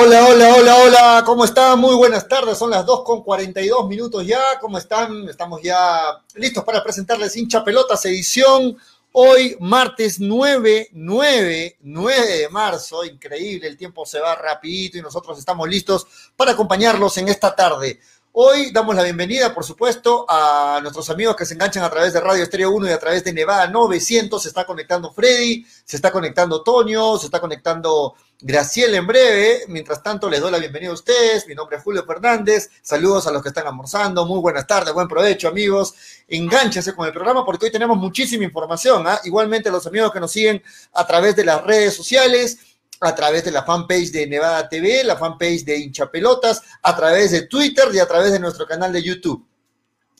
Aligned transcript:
Hola, 0.00 0.28
hola, 0.28 0.54
hola, 0.54 0.76
hola, 0.76 1.22
¿cómo 1.26 1.44
están? 1.44 1.80
Muy 1.80 1.96
buenas 1.96 2.28
tardes, 2.28 2.56
son 2.56 2.70
las 2.70 2.86
2 2.86 3.02
con 3.02 3.24
42 3.24 3.88
minutos 3.88 4.24
ya, 4.24 4.56
¿cómo 4.60 4.78
están? 4.78 5.28
Estamos 5.28 5.60
ya 5.60 6.22
listos 6.34 6.62
para 6.62 6.84
presentarles 6.84 7.36
hincha 7.36 7.64
pelotas 7.64 8.04
edición 8.04 8.78
hoy 9.10 9.56
martes 9.58 10.20
9, 10.20 10.90
9, 10.92 11.78
9 11.80 12.36
de 12.38 12.48
marzo, 12.48 13.04
increíble, 13.04 13.66
el 13.66 13.76
tiempo 13.76 14.06
se 14.06 14.20
va 14.20 14.36
rapidito 14.36 14.98
y 14.98 15.02
nosotros 15.02 15.36
estamos 15.36 15.68
listos 15.68 16.06
para 16.36 16.52
acompañarlos 16.52 17.18
en 17.18 17.26
esta 17.26 17.56
tarde. 17.56 17.98
Hoy 18.40 18.70
damos 18.70 18.94
la 18.94 19.02
bienvenida, 19.02 19.52
por 19.52 19.64
supuesto, 19.64 20.24
a 20.28 20.78
nuestros 20.80 21.10
amigos 21.10 21.34
que 21.34 21.44
se 21.44 21.54
enganchan 21.54 21.82
a 21.82 21.90
través 21.90 22.12
de 22.12 22.20
Radio 22.20 22.44
Estéreo 22.44 22.70
1 22.70 22.86
y 22.86 22.92
a 22.92 22.98
través 23.00 23.24
de 23.24 23.32
Nevada 23.32 23.66
900. 23.66 24.40
Se 24.40 24.48
está 24.48 24.64
conectando 24.64 25.12
Freddy, 25.12 25.66
se 25.84 25.96
está 25.96 26.12
conectando 26.12 26.62
Toño, 26.62 27.18
se 27.18 27.26
está 27.26 27.40
conectando 27.40 28.14
Graciela 28.40 28.96
en 28.96 29.06
breve. 29.06 29.64
Mientras 29.66 30.00
tanto, 30.00 30.30
les 30.30 30.40
doy 30.40 30.52
la 30.52 30.58
bienvenida 30.58 30.90
a 30.90 30.94
ustedes. 30.94 31.46
Mi 31.48 31.56
nombre 31.56 31.76
es 31.76 31.82
Julio 31.82 32.04
Fernández. 32.04 32.70
Saludos 32.82 33.26
a 33.26 33.32
los 33.32 33.42
que 33.42 33.48
están 33.48 33.66
almorzando. 33.66 34.24
Muy 34.26 34.40
buenas 34.40 34.64
tardes, 34.64 34.94
buen 34.94 35.08
provecho, 35.08 35.48
amigos. 35.48 35.94
Engánchense 36.28 36.94
con 36.94 37.06
el 37.06 37.12
programa 37.12 37.44
porque 37.44 37.66
hoy 37.66 37.72
tenemos 37.72 37.98
muchísima 37.98 38.44
información. 38.44 39.06
¿ah? 39.08 39.20
Igualmente, 39.24 39.72
los 39.72 39.86
amigos 39.88 40.12
que 40.12 40.20
nos 40.20 40.30
siguen 40.30 40.62
a 40.92 41.04
través 41.04 41.34
de 41.34 41.44
las 41.44 41.64
redes 41.64 41.94
sociales 41.94 42.58
a 43.00 43.14
través 43.14 43.44
de 43.44 43.52
la 43.52 43.62
fanpage 43.62 44.10
de 44.10 44.26
Nevada 44.26 44.68
TV, 44.68 45.04
la 45.04 45.16
fanpage 45.16 45.64
de 45.64 45.78
Hinchapelotas, 45.78 46.62
a 46.82 46.96
través 46.96 47.30
de 47.30 47.42
Twitter 47.42 47.88
y 47.92 47.98
a 47.98 48.06
través 48.06 48.32
de 48.32 48.40
nuestro 48.40 48.66
canal 48.66 48.92
de 48.92 49.02
YouTube. 49.02 49.46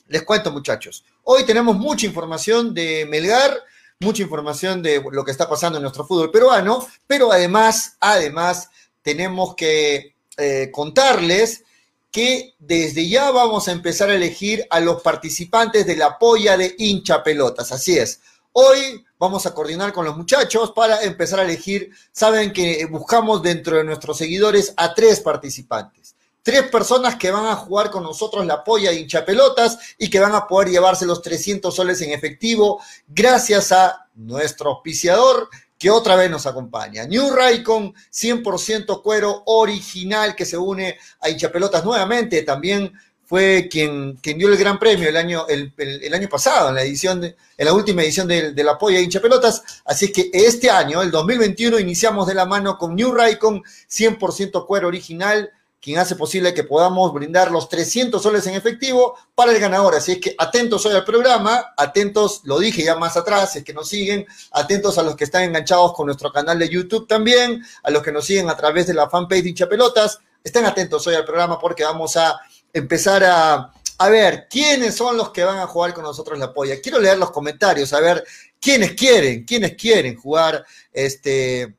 Les 0.07 0.23
cuento, 0.23 0.51
muchachos. 0.51 1.03
Hoy 1.23 1.45
tenemos 1.45 1.75
mucha 1.75 2.05
información 2.05 2.73
de 2.73 3.05
Melgar, 3.09 3.59
mucha 4.01 4.23
información 4.23 4.81
de 4.81 5.03
lo 5.11 5.25
que 5.25 5.31
está 5.31 5.49
pasando 5.49 5.77
en 5.77 5.81
nuestro 5.81 6.05
fútbol 6.05 6.31
peruano, 6.31 6.87
pero 7.05 7.31
además, 7.33 7.97
además, 7.99 8.69
tenemos 9.01 9.55
que 9.55 10.15
eh, 10.37 10.69
contarles 10.71 11.63
que 12.09 12.55
desde 12.59 13.09
ya 13.09 13.29
vamos 13.31 13.67
a 13.67 13.73
empezar 13.73 14.09
a 14.09 14.15
elegir 14.15 14.65
a 14.69 14.79
los 14.79 15.01
participantes 15.01 15.85
de 15.85 15.97
la 15.97 16.17
polla 16.17 16.55
de 16.55 16.75
hincha 16.77 17.21
pelotas. 17.21 17.73
Así 17.73 17.97
es. 17.97 18.21
Hoy 18.53 19.05
vamos 19.19 19.45
a 19.45 19.53
coordinar 19.53 19.91
con 19.91 20.05
los 20.05 20.15
muchachos 20.15 20.71
para 20.71 21.03
empezar 21.03 21.41
a 21.41 21.43
elegir. 21.43 21.91
Saben 22.13 22.53
que 22.53 22.85
buscamos 22.85 23.43
dentro 23.43 23.77
de 23.77 23.83
nuestros 23.83 24.17
seguidores 24.17 24.73
a 24.77 24.93
tres 24.93 25.19
participantes. 25.19 26.15
Tres 26.41 26.63
personas 26.63 27.15
que 27.15 27.31
van 27.31 27.45
a 27.45 27.55
jugar 27.55 27.91
con 27.91 28.03
nosotros 28.03 28.45
la 28.45 28.63
polla 28.63 28.91
de 28.91 28.99
hinchapelotas 28.99 29.77
y 29.97 30.09
que 30.09 30.19
van 30.19 30.33
a 30.33 30.47
poder 30.47 30.69
llevarse 30.69 31.05
los 31.05 31.21
300 31.21 31.75
soles 31.75 32.01
en 32.01 32.11
efectivo 32.11 32.81
gracias 33.07 33.71
a 33.71 34.07
nuestro 34.15 34.71
auspiciador 34.71 35.49
que 35.77 35.89
otra 35.89 36.15
vez 36.15 36.29
nos 36.29 36.45
acompaña. 36.45 37.05
New 37.05 37.31
Raycon, 37.31 37.93
100% 38.11 39.01
cuero 39.01 39.43
original 39.45 40.35
que 40.35 40.45
se 40.45 40.57
une 40.57 40.97
a 41.21 41.29
hinchapelotas 41.29 41.85
nuevamente. 41.85 42.43
También 42.43 42.91
fue 43.29 43.69
quien, 43.71 44.15
quien 44.15 44.39
dio 44.39 44.49
el 44.49 44.57
gran 44.57 44.79
premio 44.79 45.07
el 45.07 45.15
año, 45.15 45.45
el, 45.47 45.71
el, 45.77 46.13
año 46.13 46.27
pasado, 46.27 46.69
en 46.69 46.75
la 46.75 46.81
edición, 46.81 47.21
de, 47.21 47.35
en 47.57 47.65
la 47.65 47.73
última 47.73 48.01
edición 48.01 48.27
de, 48.27 48.53
de 48.53 48.63
la 48.63 48.75
Polla 48.77 48.99
Hincha 48.99 49.21
Pelotas. 49.21 49.63
Así 49.85 50.11
que 50.11 50.31
este 50.33 50.69
año, 50.69 51.01
el 51.01 51.11
2021, 51.11 51.77
iniciamos 51.77 52.25
de 52.25 52.33
la 52.33 52.45
mano 52.45 52.77
con 52.77 52.95
New 52.95 53.13
Raycon, 53.13 53.61
100% 53.87 54.65
cuero 54.65 54.87
original, 54.87 55.51
quien 55.81 55.97
hace 55.97 56.15
posible 56.15 56.53
que 56.53 56.63
podamos 56.63 57.13
brindar 57.13 57.51
los 57.51 57.69
300 57.69 58.21
soles 58.21 58.45
en 58.47 58.55
efectivo 58.55 59.17
para 59.33 59.51
el 59.51 59.59
ganador. 59.59 59.95
Así 59.95 60.13
es 60.13 60.17
que 60.19 60.35
atentos 60.37 60.85
hoy 60.85 60.95
al 60.95 61.05
programa, 61.05 61.73
atentos, 61.77 62.41
lo 62.43 62.59
dije 62.59 62.83
ya 62.83 62.95
más 62.95 63.15
atrás, 63.15 63.55
es 63.55 63.63
que 63.63 63.73
nos 63.73 63.87
siguen, 63.87 64.25
atentos 64.51 64.97
a 64.97 65.03
los 65.03 65.15
que 65.15 65.23
están 65.23 65.43
enganchados 65.43 65.93
con 65.93 66.07
nuestro 66.07 66.31
canal 66.31 66.59
de 66.59 66.69
YouTube 66.69 67.07
también, 67.07 67.63
a 67.83 67.91
los 67.91 68.03
que 68.03 68.11
nos 68.11 68.25
siguen 68.25 68.49
a 68.49 68.57
través 68.57 68.87
de 68.87 68.93
la 68.93 69.09
fanpage 69.09 69.43
de 69.43 69.49
Hincha 69.49 69.69
Pelotas. 69.69 70.19
Estén 70.43 70.65
atentos 70.65 71.05
hoy 71.07 71.15
al 71.15 71.25
programa 71.25 71.59
porque 71.59 71.83
vamos 71.83 72.17
a 72.17 72.39
empezar 72.73 73.23
a, 73.23 73.71
a 73.99 74.09
ver 74.09 74.47
quiénes 74.49 74.95
son 74.95 75.17
los 75.17 75.31
que 75.31 75.43
van 75.43 75.59
a 75.59 75.67
jugar 75.67 75.93
con 75.93 76.03
nosotros 76.03 76.37
la 76.39 76.53
polla. 76.53 76.81
Quiero 76.81 76.99
leer 76.99 77.17
los 77.17 77.31
comentarios, 77.31 77.93
a 77.93 77.99
ver 77.99 78.23
quiénes 78.59 78.93
quieren, 78.93 79.43
quiénes 79.43 79.75
quieren 79.75 80.17
jugar 80.17 80.65
este, 80.91 81.75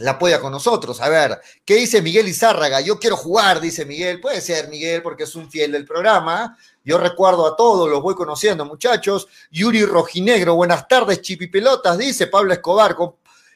la 0.00 0.18
polla 0.18 0.40
con 0.40 0.52
nosotros. 0.52 1.00
A 1.00 1.08
ver, 1.08 1.40
¿qué 1.64 1.76
dice 1.76 2.02
Miguel 2.02 2.28
Izárraga? 2.28 2.80
Yo 2.80 2.98
quiero 2.98 3.16
jugar, 3.16 3.60
dice 3.60 3.84
Miguel. 3.84 4.20
Puede 4.20 4.40
ser 4.40 4.68
Miguel 4.68 5.02
porque 5.02 5.24
es 5.24 5.34
un 5.34 5.50
fiel 5.50 5.72
del 5.72 5.84
programa. 5.84 6.56
Yo 6.82 6.98
recuerdo 6.98 7.46
a 7.46 7.56
todos, 7.56 7.88
los 7.90 8.00
voy 8.02 8.14
conociendo, 8.14 8.64
muchachos. 8.64 9.28
Yuri 9.50 9.84
Rojinegro, 9.84 10.54
buenas 10.54 10.88
tardes, 10.88 11.20
chipipelotas, 11.20 11.98
dice 11.98 12.26
Pablo 12.26 12.54
Escobar 12.54 12.96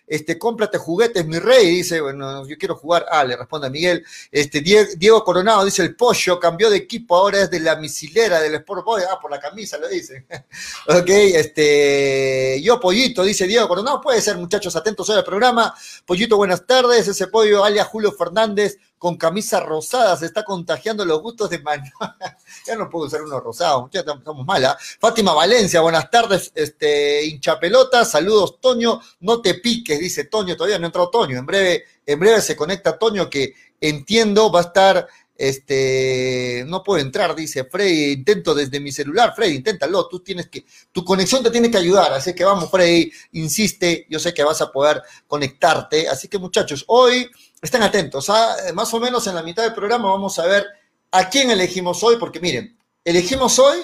este, 0.06 0.38
cómprate 0.38 0.78
juguetes, 0.78 1.26
mi 1.26 1.38
rey, 1.38 1.66
dice, 1.76 2.00
bueno, 2.00 2.46
yo 2.46 2.56
quiero 2.58 2.76
jugar, 2.76 3.06
ah, 3.10 3.24
le 3.24 3.36
responde 3.36 3.66
a 3.66 3.70
Miguel, 3.70 4.04
este, 4.30 4.60
Diego 4.60 5.24
Coronado 5.24 5.64
dice, 5.64 5.82
el 5.82 5.96
pollo 5.96 6.38
cambió 6.38 6.70
de 6.70 6.76
equipo, 6.76 7.16
ahora 7.16 7.42
es 7.42 7.50
de 7.50 7.60
la 7.60 7.76
misilera 7.76 8.40
del 8.40 8.54
Sport 8.56 8.84
Boy, 8.84 9.02
ah, 9.10 9.18
por 9.20 9.30
la 9.30 9.40
camisa 9.40 9.78
lo 9.78 9.88
dice, 9.88 10.26
ok, 10.88 11.08
este, 11.08 12.60
yo 12.62 12.78
Pollito, 12.80 13.22
dice 13.22 13.46
Diego 13.46 13.68
Coronado, 13.68 14.00
puede 14.00 14.20
ser, 14.20 14.36
muchachos, 14.36 14.76
atentos 14.76 15.08
hoy 15.08 15.16
al 15.16 15.24
programa, 15.24 15.74
Pollito, 16.04 16.36
buenas 16.36 16.66
tardes, 16.66 17.08
ese 17.08 17.26
pollo, 17.28 17.64
alias 17.64 17.88
Julio 17.88 18.12
Fernández, 18.12 18.78
con 19.04 19.18
camisa 19.18 19.60
rosada, 19.60 20.16
se 20.16 20.24
está 20.24 20.42
contagiando 20.42 21.04
los 21.04 21.20
gustos 21.20 21.50
de 21.50 21.58
Manuel. 21.58 21.92
ya 22.66 22.74
no 22.74 22.88
puedo 22.88 23.04
usar 23.04 23.20
uno 23.20 23.38
rosado, 23.38 23.90
ya 23.92 24.00
estamos 24.00 24.46
mala. 24.46 24.78
Fátima 24.98 25.34
Valencia, 25.34 25.82
buenas 25.82 26.10
tardes, 26.10 26.50
este, 26.54 27.22
hincha 27.26 27.60
pelota, 27.60 28.06
saludos, 28.06 28.58
Toño, 28.62 28.98
no 29.20 29.42
te 29.42 29.56
piques, 29.56 30.00
dice 30.00 30.24
Toño, 30.24 30.56
todavía 30.56 30.78
no 30.78 30.86
entrado 30.86 31.10
Toño, 31.10 31.36
en 31.36 31.44
breve, 31.44 31.84
en 32.06 32.18
breve 32.18 32.40
se 32.40 32.56
conecta 32.56 32.96
Toño, 32.96 33.28
que 33.28 33.52
entiendo 33.78 34.50
va 34.50 34.60
a 34.60 34.62
estar, 34.62 35.06
este, 35.36 36.64
no 36.66 36.82
puedo 36.82 37.02
entrar, 37.02 37.34
dice 37.34 37.64
Freddy, 37.64 38.12
intento 38.12 38.54
desde 38.54 38.80
mi 38.80 38.90
celular, 38.90 39.34
Freddy, 39.36 39.56
inténtalo, 39.56 40.08
tú 40.08 40.20
tienes 40.20 40.48
que, 40.48 40.64
tu 40.90 41.04
conexión 41.04 41.42
te 41.42 41.50
tiene 41.50 41.70
que 41.70 41.76
ayudar, 41.76 42.10
así 42.14 42.34
que 42.34 42.44
vamos, 42.44 42.70
Freddy, 42.70 43.12
insiste, 43.32 44.06
yo 44.08 44.18
sé 44.18 44.32
que 44.32 44.44
vas 44.44 44.62
a 44.62 44.72
poder 44.72 45.02
conectarte, 45.26 46.08
así 46.08 46.26
que 46.26 46.38
muchachos, 46.38 46.86
hoy 46.88 47.28
estén 47.64 47.82
atentos, 47.82 48.28
¿ah? 48.30 48.56
más 48.74 48.92
o 48.92 49.00
menos 49.00 49.26
en 49.26 49.34
la 49.34 49.42
mitad 49.42 49.62
del 49.62 49.74
programa 49.74 50.10
vamos 50.10 50.38
a 50.38 50.46
ver 50.46 50.66
a 51.10 51.28
quién 51.30 51.50
elegimos 51.50 52.02
hoy, 52.02 52.16
porque 52.18 52.40
miren, 52.40 52.78
elegimos 53.04 53.58
hoy 53.58 53.78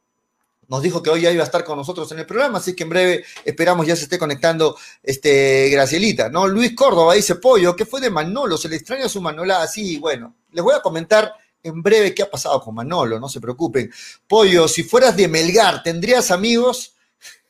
nos 0.67 0.81
dijo 0.81 1.01
que 1.01 1.09
hoy 1.09 1.21
ya 1.21 1.31
iba 1.31 1.43
a 1.43 1.45
estar 1.45 1.63
con 1.63 1.77
nosotros 1.77 2.11
en 2.11 2.19
el 2.19 2.25
programa, 2.25 2.57
así 2.57 2.75
que 2.75 2.83
en 2.83 2.89
breve 2.89 3.23
esperamos 3.45 3.87
ya 3.87 3.95
se 3.95 4.03
esté 4.03 4.19
conectando 4.19 4.77
este 5.01 5.69
Gracielita, 5.69 6.27
¿no? 6.27 6.45
Luis 6.45 6.75
Córdoba 6.75 7.13
dice, 7.13 7.35
Pollo, 7.35 7.73
¿qué 7.73 7.85
fue 7.85 8.01
de 8.01 8.09
Manolo? 8.09 8.57
¿Se 8.57 8.67
le 8.67 8.75
extraña 8.75 9.07
su 9.07 9.21
Manola? 9.21 9.61
Así, 9.61 9.97
bueno, 9.97 10.35
les 10.51 10.61
voy 10.61 10.75
a 10.75 10.81
comentar 10.81 11.33
en 11.67 11.81
breve 11.81 12.13
qué 12.13 12.23
ha 12.23 12.29
pasado 12.29 12.61
con 12.61 12.75
Manolo, 12.75 13.19
no 13.19 13.29
se 13.29 13.41
preocupen. 13.41 13.91
Pollo, 14.27 14.67
si 14.67 14.83
fueras 14.83 15.15
de 15.15 15.27
Melgar, 15.27 15.83
¿tendrías 15.83 16.31
amigos? 16.31 16.93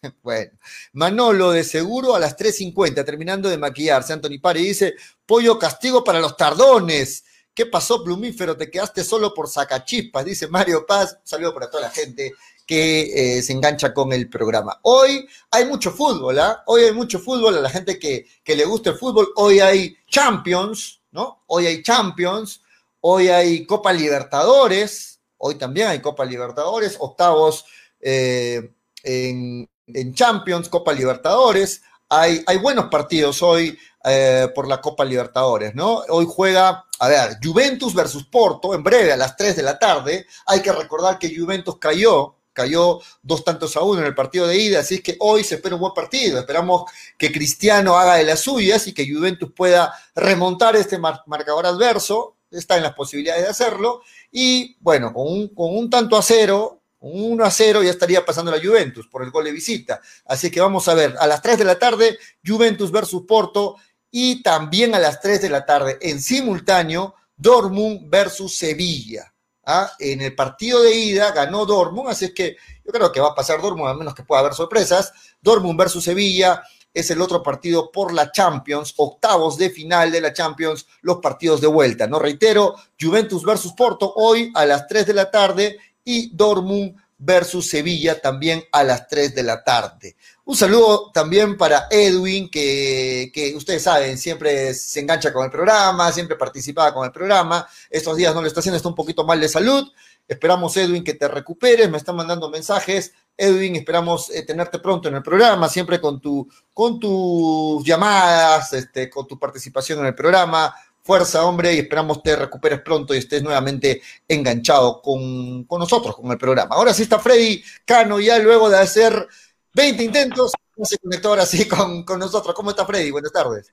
Bueno, 0.23 0.51
Manolo 0.93 1.51
de 1.51 1.63
seguro 1.63 2.15
a 2.15 2.19
las 2.19 2.37
3.50, 2.37 3.03
terminando 3.03 3.49
de 3.49 3.57
maquillarse. 3.57 4.13
Anthony 4.13 4.39
Pari 4.39 4.61
dice, 4.61 4.95
pollo 5.25 5.57
castigo 5.57 6.03
para 6.03 6.19
los 6.19 6.37
tardones. 6.37 7.23
¿Qué 7.53 7.65
pasó, 7.65 8.03
plumífero? 8.03 8.55
Te 8.55 8.69
quedaste 8.69 9.03
solo 9.03 9.33
por 9.33 9.49
sacachispas, 9.49 10.23
dice 10.23 10.47
Mario 10.47 10.85
Paz. 10.85 11.17
Un 11.19 11.27
saludo 11.27 11.53
para 11.53 11.69
toda 11.69 11.83
la 11.83 11.89
gente 11.89 12.33
que 12.67 13.37
eh, 13.37 13.41
se 13.41 13.53
engancha 13.53 13.93
con 13.93 14.11
el 14.13 14.29
programa. 14.29 14.79
Hoy 14.83 15.27
hay 15.49 15.65
mucho 15.65 15.91
fútbol, 15.91 16.37
¿ah? 16.37 16.63
Hoy 16.67 16.83
hay 16.83 16.93
mucho 16.93 17.17
fútbol 17.17 17.57
a 17.57 17.61
la 17.61 17.69
gente 17.69 17.97
que, 17.97 18.27
que 18.43 18.55
le 18.55 18.65
gusta 18.65 18.91
el 18.91 18.97
fútbol. 18.97 19.29
Hoy 19.37 19.59
hay 19.59 19.97
Champions, 20.07 21.01
¿no? 21.11 21.43
Hoy 21.47 21.65
hay 21.65 21.81
Champions, 21.81 22.61
hoy 23.01 23.29
hay 23.29 23.65
Copa 23.65 23.93
Libertadores, 23.93 25.19
hoy 25.37 25.55
también 25.55 25.87
hay 25.87 25.99
Copa 25.99 26.25
Libertadores, 26.25 26.97
octavos 26.99 27.65
eh, 27.99 28.73
en, 29.03 29.69
Champions, 30.13 30.69
Copa 30.69 30.93
Libertadores. 30.93 31.81
Hay, 32.09 32.43
hay 32.45 32.57
buenos 32.57 32.85
partidos 32.85 33.41
hoy 33.41 33.77
eh, 34.05 34.47
por 34.55 34.67
la 34.67 34.79
Copa 34.79 35.03
Libertadores, 35.03 35.75
¿no? 35.75 36.03
Hoy 36.07 36.25
juega, 36.29 36.85
a 36.99 37.07
ver, 37.09 37.37
Juventus 37.43 37.93
versus 37.93 38.25
Porto, 38.25 38.73
en 38.73 38.81
breve 38.81 39.11
a 39.11 39.17
las 39.17 39.35
3 39.35 39.57
de 39.57 39.63
la 39.63 39.77
tarde. 39.77 40.25
Hay 40.45 40.61
que 40.61 40.71
recordar 40.71 41.19
que 41.19 41.35
Juventus 41.35 41.77
cayó, 41.77 42.37
cayó 42.53 43.01
dos 43.21 43.43
tantos 43.43 43.75
a 43.75 43.81
uno 43.81 43.99
en 43.99 44.07
el 44.07 44.15
partido 44.15 44.47
de 44.47 44.57
ida, 44.57 44.79
así 44.79 44.95
es 44.95 45.01
que 45.01 45.17
hoy 45.19 45.43
se 45.43 45.55
espera 45.55 45.75
un 45.75 45.81
buen 45.81 45.93
partido. 45.93 46.39
Esperamos 46.39 46.89
que 47.17 47.33
Cristiano 47.33 47.97
haga 47.97 48.15
de 48.15 48.23
las 48.23 48.39
suyas 48.39 48.87
y 48.87 48.93
que 48.93 49.11
Juventus 49.11 49.51
pueda 49.53 49.93
remontar 50.15 50.77
este 50.77 50.97
marcador 50.97 51.65
adverso. 51.65 52.36
Está 52.59 52.77
en 52.77 52.83
las 52.83 52.93
posibilidades 52.93 53.43
de 53.43 53.49
hacerlo. 53.49 54.01
Y 54.31 54.75
bueno, 54.79 55.13
con 55.13 55.27
un, 55.27 55.47
con 55.49 55.75
un 55.75 55.89
tanto 55.89 56.17
a 56.17 56.21
cero, 56.21 56.81
1 56.99 57.43
a 57.43 57.51
0 57.51 57.83
ya 57.83 57.91
estaría 57.91 58.25
pasando 58.25 58.51
la 58.51 58.61
Juventus 58.61 59.07
por 59.07 59.23
el 59.23 59.31
gol 59.31 59.45
de 59.45 59.51
visita. 59.51 60.01
Así 60.25 60.49
que 60.49 60.59
vamos 60.59 60.87
a 60.87 60.93
ver, 60.93 61.15
a 61.19 61.27
las 61.27 61.41
3 61.41 61.59
de 61.59 61.65
la 61.65 61.77
tarde, 61.77 62.17
Juventus 62.45 62.91
versus 62.91 63.23
Porto 63.27 63.75
y 64.09 64.41
también 64.41 64.95
a 64.95 64.99
las 64.99 65.21
3 65.21 65.41
de 65.41 65.49
la 65.49 65.65
tarde, 65.65 65.97
en 66.01 66.21
simultáneo, 66.21 67.15
Dortmund 67.35 68.09
versus 68.09 68.57
Sevilla. 68.57 69.33
¿Ah? 69.69 69.91
En 69.99 70.21
el 70.21 70.33
partido 70.33 70.81
de 70.81 70.95
ida 70.95 71.31
ganó 71.31 71.65
Dortmund, 71.65 72.09
así 72.09 72.33
que 72.33 72.55
yo 72.85 72.91
creo 72.91 73.11
que 73.11 73.19
va 73.19 73.29
a 73.29 73.35
pasar 73.35 73.61
Dortmund, 73.61 73.89
a 73.89 73.93
menos 73.93 74.15
que 74.15 74.23
pueda 74.23 74.39
haber 74.39 74.53
sorpresas. 74.53 75.11
Dortmund 75.41 75.77
versus 75.77 76.05
Sevilla 76.05 76.63
es 76.99 77.11
el 77.11 77.21
otro 77.21 77.43
partido 77.43 77.91
por 77.91 78.13
la 78.13 78.31
Champions, 78.31 78.93
octavos 78.97 79.57
de 79.57 79.69
final 79.69 80.11
de 80.11 80.21
la 80.21 80.33
Champions, 80.33 80.85
los 81.01 81.17
partidos 81.17 81.61
de 81.61 81.67
vuelta. 81.67 82.07
No 82.07 82.19
reitero, 82.19 82.75
Juventus 82.99 83.43
versus 83.43 83.73
Porto 83.73 84.13
hoy 84.15 84.51
a 84.55 84.65
las 84.65 84.87
3 84.87 85.05
de 85.05 85.13
la 85.13 85.29
tarde 85.29 85.77
y 86.03 86.35
Dortmund 86.35 86.95
versus 87.19 87.69
Sevilla 87.69 88.21
también 88.21 88.63
a 88.71 88.83
las 88.83 89.07
3 89.07 89.33
de 89.33 89.43
la 89.43 89.63
tarde. 89.63 90.15
Un 90.45 90.55
saludo 90.55 91.11
también 91.11 91.57
para 91.57 91.87
Edwin, 91.89 92.49
que, 92.49 93.31
que, 93.33 93.55
ustedes 93.55 93.83
saben, 93.83 94.17
siempre 94.17 94.73
se 94.73 94.99
engancha 94.99 95.33
con 95.33 95.43
el 95.43 95.51
programa, 95.51 96.11
siempre 96.11 96.37
participa 96.37 96.93
con 96.93 97.05
el 97.05 97.11
programa. 97.11 97.67
Estos 97.89 98.15
días 98.17 98.33
no 98.33 98.41
lo 98.41 98.47
está 98.47 98.59
haciendo, 98.59 98.77
está 98.77 98.89
un 98.89 98.95
poquito 98.95 99.25
mal 99.25 99.41
de 99.41 99.49
salud. 99.49 99.91
Esperamos, 100.27 100.75
Edwin, 100.77 101.03
que 101.03 101.13
te 101.13 101.27
recuperes. 101.27 101.89
Me 101.89 101.97
están 101.97 102.15
mandando 102.15 102.49
mensajes. 102.49 103.13
Edwin, 103.37 103.75
esperamos 103.75 104.29
eh, 104.31 104.43
tenerte 104.43 104.79
pronto 104.79 105.07
en 105.07 105.15
el 105.15 105.23
programa, 105.23 105.69
siempre 105.69 106.01
con, 106.01 106.19
tu, 106.19 106.49
con 106.73 106.99
tus 106.99 107.83
llamadas, 107.85 108.73
este, 108.73 109.09
con 109.09 109.27
tu 109.27 109.37
participación 109.37 109.99
en 109.99 110.07
el 110.07 110.15
programa. 110.15 110.73
Fuerza, 111.03 111.45
hombre, 111.45 111.73
y 111.73 111.79
esperamos 111.79 112.21
te 112.21 112.35
recuperes 112.35 112.81
pronto 112.81 113.13
y 113.13 113.19
estés 113.19 113.41
nuevamente 113.41 114.01
enganchado 114.27 115.01
con, 115.01 115.63
con 115.63 115.79
nosotros, 115.79 116.15
con 116.15 116.29
el 116.31 116.37
programa. 116.37 116.75
Ahora 116.75 116.93
sí 116.93 117.03
está 117.03 117.19
Freddy 117.19 117.63
Cano, 117.85 118.19
ya 118.19 118.39
luego 118.39 118.69
de 118.69 118.79
hacer 118.79 119.27
20 119.73 120.03
intentos, 120.03 120.51
se 120.83 120.97
conectó 120.97 121.29
ahora 121.29 121.45
sí 121.45 121.67
con, 121.67 122.03
con 122.03 122.19
nosotros. 122.19 122.53
¿Cómo 122.53 122.71
está 122.71 122.85
Freddy? 122.85 123.11
Buenas 123.11 123.31
tardes. 123.31 123.71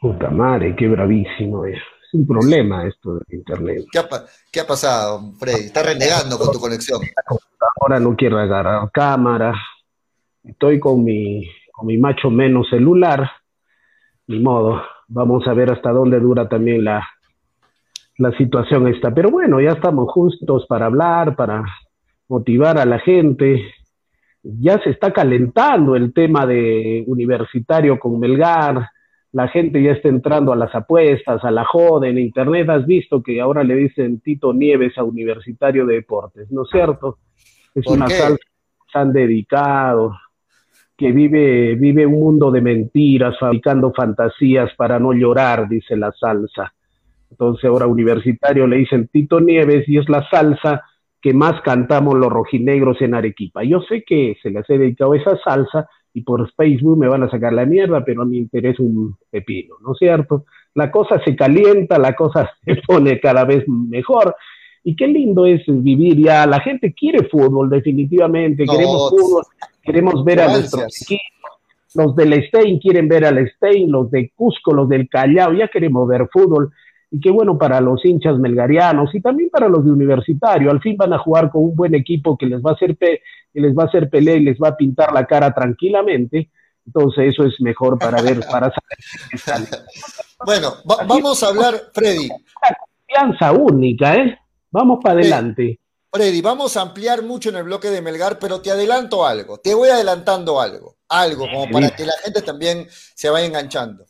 Puta 0.00 0.28
madre, 0.28 0.74
qué 0.76 0.88
bravísimo 0.88 1.64
es. 1.64 1.78
Es 2.06 2.14
un 2.14 2.26
problema 2.26 2.86
esto 2.86 3.14
de 3.14 3.36
internet. 3.36 3.84
¿Qué 3.90 3.98
ha, 3.98 4.08
qué 4.52 4.60
ha 4.60 4.66
pasado, 4.66 5.32
Freddy? 5.38 5.66
Está 5.66 5.82
renegando 5.82 6.38
con 6.38 6.52
tu 6.52 6.60
conexión. 6.60 7.00
Ahora 7.80 7.98
no 7.98 8.14
quiero 8.14 8.38
agarrar 8.38 8.90
cámara. 8.92 9.54
Estoy 10.44 10.78
con 10.78 11.04
mi, 11.04 11.48
con 11.72 11.86
mi 11.86 11.98
macho 11.98 12.30
menos 12.30 12.68
celular. 12.70 13.30
Ni 14.28 14.40
modo 14.40 14.80
Vamos 15.08 15.46
a 15.46 15.54
ver 15.54 15.70
hasta 15.70 15.90
dónde 15.92 16.18
dura 16.18 16.48
también 16.48 16.84
la, 16.84 17.06
la 18.18 18.36
situación 18.36 18.88
esta. 18.88 19.14
Pero 19.14 19.30
bueno, 19.30 19.60
ya 19.60 19.70
estamos 19.70 20.10
justos 20.10 20.66
para 20.66 20.86
hablar, 20.86 21.36
para 21.36 21.64
motivar 22.28 22.78
a 22.78 22.84
la 22.84 22.98
gente. 22.98 23.72
Ya 24.42 24.82
se 24.82 24.90
está 24.90 25.12
calentando 25.12 25.94
el 25.94 26.12
tema 26.12 26.44
de 26.44 27.04
universitario 27.06 27.98
con 28.00 28.18
Melgar. 28.18 28.88
La 29.36 29.48
gente 29.48 29.82
ya 29.82 29.92
está 29.92 30.08
entrando 30.08 30.50
a 30.50 30.56
las 30.56 30.74
apuestas, 30.74 31.44
a 31.44 31.50
la 31.50 31.62
joda 31.66 32.08
en 32.08 32.16
internet. 32.16 32.70
Has 32.70 32.86
visto 32.86 33.22
que 33.22 33.38
ahora 33.38 33.62
le 33.64 33.74
dicen 33.74 34.20
Tito 34.20 34.54
Nieves 34.54 34.96
a 34.96 35.04
Universitario 35.04 35.84
de 35.84 35.96
Deportes, 35.96 36.50
¿no 36.50 36.62
es 36.62 36.70
cierto? 36.70 37.18
Es 37.74 37.86
una 37.86 38.08
salsa 38.08 38.38
que 38.90 38.98
han 38.98 39.12
dedicado 39.12 40.16
que 40.96 41.12
vive, 41.12 41.74
vive 41.74 42.06
un 42.06 42.18
mundo 42.18 42.50
de 42.50 42.62
mentiras, 42.62 43.38
fabricando 43.38 43.92
fantasías 43.92 44.74
para 44.74 44.98
no 44.98 45.12
llorar, 45.12 45.68
dice 45.68 45.98
la 45.98 46.12
salsa. 46.12 46.72
Entonces 47.30 47.66
ahora 47.66 47.86
universitario 47.86 48.66
le 48.66 48.78
dicen 48.78 49.06
Tito 49.08 49.38
Nieves 49.38 49.86
y 49.86 49.98
es 49.98 50.08
la 50.08 50.26
salsa 50.30 50.82
que 51.20 51.34
más 51.34 51.60
cantamos 51.60 52.14
los 52.14 52.32
rojinegros 52.32 53.02
en 53.02 53.14
Arequipa. 53.14 53.64
Yo 53.64 53.82
sé 53.82 54.02
que 54.02 54.38
se 54.42 54.48
les 54.48 54.64
he 54.70 54.78
dedicado 54.78 55.14
esa 55.14 55.36
salsa 55.44 55.90
y 56.16 56.22
por 56.22 56.50
Facebook 56.54 56.96
me 56.96 57.08
van 57.08 57.24
a 57.24 57.30
sacar 57.30 57.52
la 57.52 57.66
mierda, 57.66 58.02
pero 58.02 58.22
a 58.22 58.24
mí 58.24 58.38
me 58.38 58.42
interesa 58.44 58.82
un 58.82 59.14
pepino, 59.30 59.74
¿no 59.82 59.92
es 59.92 59.98
cierto? 59.98 60.46
La 60.74 60.90
cosa 60.90 61.20
se 61.22 61.36
calienta, 61.36 61.98
la 61.98 62.14
cosa 62.14 62.50
se 62.64 62.76
pone 62.76 63.20
cada 63.20 63.44
vez 63.44 63.68
mejor. 63.68 64.34
Y 64.82 64.96
qué 64.96 65.08
lindo 65.08 65.44
es 65.44 65.62
vivir 65.66 66.16
ya. 66.16 66.46
La 66.46 66.60
gente 66.60 66.94
quiere 66.94 67.28
fútbol, 67.28 67.68
definitivamente. 67.68 68.64
Queremos 68.64 69.10
fútbol 69.10 69.44
queremos 69.82 70.24
ver 70.24 70.40
a 70.40 70.48
nuestros 70.48 71.02
equipos. 71.02 71.22
Los 71.94 72.16
del 72.16 72.46
Stein 72.48 72.78
quieren 72.78 73.08
ver 73.08 73.26
al 73.26 73.46
Stein, 73.50 73.92
los 73.92 74.10
de 74.10 74.32
Cusco, 74.34 74.72
los 74.72 74.88
del 74.88 75.10
Callao, 75.10 75.52
ya 75.52 75.68
queremos 75.68 76.08
ver 76.08 76.28
fútbol. 76.32 76.72
Y 77.10 77.20
qué 77.20 77.30
bueno 77.30 77.56
para 77.56 77.80
los 77.80 78.04
hinchas 78.04 78.38
melgarianos 78.38 79.14
y 79.14 79.20
también 79.20 79.48
para 79.50 79.68
los 79.68 79.84
de 79.84 79.90
universitario. 79.90 80.70
Al 80.70 80.80
fin 80.80 80.96
van 80.96 81.12
a 81.12 81.18
jugar 81.18 81.50
con 81.50 81.64
un 81.64 81.74
buen 81.76 81.94
equipo 81.94 82.36
que 82.36 82.46
les 82.46 82.60
va 82.60 82.70
a 82.70 82.74
hacer, 82.74 82.96
que 82.96 83.20
les 83.54 83.76
va 83.76 83.84
a 83.84 83.86
hacer 83.86 84.10
pelea 84.10 84.36
y 84.36 84.40
les 84.40 84.58
va 84.58 84.68
a 84.68 84.76
pintar 84.76 85.12
la 85.12 85.26
cara 85.26 85.54
tranquilamente. 85.54 86.50
Entonces 86.84 87.32
eso 87.32 87.44
es 87.44 87.60
mejor 87.60 87.98
para 87.98 88.22
ver, 88.22 88.40
para 88.50 88.72
saber. 89.44 89.68
bueno, 90.46 90.74
vamos 90.84 91.42
a 91.42 91.48
hablar, 91.48 91.74
Freddy. 91.92 92.28
Confianza 92.28 93.52
única, 93.52 94.14
¿eh? 94.16 94.38
Vamos 94.70 94.98
para 95.02 95.20
adelante. 95.20 95.80
Freddy, 96.10 96.40
vamos 96.40 96.76
a 96.76 96.82
ampliar 96.82 97.22
mucho 97.22 97.50
en 97.50 97.56
el 97.56 97.64
bloque 97.64 97.88
de 97.88 98.00
Melgar, 98.00 98.38
pero 98.38 98.60
te 98.60 98.70
adelanto 98.70 99.26
algo, 99.26 99.58
te 99.58 99.74
voy 99.74 99.90
adelantando 99.90 100.60
algo, 100.60 100.96
algo 101.08 101.46
como 101.50 101.70
para 101.70 101.90
que 101.90 102.06
la 102.06 102.14
gente 102.24 102.42
también 102.42 102.86
se 102.88 103.28
vaya 103.28 103.46
enganchando. 103.46 104.06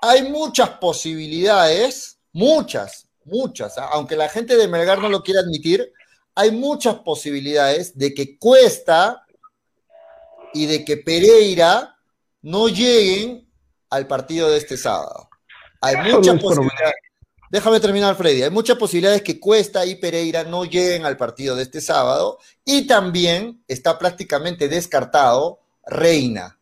Hay 0.00 0.30
muchas 0.30 0.70
posibilidades, 0.70 2.20
muchas, 2.32 3.08
muchas, 3.24 3.78
¿ah? 3.78 3.88
aunque 3.92 4.16
la 4.16 4.28
gente 4.28 4.56
de 4.56 4.68
Melgar 4.68 4.98
no 4.98 5.08
lo 5.08 5.22
quiera 5.22 5.40
admitir, 5.40 5.92
hay 6.34 6.50
muchas 6.50 6.96
posibilidades 6.96 7.96
de 7.96 8.14
que 8.14 8.38
Cuesta 8.38 9.24
y 10.54 10.66
de 10.66 10.84
que 10.84 10.96
Pereira 10.96 11.96
no 12.42 12.68
lleguen 12.68 13.48
al 13.90 14.06
partido 14.06 14.50
de 14.50 14.58
este 14.58 14.76
sábado. 14.76 15.28
Hay 15.80 15.96
muchas 15.96 16.40
posibilidades. 16.40 16.94
Déjame 17.50 17.80
terminar, 17.80 18.16
Freddy. 18.16 18.44
Hay 18.44 18.50
muchas 18.50 18.78
posibilidades 18.78 19.20
que 19.20 19.38
Cuesta 19.38 19.84
y 19.84 19.96
Pereira 19.96 20.44
no 20.44 20.64
lleguen 20.64 21.04
al 21.04 21.18
partido 21.18 21.54
de 21.54 21.64
este 21.64 21.82
sábado 21.82 22.38
y 22.64 22.86
también 22.86 23.62
está 23.68 23.98
prácticamente 23.98 24.68
descartado 24.68 25.60
Reina 25.84 26.58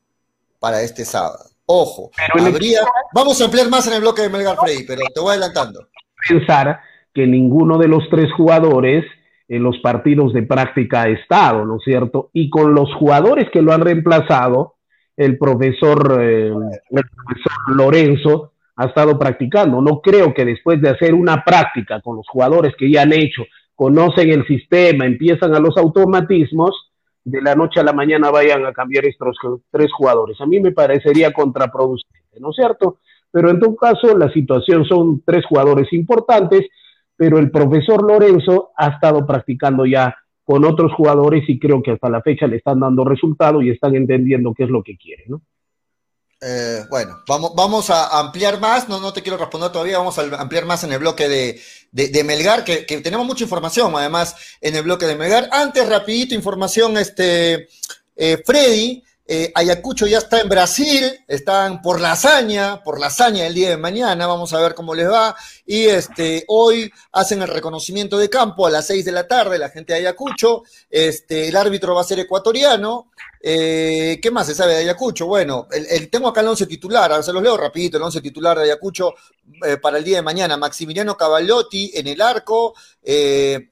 para 0.59 0.83
este 0.83 1.05
sábado. 1.05 1.50
Ojo, 1.73 2.11
habría... 2.37 2.81
vamos 3.15 3.41
a 3.41 3.45
ampliar 3.45 3.71
más 3.71 3.87
en 3.87 3.95
el 3.95 4.01
bloque 4.01 4.23
de 4.23 4.29
Melgar, 4.29 4.57
Freddy, 4.57 4.85
pero 4.85 5.03
te 5.15 5.21
voy 5.21 5.31
adelantando. 5.31 5.87
Pensar 6.29 6.81
que 7.15 7.29
ninguno 7.29 7.79
de 7.79 7.87
los 7.87 8.03
tres 8.11 8.33
jugadores 8.33 9.05
en 9.47 9.63
los 9.63 9.79
partidos 9.79 10.33
de 10.33 10.43
práctica 10.43 11.03
ha 11.03 11.09
estado, 11.09 11.65
¿no 11.65 11.77
es 11.77 11.85
cierto? 11.85 12.31
Y 12.33 12.51
con 12.51 12.75
los 12.75 12.93
jugadores 12.95 13.49
que 13.53 13.63
lo 13.63 13.73
han 13.73 13.83
reemplazado, 13.83 14.79
el 15.17 15.39
profesor, 15.39 16.19
eh, 16.21 16.49
el 16.49 17.05
profesor 17.09 17.53
Lorenzo 17.77 18.53
ha 18.75 18.87
estado 18.87 19.17
practicando. 19.17 19.81
No 19.81 20.01
creo 20.01 20.35
que 20.35 20.45
después 20.45 20.81
de 20.81 20.91
hacer 20.91 21.15
una 21.15 21.45
práctica 21.45 22.01
con 22.01 22.17
los 22.17 22.27
jugadores 22.27 22.75
que 22.77 22.91
ya 22.91 23.03
han 23.03 23.13
hecho, 23.13 23.45
conocen 23.77 24.31
el 24.31 24.45
sistema, 24.49 25.07
empiezan 25.07 25.55
a 25.55 25.61
los 25.61 25.77
automatismos, 25.77 26.90
de 27.31 27.43
la 27.43 27.55
noche 27.55 27.81
a 27.81 27.85
la 27.85 27.93
mañana 27.93 28.31
vayan 28.31 28.67
a 28.67 28.73
cambiar 28.73 29.05
estos 29.07 29.37
tres 29.71 29.93
jugadores. 29.93 30.41
A 30.41 30.47
mí 30.47 30.61
me 30.61 30.73
parecería 30.73 31.33
contraproducente, 31.33 32.41
¿no 32.41 32.51
es 32.51 32.57
cierto? 32.57 32.99
Pero 33.31 33.51
en 33.51 33.61
todo 33.61 33.77
caso, 33.77 34.17
la 34.17 34.33
situación 34.33 34.85
son 34.85 35.23
tres 35.25 35.45
jugadores 35.47 35.93
importantes, 35.93 36.67
pero 37.17 37.39
el 37.39 37.51
profesor 37.51 38.03
Lorenzo 38.03 38.71
ha 38.77 38.89
estado 38.89 39.25
practicando 39.27 39.87
ya 39.87 40.17
con 40.45 40.65
otros 40.65 40.93
jugadores 40.95 41.45
y 41.49 41.61
creo 41.61 41.83
que 41.83 41.93
hasta 41.93 42.09
la 42.09 42.23
fecha 42.23 42.47
le 42.47 42.57
están 42.57 42.81
dando 42.81 43.05
resultado 43.05 43.63
y 43.63 43.71
están 43.71 43.95
entendiendo 43.95 44.53
qué 44.53 44.65
es 44.65 44.71
lo 44.71 44.83
que 44.83 44.97
quieren, 44.97 45.27
¿no? 45.29 45.43
Eh, 46.43 46.81
bueno, 46.89 47.19
vamos, 47.29 47.53
vamos 47.55 47.91
a 47.91 48.19
ampliar 48.19 48.59
más, 48.59 48.89
no, 48.89 48.99
no 48.99 49.13
te 49.13 49.21
quiero 49.21 49.37
responder 49.37 49.71
todavía, 49.71 49.99
vamos 49.99 50.19
a 50.19 50.41
ampliar 50.41 50.65
más 50.65 50.83
en 50.85 50.93
el 50.93 50.99
bloque 50.99 51.29
de, 51.29 51.61
de, 51.93 52.25
Melgar, 52.25 52.65
que, 52.65 52.87
que, 52.87 53.01
tenemos 53.01 53.27
mucha 53.27 53.45
información 53.45 53.93
además 53.97 54.37
en 54.61 54.77
el 54.77 54.83
bloque 54.83 55.07
de 55.07 55.17
Melgar. 55.17 55.49
Antes, 55.53 55.89
rapidito, 55.89 56.35
información, 56.35 56.97
este, 56.97 57.69
eh, 58.17 58.43
Freddy, 58.45 59.03
eh, 59.33 59.53
Ayacucho 59.55 60.09
ya 60.09 60.19
está 60.19 60.41
en 60.41 60.49
Brasil, 60.49 61.25
están 61.29 61.81
por 61.83 62.01
la 62.01 62.11
hazaña, 62.11 62.83
por 62.83 62.99
la 62.99 63.07
hazaña 63.07 63.45
del 63.45 63.55
día 63.55 63.69
de 63.69 63.77
mañana, 63.77 64.27
vamos 64.27 64.53
a 64.53 64.61
ver 64.61 64.75
cómo 64.75 64.93
les 64.93 65.09
va. 65.09 65.37
Y 65.65 65.85
este, 65.85 66.45
hoy 66.49 66.93
hacen 67.13 67.41
el 67.41 67.47
reconocimiento 67.47 68.19
de 68.19 68.29
campo 68.29 68.67
a 68.67 68.71
las 68.71 68.89
seis 68.89 69.05
de 69.05 69.13
la 69.13 69.29
tarde, 69.29 69.57
la 69.57 69.69
gente 69.69 69.93
de 69.93 70.01
Ayacucho. 70.01 70.65
Este, 70.91 71.47
el 71.47 71.55
árbitro 71.55 71.95
va 71.95 72.01
a 72.01 72.05
ser 72.05 72.19
ecuatoriano. 72.19 73.13
Eh, 73.41 74.19
¿Qué 74.21 74.33
más 74.33 74.49
se 74.49 74.55
sabe 74.57 74.73
de 74.73 74.81
Ayacucho? 74.81 75.27
Bueno, 75.27 75.69
el, 75.71 76.11
tengo 76.11 76.27
acá 76.27 76.41
el 76.41 76.49
once 76.49 76.67
titular, 76.67 77.13
ahora 77.13 77.23
se 77.23 77.33
los 77.33 77.41
leo 77.41 77.57
rapidito, 77.57 77.99
el 77.99 78.03
once 78.03 78.21
titular 78.21 78.59
de 78.59 78.65
Ayacucho 78.65 79.15
eh, 79.65 79.77
para 79.77 79.99
el 79.99 80.03
día 80.03 80.17
de 80.17 80.23
mañana. 80.23 80.57
Maximiliano 80.57 81.17
Cavallotti 81.17 81.93
en 81.95 82.09
el 82.09 82.21
arco, 82.21 82.75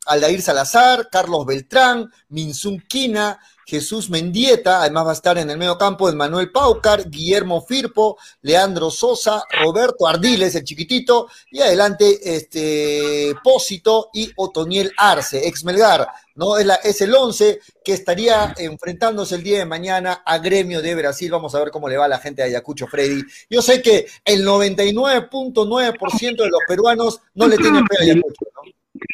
Aldair 0.06 0.40
Salazar, 0.40 1.08
Carlos 1.10 1.44
Beltrán, 1.44 2.08
Minsun 2.28 2.84
Quina, 2.88 3.40
Jesús 3.68 4.08
Mendieta, 4.08 4.80
además 4.80 5.04
va 5.04 5.10
a 5.10 5.12
estar 5.12 5.36
en 5.36 5.50
el 5.50 5.58
medio 5.58 5.76
campo 5.76 6.10
Manuel 6.14 6.50
Paucar, 6.50 7.10
Guillermo 7.10 7.60
Firpo, 7.60 8.16
Leandro 8.40 8.90
Sosa, 8.90 9.42
Roberto 9.62 10.08
Ardiles, 10.08 10.54
el 10.54 10.64
chiquitito, 10.64 11.28
y 11.50 11.60
adelante 11.60 12.18
este 12.34 13.34
Pósito 13.44 14.08
y 14.14 14.30
Otoniel 14.36 14.90
Arce, 14.96 15.46
ex 15.46 15.66
Melgar, 15.66 16.08
¿no? 16.34 16.56
Es, 16.56 16.64
la, 16.64 16.76
es 16.76 17.02
el 17.02 17.14
11 17.14 17.60
que 17.84 17.92
estaría 17.92 18.54
enfrentándose 18.56 19.34
el 19.34 19.42
día 19.42 19.58
de 19.58 19.66
mañana 19.66 20.22
a 20.24 20.38
Gremio 20.38 20.80
de 20.80 20.94
Brasil. 20.94 21.30
Vamos 21.30 21.54
a 21.54 21.58
ver 21.58 21.70
cómo 21.70 21.90
le 21.90 21.98
va 21.98 22.06
a 22.06 22.08
la 22.08 22.20
gente 22.20 22.40
de 22.40 22.48
Ayacucho, 22.48 22.86
Freddy. 22.86 23.22
Yo 23.50 23.60
sé 23.60 23.82
que 23.82 24.06
el 24.24 24.46
99.9% 24.46 26.36
de 26.36 26.48
los 26.48 26.60
peruanos 26.66 27.20
no 27.34 27.46
le 27.46 27.58
tienen 27.58 27.84
fe 27.86 27.96
a 28.00 28.02
Ayacucho, 28.02 28.46
¿no? 28.54 28.62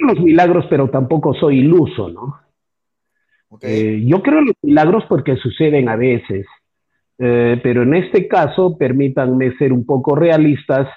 Los 0.07 0.21
milagros, 0.21 0.65
pero 0.71 0.89
tampoco 0.89 1.35
soy 1.35 1.59
iluso, 1.59 2.09
¿no? 2.09 2.44
Eh, 3.63 4.03
yo 4.05 4.23
creo 4.23 4.39
en 4.39 4.47
los 4.47 4.57
milagros 4.63 5.05
porque 5.09 5.37
suceden 5.37 5.89
a 5.89 5.97
veces, 5.97 6.47
eh, 7.19 7.61
pero 7.63 7.83
en 7.83 7.95
este 7.95 8.27
caso 8.29 8.77
permítanme 8.77 9.57
ser 9.57 9.73
un 9.73 9.85
poco 9.87 10.15
realistas 10.15 10.89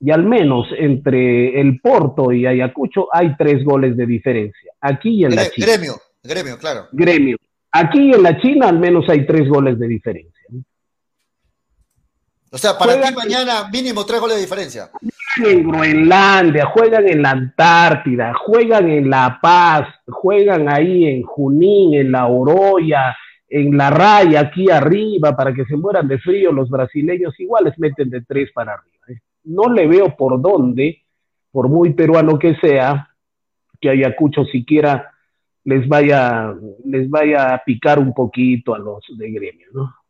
y 0.00 0.10
al 0.10 0.24
menos 0.24 0.66
entre 0.76 1.60
el 1.60 1.80
Porto 1.80 2.32
y 2.32 2.46
Ayacucho 2.46 3.06
hay 3.12 3.36
tres 3.36 3.64
goles 3.64 3.96
de 3.96 4.06
diferencia. 4.06 4.72
Aquí 4.80 5.20
y 5.20 5.24
en 5.24 5.36
la 5.36 5.48
China. 5.48 5.66
Gremio, 5.66 5.94
gremio, 6.22 6.58
claro. 6.58 6.86
Gremio. 6.92 7.36
Aquí 7.70 8.10
y 8.10 8.12
en 8.12 8.22
la 8.22 8.40
China 8.40 8.68
al 8.68 8.78
menos 8.78 9.08
hay 9.08 9.24
tres 9.26 9.48
goles 9.48 9.78
de 9.78 9.86
diferencia. 9.86 10.32
O 12.52 12.58
sea, 12.58 12.76
para 12.76 13.00
ti 13.00 13.14
mañana 13.14 13.70
mínimo 13.72 14.04
tres 14.04 14.20
goles 14.20 14.36
de 14.36 14.42
diferencia. 14.42 14.90
En 15.42 15.66
Groenlandia, 15.66 16.66
juegan 16.66 17.08
en 17.08 17.22
la 17.22 17.30
Antártida, 17.30 18.34
juegan 18.34 18.90
en 18.90 19.08
La 19.08 19.38
Paz, 19.40 19.88
juegan 20.06 20.68
ahí 20.68 21.06
en 21.06 21.22
Junín, 21.22 21.94
en 21.94 22.12
La 22.12 22.26
Oroya, 22.26 23.16
en 23.48 23.74
La 23.78 23.88
Raya, 23.88 24.40
aquí 24.40 24.70
arriba, 24.70 25.34
para 25.34 25.54
que 25.54 25.64
se 25.64 25.78
mueran 25.78 26.06
de 26.06 26.18
frío 26.18 26.52
los 26.52 26.68
brasileños, 26.68 27.40
igual 27.40 27.64
les 27.64 27.78
meten 27.78 28.10
de 28.10 28.20
tres 28.20 28.50
para 28.52 28.74
arriba. 28.74 29.06
¿eh? 29.08 29.20
No 29.44 29.72
le 29.72 29.86
veo 29.86 30.14
por 30.14 30.38
dónde, 30.42 31.02
por 31.50 31.70
muy 31.70 31.94
peruano 31.94 32.38
que 32.38 32.54
sea, 32.56 33.08
que 33.80 33.88
Ayacucho 33.88 34.44
siquiera 34.44 35.10
les 35.64 35.88
vaya, 35.88 36.54
les 36.84 37.08
vaya 37.08 37.54
a 37.54 37.64
picar 37.64 37.98
un 37.98 38.12
poquito 38.12 38.74
a 38.74 38.78
los 38.78 39.02
de 39.16 39.30
gremio, 39.30 39.68
¿no? 39.72 40.01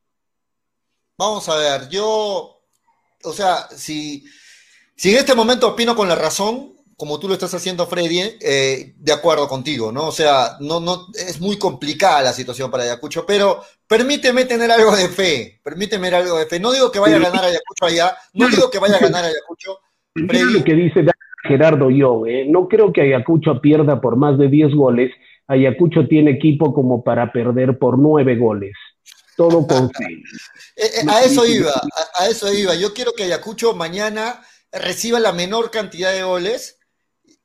Vamos 1.22 1.48
a 1.48 1.54
ver, 1.54 1.88
yo, 1.88 2.58
o 3.22 3.32
sea, 3.32 3.68
si, 3.70 4.24
si 4.96 5.10
en 5.10 5.18
este 5.18 5.36
momento 5.36 5.68
opino 5.68 5.94
con 5.94 6.08
la 6.08 6.16
razón, 6.16 6.72
como 6.96 7.20
tú 7.20 7.28
lo 7.28 7.34
estás 7.34 7.54
haciendo, 7.54 7.86
Freddy, 7.86 8.18
eh, 8.40 8.94
de 8.96 9.12
acuerdo 9.12 9.46
contigo, 9.46 9.92
¿no? 9.92 10.08
O 10.08 10.10
sea, 10.10 10.56
no, 10.58 10.80
no, 10.80 11.06
es 11.14 11.40
muy 11.40 11.60
complicada 11.60 12.22
la 12.22 12.32
situación 12.32 12.72
para 12.72 12.82
Ayacucho, 12.82 13.24
pero 13.24 13.60
permíteme 13.86 14.46
tener 14.46 14.68
algo 14.72 14.96
de 14.96 15.08
fe, 15.10 15.60
permíteme 15.62 16.08
algo 16.08 16.38
de 16.38 16.46
fe. 16.46 16.58
No 16.58 16.72
digo 16.72 16.90
que 16.90 16.98
vaya 16.98 17.14
a 17.14 17.20
ganar 17.20 17.44
Ayacucho 17.44 17.84
allá, 17.86 18.16
no 18.34 18.48
digo 18.48 18.68
que 18.68 18.80
vaya 18.80 18.96
a 18.96 19.00
ganar 19.00 19.24
Ayacucho. 19.24 19.78
Freddy. 20.26 20.54
Lo 20.54 20.64
que 20.64 20.74
dice 20.74 21.06
Gerardo 21.44 21.88
yo, 21.88 22.26
¿eh? 22.26 22.46
no 22.48 22.66
creo 22.66 22.92
que 22.92 23.02
Ayacucho 23.02 23.60
pierda 23.60 24.00
por 24.00 24.16
más 24.16 24.38
de 24.38 24.48
10 24.48 24.74
goles. 24.74 25.12
Ayacucho 25.46 26.08
tiene 26.08 26.32
equipo 26.32 26.74
como 26.74 27.04
para 27.04 27.30
perder 27.30 27.78
por 27.78 27.96
9 27.96 28.36
goles 28.38 28.72
todo 29.36 29.66
con 29.66 29.90
fe. 29.90 30.22
Eh, 30.76 30.90
eh, 31.00 31.06
a 31.08 31.22
eso 31.22 31.46
iba, 31.46 31.72
a, 32.18 32.28
eso 32.28 32.52
iba. 32.52 32.74
Yo 32.74 32.92
quiero 32.94 33.12
que 33.12 33.24
Ayacucho 33.24 33.74
mañana 33.74 34.40
reciba 34.70 35.20
la 35.20 35.32
menor 35.32 35.70
cantidad 35.70 36.12
de 36.12 36.22
goles 36.22 36.78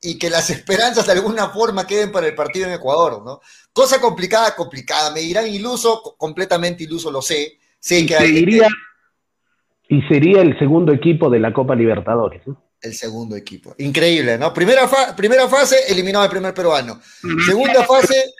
y 0.01 0.17
que 0.17 0.29
las 0.29 0.49
esperanzas 0.49 1.05
de 1.05 1.13
alguna 1.13 1.49
forma 1.49 1.87
queden 1.87 2.11
para 2.11 2.27
el 2.27 2.35
partido 2.35 2.67
en 2.67 2.73
Ecuador, 2.73 3.23
¿no? 3.23 3.41
Cosa 3.73 4.01
complicada, 4.01 4.55
complicada. 4.55 5.11
Me 5.11 5.21
dirán 5.21 5.47
iluso, 5.47 6.15
completamente 6.17 6.83
iluso, 6.83 7.11
lo 7.11 7.21
sé. 7.21 7.59
Sé 7.79 8.05
que 8.05 8.15
hay, 8.15 8.43
y 9.89 10.01
sería 10.03 10.41
el 10.41 10.57
segundo 10.59 10.91
equipo 10.91 11.29
de 11.29 11.39
la 11.39 11.53
Copa 11.53 11.75
Libertadores, 11.75 12.45
¿no? 12.45 12.61
El 12.81 12.93
segundo 12.93 13.35
equipo. 13.35 13.73
Increíble, 13.79 14.37
¿no? 14.37 14.53
Primera, 14.53 14.87
primera 15.15 15.47
fase, 15.47 15.77
eliminado 15.89 16.25
el 16.25 16.29
primer 16.29 16.53
peruano. 16.53 16.99
Segunda 17.45 17.83
fase. 17.83 18.33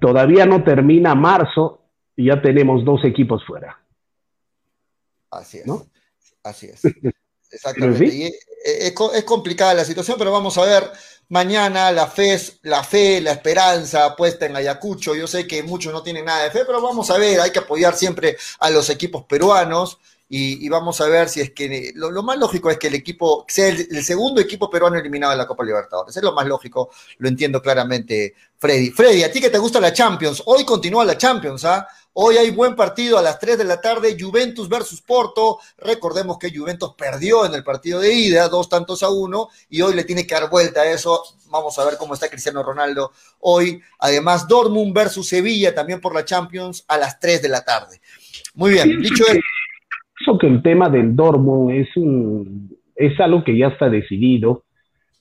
Todavía 0.00 0.46
no 0.46 0.64
termina 0.64 1.14
marzo 1.14 1.79
y 2.20 2.26
ya 2.26 2.42
tenemos 2.42 2.84
dos 2.84 3.02
equipos 3.04 3.42
fuera. 3.46 3.80
Así 5.30 5.58
es. 5.58 5.66
¿no? 5.66 5.86
Así 6.42 6.66
es. 6.66 6.82
Exactamente. 7.50 8.30
es, 8.62 9.24
complicada 9.24 9.72
la 9.72 9.84
situación, 9.86 10.16
pero 10.18 10.30
vamos 10.30 10.56
a 10.58 10.64
ver 10.66 10.90
mañana 11.30 11.90
la 11.90 12.06
fe, 12.06 12.38
la 12.62 12.84
fe, 12.84 13.22
la 13.22 13.32
esperanza 13.32 14.14
puesta 14.14 14.44
en 14.44 14.54
Ayacucho. 14.54 15.14
Yo 15.14 15.26
sé 15.26 15.46
que 15.46 15.62
muchos 15.62 15.94
no 15.94 16.02
tienen 16.02 16.26
nada 16.26 16.44
de 16.44 16.50
fe, 16.50 16.64
pero 16.66 16.82
vamos 16.82 17.10
a 17.10 17.16
ver, 17.16 17.40
hay 17.40 17.50
que 17.50 17.60
apoyar 17.60 17.96
siempre 17.96 18.36
a 18.58 18.68
los 18.68 18.90
equipos 18.90 19.24
peruanos. 19.24 19.98
Y, 20.32 20.68
vamos 20.68 21.00
a 21.00 21.08
ver 21.08 21.28
si 21.28 21.40
es 21.40 21.50
que 21.50 21.90
lo, 21.96 22.22
más 22.22 22.38
lógico 22.38 22.70
es 22.70 22.78
que 22.78 22.86
el 22.86 22.94
equipo 22.94 23.44
sea 23.48 23.66
el, 23.66 24.04
segundo 24.04 24.40
equipo 24.40 24.70
peruano 24.70 24.96
eliminado 24.96 25.32
de 25.32 25.38
la 25.38 25.46
Copa 25.46 25.64
Libertadores. 25.64 26.16
Es 26.16 26.22
lo 26.22 26.32
más 26.32 26.46
lógico, 26.46 26.90
lo 27.18 27.28
entiendo 27.28 27.60
claramente, 27.60 28.34
Freddy. 28.56 28.90
Freddy, 28.90 29.24
a 29.24 29.32
ti 29.32 29.40
que 29.40 29.50
te 29.50 29.58
gusta 29.58 29.80
la 29.80 29.92
Champions, 29.92 30.44
hoy 30.46 30.64
continúa 30.64 31.04
la 31.04 31.18
Champions, 31.18 31.64
¿ah? 31.64 31.88
Hoy 32.12 32.36
hay 32.36 32.50
buen 32.50 32.74
partido 32.74 33.18
a 33.18 33.22
las 33.22 33.38
3 33.38 33.58
de 33.58 33.64
la 33.64 33.80
tarde, 33.80 34.16
Juventus 34.18 34.68
versus 34.68 35.00
Porto. 35.00 35.58
Recordemos 35.78 36.38
que 36.38 36.50
Juventus 36.50 36.94
perdió 36.98 37.46
en 37.46 37.54
el 37.54 37.62
partido 37.62 38.00
de 38.00 38.12
ida, 38.12 38.48
dos 38.48 38.68
tantos 38.68 39.04
a 39.04 39.10
uno, 39.10 39.48
y 39.68 39.80
hoy 39.80 39.94
le 39.94 40.02
tiene 40.02 40.26
que 40.26 40.34
dar 40.34 40.50
vuelta 40.50 40.80
a 40.80 40.92
eso. 40.92 41.22
Vamos 41.50 41.78
a 41.78 41.84
ver 41.84 41.94
cómo 41.98 42.14
está 42.14 42.28
Cristiano 42.28 42.64
Ronaldo 42.64 43.12
hoy. 43.38 43.80
Además, 44.00 44.48
Dortmund 44.48 44.92
versus 44.92 45.28
Sevilla, 45.28 45.72
también 45.72 46.00
por 46.00 46.12
la 46.12 46.24
Champions, 46.24 46.84
a 46.88 46.98
las 46.98 47.20
3 47.20 47.42
de 47.42 47.48
la 47.48 47.64
tarde. 47.64 48.00
Muy 48.54 48.72
bien, 48.72 49.00
dicho 49.00 49.24
eso. 49.28 50.36
que 50.38 50.48
el 50.48 50.62
tema 50.62 50.88
del 50.88 51.14
Dortmund 51.14 51.70
es, 51.70 51.96
un, 51.96 52.76
es 52.96 53.18
algo 53.20 53.44
que 53.44 53.56
ya 53.56 53.68
está 53.68 53.88
decidido. 53.88 54.64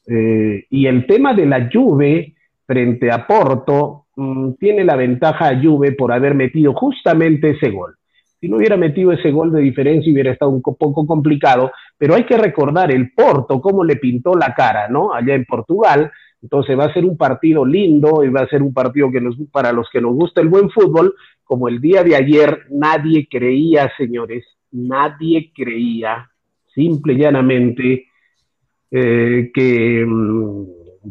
Eh, 0.08 0.66
y 0.72 0.88
el 0.88 1.06
tema 1.06 1.36
de 1.36 1.46
la 1.46 1.70
Juve 1.72 2.36
frente 2.70 3.12
a 3.12 3.26
Porto 3.26 4.06
Mm, 4.22 4.56
tiene 4.60 4.84
la 4.84 4.98
ventaja 4.98 5.48
a 5.48 5.62
Juve 5.62 5.94
por 5.94 6.12
haber 6.12 6.36
metido 6.36 6.74
justamente 6.74 7.52
ese 7.52 7.70
gol. 7.70 7.96
Si 8.42 8.50
no 8.50 8.58
hubiera 8.58 8.76
metido 8.76 9.14
ese 9.14 9.32
gol 9.32 9.54
de 9.54 9.62
diferencia 9.62 10.12
hubiera 10.12 10.34
estado 10.34 10.52
un 10.52 10.62
poco 10.62 11.08
complicado, 11.08 11.72
pero 11.98 12.16
hay 12.16 12.26
que 12.26 12.38
recordar 12.38 12.92
el 12.92 13.14
Porto, 13.14 13.62
cómo 13.62 13.86
le 13.86 13.96
pintó 13.96 14.36
la 14.36 14.54
cara, 14.54 14.90
¿no? 14.90 15.14
Allá 15.14 15.36
en 15.36 15.46
Portugal. 15.46 16.12
Entonces 16.42 16.78
va 16.78 16.86
a 16.86 16.94
ser 16.94 17.06
un 17.06 17.16
partido 17.16 17.66
lindo 17.66 18.22
y 18.26 18.30
va 18.30 18.42
a 18.42 18.50
ser 18.50 18.62
un 18.62 18.74
partido 18.74 19.10
que 19.10 19.22
nos, 19.22 19.38
para 19.54 19.72
los 19.72 19.88
que 19.90 20.02
nos 20.02 20.14
gusta 20.16 20.42
el 20.42 20.50
buen 20.50 20.70
fútbol, 20.70 21.16
como 21.46 21.70
el 21.70 21.80
día 21.80 22.04
de 22.04 22.18
ayer 22.18 22.66
nadie 22.72 23.26
creía, 23.30 23.90
señores, 23.98 24.46
nadie 24.72 25.54
creía, 25.56 26.30
simple 26.76 27.14
y 27.14 27.18
llanamente, 27.20 28.06
eh, 28.92 29.50
que, 29.54 30.06
mm, 30.06 30.64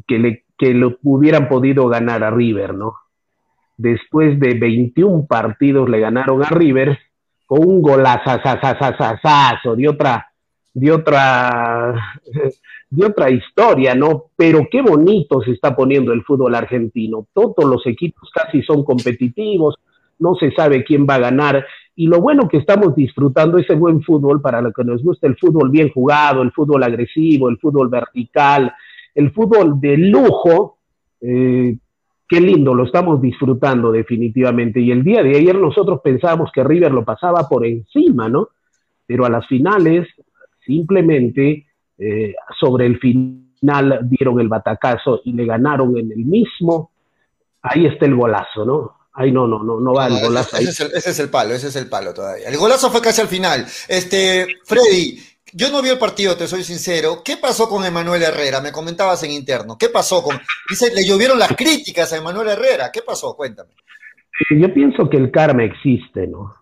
que 0.06 0.18
le 0.18 0.47
que 0.58 0.74
lo 0.74 0.98
hubieran 1.04 1.48
podido 1.48 1.88
ganar 1.88 2.24
a 2.24 2.30
River, 2.30 2.74
¿no? 2.74 2.94
Después 3.76 4.38
de 4.40 4.54
21 4.54 5.26
partidos 5.26 5.88
le 5.88 6.00
ganaron 6.00 6.42
a 6.42 6.48
River 6.48 6.98
con 7.46 7.66
un 7.66 7.80
golazo 7.80 8.30
de 9.76 9.88
otra, 9.88 10.28
de 10.74 10.92
otra, 10.92 11.94
de 12.90 13.06
otra 13.06 13.30
historia, 13.30 13.94
¿no? 13.94 14.24
Pero 14.36 14.66
qué 14.70 14.82
bonito 14.82 15.40
se 15.42 15.52
está 15.52 15.74
poniendo 15.76 16.12
el 16.12 16.24
fútbol 16.24 16.56
argentino. 16.56 17.26
Todos 17.32 17.64
los 17.64 17.86
equipos 17.86 18.28
casi 18.34 18.62
son 18.62 18.84
competitivos, 18.84 19.76
no 20.18 20.34
se 20.34 20.50
sabe 20.50 20.84
quién 20.84 21.06
va 21.08 21.14
a 21.14 21.20
ganar. 21.20 21.64
Y 21.94 22.08
lo 22.08 22.20
bueno 22.20 22.48
que 22.48 22.58
estamos 22.58 22.96
disfrutando 22.96 23.58
ese 23.58 23.74
buen 23.74 24.02
fútbol 24.02 24.40
para 24.40 24.60
lo 24.60 24.72
que 24.72 24.84
nos 24.84 25.02
gusta 25.02 25.28
el 25.28 25.36
fútbol 25.36 25.70
bien 25.70 25.90
jugado, 25.90 26.42
el 26.42 26.52
fútbol 26.52 26.82
agresivo, 26.82 27.48
el 27.48 27.58
fútbol 27.58 27.88
vertical, 27.88 28.72
el 29.18 29.32
fútbol 29.32 29.80
de 29.80 29.96
lujo, 29.96 30.78
eh, 31.20 31.76
qué 32.28 32.40
lindo, 32.40 32.72
lo 32.72 32.84
estamos 32.84 33.20
disfrutando 33.20 33.90
definitivamente. 33.90 34.78
Y 34.78 34.92
el 34.92 35.02
día 35.02 35.24
de 35.24 35.36
ayer 35.36 35.56
nosotros 35.56 36.00
pensábamos 36.04 36.52
que 36.54 36.62
River 36.62 36.92
lo 36.92 37.04
pasaba 37.04 37.48
por 37.48 37.66
encima, 37.66 38.28
¿no? 38.28 38.50
Pero 39.06 39.26
a 39.26 39.28
las 39.28 39.44
finales 39.48 40.06
simplemente 40.64 41.66
eh, 41.98 42.34
sobre 42.60 42.86
el 42.86 43.00
final 43.00 44.08
dieron 44.08 44.38
el 44.38 44.48
batacazo 44.48 45.20
y 45.24 45.32
le 45.32 45.46
ganaron 45.46 45.98
en 45.98 46.12
el 46.12 46.24
mismo. 46.24 46.92
Ahí 47.62 47.86
está 47.86 48.06
el 48.06 48.14
golazo, 48.14 48.64
¿no? 48.64 48.98
Ahí 49.14 49.32
no, 49.32 49.48
no, 49.48 49.64
no, 49.64 49.80
no 49.80 49.94
va 49.94 50.06
el 50.06 50.20
golazo. 50.20 50.58
Ese, 50.58 50.70
Es 50.70 50.80
el, 50.80 50.86
ese, 50.94 51.10
es 51.10 51.18
el, 51.18 51.28
palo, 51.28 51.54
ese 51.54 51.66
es 51.66 51.74
el 51.74 51.88
palo 51.88 52.14
todavía. 52.14 52.48
El 52.48 52.56
golazo 52.56 52.88
fue 52.88 53.02
casi 53.02 53.20
al 53.20 53.26
final. 53.26 53.66
Este, 53.88 54.46
Freddy, 54.64 55.18
yo 55.52 55.70
no 55.70 55.82
vi 55.82 55.88
el 55.88 55.98
partido, 55.98 56.36
te 56.36 56.46
soy 56.46 56.62
sincero. 56.62 57.22
¿Qué 57.24 57.36
pasó 57.40 57.68
con 57.68 57.84
Emanuel 57.84 58.22
Herrera? 58.22 58.60
Me 58.60 58.72
comentabas 58.72 59.22
en 59.24 59.30
interno. 59.30 59.76
¿Qué 59.78 59.88
pasó 59.88 60.22
con.? 60.22 60.36
Dice, 60.68 60.94
le 60.94 61.06
llovieron 61.06 61.38
las 61.38 61.54
críticas 61.56 62.12
a 62.12 62.18
Emanuel 62.18 62.48
Herrera. 62.48 62.90
¿Qué 62.92 63.00
pasó? 63.02 63.34
Cuéntame. 63.36 63.70
Yo 64.50 64.72
pienso 64.72 65.08
que 65.10 65.16
el 65.16 65.30
karma 65.30 65.64
existe, 65.64 66.26
¿no? 66.26 66.54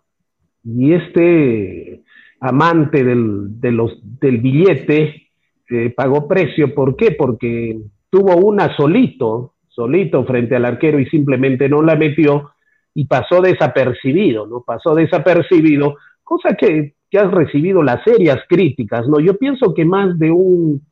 Y 0.64 0.94
este 0.94 2.02
amante 2.40 3.04
del, 3.04 3.60
del 3.60 4.38
billete 4.38 5.28
eh, 5.68 5.90
pagó 5.90 6.26
precio. 6.26 6.74
¿Por 6.74 6.96
qué? 6.96 7.12
Porque 7.12 7.78
tuvo 8.10 8.36
una 8.36 8.74
solito, 8.76 9.54
solito 9.68 10.24
frente 10.24 10.56
al 10.56 10.64
arquero 10.64 10.98
y 10.98 11.06
simplemente 11.06 11.68
no 11.68 11.82
la 11.82 11.96
metió 11.96 12.52
y 12.94 13.04
pasó 13.04 13.42
desapercibido, 13.42 14.46
¿no? 14.46 14.62
Pasó 14.62 14.94
desapercibido, 14.94 15.96
cosa 16.24 16.54
que 16.54 16.95
que 17.10 17.18
has 17.18 17.30
recibido 17.30 17.82
las 17.82 18.02
serias 18.04 18.38
críticas, 18.48 19.06
¿no? 19.08 19.20
Yo 19.20 19.36
pienso 19.36 19.72
que 19.74 19.84
más 19.84 20.18
de 20.18 20.30
un 20.30 20.82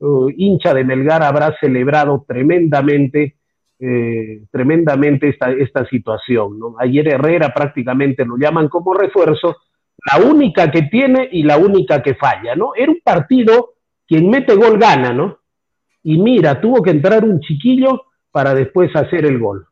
uh, 0.00 0.28
hincha 0.36 0.74
de 0.74 0.84
Melgar 0.84 1.22
habrá 1.22 1.56
celebrado 1.60 2.24
tremendamente, 2.26 3.36
eh, 3.78 4.42
tremendamente 4.50 5.28
esta, 5.28 5.52
esta 5.52 5.86
situación, 5.86 6.58
¿no? 6.58 6.74
Ayer 6.78 7.08
Herrera 7.08 7.54
prácticamente 7.54 8.24
lo 8.24 8.36
llaman 8.36 8.68
como 8.68 8.94
refuerzo, 8.94 9.56
la 10.10 10.24
única 10.24 10.70
que 10.70 10.82
tiene 10.82 11.28
y 11.30 11.42
la 11.42 11.56
única 11.56 12.02
que 12.02 12.14
falla, 12.14 12.56
¿no? 12.56 12.72
Era 12.74 12.90
un 12.90 13.00
partido, 13.04 13.74
quien 14.06 14.28
mete 14.28 14.54
gol 14.54 14.78
gana, 14.78 15.12
¿no? 15.12 15.38
Y 16.02 16.18
mira, 16.18 16.60
tuvo 16.60 16.82
que 16.82 16.90
entrar 16.90 17.24
un 17.24 17.40
chiquillo 17.40 18.04
para 18.30 18.54
después 18.54 18.94
hacer 18.96 19.26
el 19.26 19.38
gol. 19.38 19.66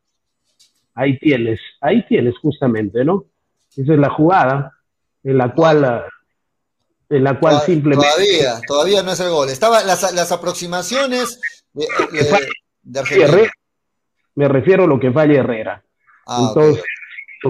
Ahí 0.93 1.17
tienes, 1.17 1.59
ahí 1.81 2.05
tienes 2.07 2.37
justamente, 2.37 3.03
¿no? 3.03 3.25
Esa 3.75 3.93
es 3.93 3.99
la 3.99 4.09
jugada 4.09 4.78
en 5.23 5.37
la 5.37 5.53
cual, 5.53 6.05
en 7.09 7.23
la 7.23 7.39
cual 7.39 7.61
simplemente... 7.61 8.07
Todavía, 8.07 8.61
todavía 8.67 9.03
no 9.03 9.11
es 9.11 9.19
el 9.19 9.29
gol. 9.29 9.49
Estaba 9.49 9.83
las, 9.83 10.13
las 10.13 10.31
aproximaciones 10.31 11.41
de, 11.73 11.85
de, 12.83 12.99
Argentina. 12.99 13.51
me 14.35 14.47
refiero 14.47 14.83
a 14.83 14.87
lo 14.87 14.99
que 14.99 15.11
falla 15.11 15.39
Herrera. 15.39 15.83
Ah, 16.27 16.47
Entonces, 16.49 16.83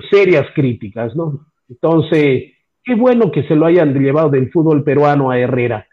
serias 0.09 0.47
críticas, 0.53 1.15
¿no? 1.15 1.47
Entonces, 1.67 2.53
qué 2.83 2.95
bueno 2.95 3.31
que 3.31 3.43
se 3.47 3.55
lo 3.55 3.65
hayan 3.65 3.93
llevado 3.93 4.29
del 4.29 4.51
fútbol 4.51 4.83
peruano 4.83 5.31
a 5.31 5.39
Herrera. 5.39 5.87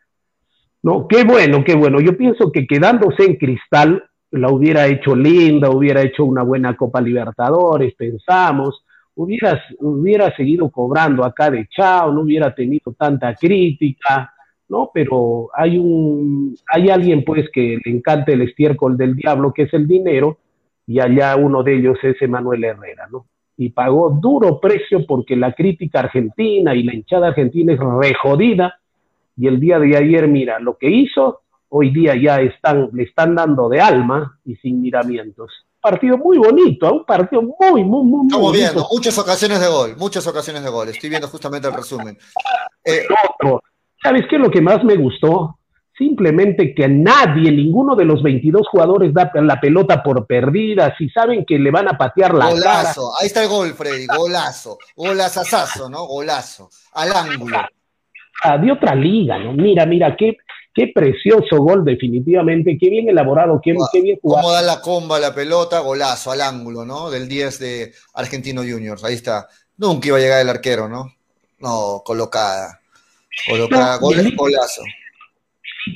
¿No? 0.83 1.09
Qué 1.09 1.25
bueno, 1.25 1.65
qué 1.65 1.75
bueno. 1.75 2.01
Yo 2.01 2.17
pienso 2.17 2.53
que 2.53 2.67
quedándose 2.67 3.25
en 3.25 3.37
cristal, 3.37 4.05
la 4.31 4.51
hubiera 4.51 4.87
hecho 4.87 5.17
linda, 5.17 5.71
hubiera 5.71 6.03
hecho 6.03 6.25
una 6.25 6.43
buena 6.43 6.77
Copa 6.77 7.01
Libertadores, 7.01 7.95
pensamos, 7.95 8.85
hubiera, 9.17 9.61
hubiera 9.81 10.35
seguido 10.37 10.71
cobrando 10.71 11.25
acá 11.25 11.51
de 11.51 11.67
chao, 11.69 12.13
no 12.13 12.21
hubiera 12.23 12.55
tenido 12.55 12.93
tanta 12.97 13.35
crítica, 13.35 14.33
¿no? 14.69 14.91
Pero 14.93 15.49
hay 15.55 15.79
un, 15.79 16.57
hay 16.73 16.91
alguien 16.91 17.25
pues 17.25 17.49
que 17.53 17.79
le 17.85 17.91
encanta 17.91 18.33
el 18.33 18.43
estiércol 18.43 18.97
del 18.97 19.17
diablo, 19.17 19.53
que 19.53 19.63
es 19.63 19.75
el 19.75 19.87
dinero, 19.87 20.39
y 20.87 21.01
allá 21.01 21.35
uno 21.37 21.63
de 21.63 21.77
ellos 21.77 21.99
es 22.03 22.21
Emanuel 22.21 22.65
Herrera, 22.65 23.09
¿no? 23.11 23.27
Y 23.57 23.71
pagó 23.71 24.11
duro 24.11 24.61
precio 24.61 25.07
porque 25.07 25.35
la 25.35 25.53
crítica 25.53 26.01
argentina 26.01 26.75
y 26.75 26.83
la 26.83 26.95
hinchada 26.95 27.29
argentina 27.29 27.73
es 27.73 27.81
rejodida, 27.81 28.79
y 29.39 29.49
el 29.49 29.61
día 29.61 29.79
de 29.79 29.97
ayer, 29.97 30.29
mira, 30.29 30.59
lo 30.61 30.77
que 30.77 30.91
hizo, 30.91 31.41
hoy 31.69 31.91
día 31.91 32.15
ya 32.17 32.41
están, 32.41 32.91
le 32.93 33.03
están 33.03 33.35
dando 33.35 33.69
de 33.69 33.81
alma 33.81 34.39
y 34.45 34.57
sin 34.57 34.81
miramientos 34.81 35.66
partido 35.91 36.19
muy 36.19 36.37
bonito, 36.37 36.93
un 36.93 37.05
partido 37.05 37.43
muy, 37.43 37.85
muy, 37.85 38.05
muy, 38.05 38.27
Estamos 38.27 38.53
viendo, 38.53 38.89
muchas 38.91 39.17
ocasiones 39.19 39.61
de 39.61 39.69
gol, 39.69 39.97
muchas 39.97 40.27
ocasiones 40.27 40.65
de 40.65 40.69
gol. 40.69 40.89
Estoy 40.89 41.11
viendo 41.11 41.29
justamente 41.29 41.69
el 41.69 41.75
resumen. 41.75 42.19
Eh, 42.89 43.05
¿Sabes 44.01 44.27
qué 44.31 44.37
es 44.37 44.43
lo 44.43 44.49
que 44.49 44.61
más 44.61 44.85
me 44.85 44.95
gustó? 44.95 45.59
Simplemente 45.99 46.73
que 46.73 46.87
nadie, 46.87 47.51
ninguno 47.51 47.97
de 47.97 48.05
los 48.05 48.23
22 48.23 48.69
jugadores 48.69 49.13
da 49.13 49.29
la 49.43 49.61
pelota 49.61 50.05
por 50.05 50.25
perdida, 50.25 50.95
si 50.97 51.09
saben 51.09 51.45
que 51.45 51.59
le 51.59 51.73
van 51.73 51.89
a 51.89 51.99
patear 51.99 52.33
la 52.33 52.49
Golazo, 52.49 53.11
ahí 53.21 53.27
está 53.27 53.43
el 53.43 53.49
gol, 53.49 53.75
Freddy, 53.75 54.07
golazo, 54.07 54.79
golazazazo, 54.95 55.91
¿no? 55.91 56.05
Golazo, 56.05 56.71
al 56.93 57.13
ángulo. 57.13 57.59
Ah, 58.45 58.57
de 58.57 58.71
otra 58.71 58.95
liga, 58.95 59.37
¿no? 59.39 59.53
Mira, 59.53 59.85
mira, 59.85 60.15
qué, 60.15 60.37
Qué 60.77 60.93
precioso 60.95 61.57
gol, 61.63 61.87
definitivamente. 61.87 62.77
Qué 62.79 62.91
bien 62.91 63.09
elaborado, 63.09 63.59
qué, 63.65 63.73
bien 63.73 64.19
jugado. 64.21 64.43
Cómo 64.43 64.53
da 64.53 64.61
la 64.61 64.83
comba 64.83 65.19
la 65.19 65.35
pelota, 65.35 65.81
golazo 65.81 66.33
al 66.33 66.43
ángulo, 66.43 66.85
¿no? 66.85 67.11
Del 67.11 67.27
10 67.27 67.59
de 67.59 67.93
Argentino 68.13 68.61
Juniors. 68.61 69.03
Ahí 69.03 69.15
está. 69.15 69.47
Nunca 69.79 70.09
iba 70.09 70.19
a 70.19 70.21
llegar 70.21 70.43
el 70.43 70.51
arquero, 70.51 70.87
¿no? 70.87 71.15
No, 71.61 72.03
colocada. 72.05 72.79
Colocada, 73.49 73.97
golazo. 73.97 74.83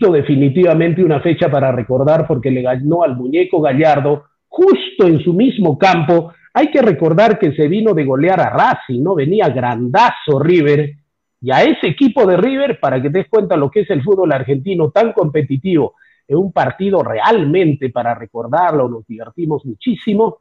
Definitivamente 0.00 1.04
una 1.04 1.20
fecha 1.20 1.50
para 1.50 1.70
recordar 1.72 2.26
porque 2.26 2.50
le 2.50 2.62
ganó 2.62 3.02
al 3.02 3.16
muñeco 3.16 3.60
Gallardo 3.60 4.24
justo 4.48 5.06
en 5.06 5.20
su 5.22 5.34
mismo 5.34 5.76
campo. 5.76 6.32
Hay 6.54 6.70
que 6.70 6.80
recordar 6.80 7.38
que 7.38 7.52
se 7.52 7.68
vino 7.68 7.92
de 7.92 8.06
golear 8.06 8.40
a 8.40 8.48
Racing, 8.48 9.02
¿no? 9.02 9.14
Venía 9.14 9.50
grandazo 9.50 10.38
River 10.38 10.99
y 11.40 11.50
a 11.50 11.62
ese 11.62 11.86
equipo 11.86 12.26
de 12.26 12.36
River, 12.36 12.78
para 12.78 13.00
que 13.00 13.10
te 13.10 13.18
des 13.18 13.28
cuenta 13.28 13.56
lo 13.56 13.70
que 13.70 13.80
es 13.80 13.90
el 13.90 14.02
fútbol 14.02 14.32
argentino 14.32 14.90
tan 14.90 15.12
competitivo, 15.12 15.94
en 16.28 16.36
un 16.36 16.52
partido 16.52 17.02
realmente 17.02 17.90
para 17.90 18.14
recordarlo, 18.14 18.88
nos 18.88 19.06
divertimos 19.06 19.64
muchísimo, 19.64 20.40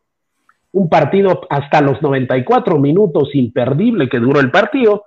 un 0.74 0.90
partido 0.90 1.42
hasta 1.50 1.82
los 1.82 2.02
94 2.02 2.78
minutos 2.78 3.34
imperdible 3.34 4.08
que 4.08 4.20
duró 4.20 4.40
el 4.40 4.52
partido, 4.52 5.06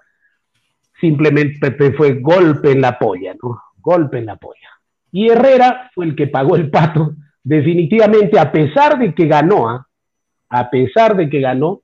simplemente 1.00 1.92
fue 1.92 2.14
golpe 2.20 2.72
en 2.72 2.80
la 2.80 2.98
polla, 2.98 3.34
¿no? 3.40 3.60
Golpe 3.78 4.18
en 4.18 4.26
la 4.26 4.36
polla. 4.36 4.68
Y 5.12 5.28
Herrera 5.28 5.90
fue 5.94 6.06
el 6.06 6.16
que 6.16 6.26
pagó 6.26 6.56
el 6.56 6.70
pato, 6.70 7.12
definitivamente, 7.44 8.40
a 8.40 8.50
pesar 8.50 8.98
de 8.98 9.14
que 9.14 9.26
ganó, 9.26 9.68
¿ah? 9.68 9.86
a 10.48 10.70
pesar 10.70 11.16
de 11.16 11.28
que 11.28 11.40
ganó, 11.40 11.81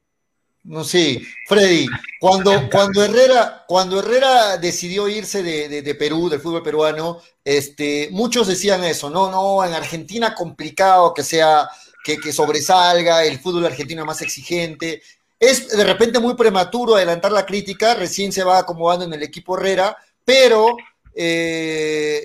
no, 0.69 0.85
sí, 0.85 1.27
Freddy, 1.47 1.87
cuando, 2.21 2.69
cuando, 2.71 3.03
Herrera, 3.03 3.65
cuando 3.67 4.01
Herrera 4.01 4.59
decidió 4.59 5.09
irse 5.09 5.43
de, 5.43 5.95
Perú, 5.95 6.29
del 6.29 6.41
fútbol 6.41 6.63
peruano, 6.63 7.23
este, 7.43 8.11
muchos 8.13 8.47
decían 8.47 8.85
eso, 8.85 9.09
no, 9.09 9.31
no, 9.31 9.65
en 9.65 9.73
Argentina 9.73 10.35
complicado 10.35 11.15
que 11.15 11.23
sea, 11.23 11.71
que, 12.05 12.19
que 12.19 12.35
sobresalga, 12.35 13.25
el 13.25 13.39
fútbol 13.39 13.65
argentino 13.65 14.05
más 14.05 14.21
exigente. 14.21 15.01
Es 15.41 15.71
de 15.71 15.85
repente 15.85 16.19
muy 16.19 16.35
prematuro 16.35 16.97
adelantar 16.97 17.33
la 17.33 17.47
crítica, 17.47 17.95
recién 17.95 18.31
se 18.31 18.45
va 18.45 18.59
acomodando 18.59 19.07
en 19.07 19.15
el 19.15 19.23
equipo 19.23 19.57
Herrera, 19.57 19.97
pero 20.23 20.77
eh, 21.15 22.23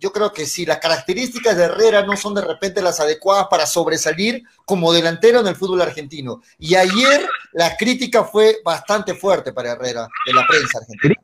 yo 0.00 0.10
creo 0.12 0.32
que 0.32 0.44
si 0.46 0.66
las 0.66 0.78
características 0.78 1.56
de 1.56 1.64
Herrera 1.64 2.04
no 2.04 2.16
son 2.16 2.34
de 2.34 2.44
repente 2.44 2.82
las 2.82 3.00
adecuadas 3.00 3.46
para 3.50 3.66
sobresalir 3.66 4.42
como 4.64 4.92
delantero 4.92 5.40
en 5.40 5.46
el 5.46 5.54
fútbol 5.54 5.82
argentino. 5.82 6.40
Y 6.58 6.74
ayer 6.74 7.20
la 7.52 7.76
crítica 7.76 8.24
fue 8.24 8.56
bastante 8.64 9.14
fuerte 9.14 9.52
para 9.52 9.72
Herrera 9.72 10.06
de 10.26 10.32
la 10.32 10.46
prensa 10.48 10.78
argentina. 10.78 11.14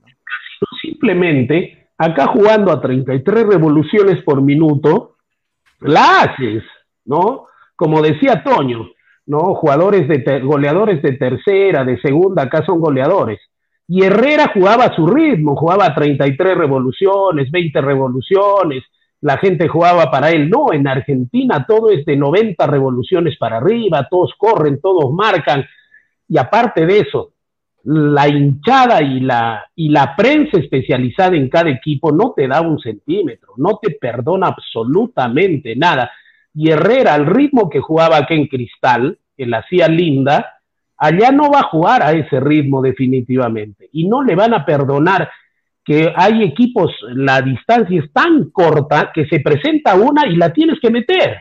Simplemente, 0.80 1.88
acá 1.98 2.28
jugando 2.28 2.72
a 2.72 2.80
33 2.80 3.46
revoluciones 3.46 4.22
por 4.24 4.40
minuto, 4.40 5.16
la 5.80 6.20
haces, 6.20 6.62
¿no? 7.04 7.46
Como 7.76 8.00
decía 8.00 8.42
Toño, 8.44 8.90
¿no? 9.26 9.54
Jugadores 9.54 10.08
de 10.08 10.40
goleadores 10.40 11.02
de 11.02 11.12
tercera, 11.12 11.84
de 11.84 12.00
segunda, 12.00 12.42
acá 12.42 12.64
son 12.64 12.80
goleadores 12.80 13.40
y 13.94 14.04
Herrera 14.04 14.50
jugaba 14.54 14.84
a 14.84 14.96
su 14.96 15.06
ritmo, 15.06 15.54
jugaba 15.54 15.94
33 15.94 16.56
revoluciones, 16.56 17.50
20 17.50 17.78
revoluciones, 17.82 18.84
la 19.20 19.36
gente 19.36 19.68
jugaba 19.68 20.10
para 20.10 20.30
él. 20.30 20.48
No, 20.48 20.72
en 20.72 20.88
Argentina 20.88 21.66
todo 21.68 21.90
es 21.90 22.02
de 22.06 22.16
90 22.16 22.66
revoluciones 22.68 23.36
para 23.36 23.58
arriba, 23.58 24.08
todos 24.10 24.32
corren, 24.38 24.80
todos 24.80 25.12
marcan. 25.12 25.66
Y 26.26 26.38
aparte 26.38 26.86
de 26.86 27.00
eso, 27.00 27.32
la 27.84 28.26
hinchada 28.28 29.02
y 29.02 29.20
la, 29.20 29.66
y 29.76 29.90
la 29.90 30.16
prensa 30.16 30.56
especializada 30.56 31.36
en 31.36 31.50
cada 31.50 31.68
equipo 31.68 32.12
no 32.12 32.32
te 32.34 32.48
da 32.48 32.62
un 32.62 32.78
centímetro, 32.78 33.52
no 33.58 33.78
te 33.82 33.90
perdona 33.90 34.46
absolutamente 34.46 35.76
nada. 35.76 36.10
Y 36.54 36.70
Herrera, 36.70 37.12
al 37.12 37.26
ritmo 37.26 37.68
que 37.68 37.80
jugaba 37.80 38.16
aquí 38.16 38.32
en 38.32 38.46
Cristal, 38.46 39.18
que 39.36 39.44
la 39.44 39.58
hacía 39.58 39.86
linda, 39.86 40.61
allá 41.02 41.32
no 41.32 41.50
va 41.50 41.60
a 41.60 41.68
jugar 41.68 42.00
a 42.00 42.12
ese 42.12 42.38
ritmo 42.38 42.80
definitivamente 42.80 43.88
y 43.92 44.06
no 44.06 44.22
le 44.22 44.36
van 44.36 44.54
a 44.54 44.64
perdonar 44.64 45.28
que 45.84 46.12
hay 46.14 46.44
equipos, 46.44 46.92
la 47.08 47.42
distancia 47.42 48.00
es 48.00 48.12
tan 48.12 48.50
corta 48.50 49.10
que 49.12 49.26
se 49.26 49.40
presenta 49.40 49.96
una 49.96 50.28
y 50.28 50.36
la 50.36 50.52
tienes 50.52 50.78
que 50.78 50.90
meter. 50.90 51.38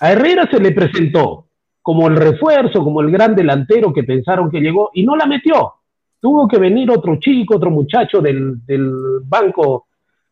A 0.00 0.10
Herrera 0.10 0.48
se 0.50 0.58
le 0.58 0.72
presentó, 0.72 1.46
como 1.80 2.08
el 2.08 2.16
refuerzo, 2.16 2.82
como 2.82 3.00
el 3.02 3.12
gran 3.12 3.36
delantero 3.36 3.92
que 3.92 4.02
pensaron 4.02 4.50
que 4.50 4.60
llegó 4.60 4.90
y 4.94 5.04
no 5.04 5.14
la 5.14 5.26
metió. 5.26 5.74
Tuvo 6.18 6.48
que 6.48 6.58
venir 6.58 6.90
otro 6.90 7.20
chico, 7.20 7.58
otro 7.58 7.70
muchacho 7.70 8.20
del, 8.20 8.66
del 8.66 8.90
banco 9.24 9.86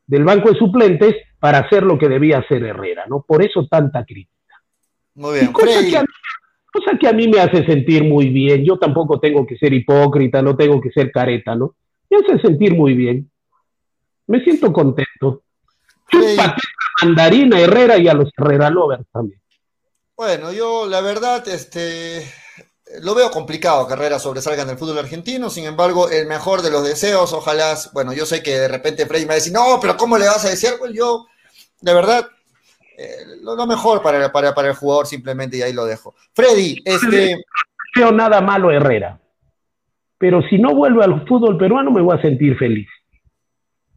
del 0.09 0.25
banco 0.25 0.51
de 0.51 0.59
suplentes 0.59 1.15
para 1.39 1.59
hacer 1.59 1.85
lo 1.85 1.97
que 1.97 2.09
debía 2.09 2.39
hacer 2.39 2.65
Herrera, 2.65 3.05
¿no? 3.09 3.23
Por 3.23 3.45
eso 3.45 3.69
tanta 3.69 4.05
crítica. 4.05 4.61
Muy 5.15 5.39
bien, 5.39 5.53
cosa, 5.53 5.81
que 5.89 5.97
a, 5.97 6.05
cosa 6.73 6.99
que 6.99 7.09
a 7.09 7.13
mí 7.13 7.29
me 7.29 7.41
hace 7.41 7.65
sentir 7.65 8.05
muy 8.05 8.29
bien. 8.29 8.65
Yo 8.65 8.79
tampoco 8.79 9.19
tengo 9.21 9.47
que 9.47 9.57
ser 9.57 9.73
hipócrita, 9.73 10.43
no 10.43 10.57
tengo 10.57 10.81
que 10.81 10.91
ser 10.91 11.11
careta, 11.11 11.55
¿no? 11.55 11.75
Me 12.09 12.19
hace 12.19 12.41
sentir 12.41 12.75
muy 12.75 12.95
bien. 12.95 13.31
Me 14.27 14.43
siento 14.43 14.73
contento. 14.73 15.43
Chúpate 16.09 16.63
mandarina 17.03 17.59
Herrera 17.59 17.97
y 17.99 18.09
a 18.09 18.15
los 18.15 18.31
Herrera 18.37 18.71
Lovers 18.71 19.07
también. 19.13 19.41
Bueno, 20.17 20.53
yo 20.53 20.87
la 20.87 21.01
verdad, 21.01 21.47
este, 21.49 22.31
lo 23.01 23.15
veo 23.15 23.31
complicado 23.31 23.87
que 23.87 23.95
Herrera 23.95 24.19
sobresalga 24.19 24.63
en 24.63 24.71
el 24.71 24.79
fútbol 24.79 24.99
argentino, 24.99 25.49
sin 25.49 25.65
embargo, 25.65 26.11
el 26.11 26.27
mejor 26.27 26.63
de 26.63 26.71
los 26.71 26.85
deseos, 26.85 27.33
ojalá, 27.33 27.77
bueno, 27.93 28.13
yo 28.13 28.27
sé 28.27 28.43
que 28.43 28.59
de 28.59 28.69
repente 28.69 29.07
Freddy 29.07 29.23
me 29.23 29.29
va 29.29 29.33
a 29.35 29.37
decir, 29.37 29.53
no, 29.53 29.79
pero 29.81 29.97
¿cómo 29.97 30.19
le 30.19 30.27
vas 30.27 30.45
a 30.45 30.51
decir? 30.51 30.71
Pues 30.79 30.93
yo, 30.93 31.27
de 31.81 31.95
verdad, 31.95 32.27
eh, 33.03 33.25
lo, 33.41 33.67
mejor 33.67 34.03
para, 34.03 34.31
para, 34.31 34.55
para, 34.55 34.69
el 34.69 34.75
jugador 34.75 35.07
simplemente 35.07 35.57
y 35.57 35.63
ahí 35.63 35.73
lo 35.73 35.87
dejo. 35.87 36.15
Freddy, 36.35 36.83
este... 36.85 37.35
No 37.35 37.41
veo 37.97 38.13
nada 38.13 38.43
malo 38.43 38.71
Herrera, 38.71 39.19
pero 40.19 40.43
si 40.43 40.59
no 40.59 40.75
vuelve 40.75 41.03
al 41.03 41.27
fútbol 41.27 41.57
peruano 41.57 41.91
me 41.91 42.03
voy 42.03 42.19
a 42.19 42.21
sentir 42.21 42.59
feliz. 42.59 42.87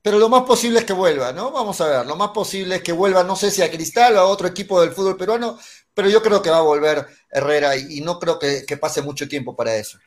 Pero 0.01 0.19
lo 0.19 0.29
más 0.29 0.43
posible 0.43 0.79
es 0.79 0.85
que 0.85 0.93
vuelva, 0.93 1.33
¿no? 1.33 1.51
Vamos 1.51 1.81
a 1.81 1.87
ver, 1.87 2.05
lo 2.05 2.15
más 2.15 2.29
posible 2.29 2.75
es 2.75 2.81
que 2.81 2.93
vuelva, 2.93 3.25
no 3.25 3.35
sé 3.35 3.51
si 3.51 3.61
a 3.61 3.69
Cristal 3.69 4.15
o 4.15 4.19
a 4.19 4.25
otro 4.25 4.47
equipo 4.47 4.79
del 4.79 4.91
fútbol 4.91 5.17
peruano, 5.17 5.57
pero 5.93 6.09
yo 6.09 6.21
creo 6.21 6.41
que 6.41 6.49
va 6.49 6.59
a 6.59 6.61
volver 6.61 7.05
Herrera 7.29 7.75
y, 7.75 7.99
no 7.99 8.19
creo 8.19 8.39
que, 8.39 8.77
pase 8.77 9.01
mucho 9.01 9.27
tiempo 9.27 9.53
para 9.53 9.75
eso. 9.75 9.97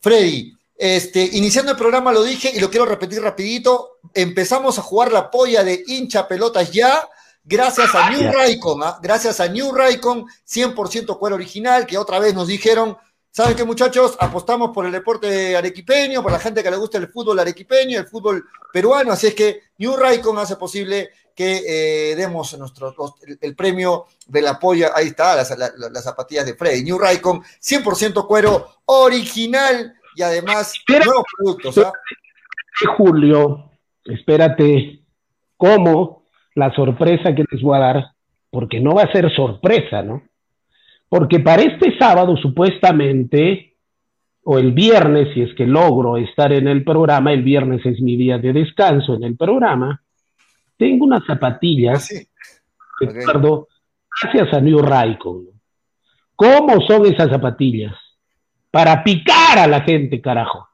Freddy, 0.00 0.52
este, 0.76 1.22
iniciando 1.34 1.70
el 1.70 1.78
programa 1.78 2.12
lo 2.12 2.24
dije 2.24 2.50
y 2.52 2.58
lo 2.58 2.68
quiero 2.68 2.86
repetir 2.86 3.22
rapidito, 3.22 3.98
empezamos 4.12 4.76
a 4.78 4.82
jugar 4.82 5.12
la 5.12 5.30
polla 5.30 5.62
de 5.62 5.84
hincha 5.86 6.26
pelotas 6.26 6.72
ya, 6.72 7.08
gracias 7.44 7.94
a 7.94 8.10
New 8.10 8.32
Raycon, 8.32 8.82
¿ah? 8.82 8.98
gracias 9.02 9.40
a 9.40 9.48
New 9.48 9.72
Raycon, 9.72 10.26
100% 10.46 11.18
cuero 11.18 11.36
original, 11.36 11.86
que 11.86 11.98
otra 11.98 12.18
vez 12.18 12.34
nos 12.34 12.48
dijeron, 12.48 12.96
¿saben 13.30 13.56
qué 13.56 13.64
muchachos? 13.64 14.16
Apostamos 14.20 14.70
por 14.70 14.86
el 14.86 14.92
deporte 14.92 15.56
arequipeño, 15.56 16.22
por 16.22 16.32
la 16.32 16.38
gente 16.38 16.62
que 16.62 16.70
le 16.70 16.76
gusta 16.76 16.98
el 16.98 17.08
fútbol 17.08 17.38
arequipeño, 17.38 17.98
el 17.98 18.06
fútbol 18.06 18.44
peruano, 18.72 19.12
así 19.12 19.28
es 19.28 19.34
que 19.34 19.60
New 19.78 19.96
Raycon 19.96 20.38
hace 20.38 20.56
posible 20.56 21.10
que 21.34 22.10
eh, 22.12 22.16
demos 22.16 22.58
nuestro, 22.58 22.94
el, 23.40 23.56
premio 23.56 24.06
de 24.26 24.42
la 24.42 24.58
polla. 24.58 24.90
Ahí 24.94 25.06
está, 25.06 25.36
las, 25.36 26.04
zapatillas 26.04 26.44
de 26.44 26.54
Freddy. 26.54 26.82
New 26.82 26.98
Raycon, 26.98 27.40
100% 27.40 28.26
cuero 28.26 28.68
original 28.84 29.94
y 30.14 30.22
además 30.22 30.74
nuevos 30.86 31.24
productos. 31.34 31.78
¿ah? 31.78 31.92
Julio, 32.96 33.70
espérate, 34.04 35.02
¿cómo 35.56 36.19
la 36.54 36.72
sorpresa 36.74 37.34
que 37.34 37.44
les 37.50 37.62
voy 37.62 37.76
a 37.76 37.80
dar? 37.80 38.06
Porque 38.50 38.80
no 38.80 38.94
va 38.94 39.02
a 39.02 39.12
ser 39.12 39.30
sorpresa, 39.34 40.02
¿no? 40.02 40.22
Porque 41.08 41.40
para 41.40 41.62
este 41.62 41.96
sábado, 41.98 42.36
supuestamente, 42.36 43.74
o 44.44 44.58
el 44.58 44.72
viernes, 44.72 45.34
si 45.34 45.42
es 45.42 45.54
que 45.54 45.66
logro 45.66 46.16
estar 46.16 46.52
en 46.52 46.68
el 46.68 46.84
programa, 46.84 47.32
el 47.32 47.42
viernes 47.42 47.84
es 47.84 48.00
mi 48.00 48.16
día 48.16 48.38
de 48.38 48.52
descanso 48.52 49.14
en 49.14 49.24
el 49.24 49.36
programa, 49.36 50.02
tengo 50.76 51.04
unas 51.04 51.24
zapatillas, 51.26 52.08
Ricardo, 53.00 53.68
gracias 54.22 54.54
a 54.54 54.60
New 54.60 54.78
Raycon. 54.78 55.46
¿Cómo 56.36 56.80
son 56.86 57.06
esas 57.06 57.28
zapatillas? 57.28 57.94
Para 58.70 59.02
picar 59.04 59.58
a 59.58 59.66
la 59.66 59.82
gente, 59.82 60.20
carajo. 60.20 60.68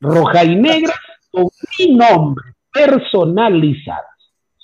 Roja 0.00 0.44
y 0.44 0.56
negra 0.56 0.94
con 1.30 1.46
mi 1.78 1.94
nombre, 1.94 2.44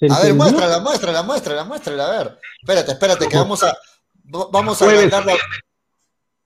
personalizadas. 0.09 0.21
A 0.21 0.27
ver, 0.27 0.35
muéstrala, 0.35 0.81
muéstrala, 0.81 1.23
muéstrala, 1.23 1.65
muéstrala, 1.65 2.07
a 2.07 2.11
ver. 2.11 2.39
Espérate, 2.61 2.93
espérate, 2.93 3.29
que 3.29 3.37
vamos 3.37 3.63
a, 3.63 3.77
vamos 4.25 4.81
a 4.83 4.95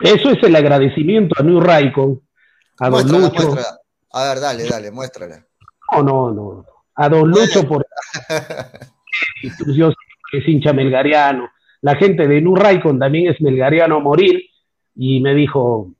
Eso 0.00 0.30
es 0.30 0.42
el 0.42 0.56
agradecimiento 0.56 1.34
a 1.38 1.42
New 1.42 1.60
Raycon, 1.60 2.20
a 2.80 2.90
Don 2.90 3.08
Lucho. 3.08 3.56
A 4.12 4.24
ver, 4.28 4.40
dale, 4.40 4.64
dale, 4.64 4.90
muéstrala. 4.90 5.44
No, 5.92 6.02
no, 6.02 6.32
no 6.32 6.76
a 6.96 7.08
don 7.08 7.30
Lucho 7.30 7.66
por 7.68 7.86
que 10.30 10.38
es 10.38 10.48
hincha 10.48 10.72
melgariano. 10.72 11.50
La 11.82 11.94
gente 11.94 12.26
de 12.26 12.40
Nurraicon 12.40 12.98
también 12.98 13.30
es 13.30 13.40
melgariano 13.40 13.96
a 13.96 14.00
morir 14.00 14.42
y 14.94 15.20
me 15.20 15.34
dijo, 15.34 15.92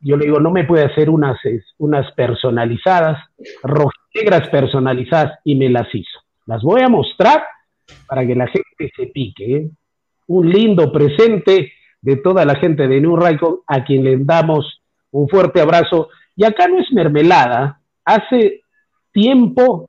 yo 0.00 0.16
le 0.16 0.26
digo, 0.26 0.40
no 0.40 0.50
me 0.50 0.64
puede 0.64 0.84
hacer 0.84 1.08
unas, 1.08 1.38
unas 1.78 2.12
personalizadas, 2.12 3.18
rojinegras 3.62 4.48
personalizadas 4.48 5.38
y 5.44 5.54
me 5.54 5.70
las 5.70 5.86
hizo. 5.94 6.18
Las 6.46 6.62
voy 6.62 6.80
a 6.80 6.88
mostrar 6.88 7.44
para 8.06 8.26
que 8.26 8.34
la 8.34 8.46
gente 8.46 8.92
se 8.96 9.06
pique. 9.06 9.56
¿eh? 9.56 9.70
Un 10.28 10.48
lindo 10.48 10.90
presente 10.90 11.72
de 12.00 12.16
toda 12.16 12.44
la 12.44 12.56
gente 12.56 12.88
de 12.88 13.00
New 13.00 13.16
Raycon 13.16 13.58
a 13.66 13.84
quien 13.84 14.04
le 14.04 14.16
damos 14.18 14.80
un 15.10 15.28
fuerte 15.28 15.60
abrazo. 15.60 16.08
Y 16.34 16.44
acá 16.44 16.68
no 16.68 16.78
es 16.78 16.92
mermelada. 16.92 17.80
Hace 18.04 18.60
tiempo 19.12 19.88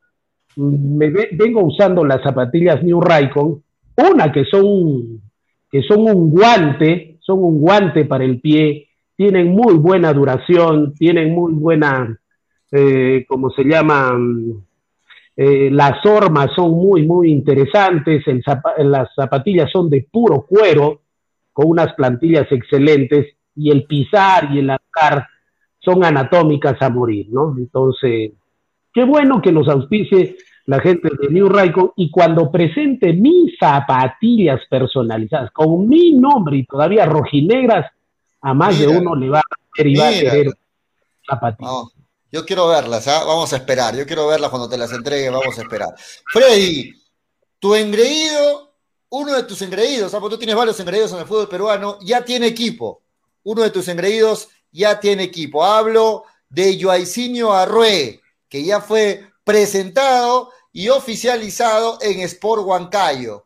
me 0.57 1.09
vengo 1.09 1.63
usando 1.63 2.03
las 2.03 2.21
zapatillas 2.23 2.83
New 2.83 2.99
Raycon, 2.99 3.61
una 4.11 4.31
que 4.31 4.45
son, 4.45 5.21
que 5.69 5.81
son 5.83 6.01
un 6.01 6.31
guante, 6.31 7.17
son 7.19 7.43
un 7.43 7.59
guante 7.59 8.05
para 8.05 8.23
el 8.23 8.39
pie, 8.41 8.87
tienen 9.15 9.49
muy 9.49 9.75
buena 9.75 10.13
duración, 10.13 10.93
tienen 10.93 11.33
muy 11.33 11.53
buena, 11.53 12.19
eh, 12.71 13.25
como 13.27 13.49
se 13.51 13.63
llama, 13.63 14.17
eh, 15.39 15.69
las 15.71 16.03
hormas 16.03 16.49
son 16.55 16.71
muy, 16.71 17.05
muy 17.05 17.31
interesantes, 17.31 18.23
las 18.79 19.13
zapatillas 19.15 19.69
son 19.71 19.87
de 19.87 20.07
puro 20.11 20.47
cuero, 20.49 21.01
con 21.53 21.67
unas 21.67 21.93
plantillas 21.93 22.51
excelentes, 22.51 23.35
y 23.55 23.69
el 23.69 23.85
pisar 23.85 24.49
y 24.51 24.59
el 24.59 24.71
andar 24.71 25.27
son 25.79 26.03
anatómicas 26.03 26.81
a 26.81 26.89
morir, 26.89 27.27
¿no? 27.29 27.55
Entonces, 27.55 28.31
qué 28.91 29.03
bueno 29.03 29.39
que 29.39 29.51
nos 29.51 29.67
auspicie 29.67 30.37
la 30.65 30.79
gente 30.79 31.09
de 31.21 31.29
New 31.29 31.49
Raycon 31.49 31.91
y 31.95 32.09
cuando 32.09 32.51
presente 32.51 33.13
mis 33.13 33.57
zapatillas 33.59 34.61
personalizadas 34.69 35.51
con 35.51 35.87
mi 35.87 36.13
nombre 36.13 36.57
y 36.57 36.65
todavía 36.65 37.05
rojinegras, 37.05 37.91
a 38.41 38.53
más 38.55 38.79
de 38.79 38.87
uno 38.87 39.15
le 39.15 39.29
va 39.29 39.39
a 39.39 39.43
querer 39.73 39.91
y 39.91 39.95
va 39.97 40.07
a 40.07 40.11
querer 40.11 40.47
zapatillas. 41.29 41.96
Yo 42.31 42.45
quiero 42.45 42.67
verlas, 42.67 43.07
¿ah? 43.07 43.23
vamos 43.23 43.53
a 43.53 43.57
esperar. 43.57 43.95
Yo 43.95 44.05
quiero 44.05 44.27
verlas 44.27 44.49
cuando 44.49 44.67
te 44.67 44.77
las 44.77 44.91
entregue, 44.91 45.29
vamos 45.29 45.57
a 45.57 45.61
esperar. 45.61 45.95
Freddy, 46.31 46.93
tu 47.59 47.73
engreído, 47.75 48.73
uno 49.09 49.33
de 49.33 49.43
tus 49.43 49.61
engreídos, 49.61 50.13
¿ah? 50.13 50.19
porque 50.19 50.35
tú 50.35 50.39
tienes 50.39 50.55
varios 50.55 50.79
engreídos 50.79 51.11
en 51.13 51.19
el 51.19 51.25
fútbol 51.25 51.47
peruano, 51.47 51.97
ya 52.01 52.23
tiene 52.25 52.47
equipo. 52.47 53.01
Uno 53.43 53.61
de 53.63 53.69
tus 53.69 53.87
engreídos 53.87 54.49
ya 54.71 54.99
tiene 54.99 55.23
equipo. 55.23 55.63
Hablo 55.63 56.25
de 56.49 56.77
Joaicinio 56.81 57.53
Arrué, 57.53 58.21
que 58.49 58.63
ya 58.63 58.81
fue 58.81 59.31
presentado 59.43 60.51
y 60.73 60.89
oficializado 60.89 61.97
en 62.01 62.19
Sport 62.21 62.63
Huancayo. 62.65 63.45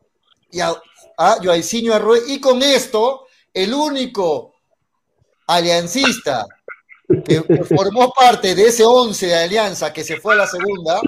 Y 0.50 0.60
a, 0.60 0.74
a 1.17 1.34
Arrué. 1.34 2.22
Y 2.28 2.39
con 2.39 2.63
esto, 2.63 3.28
el 3.54 3.74
único 3.74 4.56
aliancista 5.48 6.48
que 7.26 7.41
formó 7.63 8.12
parte 8.12 8.56
de 8.56 8.67
ese 8.67 8.84
11 8.84 9.28
de 9.28 9.36
alianza 9.36 9.91
que 9.91 10.04
se 10.04 10.17
fue 10.17 10.34
a 10.34 10.38
la 10.38 10.47
segunda, 10.47 11.02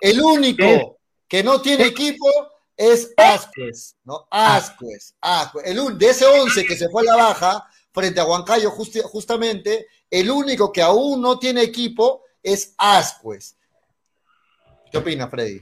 el 0.00 0.20
único 0.20 0.98
que 1.28 1.42
no 1.42 1.60
tiene 1.60 1.86
equipo 1.86 2.26
es 2.76 3.12
Ascuez, 3.16 3.96
¿no? 4.04 4.26
Ascuez, 4.30 5.16
El, 5.64 5.98
de 5.98 6.06
ese 6.08 6.26
11 6.26 6.64
que 6.64 6.76
se 6.76 6.88
fue 6.88 7.02
a 7.02 7.16
la 7.16 7.16
baja 7.16 7.66
frente 7.92 8.20
a 8.20 8.26
Huancayo 8.26 8.70
justamente, 8.70 9.86
el 10.10 10.30
único 10.30 10.70
que 10.70 10.82
aún 10.82 11.22
no 11.22 11.38
tiene 11.38 11.62
equipo 11.62 12.22
es 12.42 12.74
Ascuez. 12.76 13.56
¿Qué 14.92 14.98
opina, 14.98 15.28
Freddy? 15.28 15.60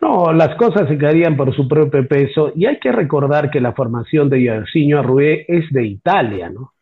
No, 0.00 0.32
las 0.32 0.56
cosas 0.56 0.88
se 0.88 0.98
quedarían 0.98 1.36
por 1.36 1.54
su 1.54 1.68
propio 1.68 2.08
peso 2.08 2.50
y 2.56 2.66
hay 2.66 2.80
que 2.80 2.90
recordar 2.90 3.50
que 3.50 3.60
la 3.60 3.72
formación 3.72 4.28
de 4.28 4.42
Yarciño 4.42 4.98
Arrué 4.98 5.44
es 5.46 5.70
de 5.70 5.86
Italia, 5.86 6.50
¿no? 6.50 6.72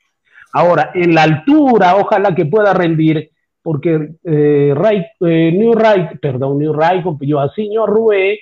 Ahora, 0.53 0.91
en 0.95 1.15
la 1.15 1.23
altura, 1.23 1.97
ojalá 1.97 2.35
que 2.35 2.47
pueda 2.47 2.75
rendir, 2.75 3.31
porque 3.63 4.15
eh, 4.25 4.75
eh 5.21 5.53
New 5.53 5.73
Ray, 5.75 6.19
perdón, 6.21 6.59
New 6.59 6.73
Ray, 6.73 7.03
Joacinho 7.03 7.85
Arrué, 7.85 8.41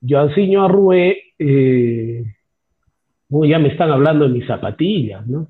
Joacinho 0.00 0.64
Arrué, 0.64 1.18
eh, 1.38 2.24
ya 3.28 3.58
me 3.58 3.68
están 3.68 3.90
hablando 3.90 4.26
de 4.26 4.34
mis 4.34 4.46
zapatillas, 4.46 5.26
¿no? 5.26 5.48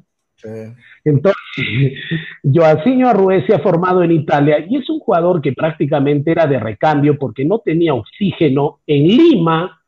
Entonces, 1.04 1.36
Joaquín 2.42 3.04
Arrué 3.04 3.44
se 3.46 3.54
ha 3.54 3.58
formado 3.58 4.02
en 4.02 4.12
Italia 4.12 4.64
y 4.68 4.76
es 4.76 4.88
un 4.88 5.00
jugador 5.00 5.40
que 5.40 5.52
prácticamente 5.52 6.30
era 6.30 6.46
de 6.46 6.60
recambio 6.60 7.18
porque 7.18 7.44
no 7.44 7.58
tenía 7.58 7.94
oxígeno 7.94 8.80
en 8.86 9.04
Lima, 9.04 9.80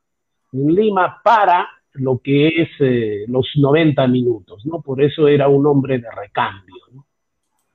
en 0.51 0.75
Lima 0.75 1.21
para 1.23 1.67
lo 1.93 2.19
que 2.23 2.61
es 2.61 2.69
eh, 2.79 3.25
los 3.27 3.47
90 3.55 4.07
minutos, 4.07 4.65
¿no? 4.65 4.81
Por 4.81 5.01
eso 5.01 5.27
era 5.27 5.47
un 5.47 5.65
hombre 5.65 5.99
de 5.99 6.09
recambio, 6.11 6.75
¿no? 6.93 7.05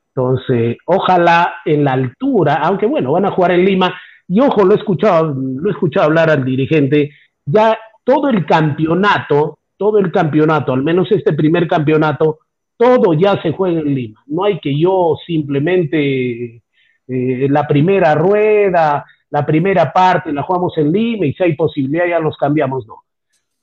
Entonces, 0.09 0.79
ojalá 0.87 1.57
en 1.64 1.85
la 1.85 1.92
altura, 1.92 2.55
aunque 2.62 2.87
bueno, 2.87 3.12
van 3.12 3.26
a 3.26 3.31
jugar 3.31 3.52
en 3.52 3.64
Lima, 3.64 3.94
y 4.29 4.40
ojo, 4.40 4.64
lo 4.64 4.74
he 4.74 4.79
escuchado, 4.79 5.35
lo 5.35 5.68
he 5.68 5.72
escuchado 5.72 6.07
hablar 6.07 6.31
al 6.31 6.44
dirigente, 6.44 7.11
ya 7.44 7.79
todo 8.02 8.31
el 8.31 8.46
campeonato, 8.46 9.59
todo 9.76 9.98
el 9.98 10.11
campeonato, 10.11 10.72
al 10.72 10.83
menos 10.83 11.12
este 11.12 11.35
primer 11.35 11.68
campeonato, 11.68 12.38
todo 12.76 13.14
ya 13.14 13.40
se 13.42 13.52
juega 13.52 13.81
en 13.81 13.94
Lima. 13.94 14.22
No 14.26 14.44
hay 14.44 14.59
que 14.59 14.79
yo 14.79 15.16
simplemente 15.26 16.62
eh, 17.09 17.46
la 17.50 17.66
primera 17.66 18.14
rueda, 18.14 19.05
la 19.31 19.44
primera 19.44 19.92
parte 19.92 20.33
la 20.33 20.42
jugamos 20.42 20.76
en 20.79 20.92
Lima 20.92 21.26
y 21.26 21.35
si 21.35 21.42
hay 21.42 21.55
posibilidad 21.55 22.07
ya 22.07 22.20
los 22.20 22.37
cambiamos, 22.37 22.87
no. 22.87 23.02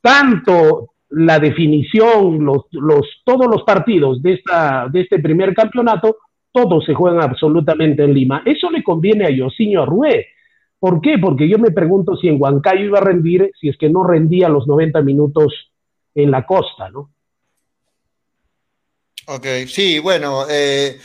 Tanto 0.03 0.95
la 1.11 1.39
definición, 1.39 2.43
los, 2.43 2.63
los, 2.71 3.07
todos 3.23 3.47
los 3.47 3.63
partidos 3.63 4.21
de, 4.21 4.33
esta, 4.33 4.89
de 4.91 4.99
este 4.99 5.19
primer 5.19 5.53
campeonato, 5.53 6.17
todos 6.51 6.83
se 6.83 6.93
juegan 6.93 7.21
absolutamente 7.21 8.03
en 8.03 8.13
Lima. 8.13 8.43
Eso 8.45 8.69
le 8.69 8.83
conviene 8.83 9.25
a 9.25 9.29
Yosinho 9.29 9.83
Arrué. 9.83 10.27
¿Por 10.77 10.99
qué? 10.99 11.17
Porque 11.17 11.47
yo 11.47 11.57
me 11.57 11.71
pregunto 11.71 12.17
si 12.17 12.27
en 12.27 12.35
Huancayo 12.37 12.83
iba 12.83 12.99
a 12.99 13.03
rendir, 13.03 13.49
si 13.61 13.69
es 13.69 13.77
que 13.77 13.89
no 13.89 14.03
rendía 14.03 14.49
los 14.49 14.67
90 14.67 15.01
minutos 15.03 15.71
en 16.13 16.29
la 16.29 16.45
costa, 16.45 16.89
¿no? 16.89 17.09
Ok, 19.27 19.45
sí, 19.67 19.99
bueno. 19.99 20.43
Eh, 20.49 20.97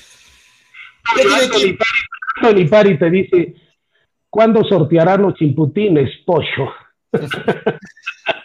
Anthony 2.43 2.69
Pari 2.69 2.99
te 2.99 3.11
dice, 3.11 3.55
¿cuándo 4.29 4.65
sortearán 4.65 5.23
los 5.23 5.35
chimputines, 5.35 6.11
pollo? 6.27 6.73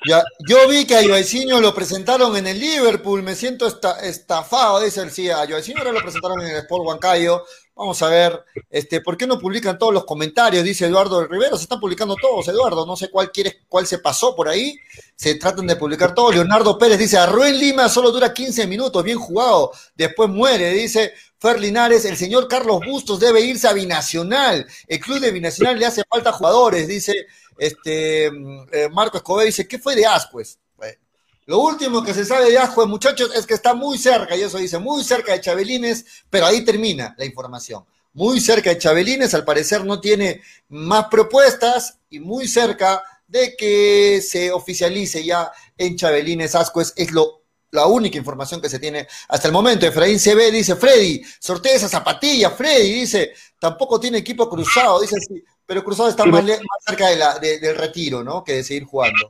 Yo 0.05 0.67
vi 0.67 0.85
que 0.85 0.97
a 0.97 1.07
Joaquinho 1.07 1.61
lo 1.61 1.73
presentaron 1.73 2.35
en 2.35 2.47
el 2.47 2.59
Liverpool, 2.59 3.23
me 3.23 3.35
siento 3.35 3.67
estafado, 3.67 4.81
dice 4.81 5.01
el 5.01 5.11
sí, 5.11 5.29
a 5.29 5.39
ahora 5.39 5.91
lo 5.91 6.01
presentaron 6.01 6.41
en 6.41 6.47
el 6.47 6.57
Sport 6.57 6.85
Huancayo. 6.85 7.43
Vamos 7.75 7.99
a 8.03 8.07
ver, 8.07 8.43
este, 8.69 9.01
¿por 9.01 9.17
qué 9.17 9.25
no 9.25 9.39
publican 9.39 9.79
todos 9.79 9.93
los 9.93 10.05
comentarios? 10.05 10.63
Dice 10.63 10.85
Eduardo 10.85 11.25
Rivero, 11.25 11.57
se 11.57 11.63
están 11.63 11.79
publicando 11.79 12.15
todos, 12.15 12.47
Eduardo, 12.47 12.85
no 12.85 12.95
sé 12.95 13.09
cuál 13.09 13.31
quiere, 13.31 13.61
cuál 13.67 13.87
se 13.87 13.97
pasó 13.97 14.35
por 14.35 14.47
ahí, 14.47 14.77
se 15.15 15.35
tratan 15.35 15.65
de 15.65 15.75
publicar 15.75 16.13
todos. 16.13 16.35
Leonardo 16.35 16.77
Pérez 16.77 16.99
dice, 16.99 17.17
Arruén 17.17 17.57
Lima 17.57 17.89
solo 17.89 18.11
dura 18.11 18.31
15 18.31 18.67
minutos, 18.67 19.03
bien 19.03 19.17
jugado, 19.17 19.71
después 19.95 20.29
muere, 20.29 20.69
dice 20.69 21.13
Fer 21.39 21.59
Linares, 21.59 22.05
el 22.05 22.15
señor 22.15 22.47
Carlos 22.47 22.79
Bustos 22.85 23.19
debe 23.19 23.41
irse 23.41 23.67
a 23.67 23.73
Binacional, 23.73 24.67
el 24.87 24.99
club 24.99 25.19
de 25.19 25.31
Binacional 25.31 25.79
le 25.79 25.87
hace 25.87 26.03
falta 26.07 26.31
jugadores, 26.31 26.87
dice 26.87 27.25
este, 27.57 28.31
mm, 28.31 28.65
eh, 28.71 28.89
Marco 28.89 29.17
Escobar 29.17 29.45
dice, 29.45 29.67
¿qué 29.67 29.79
fue 29.79 29.95
de 29.95 30.05
Ascuez? 30.05 30.57
Bueno, 30.75 30.97
lo 31.45 31.59
último 31.59 32.03
que 32.03 32.13
se 32.13 32.25
sabe 32.25 32.49
de 32.49 32.57
Ascuez, 32.57 32.87
muchachos, 32.87 33.31
es 33.35 33.45
que 33.45 33.53
está 33.53 33.73
muy 33.73 33.97
cerca, 33.97 34.35
y 34.35 34.41
eso 34.41 34.57
dice, 34.57 34.79
muy 34.79 35.03
cerca 35.03 35.33
de 35.33 35.41
Chabelines, 35.41 36.05
pero 36.29 36.45
ahí 36.45 36.63
termina 36.63 37.15
la 37.17 37.25
información. 37.25 37.85
Muy 38.13 38.39
cerca 38.39 38.69
de 38.69 38.77
Chabelines, 38.77 39.33
al 39.33 39.45
parecer 39.45 39.83
no 39.85 39.99
tiene 39.99 40.41
más 40.69 41.07
propuestas 41.09 41.99
y 42.09 42.19
muy 42.19 42.47
cerca 42.47 43.03
de 43.27 43.55
que 43.55 44.21
se 44.21 44.51
oficialice 44.51 45.23
ya 45.23 45.51
en 45.77 45.95
Chabelines 45.95 46.55
Ascuez, 46.55 46.93
es 46.95 47.11
lo 47.11 47.43
la 47.73 47.87
única 47.87 48.17
información 48.17 48.61
que 48.61 48.69
se 48.69 48.79
tiene 48.79 49.07
hasta 49.27 49.47
el 49.47 49.53
momento. 49.53 49.85
Efraín 49.85 50.19
CB 50.19 50.51
dice, 50.51 50.75
Freddy, 50.75 51.21
sortea 51.39 51.73
esa 51.73 51.89
zapatilla, 51.89 52.51
Freddy, 52.51 52.93
dice, 52.93 53.33
tampoco 53.59 53.99
tiene 53.99 54.19
equipo 54.19 54.47
cruzado, 54.47 55.01
dice, 55.01 55.17
sí, 55.19 55.43
pero 55.65 55.84
Cruzado 55.84 56.10
está 56.10 56.26
más, 56.26 56.45
cerca 56.86 57.06
del 57.10 57.76
retiro, 57.78 58.23
¿no? 58.23 58.43
Que 58.43 58.54
de 58.54 58.63
seguir 58.63 58.86
jugando. 58.86 59.30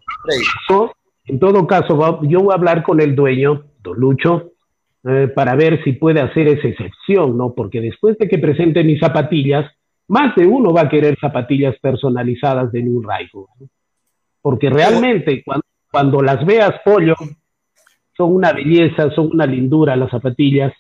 En 1.26 1.40
todo 1.40 1.66
caso, 1.68 2.22
yo 2.24 2.42
voy 2.42 2.52
a 2.52 2.56
hablar 2.56 2.84
con 2.84 3.00
el 3.00 3.16
dueño, 3.16 3.66
Don 3.82 3.98
Lucho, 3.98 4.52
eh, 5.06 5.30
para 5.34 5.56
ver 5.56 5.84
si 5.84 5.94
puede 5.94 6.22
hacer 6.22 6.48
esa 6.48 6.68
excepción, 6.68 7.38
¿no? 7.38 7.54
Porque 7.54 7.82
después 7.82 8.18
de 8.18 8.28
que 8.28 8.40
presente 8.40 8.84
mis 8.84 9.00
zapatillas, 9.00 9.70
más 10.08 10.36
de 10.36 10.46
uno 10.46 10.74
va 10.74 10.82
a 10.82 10.90
querer 10.90 11.18
zapatillas 11.20 11.76
personalizadas 11.82 12.72
de 12.72 12.84
New 12.84 13.02
Raigo. 13.02 13.48
Porque 14.42 14.70
realmente, 14.70 15.44
cuando, 15.44 15.66
cuando 15.90 16.22
las 16.22 16.46
veas, 16.46 16.76
pollo, 16.84 17.16
son 18.16 18.36
una 18.36 18.52
belleza, 18.52 19.10
son 19.12 19.30
una 19.34 19.46
lindura 19.46 19.96
las 19.96 20.12
zapatillas. 20.12 20.74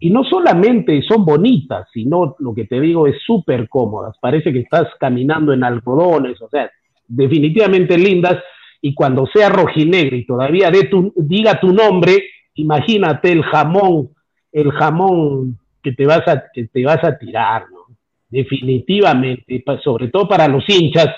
Y 0.00 0.10
no 0.10 0.22
solamente 0.24 1.02
son 1.02 1.24
bonitas, 1.24 1.88
sino 1.92 2.36
lo 2.38 2.54
que 2.54 2.64
te 2.64 2.80
digo 2.80 3.06
es 3.06 3.16
súper 3.26 3.68
cómodas. 3.68 4.16
Parece 4.20 4.52
que 4.52 4.60
estás 4.60 4.86
caminando 5.00 5.52
en 5.52 5.64
algodones, 5.64 6.40
o 6.40 6.48
sea, 6.48 6.70
definitivamente 7.08 7.98
lindas. 7.98 8.36
Y 8.80 8.94
cuando 8.94 9.26
sea 9.26 9.48
rojinegro 9.48 10.14
y 10.14 10.24
todavía 10.24 10.70
de 10.70 10.84
tu, 10.84 11.12
diga 11.16 11.58
tu 11.58 11.72
nombre, 11.72 12.22
imagínate 12.54 13.32
el 13.32 13.42
jamón, 13.42 14.10
el 14.52 14.70
jamón 14.70 15.58
que 15.82 15.92
te 15.92 16.06
vas 16.06 16.26
a, 16.28 16.44
que 16.52 16.68
te 16.68 16.84
vas 16.84 17.02
a 17.02 17.18
tirar, 17.18 17.64
¿no? 17.72 17.96
Definitivamente, 18.28 19.64
sobre 19.82 20.08
todo 20.08 20.28
para 20.28 20.46
los 20.46 20.64
hinchas 20.68 21.08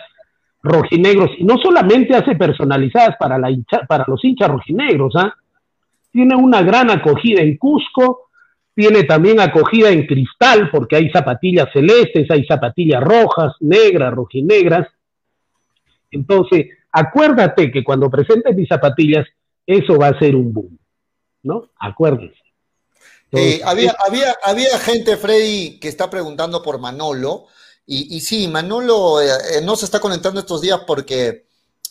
rojinegros. 0.63 1.33
Y 1.39 1.45
no 1.45 1.59
solamente 1.59 2.15
hace 2.15 2.35
personalizadas 2.35 3.17
para, 3.19 3.37
la 3.37 3.51
para 3.87 4.05
los 4.07 4.25
hinchas 4.25 4.49
rojinegros, 4.49 5.17
¿ah? 5.17 5.35
Tiene 6.11 6.35
una 6.35 6.63
gran 6.63 6.91
acogida 6.91 7.43
en 7.43 7.57
Cusco, 7.57 8.30
tiene 8.81 9.05
también 9.05 9.39
acogida 9.41 9.91
en 9.91 10.07
cristal, 10.07 10.71
porque 10.71 10.97
hay 10.97 11.11
zapatillas 11.11 11.69
celestes, 11.71 12.31
hay 12.31 12.47
zapatillas 12.47 13.03
rojas, 13.03 13.53
negras, 13.61 14.15
rojinegras. 14.15 14.89
Entonces, 16.11 16.69
acuérdate 16.91 17.71
que 17.71 17.85
cuando 17.85 18.09
presentes 18.09 18.57
mis 18.57 18.69
zapatillas, 18.69 19.27
eso 19.67 19.99
va 19.99 20.09
a 20.09 20.19
ser 20.19 20.35
un 20.35 20.51
boom, 20.55 20.79
¿no? 21.43 21.69
Acuérdense. 21.79 22.41
Eh, 23.33 23.61
había, 23.67 23.95
había, 24.07 24.35
había 24.43 24.79
gente, 24.79 25.19
Freddy, 25.19 25.79
que 25.79 25.89
está 25.89 26.09
preguntando 26.09 26.63
por 26.63 26.81
Manolo, 26.81 27.49
y, 27.85 28.17
y 28.17 28.21
sí, 28.21 28.49
Manolo 28.49 29.21
eh, 29.21 29.29
eh, 29.57 29.61
no 29.63 29.77
se 29.77 29.85
está 29.85 30.01
conectando 30.01 30.41
estos 30.41 30.63
días 30.63 30.81
porque 30.87 31.45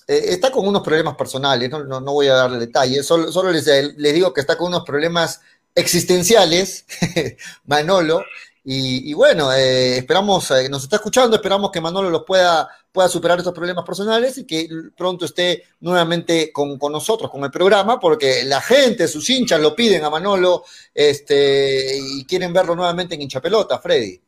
está 0.08 0.50
con 0.50 0.68
unos 0.68 0.82
problemas 0.82 1.16
personales, 1.16 1.70
no, 1.70 1.84
no, 1.84 2.14
voy 2.14 2.30
a 2.30 2.34
darle 2.34 2.58
detalles, 2.58 3.06
solo, 3.06 3.32
solo 3.32 3.52
les, 3.52 3.68
les, 3.96 4.12
digo 4.12 4.34
que 4.34 4.42
está 4.42 4.58
con 4.58 4.70
unos 4.70 4.84
problemas 4.84 5.40
existenciales, 5.80 6.86
Manolo. 7.66 8.24
Y, 8.72 9.14
bueno, 9.16 9.52
eh, 9.52 9.98
esperamos, 9.98 10.52
eh, 10.52 10.70
nos 10.70 10.84
está 10.84 10.98
escuchando, 10.98 11.36
esperamos 11.36 11.72
que 11.72 11.82
Manolo 11.82 12.12
los 12.12 12.24
pueda, 12.24 12.68
pueda 12.92 13.08
superar 13.08 13.40
estos 13.40 13.54
problemas 13.54 13.84
personales 13.84 14.38
y 14.38 14.46
que 14.46 14.68
pronto 14.96 15.26
esté 15.26 15.64
nuevamente 15.80 16.52
con, 16.52 16.78
nosotros, 16.92 17.32
con 17.32 17.44
el 17.44 17.50
programa, 17.50 18.00
porque 18.00 18.44
la 18.46 18.62
gente, 18.62 19.08
sus 19.08 19.28
hinchas 19.28 19.60
lo 19.60 19.74
piden 19.76 20.04
a 20.04 20.12
Manolo 20.12 20.64
este, 20.94 21.98
y 21.98 22.24
quieren 22.26 22.54
verlo 22.54 22.76
nuevamente 22.76 23.16
en 23.16 23.24
hinchapelota, 23.24 23.80
Freddy. 23.80 24.20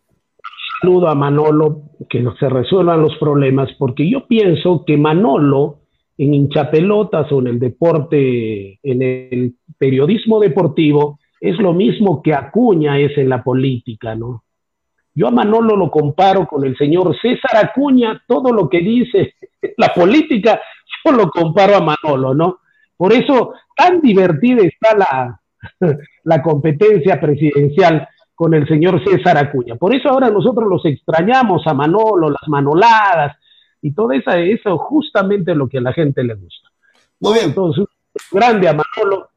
Saludo 0.82 1.10
a 1.10 1.14
Manolo, 1.14 1.84
que 2.10 2.26
se 2.40 2.50
resuelvan 2.50 3.04
los 3.04 3.16
problemas, 3.18 3.70
porque 3.78 4.10
yo 4.10 4.26
pienso 4.26 4.84
que 4.88 4.98
Manolo 4.98 5.82
en 6.18 6.34
hinchapelotas 6.34 7.32
o 7.32 7.42
en 7.42 7.48
el 7.48 7.60
deporte, 7.60 8.80
en 8.82 9.02
el 9.02 9.56
periodismo 9.78 10.40
deportivo, 10.40 11.20
es 11.42 11.58
lo 11.58 11.74
mismo 11.74 12.22
que 12.22 12.36
Acuña 12.36 13.00
es 13.00 13.18
en 13.18 13.28
la 13.28 13.44
política, 13.44 14.14
¿no? 14.14 14.44
Yo 15.14 15.28
a 15.28 15.32
Manolo 15.32 15.76
lo 15.76 15.90
comparo 15.92 16.48
con 16.48 16.64
el 16.64 16.78
señor 16.78 17.14
César 17.20 17.58
Acuña, 17.66 18.24
todo 18.28 18.54
lo 18.54 18.70
que 18.70 18.80
dice 18.80 19.34
la 19.78 19.92
política, 19.94 20.62
yo 21.04 21.12
lo 21.12 21.30
comparo 21.30 21.76
a 21.76 21.82
Manolo, 21.82 22.36
¿no? 22.36 22.60
Por 22.96 23.12
eso 23.12 23.56
tan 23.76 24.00
divertida 24.00 24.62
está 24.62 24.96
la, 24.96 25.42
la 26.24 26.42
competencia 26.44 27.20
presidencial 27.20 28.08
con 28.36 28.54
el 28.54 28.68
señor 28.68 29.04
César 29.04 29.38
Acuña. 29.38 29.76
Por 29.76 29.96
eso 29.96 30.10
ahora 30.10 30.30
nosotros 30.30 30.70
los 30.70 30.86
extrañamos 30.86 31.66
a 31.66 31.74
Manolo, 31.74 32.30
las 32.30 32.48
manoladas 32.48 33.36
y 33.82 33.94
todo 33.94 34.12
eso, 34.12 34.32
eso 34.32 34.78
justamente 34.78 35.56
lo 35.56 35.68
que 35.68 35.80
a 35.80 35.82
la 35.82 35.94
gente 35.94 36.24
le 36.24 36.36
gusta. 36.36 36.70
Muy 37.20 37.34
bien. 37.34 37.46
Entonces, 37.48 37.86
grande 38.32 38.70
a 38.70 38.74
Manolo, 38.74 39.31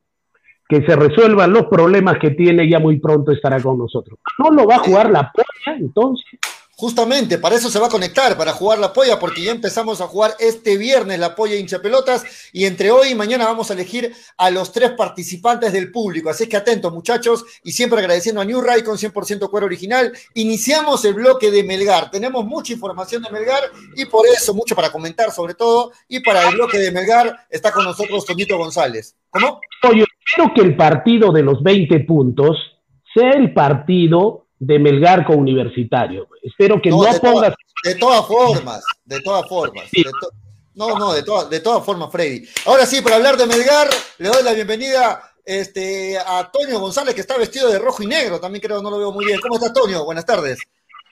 que 0.68 0.84
se 0.86 0.96
resuelvan 0.96 1.52
los 1.52 1.66
problemas 1.66 2.18
que 2.18 2.30
tiene, 2.30 2.68
ya 2.68 2.78
muy 2.78 2.98
pronto 2.98 3.32
estará 3.32 3.60
con 3.60 3.78
nosotros. 3.78 4.18
¿No 4.38 4.50
lo 4.50 4.66
va 4.66 4.76
a 4.76 4.80
jugar 4.80 5.10
la 5.10 5.30
polla 5.32 5.78
entonces? 5.78 6.38
Justamente, 6.76 7.38
para 7.38 7.54
eso 7.54 7.70
se 7.70 7.78
va 7.78 7.86
a 7.86 7.90
conectar, 7.90 8.36
para 8.36 8.52
jugar 8.52 8.78
la 8.78 8.92
polla, 8.92 9.18
porque 9.18 9.42
ya 9.42 9.52
empezamos 9.52 10.00
a 10.00 10.08
jugar 10.08 10.34
este 10.40 10.76
viernes 10.76 11.18
la 11.18 11.34
polla 11.34 11.54
hincha 11.54 11.80
pelotas 11.80 12.24
y 12.52 12.64
entre 12.64 12.90
hoy 12.90 13.10
y 13.10 13.14
mañana 13.14 13.44
vamos 13.44 13.70
a 13.70 13.74
elegir 13.74 14.12
a 14.36 14.50
los 14.50 14.72
tres 14.72 14.90
participantes 14.92 15.72
del 15.72 15.92
público. 15.92 16.30
Así 16.30 16.48
que 16.48 16.56
atentos, 16.56 16.92
muchachos, 16.92 17.44
y 17.62 17.72
siempre 17.72 18.00
agradeciendo 18.00 18.40
a 18.40 18.44
New 18.44 18.60
Ray 18.60 18.82
con 18.82 18.96
100% 18.96 19.48
cuero 19.50 19.66
original. 19.66 20.12
Iniciamos 20.34 21.04
el 21.04 21.14
bloque 21.14 21.50
de 21.50 21.62
Melgar. 21.62 22.10
Tenemos 22.10 22.44
mucha 22.44 22.72
información 22.72 23.22
de 23.22 23.30
Melgar 23.30 23.62
y 23.94 24.06
por 24.06 24.26
eso, 24.26 24.52
mucho 24.52 24.74
para 24.74 24.90
comentar 24.90 25.30
sobre 25.30 25.54
todo. 25.54 25.92
Y 26.08 26.20
para 26.20 26.48
el 26.48 26.56
bloque 26.56 26.78
de 26.78 26.90
Melgar 26.90 27.46
está 27.50 27.70
con 27.70 27.84
nosotros 27.84 28.24
Tonito 28.24 28.58
González. 28.58 29.14
¿Cómo? 29.30 29.60
Oye, 29.88 30.04
espero 30.26 30.52
que 30.54 30.62
el 30.62 30.76
partido 30.76 31.30
de 31.32 31.42
los 31.42 31.62
20 31.62 32.00
puntos 32.00 32.56
sea 33.14 33.30
el 33.30 33.52
partido 33.54 34.43
de 34.58 34.78
Melgar 34.78 35.24
con 35.24 35.38
Universitario. 35.38 36.28
Espero 36.42 36.80
que 36.80 36.90
no, 36.90 37.02
de 37.02 37.20
pongas... 37.20 37.54
de 37.84 37.94
todas 37.96 38.26
formas, 38.26 38.84
de 39.04 39.20
todas 39.20 39.48
formas. 39.48 39.84
No, 40.74 40.98
no, 40.98 41.12
de, 41.12 41.22
de 41.50 41.60
todas 41.60 41.84
formas, 41.84 42.10
Freddy. 42.10 42.46
Ahora 42.66 42.84
sí, 42.84 43.00
para 43.00 43.16
hablar 43.16 43.36
de 43.36 43.46
Melgar, 43.46 43.88
le 44.18 44.28
doy 44.28 44.42
la 44.42 44.52
bienvenida 44.52 45.22
este, 45.44 46.18
a 46.18 46.50
Toño 46.50 46.80
González, 46.80 47.14
que 47.14 47.20
está 47.20 47.38
vestido 47.38 47.70
de 47.70 47.78
rojo 47.78 48.02
y 48.02 48.06
negro. 48.06 48.40
También 48.40 48.62
creo, 48.62 48.82
no 48.82 48.90
lo 48.90 48.98
veo 48.98 49.12
muy 49.12 49.24
bien. 49.24 49.38
¿Cómo 49.40 49.56
está, 49.56 49.72
Toño? 49.72 50.04
Buenas 50.04 50.26
tardes. 50.26 50.58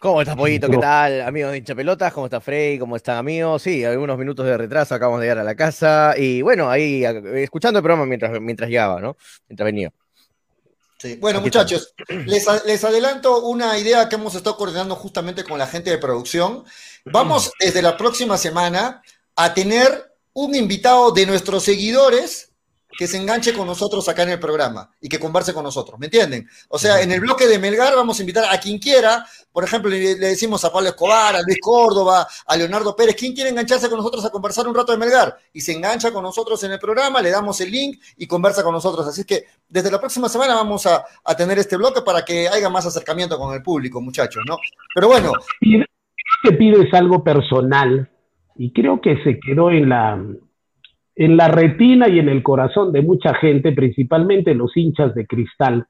¿Cómo 0.00 0.20
estás, 0.20 0.34
Pollito? 0.34 0.68
¿Qué 0.68 0.78
tal, 0.78 1.20
amigos 1.20 1.52
de 1.52 1.58
hinchapelotas? 1.58 2.12
¿Cómo 2.12 2.26
está 2.26 2.40
Frey? 2.40 2.76
¿Cómo 2.76 2.96
están, 2.96 3.18
amigos? 3.18 3.62
Sí, 3.62 3.84
algunos 3.84 4.18
minutos 4.18 4.44
de 4.44 4.58
retraso, 4.58 4.96
acabamos 4.96 5.20
de 5.20 5.26
llegar 5.26 5.38
a 5.38 5.44
la 5.44 5.54
casa 5.54 6.14
y 6.18 6.42
bueno, 6.42 6.68
ahí 6.68 7.04
escuchando 7.04 7.78
el 7.78 7.84
programa 7.84 8.04
mientras, 8.04 8.40
mientras 8.40 8.68
llegaba, 8.68 9.00
¿no? 9.00 9.16
Mientras 9.48 9.64
venía. 9.64 9.92
Sí. 11.02 11.16
Bueno, 11.16 11.40
muchachos, 11.40 11.94
les, 12.08 12.46
les, 12.64 12.84
adelanto 12.84 13.40
una 13.40 13.76
idea 13.76 14.08
que 14.08 14.14
hemos 14.14 14.36
estado 14.36 14.56
coordinando 14.56 14.94
justamente 14.94 15.42
con 15.42 15.58
la 15.58 15.66
gente 15.66 15.90
de 15.90 15.98
producción. 15.98 16.62
Vamos 17.06 17.50
desde 17.58 17.82
la 17.82 17.96
próxima 17.96 18.38
semana 18.38 19.02
a 19.34 19.52
tener 19.52 20.14
un 20.32 20.54
invitado 20.54 21.10
de 21.10 21.26
nuestros 21.26 21.64
seguidores 21.64 22.51
que 22.96 23.06
se 23.06 23.16
enganche 23.16 23.52
con 23.54 23.66
nosotros 23.66 24.08
acá 24.08 24.22
en 24.22 24.30
el 24.30 24.38
programa 24.38 24.90
y 25.00 25.08
que 25.08 25.18
converse 25.18 25.54
con 25.54 25.64
nosotros, 25.64 25.98
¿me 25.98 26.06
entienden? 26.06 26.48
O 26.68 26.78
sea, 26.78 27.00
en 27.00 27.10
el 27.10 27.20
bloque 27.20 27.46
de 27.46 27.58
Melgar 27.58 27.94
vamos 27.94 28.18
a 28.18 28.22
invitar 28.22 28.44
a 28.50 28.58
quien 28.58 28.78
quiera, 28.78 29.24
por 29.50 29.64
ejemplo, 29.64 29.90
le, 29.90 30.14
decimos 30.16 30.64
a 30.64 30.72
Pablo 30.72 30.90
Escobar, 30.90 31.36
a 31.36 31.42
Luis 31.42 31.58
Córdoba, 31.60 32.26
a 32.46 32.56
Leonardo 32.56 32.94
Pérez, 32.94 33.16
¿quién 33.16 33.34
quiere 33.34 33.50
engancharse 33.50 33.88
con 33.88 33.98
nosotros 33.98 34.24
a 34.24 34.30
conversar 34.30 34.68
un 34.68 34.74
rato 34.74 34.92
de 34.92 34.98
Melgar? 34.98 35.36
Y 35.52 35.60
se 35.60 35.72
engancha 35.72 36.12
con 36.12 36.22
nosotros 36.22 36.62
en 36.64 36.72
el 36.72 36.78
programa, 36.78 37.22
le 37.22 37.30
damos 37.30 37.60
el 37.60 37.70
link 37.70 38.00
y 38.16 38.26
conversa 38.26 38.62
con 38.62 38.72
nosotros. 38.72 39.06
Así 39.06 39.24
que 39.24 39.44
desde 39.68 39.90
la 39.90 39.98
próxima 39.98 40.28
semana 40.28 40.54
vamos 40.54 40.86
a, 40.86 41.04
tener 41.36 41.58
este 41.58 41.76
bloque 41.76 42.02
para 42.02 42.24
que 42.24 42.46
haya 42.46 42.68
más 42.68 42.84
acercamiento 42.84 43.38
con 43.38 43.54
el 43.54 43.62
público, 43.62 44.00
muchachos, 44.00 44.42
¿no? 44.46 44.58
Pero 44.94 45.08
bueno. 45.08 45.32
Lo 46.44 46.58
pido 46.58 46.82
es 46.82 46.92
algo 46.92 47.22
personal 47.22 48.10
y 48.56 48.72
creo 48.72 49.00
que 49.00 49.22
se 49.22 49.38
quedó 49.40 49.70
en 49.70 49.88
la 49.88 50.20
en 51.24 51.36
la 51.36 51.48
retina 51.48 52.08
y 52.08 52.18
en 52.18 52.28
el 52.28 52.42
corazón 52.42 52.92
de 52.92 53.02
mucha 53.02 53.34
gente, 53.34 53.72
principalmente 53.72 54.54
los 54.54 54.76
hinchas 54.76 55.14
de 55.14 55.26
cristal, 55.26 55.86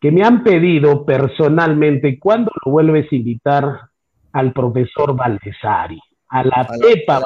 que 0.00 0.10
me 0.10 0.22
han 0.22 0.42
pedido 0.42 1.04
personalmente 1.04 2.18
cuándo 2.18 2.50
lo 2.64 2.72
vuelves 2.72 3.06
a 3.12 3.14
invitar 3.14 3.80
al 4.32 4.52
profesor 4.52 5.14
Valdesari, 5.14 6.00
a 6.28 6.42
la, 6.44 6.68
Pepa, 6.80 7.20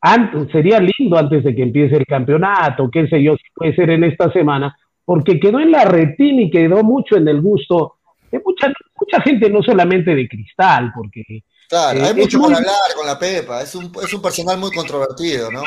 Antes, 0.00 0.52
sería 0.52 0.80
lindo 0.80 1.16
antes 1.16 1.44
de 1.44 1.54
que 1.54 1.62
empiece 1.62 1.96
el 1.96 2.06
campeonato, 2.06 2.90
qué 2.90 3.06
sé 3.08 3.22
yo, 3.22 3.34
si 3.36 3.44
puede 3.54 3.74
ser 3.74 3.90
en 3.90 4.04
esta 4.04 4.30
semana, 4.32 4.76
porque 5.04 5.40
quedó 5.40 5.60
en 5.60 5.70
la 5.70 5.84
retina 5.84 6.42
y 6.42 6.50
quedó 6.50 6.82
mucho 6.82 7.16
en 7.16 7.26
el 7.28 7.40
gusto 7.40 7.94
de 8.30 8.42
mucha, 8.44 8.70
mucha 9.00 9.22
gente, 9.22 9.48
no 9.48 9.62
solamente 9.62 10.14
de 10.14 10.28
cristal, 10.28 10.92
porque 10.94 11.42
Claro, 11.68 12.02
hay 12.02 12.10
eh, 12.10 12.14
mucho 12.14 12.40
para 12.40 12.56
hablar 12.56 12.74
con 12.96 13.06
la 13.06 13.18
Pepa, 13.18 13.62
es 13.62 13.74
un, 13.74 13.92
es 14.02 14.12
un 14.12 14.22
personal 14.22 14.56
muy 14.58 14.70
controvertido, 14.72 15.50
¿no? 15.50 15.62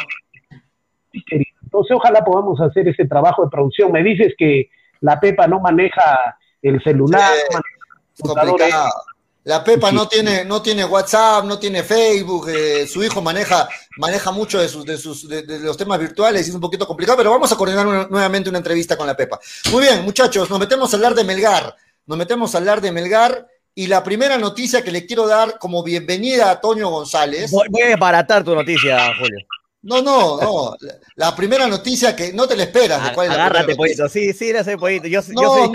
Entonces, 1.11 1.95
ojalá 1.95 2.23
podamos 2.23 2.59
hacer 2.59 2.87
ese 2.87 3.05
trabajo 3.05 3.43
de 3.43 3.49
producción. 3.49 3.91
Me 3.91 4.03
dices 4.03 4.33
que 4.37 4.69
la 5.01 5.19
Pepa 5.19 5.47
no 5.47 5.59
maneja 5.59 6.37
el 6.61 6.81
celular. 6.83 7.31
complicado. 8.19 8.91
La 9.43 9.63
Pepa 9.63 9.91
no 9.91 10.07
tiene, 10.07 10.45
no 10.45 10.61
tiene 10.61 10.85
WhatsApp, 10.85 11.45
no 11.45 11.57
tiene 11.57 11.81
Facebook, 11.81 12.47
eh, 12.49 12.85
su 12.85 13.03
hijo 13.03 13.23
maneja, 13.23 13.67
maneja 13.97 14.31
mucho 14.31 14.59
de, 14.59 14.69
sus, 14.69 14.85
de, 14.85 14.97
sus, 14.97 15.27
de, 15.27 15.43
los 15.59 15.75
temas 15.77 15.97
virtuales 15.99 16.45
y 16.45 16.49
es 16.49 16.55
un 16.55 16.61
poquito 16.61 16.85
complicado, 16.85 17.17
pero 17.17 17.31
vamos 17.31 17.51
a 17.51 17.55
coordinar 17.55 17.87
nuevamente 18.11 18.49
una 18.49 18.59
entrevista 18.59 18.95
con 18.95 19.07
la 19.07 19.17
Pepa. 19.17 19.39
Muy 19.71 19.81
bien, 19.81 20.03
muchachos, 20.03 20.47
nos 20.47 20.59
metemos 20.59 20.93
a 20.93 20.97
hablar 20.97 21.15
de 21.15 21.23
Melgar. 21.23 21.75
Nos 22.05 22.17
metemos 22.19 22.53
a 22.53 22.59
hablar 22.59 22.81
de 22.81 22.91
Melgar 22.91 23.47
y 23.73 23.87
la 23.87 24.03
primera 24.03 24.37
noticia 24.37 24.83
que 24.83 24.91
le 24.91 25.05
quiero 25.05 25.27
dar 25.27 25.57
como 25.57 25.83
bienvenida 25.83 26.51
a 26.51 26.59
Toño 26.59 26.89
González. 26.89 27.51
Voy, 27.51 27.81
a 27.81 27.87
desbaratar 27.87 28.43
tu 28.43 28.53
noticia, 28.53 29.13
Julio. 29.17 29.45
No, 29.83 30.01
no, 30.01 30.39
no. 30.39 30.77
La, 31.15 31.35
primera 31.35 31.67
noticia 31.67 32.15
que 32.15 32.33
no 32.33 32.47
te 32.47 32.55
la 32.55 32.63
esperas. 32.63 33.17
Agárrate, 33.17 33.75
Pollito. 33.75 34.07
Sí, 34.09 34.33
sí, 34.33 34.53
la 34.53 34.63
sé, 34.63 34.77
Pollito. 34.77 35.07
Yo, 35.07 35.21
yo 35.21 35.21
sé 35.21 35.33
lo, 35.33 35.53
que, 35.55 35.69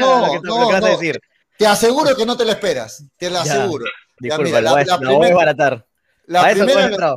no, 0.49 0.69
vas 0.69 0.85
a 0.85 0.89
decir. 0.89 1.21
Te 1.59 1.67
aseguro 1.67 2.15
que 2.15 2.27
no 2.27 2.37
te 2.37 2.45
la 2.45 2.53
esperas. 2.53 3.03
Te 3.17 3.31
la 3.31 3.43
aseguro. 3.43 3.87
Disculpa, 4.19 4.61
la, 4.61 4.73
voy, 4.73 4.85
la, 4.85 4.97
voy 4.97 5.25
a 5.25 5.29
desbaratar. 5.29 5.87
La 6.27 6.51
primera, 6.51 7.17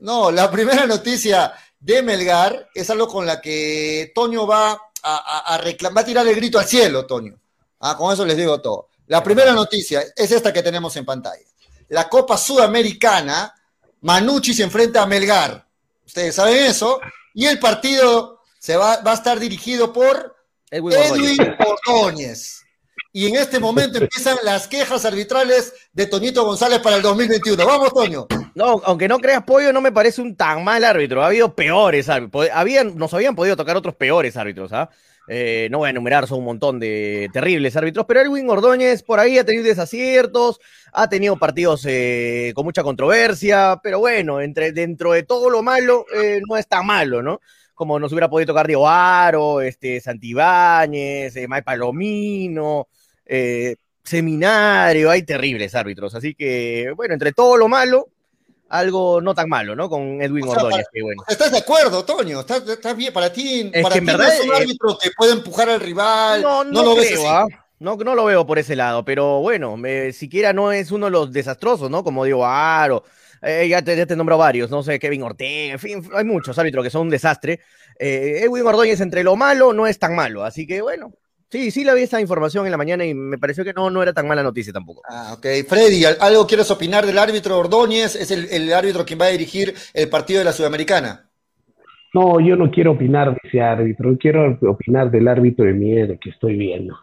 no, 0.00 0.30
la 0.30 0.50
primera 0.50 0.86
noticia 0.86 1.52
de 1.78 2.02
Melgar 2.02 2.68
es 2.74 2.88
algo 2.90 3.08
con 3.08 3.26
la 3.26 3.40
que 3.40 4.12
Toño 4.14 4.46
va 4.46 4.72
a, 5.02 5.54
a, 5.54 5.58
reclamar, 5.58 5.98
va 5.98 6.00
a 6.02 6.06
tirar 6.06 6.26
el 6.26 6.36
grito 6.36 6.58
al 6.58 6.66
cielo, 6.66 7.06
Toño. 7.06 7.38
Ah, 7.80 7.96
con 7.96 8.12
eso 8.12 8.24
les 8.24 8.36
digo 8.36 8.60
todo. 8.60 8.89
La 9.10 9.24
primera 9.24 9.52
noticia 9.52 10.04
es 10.14 10.30
esta 10.30 10.52
que 10.52 10.62
tenemos 10.62 10.94
en 10.94 11.04
pantalla. 11.04 11.42
La 11.88 12.08
Copa 12.08 12.38
Sudamericana, 12.38 13.52
Manucci 14.02 14.54
se 14.54 14.62
enfrenta 14.62 15.02
a 15.02 15.06
Melgar. 15.06 15.66
Ustedes 16.06 16.36
saben 16.36 16.66
eso. 16.66 17.00
Y 17.34 17.46
el 17.46 17.58
partido 17.58 18.38
se 18.60 18.76
va, 18.76 19.00
a 19.04 19.12
estar 19.12 19.40
dirigido 19.40 19.92
por 19.92 20.36
Edwin, 20.70 21.56
Ordóñez. 21.58 22.62
Y 23.12 23.26
en 23.26 23.34
este 23.34 23.58
momento 23.58 23.98
empiezan 23.98 24.36
las 24.44 24.68
quejas 24.68 25.04
arbitrales 25.04 25.72
de 25.92 26.06
Toñito 26.06 26.44
González 26.44 26.78
para 26.78 26.94
el 26.94 27.02
2021. 27.02 27.66
Vamos, 27.66 27.92
Toño. 27.92 28.28
No, 28.54 28.80
aunque 28.84 29.08
no 29.08 29.18
creas 29.18 29.42
pollo, 29.42 29.72
no 29.72 29.80
me 29.80 29.90
parece 29.90 30.22
un 30.22 30.36
tan 30.36 30.62
mal 30.62 30.84
árbitro. 30.84 31.24
Ha 31.24 31.26
habido 31.26 31.52
peores 31.52 32.08
árbitros. 32.08 32.46
Habían, 32.52 32.96
nos 32.96 33.12
habían 33.12 33.34
podido 33.34 33.56
tocar 33.56 33.76
otros 33.76 33.96
peores 33.96 34.36
árbitros, 34.36 34.72
¿ah? 34.72 34.88
Eh, 34.88 35.09
no 35.70 35.78
voy 35.78 35.86
a 35.86 35.90
enumerar, 35.90 36.26
son 36.26 36.40
un 36.40 36.44
montón 36.46 36.80
de 36.80 37.30
terribles 37.32 37.76
árbitros, 37.76 38.04
pero 38.06 38.20
Elwin 38.20 38.50
Ordóñez 38.50 39.02
por 39.04 39.20
ahí 39.20 39.38
ha 39.38 39.44
tenido 39.44 39.64
desaciertos, 39.64 40.60
ha 40.92 41.08
tenido 41.08 41.36
partidos 41.36 41.86
eh, 41.88 42.52
con 42.54 42.64
mucha 42.64 42.82
controversia, 42.82 43.78
pero 43.82 44.00
bueno, 44.00 44.40
entre, 44.40 44.72
dentro 44.72 45.12
de 45.12 45.22
todo 45.22 45.48
lo 45.48 45.62
malo, 45.62 46.04
eh, 46.14 46.40
no 46.48 46.56
es 46.56 46.66
tan 46.66 46.84
malo, 46.84 47.22
¿no? 47.22 47.40
Como 47.74 48.00
nos 48.00 48.10
hubiera 48.12 48.28
podido 48.28 48.48
tocar 48.48 48.66
Diego 48.66 48.88
Aro, 48.88 49.60
este, 49.60 50.00
Santibáñez, 50.00 51.34
May 51.48 51.62
Palomino, 51.62 52.88
Seminario, 54.02 55.10
hay 55.10 55.22
terribles 55.22 55.74
árbitros, 55.76 56.14
así 56.14 56.34
que, 56.34 56.92
bueno, 56.96 57.14
entre 57.14 57.32
todo 57.32 57.56
lo 57.56 57.68
malo, 57.68 58.08
algo 58.70 59.20
no 59.20 59.34
tan 59.34 59.48
malo, 59.48 59.76
¿no? 59.76 59.90
Con 59.90 60.22
Edwin 60.22 60.46
Ordóñez. 60.48 60.86
bueno. 61.02 61.22
¿Estás 61.28 61.50
de 61.52 61.58
acuerdo, 61.58 62.04
Toño? 62.04 62.40
¿Estás, 62.40 62.96
bien? 62.96 63.12
Para 63.12 63.32
ti, 63.32 63.70
para 63.82 63.94
ti 63.96 64.00
verdad, 64.00 64.32
es 64.32 64.44
un 64.44 64.54
árbitro 64.54 64.96
que 64.96 65.10
puede 65.16 65.32
empujar 65.32 65.68
al 65.68 65.80
rival. 65.80 66.40
No, 66.40 66.64
no, 66.64 66.82
lo 66.82 66.96
creo, 66.96 67.28
¿ah? 67.28 67.46
No, 67.80 67.96
no 67.96 68.14
lo 68.14 68.24
veo 68.24 68.46
por 68.46 68.58
ese 68.58 68.76
lado, 68.76 69.04
pero 69.04 69.40
bueno, 69.40 69.76
siquiera 70.12 70.52
no 70.52 70.70
es 70.70 70.92
uno 70.92 71.06
de 71.06 71.12
los 71.12 71.32
desastrosos, 71.32 71.90
¿no? 71.90 72.04
Como 72.04 72.24
digo, 72.24 72.46
Aro, 72.46 73.04
eh, 73.42 73.66
ya, 73.68 73.82
te, 73.82 73.96
ya 73.96 74.06
te 74.06 74.16
nombro 74.16 74.38
varios, 74.38 74.70
no 74.70 74.82
sé, 74.82 74.98
Kevin 74.98 75.22
Ortega, 75.22 75.72
en 75.72 75.78
fin, 75.78 76.10
hay 76.14 76.24
muchos 76.24 76.58
árbitros 76.58 76.84
que 76.84 76.90
son 76.90 77.02
un 77.02 77.10
desastre. 77.10 77.60
Eh, 77.98 78.42
Edwin 78.44 78.66
Ordóñez 78.66 79.00
entre 79.00 79.24
lo 79.24 79.34
malo 79.34 79.72
no 79.72 79.86
es 79.86 79.98
tan 79.98 80.14
malo, 80.14 80.44
así 80.44 80.66
que 80.66 80.82
bueno, 80.82 81.12
Sí, 81.50 81.72
sí 81.72 81.82
la 81.82 81.94
vi 81.94 82.02
esa 82.02 82.20
información 82.20 82.64
en 82.64 82.70
la 82.70 82.76
mañana 82.76 83.04
y 83.04 83.12
me 83.12 83.36
pareció 83.36 83.64
que 83.64 83.72
no, 83.72 83.90
no 83.90 84.02
era 84.02 84.12
tan 84.12 84.28
mala 84.28 84.42
noticia 84.42 84.72
tampoco. 84.72 85.02
Ah, 85.08 85.34
ok. 85.36 85.46
Freddy, 85.68 86.04
¿algo 86.20 86.46
quieres 86.46 86.70
opinar 86.70 87.04
del 87.04 87.18
árbitro 87.18 87.58
Ordóñez? 87.58 88.14
¿Es 88.14 88.30
el, 88.30 88.72
árbitro 88.72 89.04
quien 89.04 89.20
va 89.20 89.26
a 89.26 89.30
dirigir 89.30 89.74
el 89.92 90.08
partido 90.08 90.38
de 90.38 90.44
la 90.44 90.52
Sudamericana? 90.52 91.28
No, 92.14 92.38
yo 92.38 92.54
no 92.54 92.70
quiero 92.70 92.92
opinar 92.92 93.32
de 93.32 93.40
ese 93.42 93.60
árbitro, 93.60 94.16
quiero 94.16 94.58
opinar 94.62 95.10
del 95.10 95.26
árbitro 95.26 95.64
de 95.64 95.72
miedo 95.72 96.14
que 96.20 96.30
estoy 96.30 96.56
viendo. 96.56 96.96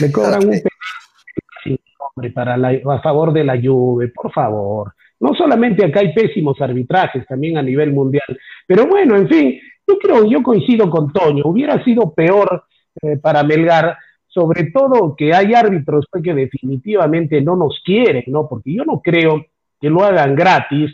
Me 0.00 0.10
cobran 0.10 0.42
un 1.66 1.78
hombre 1.98 2.30
para 2.32 2.54
a 2.54 3.02
favor 3.02 3.32
de 3.32 3.44
la 3.44 3.60
Juve, 3.60 4.08
por 4.08 4.32
favor. 4.32 4.94
No 5.20 5.32
solamente 5.34 5.84
acá 5.84 6.00
hay 6.00 6.12
pésimos 6.12 6.60
arbitrajes, 6.60 7.24
también 7.28 7.56
a 7.56 7.62
nivel 7.62 7.92
mundial. 7.92 8.36
Pero 8.66 8.88
bueno, 8.88 9.16
en 9.16 9.28
fin, 9.28 9.60
yo 9.86 9.96
creo, 9.98 10.24
yo 10.28 10.42
coincido 10.42 10.90
con 10.90 11.12
Toño, 11.12 11.44
hubiera 11.46 11.82
sido 11.84 12.12
peor 12.12 12.64
eh, 13.02 13.16
para 13.16 13.42
Melgar, 13.42 13.98
sobre 14.28 14.70
todo 14.70 15.14
que 15.16 15.34
hay 15.34 15.54
árbitros 15.54 16.06
pues, 16.10 16.22
que 16.22 16.34
definitivamente 16.34 17.40
no 17.40 17.56
nos 17.56 17.80
quieren, 17.84 18.24
¿no? 18.28 18.48
Porque 18.48 18.72
yo 18.74 18.84
no 18.84 19.00
creo 19.02 19.44
que 19.80 19.90
lo 19.90 20.04
hagan 20.04 20.34
gratis, 20.34 20.90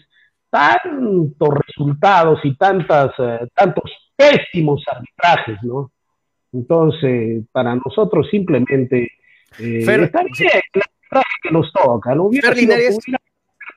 tantos 0.51 1.55
resultados 1.67 2.41
y 2.45 2.57
tantas, 2.57 3.13
eh, 3.19 3.47
tantos 3.55 3.91
pésimos 4.17 4.83
arbitrajes, 4.91 5.63
¿no? 5.63 5.93
Entonces, 6.53 7.45
para 7.53 7.75
nosotros 7.77 8.27
simplemente 8.31 9.13
eh, 9.59 9.79
está 9.81 10.23
bien 10.23 10.51
el 10.73 10.83
arbitraje 10.83 11.35
que 11.43 11.51
nos 11.51 11.73
toca, 11.73 12.15
no 12.15 12.25
hubiera 12.25 12.55
sido, 12.55 12.75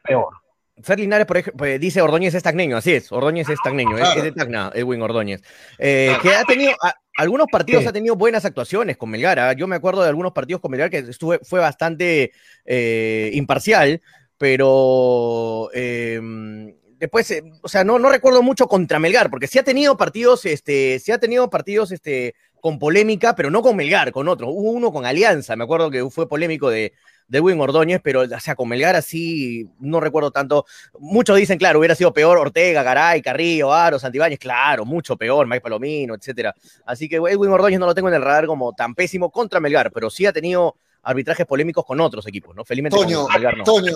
peor. 0.04 0.34
Fer 0.82 1.00
Linares, 1.00 1.28
por 1.28 1.38
ejemplo, 1.38 1.58
pues, 1.60 1.80
dice 1.80 2.02
Ordóñez 2.02 2.34
es 2.34 2.44
tagneño, 2.44 2.78
así 2.78 2.94
es, 2.94 3.12
Ordóñez 3.12 3.50
es 3.50 3.60
tagneño, 3.64 3.98
es, 3.98 4.24
de 4.24 4.32
Tacna, 4.32 4.72
Edwin 4.74 5.02
Ordóñez. 5.02 5.44
Eh, 5.78 6.16
que 6.22 6.30
ha 6.30 6.44
tenido, 6.44 6.72
algunos 7.18 7.48
partidos 7.52 7.86
ha 7.86 7.94
tenido 7.94 8.16
buenas 8.16 8.46
actuaciones 8.46 8.98
con 8.98 9.10
Melgar. 9.10 9.40
¿ah? 9.40 9.54
Yo 9.54 9.68
me 9.68 9.76
acuerdo 9.76 10.02
de 10.02 10.10
algunos 10.10 10.32
partidos 10.32 10.62
con 10.62 10.72
Melgar 10.72 10.90
que 10.90 11.00
estuve, 11.00 11.40
fue 11.44 11.60
bastante 11.60 12.32
eh, 12.66 13.32
imparcial, 13.34 14.02
pero 14.38 15.70
em, 15.74 16.74
después, 16.98 17.30
eh, 17.32 17.44
o 17.62 17.68
sea, 17.68 17.84
no, 17.84 18.00
no 18.00 18.10
recuerdo 18.10 18.42
mucho 18.42 18.68
contra 18.68 19.00
Melgar, 19.00 19.30
porque 19.30 19.48
sí 19.48 19.60
ha 19.60 19.64
tenido 19.64 19.98
partidos, 19.98 20.46
este, 20.46 21.00
sí 21.00 21.12
ha 21.12 21.20
tenido 21.20 21.50
partidos, 21.50 21.92
este, 21.92 22.36
con 22.62 22.80
polémica, 22.80 23.36
pero 23.36 23.50
no 23.50 23.62
con 23.62 23.76
Melgar, 23.76 24.12
con 24.12 24.28
otro. 24.28 24.50
Hubo 24.50 24.72
uno 24.72 24.92
con 24.92 25.06
Alianza, 25.06 25.56
me 25.56 25.64
acuerdo 25.64 25.92
que 25.92 26.10
fue 26.10 26.30
polémico 26.30 26.70
de, 26.70 26.94
de 27.32 27.38
Edwin 27.38 27.62
Ordóñez, 27.62 28.02
pero, 28.04 28.24
o 28.24 28.40
sea, 28.42 28.56
con 28.56 28.68
Melgar 28.68 28.94
así, 28.98 29.66
no 29.80 30.02
recuerdo 30.02 30.32
tanto. 30.32 30.66
Muchos 31.00 31.38
dicen, 31.38 31.58
claro, 31.58 31.80
hubiera 31.80 31.96
sido 31.96 32.14
peor 32.14 32.38
Ortega, 32.38 32.84
Garay, 32.84 33.22
Carrillo, 33.22 33.74
Aro, 33.74 33.98
Santibáñez, 33.98 34.38
claro, 34.38 34.84
mucho 34.84 35.16
peor, 35.16 35.48
Mike 35.48 35.62
Palomino, 35.62 36.14
etcétera. 36.14 36.54
Así 36.86 37.08
que 37.08 37.16
Edwin 37.16 37.52
Ordóñez 37.52 37.80
no 37.80 37.86
lo 37.86 37.96
tengo 37.96 38.10
en 38.10 38.16
el 38.16 38.22
radar 38.22 38.48
como 38.48 38.74
tan 38.74 38.94
pésimo 38.94 39.32
contra 39.32 39.62
Melgar, 39.62 39.92
pero 39.94 40.10
sí 40.10 40.26
ha 40.26 40.34
tenido 40.34 40.76
arbitrajes 41.04 41.46
polémicos 41.46 41.86
con 41.86 42.02
otros 42.02 42.28
equipos, 42.28 42.54
¿no? 42.54 42.66
Felizmente 42.66 42.98
Toño, 42.98 43.26
Melgar 43.34 43.58
no. 43.58 43.64
Toño. 43.64 43.94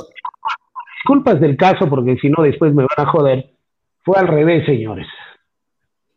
Disculpas 1.04 1.42
del 1.42 1.58
caso, 1.58 1.90
porque 1.90 2.16
si 2.22 2.30
no 2.30 2.42
después 2.42 2.74
me 2.74 2.86
van 2.86 3.06
a 3.06 3.12
joder. 3.12 3.52
Fue 4.02 4.18
al 4.18 4.30
revés, 4.30 4.66
señores. 4.66 5.08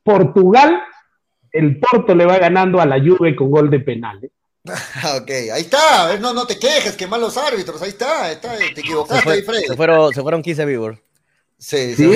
Portugal, 0.04 0.80
el 1.50 1.80
Porto 1.80 2.14
le 2.14 2.26
va 2.26 2.38
ganando 2.38 2.80
a 2.80 2.86
la 2.86 3.00
Juve 3.00 3.34
con 3.34 3.50
gol 3.50 3.70
de 3.70 3.80
penal. 3.80 4.20
¿Eh? 4.68 5.16
ok, 5.16 5.30
ahí 5.52 5.62
está. 5.62 6.16
No, 6.18 6.32
no 6.32 6.46
te 6.46 6.58
quejes, 6.58 6.96
que 6.96 7.06
malos 7.06 7.36
árbitros. 7.36 7.80
Ahí 7.82 7.90
está, 7.90 8.30
está 8.30 8.56
te 8.56 8.80
equivocaste 8.80 9.30
ahí, 9.30 9.44
Se 9.66 9.76
fueron, 9.76 10.12
se 10.12 10.22
fueron 10.22 10.42
15 10.42 10.64
vivos. 10.64 10.98
Sí, 11.58 11.94
sí. 11.96 12.10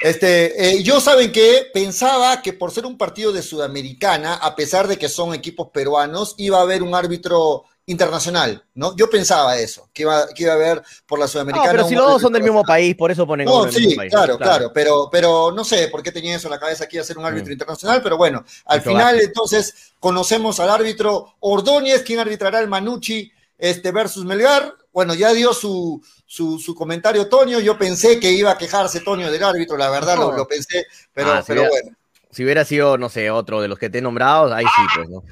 Este, 0.00 0.70
eh, 0.70 0.82
yo 0.82 1.00
saben 1.00 1.32
que 1.32 1.70
pensaba 1.72 2.42
que 2.42 2.52
por 2.52 2.70
ser 2.70 2.86
un 2.86 2.98
partido 2.98 3.32
de 3.32 3.42
Sudamericana, 3.42 4.34
a 4.34 4.54
pesar 4.56 4.88
de 4.88 4.98
que 4.98 5.08
son 5.08 5.34
equipos 5.34 5.68
peruanos, 5.70 6.34
iba 6.38 6.58
a 6.58 6.62
haber 6.62 6.82
un 6.82 6.94
árbitro 6.94 7.64
internacional, 7.86 8.64
¿no? 8.74 8.96
Yo 8.96 9.10
pensaba 9.10 9.58
eso, 9.58 9.90
que 9.92 10.02
iba, 10.02 10.26
que 10.28 10.44
iba 10.44 10.52
a 10.52 10.56
haber 10.56 10.82
por 11.06 11.18
la 11.18 11.28
Sudamericana. 11.28 11.66
No, 11.66 11.72
pero 11.72 11.88
si 11.88 11.94
los 11.94 12.06
dos 12.06 12.22
son 12.22 12.32
del 12.32 12.42
mismo 12.42 12.62
país, 12.62 12.94
por 12.94 13.10
eso 13.10 13.26
ponen. 13.26 13.46
No, 13.46 13.70
sí, 13.70 13.94
claro, 14.10 14.38
claro, 14.38 14.72
pero, 14.72 15.08
pero 15.12 15.52
no 15.52 15.64
sé 15.64 15.88
por 15.88 16.02
qué 16.02 16.10
tenía 16.10 16.36
eso 16.36 16.48
en 16.48 16.52
la 16.52 16.60
cabeza 16.60 16.86
que 16.86 16.96
iba 16.96 17.02
a 17.02 17.06
ser 17.06 17.18
un 17.18 17.26
árbitro 17.26 17.50
mm. 17.50 17.52
internacional, 17.52 18.02
pero 18.02 18.16
bueno, 18.16 18.44
al 18.66 18.80
final 18.80 19.20
entonces 19.20 19.92
conocemos 20.00 20.60
al 20.60 20.70
árbitro 20.70 21.34
Ordóñez, 21.40 22.02
quien 22.02 22.20
arbitrará 22.20 22.60
el 22.60 22.68
Manucci 22.68 23.30
este, 23.58 23.92
versus 23.92 24.24
Melgar. 24.24 24.74
Bueno, 24.92 25.14
ya 25.14 25.32
dio 25.32 25.52
su, 25.52 26.00
su, 26.26 26.74
comentario 26.74 27.28
Toño, 27.28 27.58
yo 27.58 27.76
pensé 27.76 28.20
que 28.20 28.30
iba 28.30 28.52
a 28.52 28.58
quejarse 28.58 29.00
Toño 29.00 29.30
del 29.30 29.42
árbitro, 29.42 29.76
la 29.76 29.90
verdad 29.90 30.16
lo, 30.16 30.46
pensé, 30.46 30.86
pero, 31.12 31.32
ah, 31.32 31.44
pero 31.46 31.68
bueno. 31.68 31.90
Si 32.30 32.44
hubiera 32.44 32.64
sido, 32.64 32.96
no 32.96 33.08
sé, 33.08 33.30
otro 33.30 33.60
de 33.60 33.68
los 33.68 33.78
que 33.78 33.90
te 33.90 33.98
he 33.98 34.02
nombrado, 34.02 34.52
ahí 34.52 34.64
sí, 34.64 34.82
pues, 34.96 35.08
¿no? 35.08 35.22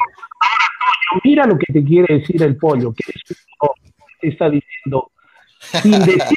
Mira 1.25 1.47
lo 1.47 1.59
que 1.59 1.73
te 1.73 1.85
quiere 1.85 2.19
decir 2.19 2.43
el 2.43 2.57
pollo, 2.57 2.93
que 2.93 3.05
está 4.29 4.49
diciendo, 4.49 5.11
sin 5.83 5.93
decir, 6.07 6.29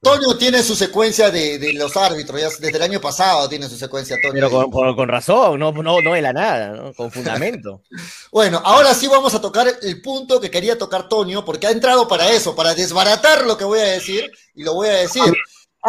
Toño 0.00 0.36
tiene 0.38 0.62
su 0.62 0.74
secuencia 0.74 1.30
de, 1.30 1.72
los 1.74 1.96
árbitros, 1.96 2.60
desde 2.60 2.76
el 2.76 2.82
año 2.82 3.00
pasado 3.00 3.48
tiene 3.48 3.68
su 3.68 3.76
secuencia, 3.76 4.16
Toño. 4.20 4.34
Pero 4.34 4.94
con, 4.94 5.08
razón, 5.08 5.58
no, 5.58 5.72
no, 5.72 6.00
no 6.00 6.12
de 6.12 6.22
la 6.22 6.32
nada, 6.32 6.92
con 6.94 7.10
fundamento. 7.10 7.82
bueno, 8.32 8.60
ahora 8.64 8.94
sí 8.94 9.08
vamos 9.08 9.34
a 9.34 9.40
tocar 9.40 9.66
el 9.82 10.02
punto 10.02 10.40
que 10.40 10.50
quería 10.50 10.76
tocar 10.76 11.08
Toño, 11.08 11.44
porque 11.44 11.66
ha 11.66 11.70
entrado 11.70 12.06
para 12.06 12.30
eso, 12.30 12.54
para 12.54 12.74
desbaratar 12.74 13.46
lo 13.46 13.56
que 13.56 13.64
voy 13.64 13.80
a 13.80 13.84
decir, 13.84 14.30
y 14.54 14.62
lo 14.62 14.74
voy 14.74 14.88
a 14.88 14.92
decir. 14.92 15.32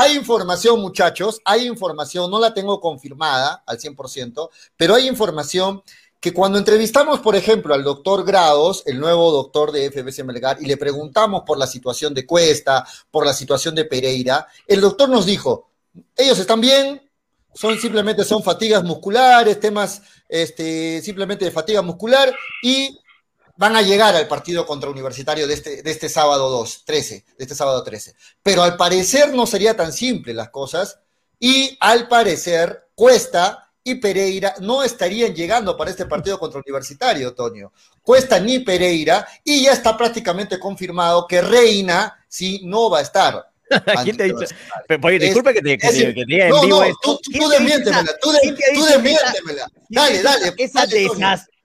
Hay 0.02 0.16
información, 0.16 0.80
muchachos, 0.80 1.42
hay 1.44 1.68
información, 1.68 2.32
no 2.32 2.40
la 2.40 2.54
tengo 2.54 2.80
confirmada 2.80 3.64
al 3.68 3.80
100%, 3.80 4.50
pero 4.78 4.96
hay 4.96 5.10
información 5.10 5.84
que 6.22 6.34
cuando 6.34 6.58
entrevistamos, 6.58 7.20
por 7.20 7.36
ejemplo, 7.36 7.74
al 7.74 7.84
doctor 7.84 8.24
Grados, 8.24 8.82
el 8.86 8.98
nuevo 8.98 9.30
doctor 9.30 9.74
de 9.74 9.92
FBC 9.92 10.24
Melgar, 10.24 10.62
y 10.62 10.68
le 10.68 10.78
preguntamos 10.78 11.44
por 11.46 11.58
la 11.58 11.68
situación 11.68 12.14
de 12.14 12.26
Cuesta, 12.26 12.88
por 13.12 13.26
la 13.26 13.34
situación 13.34 13.76
de 13.76 13.84
Pereira, 13.84 14.48
el 14.66 14.80
doctor 14.80 15.10
nos 15.10 15.26
dijo, 15.26 15.70
ellos 16.16 16.40
están 16.40 16.62
bien, 16.62 17.02
son 17.54 17.78
simplemente 17.78 18.24
son 18.24 18.42
fatigas 18.42 18.86
musculares, 18.86 19.60
temas 19.60 20.02
este, 20.30 21.02
simplemente 21.02 21.44
de 21.44 21.52
fatiga 21.52 21.82
muscular, 21.82 22.34
y 22.64 22.98
van 23.60 23.76
a 23.76 23.82
llegar 23.82 24.16
al 24.16 24.26
partido 24.26 24.66
contra 24.66 24.90
Universitario 24.90 25.46
de 25.46 25.54
este, 25.54 25.84
de 25.84 25.92
este 25.92 26.08
sábado 26.08 26.50
2, 26.50 26.84
13, 26.86 27.26
de 27.38 27.44
este 27.44 27.54
sábado 27.54 27.84
13. 27.84 28.16
Pero 28.42 28.64
al 28.64 28.78
parecer 28.78 29.34
no 29.34 29.46
sería 29.46 29.76
tan 29.76 29.92
simple 29.92 30.34
las 30.34 30.50
cosas 30.50 30.98
y 31.38 31.78
al 31.82 32.08
parecer 32.08 32.88
Cuesta 32.96 33.70
y 33.84 33.96
Pereira 33.96 34.56
no 34.62 34.82
estarían 34.82 35.36
llegando 35.36 35.76
para 35.76 35.92
este 35.92 36.06
partido 36.06 36.40
contra 36.40 36.62
Universitario, 36.62 37.34
Toño. 37.34 37.74
Cuesta 38.02 38.40
ni 38.40 38.60
Pereira 38.60 39.28
y 39.44 39.64
ya 39.64 39.74
está 39.74 39.98
prácticamente 39.98 40.58
confirmado 40.58 41.28
que 41.28 41.42
Reina 41.42 42.18
sí 42.30 42.62
no 42.64 42.90
va 42.90 43.00
a 43.00 43.02
estar. 43.02 43.46
¿Quién 44.06 44.16
te 44.16 44.24
dicho? 44.24 44.46
Oye, 45.04 45.20
disculpe 45.20 45.54
que 45.54 45.62
te, 45.62 45.78
que, 45.78 45.90
que 45.90 46.14
te 46.14 46.26
diga 46.26 46.48
no, 46.48 46.64
no, 46.64 46.82
tú, 47.02 47.20
tú 47.30 47.50
desmiéntemela, 47.50 48.18
tú, 48.22 48.32
desmiéntemela. 48.32 49.70
Dale, 49.90 50.24
dale. 50.24 50.54
Esa 50.58 50.88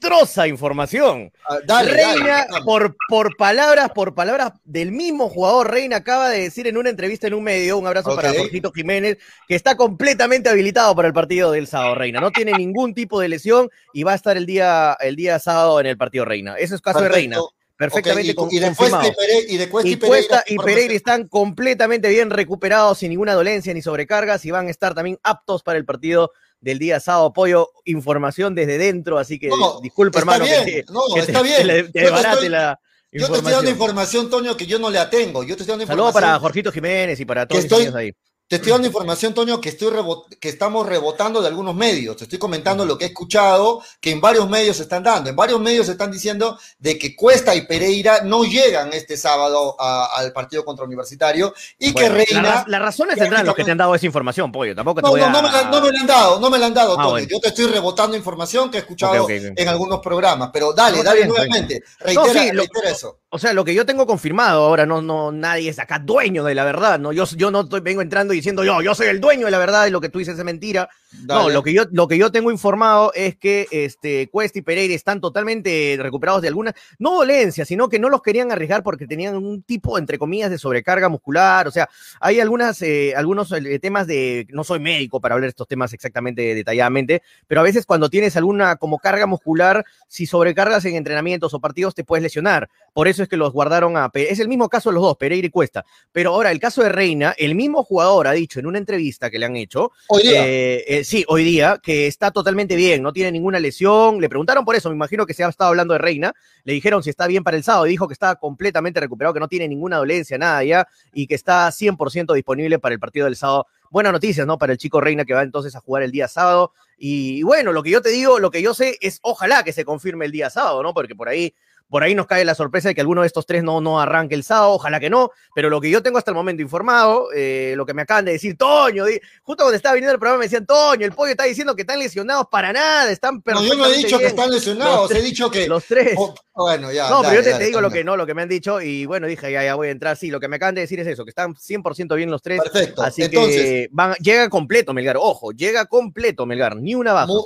desastrosa 0.04 0.46
información. 0.48 1.32
Ah, 1.48 1.82
Reina, 1.82 2.46
por, 2.64 2.96
por 3.08 3.36
palabras, 3.36 3.90
por 3.94 4.14
palabras 4.14 4.52
del 4.64 4.92
mismo 4.92 5.28
jugador, 5.28 5.70
Reina 5.70 5.96
acaba 5.96 6.30
de 6.30 6.40
decir 6.40 6.66
en 6.66 6.76
una 6.76 6.90
entrevista 6.90 7.26
en 7.26 7.34
un 7.34 7.44
medio, 7.44 7.78
un 7.78 7.86
abrazo 7.86 8.14
para 8.14 8.32
Jorgito 8.32 8.72
Jiménez, 8.72 9.18
que 9.48 9.54
está 9.54 9.76
completamente 9.76 10.48
habilitado 10.48 10.94
para 10.94 11.08
el 11.08 11.14
partido 11.14 11.52
del 11.52 11.66
sábado, 11.66 11.94
Reina. 11.94 12.20
No 12.20 12.30
tiene 12.30 12.52
ningún 12.52 12.94
tipo 12.94 13.20
de 13.20 13.28
lesión 13.28 13.70
y 13.92 14.02
va 14.02 14.12
a 14.12 14.16
estar 14.16 14.36
el 14.36 14.46
día, 14.46 14.96
el 15.00 15.16
día 15.16 15.38
sábado 15.38 15.80
en 15.80 15.86
el 15.86 15.96
partido 15.96 16.24
Reina. 16.24 16.56
Ese 16.56 16.74
es 16.74 16.80
caso 16.80 17.00
de 17.00 17.08
Reina 17.08 17.38
perfectamente 17.76 18.28
y, 18.28 19.56
y, 19.56 19.62
y, 19.62 19.96
Cuesta 19.96 20.44
y 20.46 20.56
Pereira 20.56 20.94
están 20.94 21.26
completamente 21.26 22.08
bien 22.08 22.30
recuperados 22.30 22.98
sin 22.98 23.10
ninguna 23.10 23.34
dolencia 23.34 23.74
ni 23.74 23.82
sobrecargas 23.82 24.44
y 24.44 24.52
van 24.52 24.68
a 24.68 24.70
estar 24.70 24.94
también 24.94 25.18
aptos 25.24 25.64
para 25.64 25.76
el 25.76 25.84
partido 25.84 26.30
del 26.64 26.78
día 26.78 26.98
sábado. 26.98 27.32
Pollo, 27.32 27.70
información 27.84 28.54
desde 28.54 28.78
dentro, 28.78 29.18
así 29.18 29.38
que 29.38 29.50
disculpa, 29.82 30.18
hermano. 30.18 30.44
que, 30.44 30.84
no, 30.90 31.16
está 31.16 31.42
bien. 31.42 31.66
Te, 31.66 31.92
te 31.92 32.48
la 32.48 32.80
yo 33.12 33.28
te 33.30 33.36
estoy 33.36 33.52
dando 33.52 33.70
información, 33.70 34.28
Toño, 34.28 34.56
que 34.56 34.66
yo 34.66 34.80
no 34.80 34.90
la 34.90 35.08
tengo. 35.08 35.44
Yo 35.44 35.54
te 35.54 35.62
estoy 35.62 35.78
dando 35.78 35.86
Saludos 35.86 36.12
para 36.12 36.36
Jorgito 36.40 36.72
Jiménez 36.72 37.20
y 37.20 37.24
para 37.24 37.46
todos 37.46 37.70
los 37.70 37.94
ahí. 37.94 38.12
Te 38.46 38.56
estoy 38.56 38.72
dando 38.72 38.86
información, 38.86 39.32
Toño, 39.32 39.58
que, 39.58 39.70
estoy 39.70 39.90
que 40.38 40.50
estamos 40.50 40.86
rebotando 40.86 41.40
de 41.40 41.48
algunos 41.48 41.74
medios. 41.74 42.18
Te 42.18 42.24
estoy 42.24 42.38
comentando 42.38 42.84
lo 42.84 42.98
que 42.98 43.06
he 43.06 43.08
escuchado, 43.08 43.82
que 44.00 44.10
en 44.10 44.20
varios 44.20 44.50
medios 44.50 44.76
se 44.76 44.82
están 44.82 45.02
dando. 45.02 45.30
En 45.30 45.36
varios 45.36 45.58
medios 45.60 45.86
se 45.86 45.92
están 45.92 46.12
diciendo 46.12 46.58
de 46.78 46.98
que 46.98 47.16
Cuesta 47.16 47.54
y 47.54 47.62
Pereira 47.62 48.20
no 48.22 48.44
llegan 48.44 48.92
este 48.92 49.16
sábado 49.16 49.76
al 49.80 50.30
partido 50.34 50.62
contra 50.62 50.84
Universitario 50.84 51.54
y 51.78 51.94
que 51.94 52.10
Reina... 52.10 52.64
las 52.66 52.82
razones 52.82 53.16
tendrán 53.16 53.46
los 53.46 53.54
que 53.54 53.64
te 53.64 53.70
han 53.70 53.78
dado 53.78 53.94
esa 53.94 54.04
información, 54.04 54.52
Pollo. 54.52 54.74
Tampoco 54.74 55.00
te 55.00 55.06
no, 55.06 55.10
voy 55.12 55.20
no, 55.20 55.30
no, 55.30 55.42
me 55.42 55.50
la, 55.50 55.64
no, 55.70 55.80
me 55.80 55.90
la, 55.90 56.00
han 56.00 56.06
dado, 56.06 56.40
no 56.40 56.50
me 56.50 56.58
la 56.58 56.66
han 56.66 56.74
dado, 56.74 57.00
ah, 57.00 57.20
Yo 57.20 57.40
te 57.40 57.48
estoy 57.48 57.66
rebotando 57.66 58.14
información 58.14 58.70
que 58.70 58.76
he 58.76 58.80
escuchado 58.80 59.26
en 59.28 59.68
algunos 59.68 60.00
programas. 60.00 60.50
Pero 60.52 60.74
dale, 60.74 61.02
dale 61.02 61.26
nuevamente. 61.26 61.82
Reitera, 61.98 62.52
reitera 62.52 62.90
eso. 62.90 63.20
O 63.34 63.38
sea, 63.40 63.52
lo 63.52 63.64
que 63.64 63.74
yo 63.74 63.84
tengo 63.84 64.06
confirmado 64.06 64.62
ahora, 64.62 64.86
no, 64.86 65.02
no, 65.02 65.32
nadie 65.32 65.68
es 65.68 65.80
acá 65.80 65.98
dueño 65.98 66.44
de 66.44 66.54
la 66.54 66.62
verdad, 66.62 67.00
¿no? 67.00 67.12
Yo, 67.12 67.24
yo 67.36 67.50
no 67.50 67.62
estoy, 67.62 67.80
vengo 67.80 68.00
entrando 68.00 68.32
diciendo 68.32 68.62
yo, 68.62 68.80
yo 68.80 68.94
soy 68.94 69.08
el 69.08 69.20
dueño 69.20 69.46
de 69.46 69.50
la 69.50 69.58
verdad 69.58 69.88
y 69.88 69.90
lo 69.90 70.00
que 70.00 70.08
tú 70.08 70.20
dices 70.20 70.38
es 70.38 70.44
mentira. 70.44 70.88
No, 71.26 71.48
lo 71.48 71.62
que, 71.64 71.72
yo, 71.72 71.82
lo 71.90 72.06
que 72.06 72.16
yo 72.16 72.30
tengo 72.30 72.52
informado 72.52 73.12
es 73.12 73.36
que 73.36 73.66
este, 73.72 74.28
Cuesta 74.30 74.60
y 74.60 74.62
Pereira 74.62 74.94
están 74.94 75.20
totalmente 75.20 75.96
recuperados 75.98 76.42
de 76.42 76.48
alguna, 76.48 76.74
no 77.00 77.16
dolencia, 77.16 77.64
sino 77.64 77.88
que 77.88 77.98
no 77.98 78.08
los 78.08 78.22
querían 78.22 78.52
arriesgar 78.52 78.84
porque 78.84 79.08
tenían 79.08 79.36
un 79.36 79.62
tipo, 79.62 79.98
entre 79.98 80.16
comillas, 80.16 80.50
de 80.50 80.58
sobrecarga 80.58 81.08
muscular. 81.08 81.66
O 81.66 81.72
sea, 81.72 81.88
hay 82.20 82.38
algunas, 82.38 82.82
eh, 82.82 83.14
algunos 83.16 83.50
eh, 83.50 83.80
temas 83.80 84.06
de, 84.06 84.46
no 84.50 84.62
soy 84.62 84.78
médico 84.78 85.20
para 85.20 85.34
hablar 85.34 85.46
de 85.46 85.50
estos 85.50 85.66
temas 85.66 85.92
exactamente 85.92 86.54
detalladamente, 86.54 87.22
pero 87.48 87.62
a 87.62 87.64
veces 87.64 87.84
cuando 87.84 88.10
tienes 88.10 88.36
alguna 88.36 88.76
como 88.76 88.98
carga 88.98 89.26
muscular, 89.26 89.84
si 90.06 90.26
sobrecargas 90.26 90.84
en 90.84 90.94
entrenamientos 90.94 91.52
o 91.52 91.60
partidos 91.60 91.96
te 91.96 92.04
puedes 92.04 92.22
lesionar. 92.22 92.68
Por 92.94 93.08
eso 93.08 93.24
es 93.24 93.28
que 93.28 93.36
los 93.36 93.52
guardaron 93.52 93.96
a... 93.96 94.08
Es 94.14 94.38
el 94.38 94.48
mismo 94.48 94.68
caso 94.68 94.90
de 94.90 94.94
los 94.94 95.02
dos, 95.02 95.16
Pereira 95.16 95.48
y 95.48 95.50
Cuesta. 95.50 95.84
Pero 96.12 96.30
ahora, 96.30 96.52
el 96.52 96.60
caso 96.60 96.80
de 96.80 96.90
Reina, 96.90 97.34
el 97.36 97.56
mismo 97.56 97.82
jugador 97.82 98.28
ha 98.28 98.32
dicho 98.32 98.60
en 98.60 98.66
una 98.66 98.78
entrevista 98.78 99.30
que 99.30 99.38
le 99.40 99.46
han 99.46 99.56
hecho... 99.56 99.90
Hoy 100.06 100.22
día. 100.22 100.46
Eh, 100.46 100.84
eh, 100.86 101.04
sí, 101.04 101.24
hoy 101.26 101.42
día, 101.42 101.80
que 101.82 102.06
está 102.06 102.30
totalmente 102.30 102.76
bien, 102.76 103.02
no 103.02 103.12
tiene 103.12 103.32
ninguna 103.32 103.58
lesión. 103.58 104.20
Le 104.20 104.28
preguntaron 104.28 104.64
por 104.64 104.76
eso, 104.76 104.90
me 104.90 104.94
imagino 104.94 105.26
que 105.26 105.34
se 105.34 105.42
ha 105.42 105.48
estado 105.48 105.70
hablando 105.70 105.92
de 105.92 105.98
Reina. 105.98 106.32
Le 106.62 106.72
dijeron 106.72 107.02
si 107.02 107.10
está 107.10 107.26
bien 107.26 107.42
para 107.42 107.56
el 107.56 107.64
sábado 107.64 107.88
y 107.88 107.90
dijo 107.90 108.06
que 108.06 108.14
estaba 108.14 108.36
completamente 108.36 109.00
recuperado, 109.00 109.34
que 109.34 109.40
no 109.40 109.48
tiene 109.48 109.66
ninguna 109.66 109.96
dolencia, 109.96 110.38
nada 110.38 110.62
ya, 110.62 110.86
y 111.12 111.26
que 111.26 111.34
está 111.34 111.66
100% 111.66 112.32
disponible 112.32 112.78
para 112.78 112.94
el 112.94 113.00
partido 113.00 113.24
del 113.24 113.34
sábado. 113.34 113.66
Buenas 113.90 114.12
noticias, 114.12 114.46
¿no? 114.46 114.56
Para 114.56 114.72
el 114.72 114.78
chico 114.78 115.00
Reina 115.00 115.24
que 115.24 115.34
va 115.34 115.42
entonces 115.42 115.74
a 115.74 115.80
jugar 115.80 116.04
el 116.04 116.12
día 116.12 116.28
sábado. 116.28 116.72
Y 116.96 117.42
bueno, 117.42 117.72
lo 117.72 117.82
que 117.82 117.90
yo 117.90 118.00
te 118.02 118.10
digo, 118.10 118.38
lo 118.38 118.52
que 118.52 118.62
yo 118.62 118.72
sé 118.72 118.98
es 119.00 119.18
ojalá 119.22 119.64
que 119.64 119.72
se 119.72 119.84
confirme 119.84 120.26
el 120.26 120.32
día 120.32 120.48
sábado, 120.48 120.80
¿no? 120.82 120.94
Porque 120.94 121.16
por 121.16 121.28
ahí 121.28 121.54
por 121.94 122.02
ahí 122.02 122.16
nos 122.16 122.26
cae 122.26 122.44
la 122.44 122.56
sorpresa 122.56 122.88
de 122.88 122.94
que 122.96 123.02
alguno 123.02 123.20
de 123.20 123.28
estos 123.28 123.46
tres 123.46 123.62
no, 123.62 123.80
no 123.80 124.00
arranque 124.00 124.34
el 124.34 124.42
sábado, 124.42 124.72
ojalá 124.72 124.98
que 124.98 125.08
no, 125.08 125.30
pero 125.54 125.70
lo 125.70 125.80
que 125.80 125.90
yo 125.90 126.02
tengo 126.02 126.18
hasta 126.18 126.32
el 126.32 126.34
momento 126.34 126.60
informado, 126.60 127.28
eh, 127.32 127.74
lo 127.76 127.86
que 127.86 127.94
me 127.94 128.02
acaban 128.02 128.24
de 128.24 128.32
decir, 128.32 128.56
Toño, 128.58 129.04
justo 129.44 129.62
cuando 129.62 129.76
estaba 129.76 129.94
viniendo 129.94 130.12
el 130.12 130.18
programa 130.18 130.40
me 130.40 130.46
decían, 130.46 130.66
Toño, 130.66 131.06
el 131.06 131.12
pollo 131.12 131.30
está 131.30 131.44
diciendo 131.44 131.76
que 131.76 131.82
están 131.82 132.00
lesionados 132.00 132.48
para 132.50 132.72
nada, 132.72 133.12
están 133.12 133.40
No, 133.46 133.62
yo 133.62 133.76
no 133.76 133.86
he 133.86 133.96
dicho 133.96 134.18
que 134.18 134.26
están 134.26 134.50
lesionados, 134.50 135.08
he 135.12 135.22
dicho 135.22 135.48
que... 135.48 135.68
Los 135.68 135.84
tres. 135.84 136.16
Oh, 136.18 136.34
bueno, 136.56 136.90
ya. 136.90 137.08
No, 137.08 137.22
pero 137.22 137.36
yo 137.36 137.42
te, 137.44 137.64
digo 137.64 137.80
lo 137.80 137.92
que 137.92 138.02
no, 138.02 138.16
lo 138.16 138.26
que 138.26 138.34
me 138.34 138.42
han 138.42 138.48
dicho 138.48 138.80
y 138.80 139.06
bueno, 139.06 139.28
dije, 139.28 139.52
ya, 139.52 139.62
ya 139.62 139.76
voy 139.76 139.86
a 139.86 139.90
entrar, 139.92 140.16
sí, 140.16 140.32
lo 140.32 140.40
que 140.40 140.48
me 140.48 140.56
acaban 140.56 140.74
de 140.74 140.80
decir 140.80 140.98
es 140.98 141.06
eso, 141.06 141.22
que 141.24 141.30
están 141.30 141.54
100% 141.54 142.16
bien 142.16 142.28
los 142.28 142.42
tres. 142.42 142.60
Perfecto. 142.60 143.02
Así 143.02 143.30
que 143.30 143.88
van, 143.92 144.14
llega 144.14 144.48
completo 144.48 144.92
Melgar, 144.94 145.16
ojo, 145.16 145.52
llega 145.52 145.86
completo 145.86 146.44
Melgar, 146.44 146.74
ni 146.74 146.96
una 146.96 147.12
baja. 147.12 147.28
Muy 147.28 147.44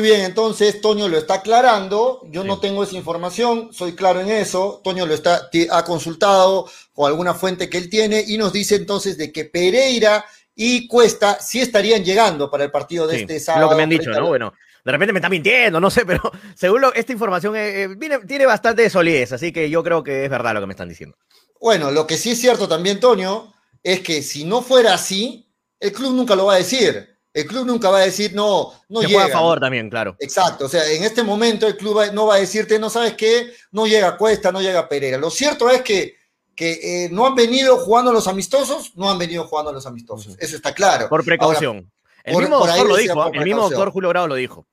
bien, 0.00 0.22
entonces 0.22 0.80
Toño 0.80 1.08
lo 1.08 1.18
está 1.18 1.34
aclarando. 1.34 2.22
Yo 2.30 2.44
no 2.44 2.58
tengo 2.60 2.82
esa 2.82 2.96
información, 2.96 3.72
soy 3.72 3.94
claro 3.94 4.20
en 4.20 4.30
eso. 4.30 4.80
Toño 4.82 5.06
lo 5.06 5.14
está, 5.14 5.50
ha 5.70 5.84
consultado 5.84 6.68
con 6.92 7.06
alguna 7.06 7.34
fuente 7.34 7.68
que 7.68 7.78
él 7.78 7.90
tiene 7.90 8.24
y 8.26 8.38
nos 8.38 8.52
dice 8.52 8.76
entonces 8.76 9.18
de 9.18 9.32
que 9.32 9.44
Pereira 9.44 10.24
y 10.54 10.88
Cuesta 10.88 11.38
sí 11.40 11.60
estarían 11.60 12.02
llegando 12.04 12.50
para 12.50 12.64
el 12.64 12.70
partido 12.70 13.06
de 13.06 13.20
este 13.20 13.40
sábado. 13.40 13.66
Lo 13.66 13.70
que 13.70 13.76
me 13.76 13.82
han 13.82 13.90
dicho, 13.90 14.10
¿no? 14.10 14.26
Bueno, 14.26 14.54
de 14.84 14.92
repente 14.92 15.12
me 15.12 15.18
está 15.18 15.28
mintiendo, 15.28 15.80
no 15.80 15.90
sé, 15.90 16.06
pero 16.06 16.22
según 16.54 16.82
esta 16.94 17.12
información 17.12 17.54
eh, 17.56 17.82
eh, 17.82 18.20
tiene 18.26 18.46
bastante 18.46 18.88
solidez, 18.88 19.32
así 19.32 19.52
que 19.52 19.68
yo 19.68 19.82
creo 19.82 20.02
que 20.02 20.24
es 20.24 20.30
verdad 20.30 20.54
lo 20.54 20.60
que 20.60 20.66
me 20.66 20.72
están 20.72 20.88
diciendo. 20.88 21.16
Bueno, 21.60 21.90
lo 21.90 22.06
que 22.06 22.16
sí 22.16 22.30
es 22.30 22.40
cierto 22.40 22.68
también, 22.68 23.00
Toño, 23.00 23.52
es 23.82 24.00
que 24.00 24.22
si 24.22 24.44
no 24.44 24.62
fuera 24.62 24.94
así, 24.94 25.52
el 25.80 25.92
club 25.92 26.14
nunca 26.14 26.34
lo 26.34 26.46
va 26.46 26.54
a 26.54 26.58
decir. 26.58 27.15
El 27.36 27.46
club 27.46 27.66
nunca 27.66 27.90
va 27.90 27.98
a 27.98 28.04
decir, 28.04 28.34
no, 28.34 28.72
no 28.88 29.02
llega. 29.02 29.26
a 29.26 29.28
favor 29.28 29.60
también, 29.60 29.90
claro. 29.90 30.16
Exacto, 30.18 30.64
o 30.64 30.68
sea, 30.68 30.90
en 30.90 31.04
este 31.04 31.22
momento 31.22 31.66
el 31.66 31.76
club 31.76 32.00
no 32.12 32.26
va 32.26 32.36
a 32.36 32.38
decirte, 32.38 32.78
no 32.78 32.88
sabes 32.88 33.14
qué, 33.14 33.52
no 33.72 33.86
llega 33.86 34.16
Cuesta, 34.16 34.50
no 34.50 34.62
llega 34.62 34.88
Pereira. 34.88 35.18
Lo 35.18 35.30
cierto 35.30 35.68
es 35.70 35.82
que 35.82 36.16
que 36.56 37.04
eh, 37.04 37.08
no 37.10 37.26
han 37.26 37.34
venido 37.34 37.76
jugando 37.76 38.10
los 38.12 38.26
amistosos, 38.26 38.92
no 38.96 39.10
han 39.10 39.18
venido 39.18 39.46
jugando 39.46 39.72
los 39.72 39.84
amistosos. 39.84 40.36
Eso 40.40 40.56
está 40.56 40.72
claro. 40.72 41.06
Por 41.10 41.22
precaución. 41.22 41.92
el 42.24 42.36
mismo 42.38 42.58
doctor 42.58 42.88
lo 42.88 42.96
dijo, 42.96 43.32
el 43.34 43.44
mismo 43.44 43.68
doctor 43.68 43.90
Julio 43.90 44.08
Bravo 44.08 44.28
lo 44.28 44.34
dijo 44.36 44.66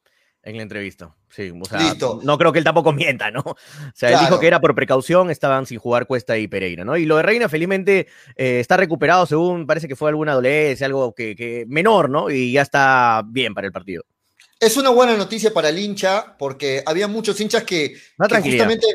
en 0.44 0.58
la 0.58 0.64
entrevista. 0.64 1.16
Sí, 1.30 1.52
o 1.52 1.66
sea, 1.66 1.80
no 2.24 2.38
creo 2.38 2.52
que 2.52 2.60
él 2.60 2.66
tampoco 2.66 2.92
mienta, 2.94 3.32
¿no? 3.32 3.42
O 3.42 3.56
sea, 3.94 4.10
él 4.12 4.20
dijo 4.20 4.40
que 4.40 4.48
era 4.48 4.62
por 4.62 4.76
precaución, 4.76 5.32
estaban 5.32 5.66
sin 5.66 5.80
jugar 5.80 6.06
Cuesta 6.06 6.38
y 6.38 6.48
Pereira, 6.48 6.86
¿no? 6.86 6.98
Y 6.98 7.06
lo 7.06 7.18
de 7.18 7.24
Reina, 7.24 7.50
felizmente, 7.50 8.08
eh, 8.36 8.60
está 8.60 8.78
recuperado 8.78 9.26
según 9.26 9.66
parece 9.66 9.88
que 9.88 9.96
fue 9.96 10.10
alguna 10.10 10.34
dolencia, 10.34 10.86
algo 10.86 11.14
que, 11.16 11.36
que 11.36 11.66
menor, 11.68 12.10
¿no? 12.10 12.30
Y 12.30 12.52
ya 12.52 12.62
está 12.62 13.24
bien 13.26 13.54
para 13.54 13.68
el 13.68 13.74
partido. 13.74 14.04
Es 14.64 14.78
una 14.78 14.92
buena 14.92 15.18
noticia 15.18 15.54
para 15.54 15.68
el 15.68 15.78
hincha, 15.78 16.38
porque 16.38 16.82
había 16.86 17.08
muchos 17.08 17.40
hinchas 17.42 17.64
que, 17.64 17.98
justamente, 18.18 18.88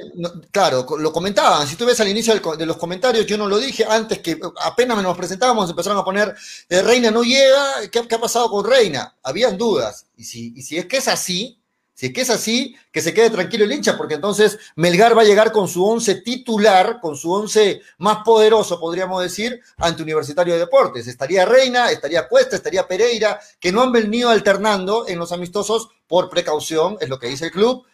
claro, 0.51 0.87
lo 0.99 1.13
comentaban. 1.13 1.67
Si 1.69 1.77
tú 1.77 1.85
ves 1.85 2.01
al 2.01 2.09
inicio 2.09 2.35
de 2.57 2.67
los 2.67 2.79
comentarios, 2.79 3.27
yo 3.27 3.37
no 3.37 3.47
lo 3.47 3.59
dije 3.59 3.85
antes 3.85 4.21
que 4.21 4.41
apenas 4.63 5.03
nos 5.03 5.17
presentábamos, 5.17 5.69
empezaron 5.69 5.99
a 5.99 6.05
poner 6.05 6.35
eh, 6.71 6.81
Reina 6.81 7.11
no 7.11 7.23
llega, 7.23 7.89
¿qué, 7.93 7.99
ha 7.99 8.21
pasado 8.21 8.49
con 8.49 8.65
Reina? 8.65 9.15
Habían 9.23 9.59
dudas. 9.59 10.07
Y 10.17 10.25
si, 10.25 10.55
y 10.57 10.63
si 10.63 10.79
es 10.79 10.87
que 10.87 10.97
es 10.97 11.09
así, 11.09 11.61
si 11.99 12.07
es 12.07 12.13
que 12.13 12.21
es 12.21 12.31
así, 12.31 12.77
que 12.93 13.01
se 13.01 13.13
quede 13.13 13.29
tranquilo 13.29 13.65
el 13.65 13.73
hincha, 13.73 13.97
porque 13.97 14.15
entonces 14.15 14.57
Melgar 14.77 15.19
va 15.19 15.23
a 15.23 15.25
llegar 15.25 15.51
con 15.51 15.67
su 15.67 15.85
once 15.85 16.15
titular, 16.15 17.01
con 17.01 17.17
su 17.17 17.33
once 17.33 17.81
más 17.99 18.19
poderoso, 18.25 18.79
podríamos 18.79 19.21
decir, 19.21 19.61
ante 19.79 20.05
Universitario 20.05 20.55
de 20.55 20.61
Deportes. 20.61 21.09
Estaría 21.09 21.45
Reina, 21.45 21.91
estaría 21.91 22.29
Cuesta, 22.29 22.55
estaría 22.55 22.87
Pereira, 22.87 23.41
que 23.59 23.73
no 23.73 23.83
han 23.83 23.91
venido 23.91 24.31
alternando 24.31 25.09
en 25.09 25.19
los 25.19 25.33
amistosos 25.33 25.89
por 26.07 26.31
precaución, 26.31 26.97
es 27.01 27.09
lo 27.09 27.19
que 27.19 27.27
dice 27.27 27.47
el 27.47 27.51
club. 27.51 27.85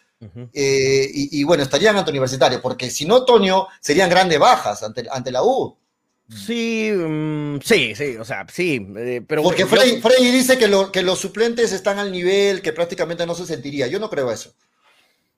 Eh, 0.53 1.09
y, 1.11 1.43
bueno, 1.43 1.63
estarían 1.63 1.97
ante 1.97 2.11
Universitario, 2.11 2.61
porque 2.61 2.91
si 2.91 3.07
no, 3.07 3.25
Toño, 3.25 3.69
serían 3.79 4.11
grandes 4.11 4.37
bajas 4.37 4.83
ante, 4.83 5.07
ante 5.09 5.31
la 5.31 5.41
U. 5.41 5.75
Sí, 6.27 6.91
mm, 6.91 7.59
sí, 7.63 7.93
sí, 7.93 8.17
o 8.17 8.25
sea, 8.25 8.45
sí, 8.51 8.85
eh, 8.97 9.21
pero... 9.27 9.43
Porque 9.43 9.65
Freddy, 9.65 10.31
dice 10.31 10.57
que, 10.57 10.69
que 10.91 11.03
los 11.03 11.19
suplentes 11.19 11.71
están 11.71 11.99
al 11.99 12.11
nivel 12.11 12.61
que 12.61 12.73
prácticamente 12.73 13.25
no 13.27 13.35
se 13.35 13.45
sentiría. 13.45 13.87
Yo 13.87 13.99
no 13.99 14.09
creo 14.09 14.31
eso. 14.31 14.53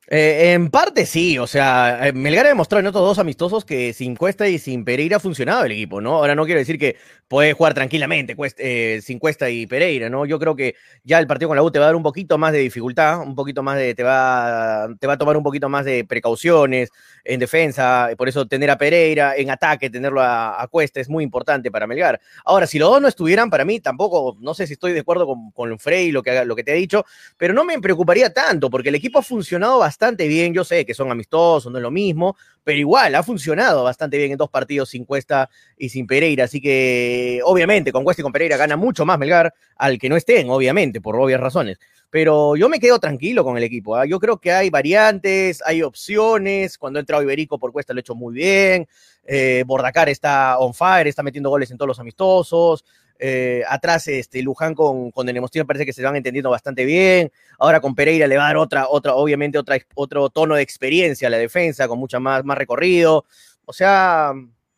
Eh, 0.10 0.54
en 0.54 0.70
parte 0.70 1.06
sí, 1.06 1.38
o 1.38 1.48
sea, 1.48 2.08
eh, 2.08 2.14
Melgar 2.14 2.46
ha 2.46 2.50
demostrado 2.50 2.80
en 2.80 2.88
otros 2.88 3.04
dos 3.04 3.20
amistosos 3.20 3.66
que 3.66 3.92
sin 3.92 4.16
Cuesta 4.16 4.48
y 4.48 4.58
sin 4.58 4.86
Pereira 4.86 5.18
ha 5.18 5.20
funcionado 5.20 5.66
el 5.66 5.74
equipo, 5.74 6.00
¿no? 6.00 6.16
Ahora 6.16 6.34
no 6.34 6.46
quiero 6.46 6.60
decir 6.60 6.80
que 6.80 6.96
puede 7.28 7.52
jugar 7.52 7.74
tranquilamente 7.74 8.34
eh, 8.58 9.02
sin 9.04 9.20
Cuesta 9.20 9.50
y 9.50 9.68
Pereira, 9.68 10.10
¿no? 10.10 10.26
Yo 10.26 10.40
creo 10.40 10.56
que 10.56 10.76
ya 11.04 11.20
el 11.20 11.28
partido 11.28 11.50
con 11.50 11.58
la 11.58 11.64
U 11.64 11.72
te 11.72 11.80
va 11.80 11.86
a 11.86 11.88
dar 11.88 11.98
un 11.98 12.04
poquito 12.04 12.38
más 12.38 12.54
de 12.54 12.60
dificultad, 12.60 13.20
un 13.20 13.36
poquito 13.36 13.64
más 13.64 13.78
de, 13.78 13.96
te 13.96 14.04
va, 14.04 14.88
te 14.98 15.08
va 15.08 15.14
a 15.14 15.18
tomar 15.18 15.36
un 15.36 15.44
poquito 15.44 15.68
más 15.68 15.84
de 15.84 16.06
precauciones 16.06 16.90
en 17.26 17.42
defensa, 17.42 18.10
por 18.18 18.30
eso 18.30 18.48
tener 18.48 18.72
a 18.72 18.78
Pereira 18.78 19.36
en 19.36 19.50
ataque, 19.52 19.90
tenerlo 19.90 20.22
a, 20.22 20.66
Cuesta 20.72 21.02
es 21.02 21.10
muy 21.10 21.26
importante 21.26 21.70
para 21.70 21.86
Melgar. 21.86 22.22
Ahora, 22.46 22.66
si 22.66 22.80
los 22.80 22.90
dos 22.90 23.02
no 23.02 23.10
estuvieran, 23.10 23.50
para 23.50 23.66
mí 23.66 23.82
tampoco, 23.82 24.38
no 24.40 24.54
sé 24.54 24.68
si 24.68 24.74
estoy 24.74 24.94
de 24.94 25.02
acuerdo 25.02 25.26
con, 25.26 25.52
con 25.52 25.78
Frey, 25.80 26.12
lo 26.12 26.24
que, 26.24 26.46
lo 26.46 26.56
que 26.56 26.64
te 26.64 26.72
ha 26.72 26.76
dicho, 26.76 27.06
pero 27.36 27.54
no 27.54 27.66
me 27.66 27.78
preocuparía 27.82 28.34
tanto, 28.34 28.70
porque 28.70 28.88
el 28.88 28.96
equipo 28.96 29.20
ha 29.20 29.24
funcionado 29.24 29.80
bastante 29.80 29.97
bastante 29.98 30.28
bien. 30.28 30.54
Yo 30.54 30.64
sé 30.64 30.86
que 30.86 30.94
son 30.94 31.10
amistosos, 31.10 31.72
no 31.72 31.80
es 31.80 31.82
lo 31.82 31.90
mismo, 31.90 32.38
pero 32.64 32.78
igual 32.78 33.16
ha 33.16 33.24
funcionado 33.24 33.84
bastante 33.84 34.16
bien 34.18 34.32
en 34.32 34.38
dos 34.38 34.50
partidos 34.50 34.90
sin 34.90 35.06
Cuesta 35.06 35.50
y 35.76 35.90
sin 35.90 36.06
Pereira. 36.06 36.44
Así 36.44 36.62
que, 36.62 37.42
obviamente, 37.44 37.92
con 37.92 38.04
Cuesta 38.04 38.22
y 38.22 38.24
con 38.24 38.32
Pereira 38.32 38.58
gana 38.58 38.78
mucho 38.78 39.06
más 39.08 39.18
Melgar 39.18 39.52
al 39.76 39.98
que 39.98 40.08
no 40.08 40.16
estén, 40.16 40.52
obviamente, 40.52 41.02
por 41.02 41.16
obvias 41.16 41.42
razones. 41.42 41.80
Pero 42.12 42.56
yo 42.56 42.70
me 42.70 42.80
quedo 42.80 43.00
tranquilo 43.00 43.44
con 43.44 43.58
el 43.58 43.64
equipo. 43.64 43.96
¿ah? 43.96 44.06
Yo 44.06 44.20
creo 44.20 44.38
que 44.38 44.52
hay 44.52 44.70
variantes, 44.70 45.64
hay 45.66 45.82
opciones. 45.82 46.78
Cuando 46.78 47.00
ha 47.00 47.02
entrado 47.02 47.24
Iberico 47.24 47.58
por 47.58 47.72
Cuesta 47.72 47.94
lo 47.94 47.98
ha 47.98 48.02
hecho 48.02 48.14
muy 48.14 48.36
bien. 48.36 48.88
Eh, 49.24 49.64
Bordacar 49.66 50.10
está 50.10 50.60
on 50.60 50.76
fire, 50.76 51.08
está 51.08 51.24
metiendo 51.24 51.50
goles 51.50 51.72
en 51.72 51.78
todos 51.78 51.88
los 51.88 52.00
amistosos. 52.00 52.86
Eh, 53.20 53.64
atrás, 53.68 54.08
este, 54.08 54.42
Luján 54.42 54.76
con, 54.76 55.12
con 55.12 55.28
parece 55.66 55.86
que 55.86 55.94
se 55.94 56.04
van 56.04 56.16
entendiendo 56.16 56.50
bastante 56.50 56.86
bien. 56.86 57.32
Ahora 57.60 57.80
con 57.82 57.96
Pereira 57.96 58.28
le 58.28 58.38
va 58.38 58.46
a 58.46 58.48
dar 58.48 58.58
otra, 58.58 58.88
otra, 58.90 59.16
obviamente, 59.16 59.58
otra, 59.58 59.78
otro 59.96 60.30
tono 60.30 60.56
de 60.56 60.62
experiencia 60.62 61.28
a 61.28 61.32
la 61.32 61.38
defensa, 61.38 61.88
con 61.88 62.00
mucha 62.00 62.20
más, 62.20 62.44
más 62.46 62.58
recorrido. 62.58 63.26
O 63.66 63.74
sea, 63.74 64.34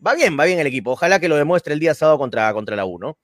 va 0.05 0.13
bien, 0.15 0.39
va 0.39 0.45
bien 0.45 0.59
el 0.59 0.67
equipo. 0.67 0.91
Ojalá 0.91 1.19
que 1.19 1.29
lo 1.29 1.35
demuestre 1.35 1.73
el 1.73 1.79
día 1.79 1.93
sábado 1.93 2.17
contra, 2.17 2.53
contra 2.53 2.75
la 2.75 2.85
U, 2.85 2.99
¿no? 2.99 3.17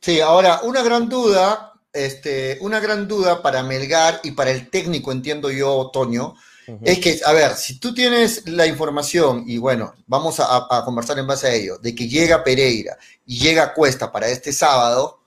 Sí, 0.00 0.20
ahora, 0.20 0.60
una 0.62 0.82
gran 0.82 1.08
duda, 1.08 1.72
este, 1.92 2.58
una 2.60 2.80
gran 2.80 3.08
duda 3.08 3.42
para 3.42 3.62
Melgar 3.62 4.20
y 4.22 4.32
para 4.32 4.50
el 4.50 4.70
técnico, 4.70 5.10
entiendo 5.12 5.50
yo, 5.50 5.90
Toño, 5.92 6.34
es 6.82 6.98
que, 6.98 7.20
a 7.24 7.32
ver, 7.32 7.56
si 7.56 7.78
tú 7.78 7.94
tienes 7.94 8.46
la 8.48 8.66
información, 8.66 9.44
y 9.46 9.58
bueno, 9.58 9.94
vamos 10.06 10.40
a, 10.40 10.82
conversar 10.84 11.18
en 11.18 11.26
base 11.26 11.46
a 11.46 11.54
ello, 11.54 11.78
de 11.78 11.94
que 11.94 12.08
llega 12.08 12.44
Pereira 12.44 12.98
y 13.24 13.38
llega 13.38 13.72
Cuesta 13.74 14.12
para 14.12 14.28
este 14.28 14.52
sábado, 14.52 15.20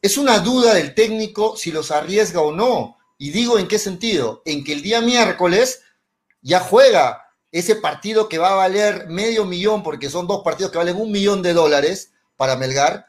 es 0.00 0.16
una 0.16 0.38
duda 0.38 0.74
del 0.74 0.94
técnico 0.94 1.56
si 1.56 1.70
los 1.70 1.90
arriesga 1.90 2.40
o 2.40 2.52
no. 2.52 2.96
Y 3.18 3.30
digo 3.30 3.58
en 3.58 3.68
qué 3.68 3.78
sentido, 3.78 4.42
en 4.44 4.64
que 4.64 4.72
el 4.72 4.82
día 4.82 5.00
miércoles 5.00 5.82
ya 6.40 6.60
juega 6.60 7.22
ese 7.52 7.76
partido 7.76 8.28
que 8.28 8.38
va 8.38 8.52
a 8.52 8.56
valer 8.56 9.06
medio 9.08 9.44
millón, 9.44 9.82
porque 9.82 10.10
son 10.10 10.26
dos 10.26 10.42
partidos 10.42 10.72
que 10.72 10.78
valen 10.78 10.96
un 10.96 11.12
millón 11.12 11.42
de 11.42 11.52
dólares 11.52 12.12
para 12.36 12.56
Melgar, 12.56 13.06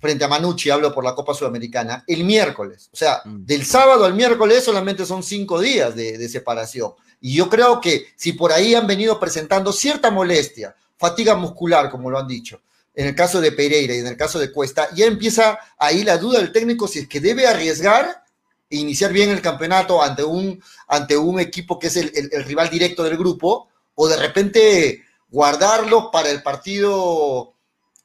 frente 0.00 0.24
a 0.24 0.28
Manucci, 0.28 0.70
hablo 0.70 0.94
por 0.94 1.04
la 1.04 1.14
Copa 1.14 1.34
Sudamericana, 1.34 2.04
el 2.06 2.24
miércoles. 2.24 2.88
O 2.92 2.96
sea, 2.96 3.22
mm. 3.24 3.44
del 3.44 3.64
sábado 3.64 4.04
al 4.04 4.14
miércoles 4.14 4.64
solamente 4.64 5.06
son 5.06 5.22
cinco 5.22 5.60
días 5.60 5.94
de, 5.94 6.28
separación. 6.28 6.92
Y 7.20 7.34
yo 7.34 7.48
creo 7.48 7.80
que 7.80 8.06
si 8.16 8.32
por 8.32 8.52
ahí 8.52 8.74
han 8.74 8.86
venido 8.86 9.18
presentando 9.18 9.72
cierta 9.72 10.10
molestia, 10.10 10.74
fatiga 10.96 11.34
muscular, 11.34 11.90
como 11.90 12.10
lo 12.10 12.18
han 12.18 12.28
dicho, 12.28 12.60
en 12.94 13.06
el 13.06 13.14
caso 13.14 13.40
de 13.40 13.52
Pereira 13.52 13.94
y 13.94 13.98
en 13.98 14.06
el 14.06 14.16
caso 14.16 14.38
de 14.38 14.52
Cuesta, 14.52 14.88
ya 14.94 15.06
empieza 15.06 15.58
ahí 15.78 16.04
la 16.04 16.18
duda 16.18 16.38
del 16.38 16.52
técnico 16.52 16.88
si 16.88 17.00
es 17.00 17.08
que 17.08 17.20
debe 17.20 17.46
arriesgar 17.46 18.24
e 18.70 18.76
iniciar 18.76 19.12
bien 19.12 19.30
el 19.30 19.40
campeonato 19.40 20.02
ante 20.02 20.24
un, 20.24 20.62
ante 20.88 21.16
un 21.16 21.40
equipo 21.40 21.78
que 21.78 21.86
es 21.86 21.96
el, 21.96 22.12
el 22.14 22.44
rival 22.44 22.68
directo 22.70 23.02
del 23.04 23.16
grupo, 23.16 23.68
o 23.94 24.08
de 24.08 24.16
repente 24.16 25.04
guardarlo 25.30 26.10
para 26.10 26.30
el 26.30 26.42
partido 26.42 27.54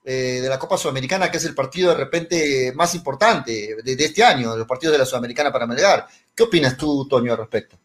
eh, 0.03 0.39
de 0.41 0.49
la 0.49 0.59
Copa 0.59 0.77
Sudamericana, 0.77 1.31
que 1.31 1.37
es 1.37 1.45
el 1.45 1.55
partido 1.55 1.91
de 1.91 1.97
repente 1.97 2.73
más 2.75 2.93
importante 2.95 3.75
de, 3.83 3.95
de 3.95 4.05
este 4.05 4.23
año, 4.23 4.55
los 4.55 4.67
partidos 4.67 4.93
de 4.93 4.99
la 4.99 5.05
Sudamericana 5.05 5.51
para 5.51 5.67
Melgar. 5.67 6.07
¿Qué 6.35 6.43
opinas 6.43 6.75
tú, 6.75 7.07
Toño, 7.07 7.31
al 7.31 7.37
respecto? 7.37 7.77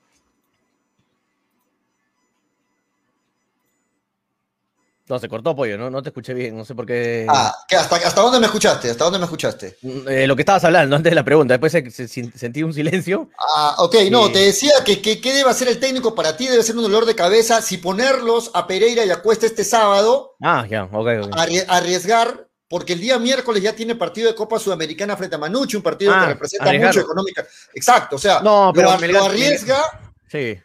No, 5.09 5.18
se 5.18 5.28
cortó 5.28 5.56
pollo, 5.56 5.78
no, 5.78 5.88
no 5.88 6.02
te 6.02 6.11
escuché 6.11 6.34
bien, 6.34 6.56
no 6.56 6.66
sé 6.66 6.74
por 6.74 6.84
qué. 6.84 7.24
Ah, 7.28 7.54
hasta, 7.78 7.96
¿hasta 7.96 8.20
dónde 8.20 8.38
me 8.40 8.46
escuchaste? 8.46 8.90
¿Hasta 8.90 9.04
dónde 9.04 9.18
me 9.18 9.24
escuchaste? 9.24 9.78
Mm, 9.80 10.09
eh, 10.09 10.26
lo 10.26 10.36
que 10.36 10.42
estabas 10.42 10.64
hablando 10.64 10.96
antes 10.96 11.11
de 11.11 11.14
la 11.14 11.24
pregunta, 11.24 11.56
después 11.56 11.72
sentí 11.72 12.62
un 12.62 12.74
silencio. 12.74 13.30
Ah, 13.56 13.76
ok, 13.78 13.96
no, 14.11 14.30
te 14.30 14.40
decía 14.40 14.72
que, 14.84 15.00
qué 15.00 15.32
debe 15.32 15.48
hacer 15.48 15.68
el 15.68 15.80
técnico 15.80 16.14
para 16.14 16.36
ti, 16.36 16.46
debe 16.46 16.62
ser 16.62 16.76
un 16.76 16.82
dolor 16.82 17.06
de 17.06 17.14
cabeza 17.14 17.62
si 17.62 17.78
ponerlos 17.78 18.50
a 18.52 18.66
Pereira 18.66 19.04
y 19.06 19.11
a 19.11 19.22
Cuesta 19.22 19.46
este 19.46 19.64
sábado. 19.64 20.36
Ah, 20.42 20.66
ya, 20.68 20.84
ok, 20.84 21.09
Arriesgar, 21.68 22.46
porque 22.68 22.92
el 22.92 23.00
día 23.00 23.18
miércoles 23.18 23.62
ya 23.62 23.74
tiene 23.74 23.94
partido 23.94 24.28
de 24.28 24.34
Copa 24.34 24.59
Sudamericana 24.59 25.16
frente 25.16 25.36
a 25.36 25.38
Manucci, 25.38 25.76
un 25.76 25.82
partido 25.82 26.12
que 26.12 26.18
ah, 26.18 26.26
representa 26.26 26.70
mucho 26.70 27.00
económica. 27.00 27.46
Exacto, 27.72 28.16
o 28.16 28.18
sea, 28.18 28.40
no, 28.40 28.72
pero 28.74 28.90
lo, 29.00 29.24
arriesga. 29.24 29.82
Sí. 30.30 30.59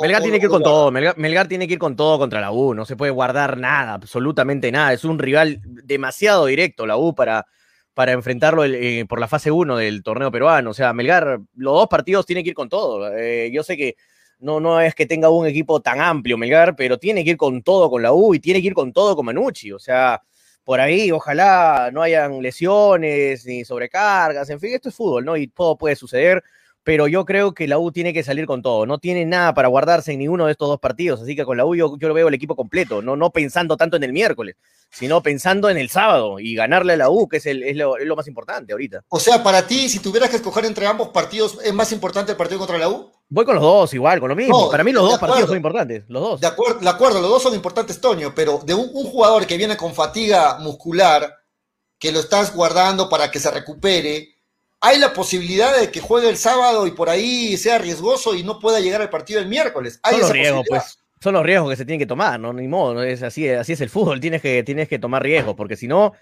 Melgar 0.00 0.22
tiene 0.22 0.38
que 0.38 0.46
ir 0.46 0.50
con 0.50 0.62
todo, 0.62 0.90
Melgar, 0.90 1.48
tiene 1.48 1.66
que 1.66 1.74
ir 1.74 1.78
con 1.78 1.96
todo 1.96 2.18
contra 2.18 2.40
la 2.40 2.52
U, 2.52 2.74
no 2.74 2.84
se 2.84 2.96
puede 2.96 3.12
guardar 3.12 3.58
nada, 3.58 3.94
absolutamente 3.94 4.70
nada. 4.70 4.92
Es 4.92 5.04
un 5.04 5.18
rival 5.18 5.60
demasiado 5.62 6.46
directo 6.46 6.86
la 6.86 6.96
U 6.96 7.14
para, 7.14 7.46
para 7.94 8.12
enfrentarlo 8.12 8.64
eh, 8.64 9.06
por 9.08 9.20
la 9.20 9.28
fase 9.28 9.50
1 9.50 9.76
del 9.76 10.02
torneo 10.02 10.30
peruano. 10.30 10.70
O 10.70 10.74
sea, 10.74 10.92
Melgar, 10.92 11.40
los 11.54 11.74
dos 11.74 11.88
partidos 11.88 12.26
tiene 12.26 12.42
que 12.42 12.50
ir 12.50 12.54
con 12.54 12.68
todo. 12.68 13.10
Eh, 13.16 13.50
yo 13.52 13.62
sé 13.62 13.76
que 13.76 13.96
no, 14.38 14.60
no 14.60 14.80
es 14.80 14.94
que 14.94 15.06
tenga 15.06 15.30
un 15.30 15.46
equipo 15.46 15.80
tan 15.80 16.00
amplio 16.00 16.36
Melgar, 16.36 16.76
pero 16.76 16.98
tiene 16.98 17.24
que 17.24 17.30
ir 17.30 17.36
con 17.36 17.62
todo 17.62 17.88
con 17.88 18.02
la 18.02 18.12
U 18.12 18.34
y 18.34 18.40
tiene 18.40 18.60
que 18.60 18.68
ir 18.68 18.74
con 18.74 18.92
todo 18.92 19.16
con 19.16 19.24
Manucci. 19.24 19.72
O 19.72 19.78
sea, 19.78 20.22
por 20.62 20.80
ahí 20.80 21.10
ojalá 21.12 21.90
no 21.92 22.02
hayan 22.02 22.42
lesiones 22.42 23.46
ni 23.46 23.64
sobrecargas. 23.64 24.50
En 24.50 24.60
fin, 24.60 24.74
esto 24.74 24.88
es 24.90 24.94
fútbol, 24.94 25.24
¿no? 25.24 25.36
Y 25.36 25.46
todo 25.46 25.78
puede 25.78 25.96
suceder 25.96 26.42
pero 26.86 27.08
yo 27.08 27.24
creo 27.24 27.52
que 27.52 27.66
la 27.66 27.80
U 27.80 27.90
tiene 27.90 28.12
que 28.12 28.22
salir 28.22 28.46
con 28.46 28.62
todo. 28.62 28.86
No 28.86 28.98
tiene 28.98 29.26
nada 29.26 29.52
para 29.54 29.66
guardarse 29.66 30.12
en 30.12 30.20
ninguno 30.20 30.46
de 30.46 30.52
estos 30.52 30.68
dos 30.68 30.78
partidos, 30.78 31.20
así 31.20 31.34
que 31.34 31.44
con 31.44 31.56
la 31.56 31.66
U 31.66 31.74
yo, 31.74 31.96
lo 31.98 32.14
veo 32.14 32.28
el 32.28 32.34
equipo 32.34 32.54
completo, 32.54 33.02
no, 33.02 33.16
no 33.16 33.30
pensando 33.30 33.76
tanto 33.76 33.96
en 33.96 34.04
el 34.04 34.12
miércoles, 34.12 34.54
sino 34.88 35.20
pensando 35.20 35.68
en 35.68 35.78
el 35.78 35.90
sábado 35.90 36.38
y 36.38 36.54
ganarle 36.54 36.92
a 36.92 36.96
la 36.96 37.10
U, 37.10 37.26
que 37.28 37.38
es, 37.38 37.46
el, 37.46 37.64
es, 37.64 37.76
lo, 37.76 37.98
es 37.98 38.06
lo 38.06 38.14
más 38.14 38.28
importante 38.28 38.72
ahorita. 38.72 39.02
O 39.08 39.18
sea, 39.18 39.42
para 39.42 39.66
ti, 39.66 39.88
si 39.88 39.98
tuvieras 39.98 40.30
que 40.30 40.36
escoger 40.36 40.64
entre 40.64 40.86
ambos 40.86 41.08
partidos, 41.08 41.58
¿es 41.64 41.74
más 41.74 41.90
importante 41.90 42.30
el 42.30 42.38
partido 42.38 42.60
contra 42.60 42.78
la 42.78 42.88
U? 42.88 43.10
Voy 43.30 43.44
con 43.44 43.56
los 43.56 43.64
dos, 43.64 43.92
igual, 43.92 44.20
con 44.20 44.28
lo 44.28 44.36
mismo. 44.36 44.70
Para 44.70 44.84
mí 44.84 44.92
los 44.92 45.10
dos 45.10 45.18
partidos 45.18 45.48
son 45.48 45.56
importantes, 45.56 46.04
los 46.06 46.22
dos. 46.22 46.40
De 46.40 46.46
acuerdo, 46.46 46.78
de 46.78 46.88
acuerdo, 46.88 47.20
los 47.20 47.30
dos 47.30 47.42
son 47.42 47.54
importantes, 47.56 48.00
Toño, 48.00 48.32
pero 48.32 48.60
de 48.64 48.74
un, 48.74 48.90
un, 48.94 49.06
jugador 49.06 49.44
que 49.44 49.56
viene 49.56 49.76
con 49.76 49.92
fatiga 49.92 50.58
muscular, 50.60 51.34
que 51.98 52.12
lo 52.12 52.20
estás 52.20 52.54
guardando 52.54 53.08
para 53.08 53.28
que 53.32 53.40
se 53.40 53.50
recupere, 53.50 54.35
hay 54.86 54.98
la 55.00 55.12
posibilidad 55.12 55.76
de 55.76 55.90
que 55.90 56.00
juegue 56.00 56.28
el 56.28 56.36
sábado 56.36 56.86
y 56.86 56.92
por 56.92 57.10
ahí 57.10 57.56
sea 57.56 57.78
riesgoso 57.78 58.36
y 58.36 58.44
no 58.44 58.60
pueda 58.60 58.78
llegar 58.78 59.02
al 59.02 59.10
partido 59.10 59.40
el 59.40 59.48
miércoles. 59.48 59.98
Hay 60.02 60.12
son 60.12 60.20
los 60.20 60.30
riesgos, 60.30 60.66
pues. 60.68 60.98
Son 61.20 61.32
los 61.34 61.42
riesgos 61.42 61.70
que 61.70 61.76
se 61.76 61.84
tienen 61.84 61.98
que 61.98 62.06
tomar, 62.06 62.38
no 62.38 62.52
ni 62.52 62.68
modo, 62.68 63.02
es 63.02 63.22
así, 63.22 63.48
así 63.48 63.72
es 63.72 63.80
el 63.80 63.88
fútbol, 63.88 64.20
tienes 64.20 64.42
que, 64.42 64.62
tienes 64.62 64.86
que 64.86 64.98
tomar 64.98 65.22
riesgos, 65.22 65.56
porque 65.56 65.74
si 65.74 65.88
no, 65.88 66.12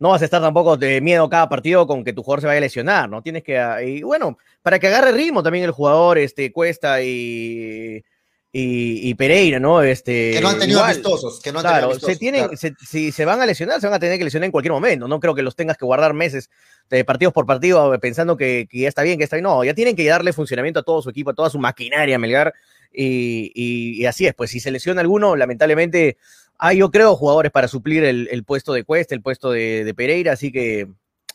no 0.00 0.10
vas 0.10 0.20
a 0.20 0.24
estar 0.24 0.42
tampoco 0.42 0.76
de 0.76 1.00
miedo 1.00 1.30
cada 1.30 1.48
partido 1.48 1.86
con 1.86 2.04
que 2.04 2.12
tu 2.12 2.22
jugador 2.22 2.40
se 2.42 2.46
vaya 2.48 2.58
a 2.58 2.60
lesionar, 2.60 3.08
¿no? 3.08 3.22
Tienes 3.22 3.44
que, 3.44 3.56
y 3.86 4.02
bueno, 4.02 4.36
para 4.60 4.78
que 4.78 4.88
agarre 4.88 5.12
ritmo 5.12 5.42
también 5.42 5.64
el 5.64 5.70
jugador, 5.70 6.18
este, 6.18 6.52
Cuesta 6.52 7.00
y, 7.00 8.04
y, 8.52 9.14
Pereira, 9.14 9.60
¿no? 9.60 9.80
Este, 9.80 10.32
que 10.32 10.40
no 10.40 10.48
han 10.48 10.58
tenido 10.58 10.82
amistosos, 10.82 11.40
que 11.40 11.52
no 11.52 11.60
han 11.60 11.64
claro, 11.64 11.94
se 11.98 12.16
tienen, 12.16 12.50
si 12.56 13.12
se 13.12 13.24
van 13.24 13.40
a 13.40 13.46
lesionar, 13.46 13.80
se 13.80 13.86
van 13.86 13.94
a 13.94 14.00
tener 14.00 14.18
que 14.18 14.24
lesionar 14.24 14.46
en 14.46 14.50
cualquier 14.50 14.72
momento. 14.72 15.06
No 15.06 15.20
creo 15.20 15.36
que 15.36 15.42
los 15.42 15.54
tengas 15.54 15.76
que 15.76 15.84
guardar 15.84 16.14
meses 16.14 16.50
de 16.88 17.04
partidos 17.04 17.32
por 17.32 17.46
partido 17.46 17.96
pensando 18.00 18.36
que, 18.36 18.66
que, 18.68 18.80
ya 18.80 18.88
está 18.88 19.02
bien, 19.02 19.18
que 19.18 19.24
está 19.24 19.36
bien. 19.36 19.44
No, 19.44 19.62
ya 19.62 19.74
tienen 19.74 19.94
que 19.94 20.04
darle 20.04 20.32
funcionamiento 20.32 20.80
a 20.80 20.82
todo 20.82 21.00
su 21.00 21.10
equipo, 21.10 21.30
a 21.30 21.34
toda 21.34 21.48
su 21.48 21.60
maquinaria, 21.60 22.18
Melgar. 22.18 22.52
Y, 22.92 23.52
y, 23.54 24.04
así 24.06 24.26
es, 24.26 24.34
pues 24.34 24.50
si 24.50 24.58
se 24.58 24.72
lesiona 24.72 25.00
alguno, 25.00 25.36
lamentablemente 25.36 26.16
hay, 26.58 26.78
yo 26.78 26.90
creo, 26.90 27.14
jugadores 27.14 27.52
para 27.52 27.68
suplir 27.68 28.02
el, 28.02 28.28
el 28.32 28.42
puesto 28.42 28.72
de 28.72 28.82
Cuesta, 28.82 29.14
el 29.14 29.22
puesto 29.22 29.52
de, 29.52 29.84
de 29.84 29.94
Pereira, 29.94 30.32
así 30.32 30.50
que 30.50 30.88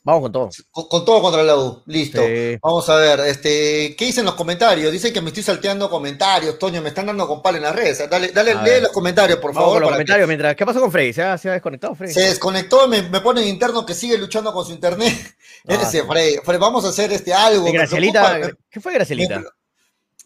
Vamos 0.06 0.22
con 0.22 0.32
todo. 0.32 0.49
Con, 0.70 1.03
todo 1.03 1.20
contra 1.20 1.41
la 1.41 1.58
U. 1.58 1.82
Listo. 1.88 2.22
Vamos 2.62 2.88
a 2.89 2.95
ver. 2.97 3.22
Este, 3.22 3.95
¿Qué 3.97 4.06
dicen 4.06 4.24
los 4.24 4.36
comentarios? 4.36 4.91
Dicen 4.91 5.12
que 5.12 5.20
me 5.20 5.30
estoy 5.30 5.41
salteando 5.41 5.89
comentarios, 5.89 6.60
Toño. 6.60 6.80
Me 6.84 6.89
están 6.89 7.08
dando 7.08 7.28
con 7.28 7.41
pal 7.41 7.56
en 7.56 7.64
las 7.64 7.76
redes. 7.76 8.08
Dale, 8.08 8.28
dale 8.28 8.53
lee 8.53 8.82
los 8.84 8.91
comentarios, 8.91 9.39
por 9.39 9.51
favor. 9.51 9.82
los 9.82 9.89
comentarios 9.89 10.28
mientras. 10.28 10.56
¿Qué 10.56 10.64
pasó 10.64 10.80
con 10.80 10.91
Frey? 10.91 11.12
¿Se 11.12 11.24
ha, 11.24 11.36
desconectado, 11.36 11.95
Frey? 11.95 12.14
Se 12.14 12.22
desconectó, 12.22 12.88
me, 12.88 13.01
me 13.01 13.20
pone 13.20 13.41
en 13.41 13.47
interno 13.47 13.84
que 13.84 13.95
sigue 13.95 14.16
luchando 14.20 14.53
con 14.53 14.64
su 14.64 14.74
internet. 14.74 15.36
Ah, 15.68 15.74
Ese, 15.82 16.03
Frey. 16.03 16.38
Frey. 16.43 16.60
Vamos 16.60 16.86
a 16.86 16.89
hacer 16.89 17.12
este 17.12 17.34
algo. 17.34 17.72
Gracielita, 17.72 18.51
¿Qué 18.70 18.80
fue 18.80 18.93
Gracielita? 18.93 19.41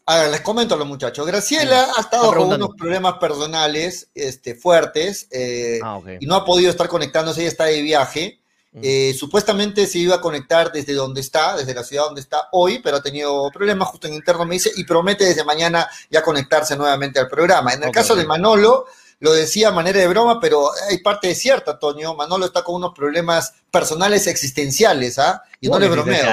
A 0.08 0.24
ver, 0.24 0.32
les 0.32 0.42
comento 0.42 0.76
a 0.76 0.78
los 0.78 0.88
muchachos. 0.88 1.26
Graciela 1.26 1.88
ha 1.96 2.02
estado 2.02 2.34
con 2.34 2.52
unos 2.52 2.72
problemas 2.78 3.14
personales 3.14 4.10
este, 4.14 4.56
fuertes 4.56 5.30
eh, 5.32 5.80
ah, 5.82 6.02
y 6.20 6.26
no 6.26 6.36
ha 6.36 6.44
podido 6.44 6.70
estar 6.70 6.90
conectándose. 6.90 7.42
Ella 7.42 7.50
está 7.50 7.66
de 7.66 7.82
viaje. 7.82 8.42
Eh, 8.74 9.15
supuestamente 9.17 9.88
se 9.88 9.97
iba 9.97 10.15
a 10.15 10.22
conectar 10.22 10.72
desde 10.72 10.93
donde 10.93 11.22
está, 11.22 11.57
desde 11.57 11.74
la 11.74 11.84
ciudad 11.84 12.05
donde 12.05 12.22
está 12.22 12.49
hoy, 12.51 12.80
pero 12.84 12.97
ha 12.97 13.01
tenido 13.01 13.49
problemas 13.51 13.88
justo 13.88 14.07
en 14.07 14.13
interno, 14.13 14.45
me 14.45 14.55
dice, 14.55 14.72
y 14.76 14.84
promete 14.84 15.26
desde 15.26 15.43
mañana 15.43 15.89
ya 16.09 16.22
conectarse 16.22 16.78
nuevamente 16.78 17.20
al 17.20 17.28
programa. 17.28 17.74
En 17.74 17.84
el 17.84 17.91
caso 17.91 18.15
de 18.15 18.26
Manolo, 18.26 18.86
lo 19.20 19.34
decía 19.34 19.70
a 19.70 19.72
manera 19.72 19.99
de 19.99 20.07
broma, 20.07 20.39
pero 20.39 20.70
hay 20.89 20.99
parte 20.99 21.28
de 21.28 21.36
cierta, 21.36 21.78
Toño. 21.78 22.13
Manolo 22.13 22.45
está 22.45 22.63
con 22.63 22.76
unos 22.76 22.93
problemas 22.93 23.53
personales 23.72 24.28
existenciales, 24.28 25.20
¿ah? 25.20 25.43
Y 25.61 25.67
no 25.67 25.78
le 25.78 25.89
bromeo. 25.89 26.26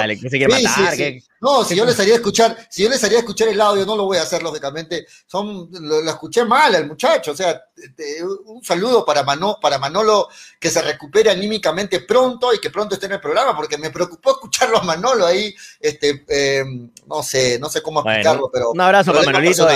No, 1.41 1.63
si 1.63 1.75
yo 1.75 1.85
les 1.85 1.99
haría 1.99 2.15
escuchar, 2.15 2.57
si 2.69 2.83
yo 2.83 2.89
les 2.89 3.03
haría 3.03 3.19
escuchar 3.19 3.49
el 3.49 3.59
audio, 3.59 3.85
no 3.85 3.95
lo 3.95 4.05
voy 4.05 4.17
a 4.17 4.23
hacer, 4.23 4.41
lógicamente. 4.41 5.05
Son, 5.25 5.69
lo, 5.71 6.09
escuché 6.09 6.45
mal 6.45 6.73
al 6.73 6.87
muchacho. 6.87 7.31
O 7.31 7.35
sea, 7.35 7.61
un 8.45 8.63
saludo 8.63 9.05
para, 9.05 9.25
para 9.61 9.77
Manolo 9.77 10.29
que 10.59 10.69
se 10.69 10.81
recupere 10.81 11.29
anímicamente 11.29 11.99
pronto 12.01 12.53
y 12.53 12.59
que 12.59 12.69
pronto 12.69 12.95
esté 12.95 13.07
en 13.07 13.13
el 13.13 13.19
programa, 13.19 13.55
porque 13.55 13.77
me 13.77 13.91
preocupó 13.91 14.31
escucharlo 14.31 14.77
a 14.77 14.83
Manolo 14.83 15.25
ahí, 15.25 15.53
este, 15.79 16.23
eh, 16.29 16.63
no 17.05 17.21
sé, 17.21 17.59
no 17.59 17.69
sé 17.69 17.81
cómo 17.81 17.99
explicarlo, 17.99 18.49
pero. 18.51 18.71
Un 18.71 18.81
abrazo 18.81 19.13
para 19.13 19.25
Manolito 19.25 19.67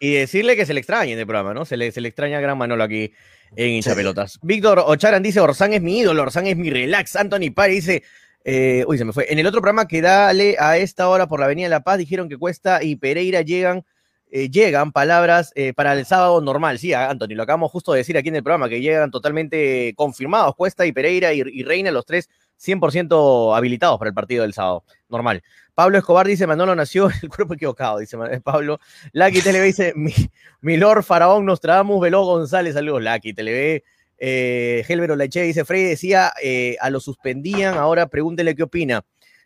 y, 0.00 0.12
decirle 0.12 0.54
que 0.54 0.66
se 0.66 0.74
le 0.74 0.80
extraña 0.80 1.12
en 1.12 1.18
el 1.18 1.26
programa, 1.26 1.54
¿no? 1.54 1.64
Se 1.64 1.76
le, 1.76 1.90
se 1.92 2.00
le 2.00 2.08
extraña 2.08 2.38
a 2.38 2.40
gran 2.40 2.58
Manolo 2.58 2.84
aquí 2.84 3.12
en 3.56 3.70
hincha 3.70 3.94
pelotas. 3.94 4.38
Víctor 4.42 4.82
Ocharan 4.86 5.22
dice, 5.22 5.40
Orsán 5.40 5.72
es 5.72 5.82
mi 5.82 5.98
ídolo, 5.98 6.22
Orsán 6.22 6.46
es 6.46 6.56
mi 6.56 6.70
relax. 6.70 7.16
Anthony 7.16 7.52
Pari 7.54 7.76
dice, 7.76 8.02
eh, 8.44 8.84
uy, 8.86 8.98
se 8.98 9.04
me 9.04 9.12
fue. 9.12 9.26
En 9.30 9.38
el 9.38 9.46
otro 9.46 9.60
programa 9.60 9.86
que 9.88 10.00
dale 10.00 10.56
a 10.58 10.78
esta 10.78 11.08
hora 11.08 11.26
por 11.26 11.40
la 11.40 11.46
Avenida 11.46 11.68
La 11.68 11.80
Paz, 11.80 11.98
dijeron 11.98 12.28
que 12.28 12.36
Cuesta 12.36 12.82
y 12.82 12.96
Pereira 12.96 13.42
llegan, 13.42 13.84
eh, 14.30 14.48
llegan 14.50 14.92
palabras 14.92 15.52
eh, 15.54 15.72
para 15.74 15.92
el 15.94 16.06
sábado 16.06 16.40
normal. 16.40 16.78
Sí, 16.78 16.92
Anthony, 16.92 17.34
lo 17.34 17.42
acabamos 17.42 17.70
justo 17.70 17.92
de 17.92 17.98
decir 17.98 18.16
aquí 18.16 18.28
en 18.28 18.36
el 18.36 18.42
programa, 18.42 18.68
que 18.68 18.80
llegan 18.80 19.10
totalmente 19.10 19.92
confirmados, 19.96 20.54
Cuesta 20.54 20.86
y 20.86 20.92
Pereira 20.92 21.32
y, 21.32 21.42
y 21.44 21.62
Reina, 21.62 21.90
los 21.90 22.06
tres 22.06 22.28
100% 22.58 23.56
habilitados 23.56 23.98
para 23.98 24.08
el 24.08 24.14
partido 24.14 24.42
del 24.42 24.52
sábado. 24.52 24.84
Normal. 25.08 25.42
Pablo 25.78 25.98
Escobar 25.98 26.26
dice, 26.26 26.44
Manolo 26.44 26.74
nació 26.74 27.08
el 27.22 27.28
cuerpo 27.28 27.54
equivocado, 27.54 28.00
dice 28.00 28.18
Pablo. 28.42 28.80
Lucky 29.12 29.40
Tele 29.42 29.62
dice, 29.62 29.92
mi, 29.94 30.76
Lord 30.76 31.04
Faraón 31.04 31.46
Nostradamus 31.46 32.00
Veló 32.00 32.24
González, 32.24 32.74
saludos 32.74 33.00
Lucky 33.00 33.32
Tele 33.32 33.84
eh, 34.18 34.84
Leche 35.16 35.42
dice, 35.42 35.64
Frey 35.64 35.84
decía, 35.84 36.32
eh, 36.42 36.74
a 36.80 36.90
lo 36.90 36.98
suspendían, 36.98 37.76
ahora 37.76 38.08
pregúntele 38.08 38.56
qué 38.56 38.64
opina. 38.64 39.04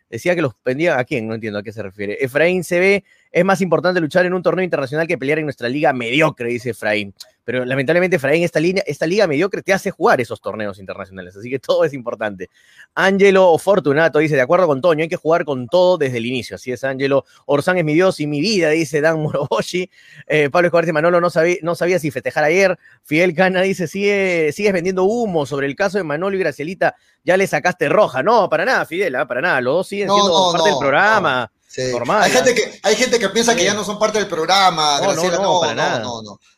Decía 0.09 0.33
que 0.33 0.41
lo 0.41 0.49
suspendían, 0.49 0.97
¿a 0.99 1.03
quién? 1.03 1.27
No 1.27 1.35
entiendo 1.35 1.59
a 1.59 1.63
qué 1.63 1.71
se 1.71 1.83
refiere. 1.83 2.17
Efraín 2.19 2.63
se 2.63 2.79
ve, 2.79 3.03
es 3.31 3.45
más 3.45 3.61
importante 3.61 4.01
luchar 4.01 4.25
en 4.25 4.33
un 4.33 4.41
torneo 4.41 4.63
internacional 4.63 5.05
que 5.05 5.19
pelear 5.19 5.37
en 5.37 5.45
nuestra 5.45 5.69
liga 5.69 5.93
mediocre, 5.93 6.49
dice 6.49 6.71
Efraín. 6.71 7.13
Pero 7.43 7.65
lamentablemente, 7.65 8.15
Efraín, 8.15 8.43
esta, 8.43 8.59
línea, 8.59 8.83
esta 8.87 9.05
liga 9.05 9.27
mediocre 9.27 9.61
te 9.61 9.73
hace 9.73 9.91
jugar 9.91 10.21
esos 10.21 10.39
torneos 10.41 10.79
internacionales, 10.79 11.35
así 11.35 11.49
que 11.49 11.59
todo 11.59 11.83
es 11.83 11.93
importante. 11.93 12.49
Angelo 12.95 13.57
Fortunato 13.57 14.19
dice, 14.19 14.35
de 14.35 14.41
acuerdo 14.41 14.67
con 14.67 14.81
Toño, 14.81 15.03
hay 15.03 15.09
que 15.09 15.17
jugar 15.17 15.45
con 15.45 15.67
todo 15.67 15.97
desde 15.97 16.17
el 16.17 16.25
inicio. 16.25 16.55
Así 16.55 16.71
es, 16.71 16.83
Angelo. 16.83 17.25
Orsán 17.45 17.77
es 17.77 17.83
mi 17.83 17.93
Dios 17.93 18.19
y 18.19 18.27
mi 18.27 18.41
vida, 18.41 18.69
dice 18.69 19.01
Dan 19.01 19.21
Moroboshi. 19.21 19.89
Eh, 20.27 20.49
Pablo 20.49 20.67
Escobar 20.67 20.85
dice, 20.85 20.93
Manolo 20.93 21.19
no 21.19 21.29
sabía, 21.29 21.57
no 21.61 21.75
sabía 21.75 21.99
si 21.99 22.11
festejar 22.11 22.43
ayer. 22.43 22.77
Fidel 23.03 23.35
Cana 23.35 23.61
dice, 23.61 23.87
Sigue, 23.87 24.51
sigues 24.53 24.73
vendiendo 24.73 25.03
humo 25.03 25.45
sobre 25.45 25.67
el 25.67 25.75
caso 25.75 25.97
de 25.97 26.03
Manolo 26.03 26.35
y 26.35 26.39
Gracielita, 26.39 26.95
ya 27.23 27.37
le 27.37 27.47
sacaste 27.47 27.89
roja. 27.89 28.23
No, 28.23 28.49
para 28.49 28.65
nada, 28.65 28.85
Fidel, 28.85 29.15
¿ah? 29.15 29.27
para 29.27 29.41
nada. 29.41 29.61
Los 29.61 29.73
dos 29.73 29.87
siguen 29.87 30.09
siendo 30.09 30.51
parte 30.51 30.69
del 30.69 30.79
programa. 30.79 31.51
Hay 31.75 32.31
gente, 32.31 32.53
que, 32.53 32.79
hay 32.83 32.95
gente 32.95 33.17
que 33.17 33.29
piensa 33.29 33.55
que 33.55 33.63
ya 33.63 33.73
no 33.73 33.83
son 33.83 33.97
parte 33.97 34.19
del 34.19 34.27
programa. 34.27 34.99
No, 34.99 35.11
Graciela, 35.11 35.37
no, 35.37 35.43
no, 35.43 35.59
para 35.59 35.73
nada. 35.73 36.03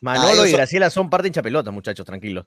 Manolo 0.02 0.46
y 0.46 0.52
Graciela 0.52 0.90
son 0.90 1.08
parte 1.08 1.28
hincha 1.28 1.42
pelota, 1.42 1.70
muchachos, 1.70 2.04
tranquilos. 2.04 2.44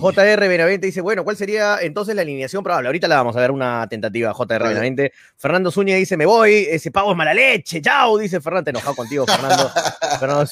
JR 0.00 0.48
Benavente 0.48 0.86
dice, 0.86 1.02
bueno, 1.02 1.24
¿cuál 1.24 1.36
sería 1.36 1.78
entonces 1.82 2.14
la 2.14 2.22
alineación 2.22 2.62
probable? 2.64 2.88
Ahorita 2.88 3.06
la 3.06 3.16
vamos 3.16 3.36
a 3.36 3.40
ver 3.40 3.50
una 3.50 3.86
tentativa, 3.88 4.32
JR 4.32 4.66
Benavente. 4.66 5.12
Fernando 5.36 5.70
Zúñiga 5.70 5.98
dice, 5.98 6.16
me 6.16 6.24
voy, 6.24 6.66
ese 6.70 6.90
pavo 6.90 7.10
es 7.10 7.16
mala 7.18 7.34
leche, 7.34 7.82
chao, 7.82 8.16
dice 8.16 8.40
Fernando, 8.40 8.70
enojado 8.70 8.94
contigo, 8.94 9.26
Fernando. 9.26 9.70
Fernando 10.18 10.50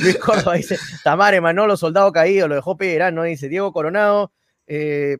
Luis 0.00 0.16
Córdoba 0.16 0.54
dice, 0.54 0.76
Tamare, 1.04 1.40
Manolo, 1.40 1.76
soldado 1.76 2.10
caído, 2.10 2.48
lo 2.48 2.56
dejó 2.56 2.76
no 3.12 3.22
dice 3.22 3.48
Diego 3.48 3.72
Coronado. 3.72 4.32
Eh, 4.66 5.18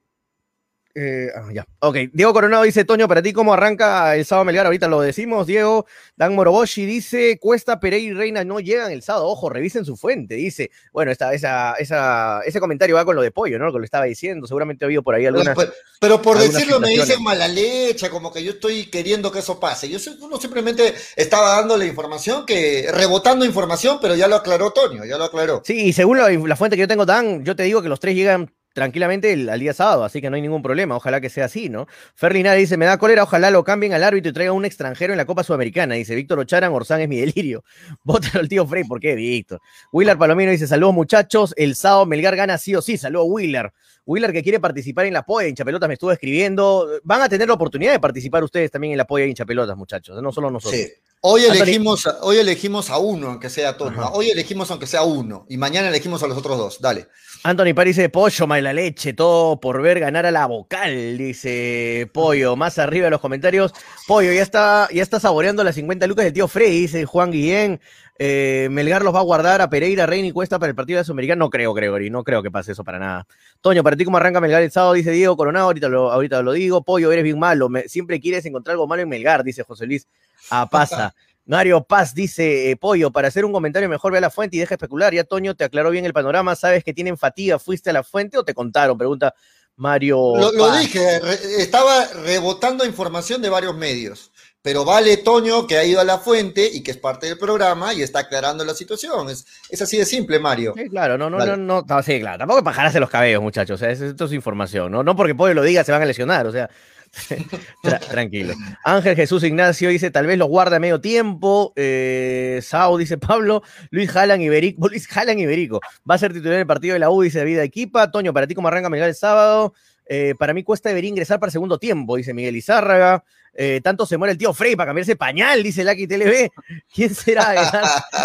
eh, 0.98 1.28
ah, 1.34 1.48
ya. 1.52 1.66
Ok, 1.80 1.96
Diego 2.14 2.32
Coronado 2.32 2.62
dice, 2.62 2.86
Toño, 2.86 3.06
para 3.06 3.20
ti, 3.20 3.34
¿cómo 3.34 3.52
arranca 3.52 4.16
el 4.16 4.24
sábado 4.24 4.46
Melgar? 4.46 4.64
Ahorita 4.64 4.88
lo 4.88 5.02
decimos, 5.02 5.46
Diego. 5.46 5.84
Dan 6.16 6.34
Moroboshi 6.34 6.86
dice, 6.86 7.38
Cuesta, 7.38 7.78
Pereira 7.78 8.12
y 8.12 8.14
Reina 8.14 8.44
no 8.44 8.60
llegan 8.60 8.90
el 8.90 9.02
sábado. 9.02 9.26
Ojo, 9.26 9.50
revisen 9.50 9.84
su 9.84 9.98
fuente. 9.98 10.36
Dice, 10.36 10.70
bueno, 10.94 11.12
esa, 11.12 11.34
esa, 11.34 12.40
ese 12.46 12.60
comentario 12.60 12.96
va 12.96 13.04
con 13.04 13.14
lo 13.14 13.20
de 13.20 13.30
pollo, 13.30 13.58
¿no? 13.58 13.66
Lo 13.66 13.74
que 13.74 13.80
le 13.80 13.84
estaba 13.84 14.06
diciendo. 14.06 14.46
Seguramente 14.46 14.84
ha 14.84 14.86
habido 14.86 15.02
por 15.02 15.14
ahí 15.14 15.26
alguna. 15.26 15.54
Pero, 16.00 16.22
por 16.22 16.38
decirlo, 16.38 16.80
me 16.80 16.88
dicen 16.88 17.22
mala 17.22 17.46
leche, 17.46 18.08
como 18.08 18.32
que 18.32 18.42
yo 18.42 18.52
estoy 18.52 18.86
queriendo 18.86 19.30
que 19.30 19.40
eso 19.40 19.60
pase. 19.60 19.90
Yo 19.90 19.98
uno 20.22 20.40
simplemente 20.40 20.94
estaba 21.14 21.56
dando 21.56 21.76
la 21.76 21.84
información, 21.84 22.46
que 22.46 22.88
rebotando 22.90 23.44
información, 23.44 23.98
pero 24.00 24.14
ya 24.14 24.28
lo 24.28 24.36
aclaró 24.36 24.70
Toño, 24.70 25.04
ya 25.04 25.18
lo 25.18 25.24
aclaró. 25.24 25.60
Sí, 25.62 25.88
y 25.88 25.92
según 25.92 26.16
la, 26.16 26.30
la 26.30 26.56
fuente 26.56 26.76
que 26.76 26.80
yo 26.80 26.88
tengo, 26.88 27.04
Dan, 27.04 27.44
yo 27.44 27.54
te 27.54 27.64
digo 27.64 27.82
que 27.82 27.90
los 27.90 28.00
tres 28.00 28.14
llegan 28.14 28.50
tranquilamente 28.76 29.32
al 29.32 29.58
día 29.58 29.72
sábado, 29.72 30.04
así 30.04 30.20
que 30.20 30.28
no 30.28 30.36
hay 30.36 30.42
ningún 30.42 30.60
problema, 30.60 30.96
ojalá 30.96 31.18
que 31.18 31.30
sea 31.30 31.46
así, 31.46 31.70
¿no? 31.70 31.86
Ferlina 32.14 32.52
dice, 32.52 32.76
me 32.76 32.84
da 32.84 32.98
cólera, 32.98 33.22
ojalá 33.22 33.50
lo 33.50 33.64
cambien 33.64 33.94
al 33.94 34.04
árbitro 34.04 34.28
y 34.28 34.32
traigan 34.34 34.54
un 34.54 34.66
extranjero 34.66 35.14
en 35.14 35.16
la 35.16 35.24
Copa 35.24 35.42
Sudamericana, 35.42 35.94
dice 35.94 36.14
Víctor 36.14 36.40
Ocharan, 36.40 36.74
Orsán 36.74 37.00
es 37.00 37.08
mi 37.08 37.16
delirio, 37.16 37.64
Vótalo 38.04 38.40
al 38.40 38.50
tío 38.50 38.66
Frey, 38.66 38.84
¿por 38.84 39.00
qué, 39.00 39.14
Víctor? 39.14 39.62
Willard 39.92 40.18
Palomino 40.18 40.50
dice, 40.50 40.66
saludos 40.66 40.92
muchachos, 40.92 41.54
el 41.56 41.74
sábado 41.74 42.04
Melgar 42.04 42.36
gana 42.36 42.58
sí 42.58 42.74
o 42.74 42.82
sí, 42.82 42.98
saludos 42.98 43.28
Willer. 43.30 43.72
Willer 44.06 44.32
que 44.32 44.42
quiere 44.42 44.60
participar 44.60 45.04
en 45.06 45.12
la 45.12 45.24
polla, 45.24 45.48
hinchapelotas 45.48 45.88
me 45.88 45.94
estuvo 45.94 46.12
escribiendo. 46.12 46.88
Van 47.02 47.20
a 47.20 47.28
tener 47.28 47.48
la 47.48 47.54
oportunidad 47.54 47.92
de 47.92 48.00
participar 48.00 48.44
ustedes 48.44 48.70
también 48.70 48.92
en 48.92 48.98
la 48.98 49.06
polla 49.06 49.26
hinchapelotas, 49.26 49.76
muchachos, 49.76 50.22
no 50.22 50.32
solo 50.32 50.50
nosotros. 50.50 50.80
Sí. 50.80 50.88
Hoy 51.22 51.44
elegimos, 51.44 52.06
hoy 52.20 52.36
elegimos 52.36 52.88
a 52.90 52.98
uno, 52.98 53.28
aunque 53.28 53.50
sea 53.50 53.76
todo. 53.76 53.90
Hoy 54.12 54.30
elegimos 54.30 54.70
aunque 54.70 54.86
sea 54.86 55.02
uno. 55.02 55.44
Y 55.48 55.56
mañana 55.56 55.88
elegimos 55.88 56.22
a 56.22 56.28
los 56.28 56.38
otros 56.38 56.56
dos. 56.56 56.80
Dale. 56.80 57.08
Anthony 57.42 57.74
París 57.74 57.96
dice, 57.96 58.08
pollo, 58.08 58.46
la 58.46 58.72
leche, 58.72 59.12
todo 59.12 59.58
por 59.58 59.82
ver 59.82 59.98
ganar 59.98 60.24
a 60.26 60.30
la 60.30 60.46
vocal, 60.46 61.18
dice 61.18 62.08
Pollo. 62.12 62.54
Más 62.54 62.78
arriba 62.78 63.06
de 63.06 63.10
los 63.10 63.20
comentarios, 63.20 63.72
Pollo, 64.06 64.32
ya 64.32 64.42
está, 64.42 64.88
ya 64.92 65.02
está 65.02 65.18
saboreando 65.18 65.64
las 65.64 65.74
50 65.74 66.06
lucas 66.06 66.24
del 66.24 66.34
tío 66.34 66.48
Freddy, 66.48 66.82
dice 66.82 67.04
Juan 67.06 67.32
Guillén. 67.32 67.80
Eh, 68.18 68.68
Melgar 68.70 69.02
los 69.02 69.14
va 69.14 69.20
a 69.20 69.22
guardar 69.22 69.60
a 69.60 69.68
Pereira, 69.68 70.06
Reina 70.06 70.28
y 70.28 70.32
Cuesta 70.32 70.58
para 70.58 70.70
el 70.70 70.76
partido 70.76 70.98
de 70.98 71.04
Sudamericano. 71.04 71.44
No 71.44 71.50
creo, 71.50 71.74
Gregory, 71.74 72.10
no 72.10 72.24
creo 72.24 72.42
que 72.42 72.50
pase 72.50 72.72
eso 72.72 72.84
para 72.84 72.98
nada. 72.98 73.26
Toño, 73.60 73.82
para 73.82 73.96
ti 73.96 74.04
cómo 74.04 74.16
arranca 74.16 74.40
Melgar 74.40 74.62
el 74.62 74.70
sábado, 74.70 74.94
dice 74.94 75.10
Diego 75.10 75.36
Coronado, 75.36 75.66
ahorita 75.66 75.88
lo, 75.88 76.10
ahorita 76.12 76.42
lo 76.42 76.52
digo. 76.52 76.82
Pollo, 76.82 77.12
eres 77.12 77.24
bien 77.24 77.38
malo, 77.38 77.68
siempre 77.86 78.20
quieres 78.20 78.44
encontrar 78.46 78.72
algo 78.72 78.86
malo 78.86 79.02
en 79.02 79.08
Melgar, 79.08 79.44
dice 79.44 79.62
José 79.62 79.86
Luis 79.86 80.06
Apaza. 80.50 81.14
Mario 81.46 81.84
Paz 81.84 82.12
dice, 82.12 82.70
eh, 82.70 82.76
Pollo, 82.76 83.12
para 83.12 83.28
hacer 83.28 83.44
un 83.44 83.52
comentario 83.52 83.88
mejor 83.88 84.10
ve 84.10 84.18
a 84.18 84.20
la 84.20 84.30
fuente 84.30 84.56
y 84.56 84.60
deja 84.60 84.74
especular. 84.74 85.14
Ya 85.14 85.22
Toño 85.22 85.54
te 85.54 85.64
aclaró 85.64 85.90
bien 85.90 86.04
el 86.04 86.12
panorama, 86.12 86.56
sabes 86.56 86.82
que 86.82 86.92
tienen 86.92 87.16
fatiga, 87.16 87.58
fuiste 87.58 87.90
a 87.90 87.92
la 87.92 88.02
fuente 88.02 88.36
o 88.36 88.44
te 88.44 88.52
contaron, 88.52 88.98
pregunta 88.98 89.32
Mario. 89.76 90.34
Lo, 90.36 90.76
dije, 90.76 91.20
estaba 91.58 92.06
rebotando 92.24 92.84
información 92.84 93.42
de 93.42 93.48
varios 93.48 93.76
medios, 93.76 94.32
pero 94.66 94.84
vale 94.84 95.18
Toño 95.18 95.64
que 95.64 95.76
ha 95.76 95.84
ido 95.84 96.00
a 96.00 96.04
la 96.04 96.18
fuente 96.18 96.68
y 96.68 96.82
que 96.82 96.90
es 96.90 96.96
parte 96.96 97.28
del 97.28 97.38
programa 97.38 97.94
y 97.94 98.02
está 98.02 98.18
aclarando 98.18 98.64
la 98.64 98.74
situación. 98.74 99.30
Es, 99.30 99.46
es 99.70 99.80
así 99.80 99.96
de 99.96 100.04
simple, 100.04 100.40
Mario. 100.40 100.74
Sí, 100.76 100.88
claro, 100.88 101.16
no, 101.16 101.30
no, 101.30 101.38
no, 101.56 101.84
no, 101.84 102.02
sí, 102.02 102.18
claro, 102.18 102.38
tampoco 102.38 102.64
pajarse 102.64 102.98
los 102.98 103.08
cabellos, 103.08 103.40
muchachos, 103.40 103.80
esto 103.80 104.24
es 104.24 104.32
información, 104.32 104.90
¿no? 104.90 105.04
No 105.04 105.14
porque 105.14 105.36
Pollo 105.36 105.54
lo 105.54 105.62
diga 105.62 105.84
se 105.84 105.92
van 105.92 106.02
a 106.02 106.04
lesionar, 106.04 106.48
o 106.48 106.50
sea, 106.50 106.68
tranquilo. 108.10 108.54
Ángel 108.82 109.14
Jesús 109.14 109.44
Ignacio 109.44 109.88
dice, 109.88 110.10
tal 110.10 110.26
vez 110.26 110.36
los 110.36 110.48
guarda 110.48 110.80
medio 110.80 111.00
tiempo. 111.00 111.72
Eh, 111.76 112.58
Sao 112.60 112.98
dice 112.98 113.18
Pablo, 113.18 113.62
Luis 113.90 114.10
Jalan 114.10 114.42
Iberico, 114.42 114.88
Luis 114.88 115.06
Jalan 115.06 115.38
Iberico. 115.38 115.80
Va 116.10 116.16
a 116.16 116.18
ser 116.18 116.32
titular 116.32 116.54
en 116.54 116.60
el 116.62 116.66
partido 116.66 116.94
de 116.94 116.98
la 116.98 117.10
U, 117.10 117.22
dice 117.22 117.44
Vida 117.44 117.62
Equipa. 117.62 118.10
Toño, 118.10 118.34
para 118.34 118.48
ti 118.48 118.56
cómo 118.56 118.66
arranca 118.66 118.90
Miguel 118.90 119.10
el 119.10 119.14
sábado. 119.14 119.74
Eh, 120.08 120.34
para 120.38 120.54
mí 120.54 120.62
cuesta 120.62 120.88
debería 120.88 121.10
ingresar 121.10 121.40
para 121.40 121.48
el 121.48 121.52
segundo 121.52 121.78
tiempo, 121.78 122.16
dice 122.16 122.32
Miguel 122.32 122.56
Izárraga. 122.56 123.24
Eh, 123.58 123.80
tanto 123.82 124.04
se 124.04 124.18
muere 124.18 124.32
el 124.32 124.38
tío 124.38 124.52
Frey 124.52 124.76
para 124.76 124.88
cambiarse 124.88 125.16
pañal, 125.16 125.62
dice 125.62 125.82
Lucky 125.82 126.06
TLB. 126.06 126.50
¿Quién 126.94 127.14
será 127.14 127.54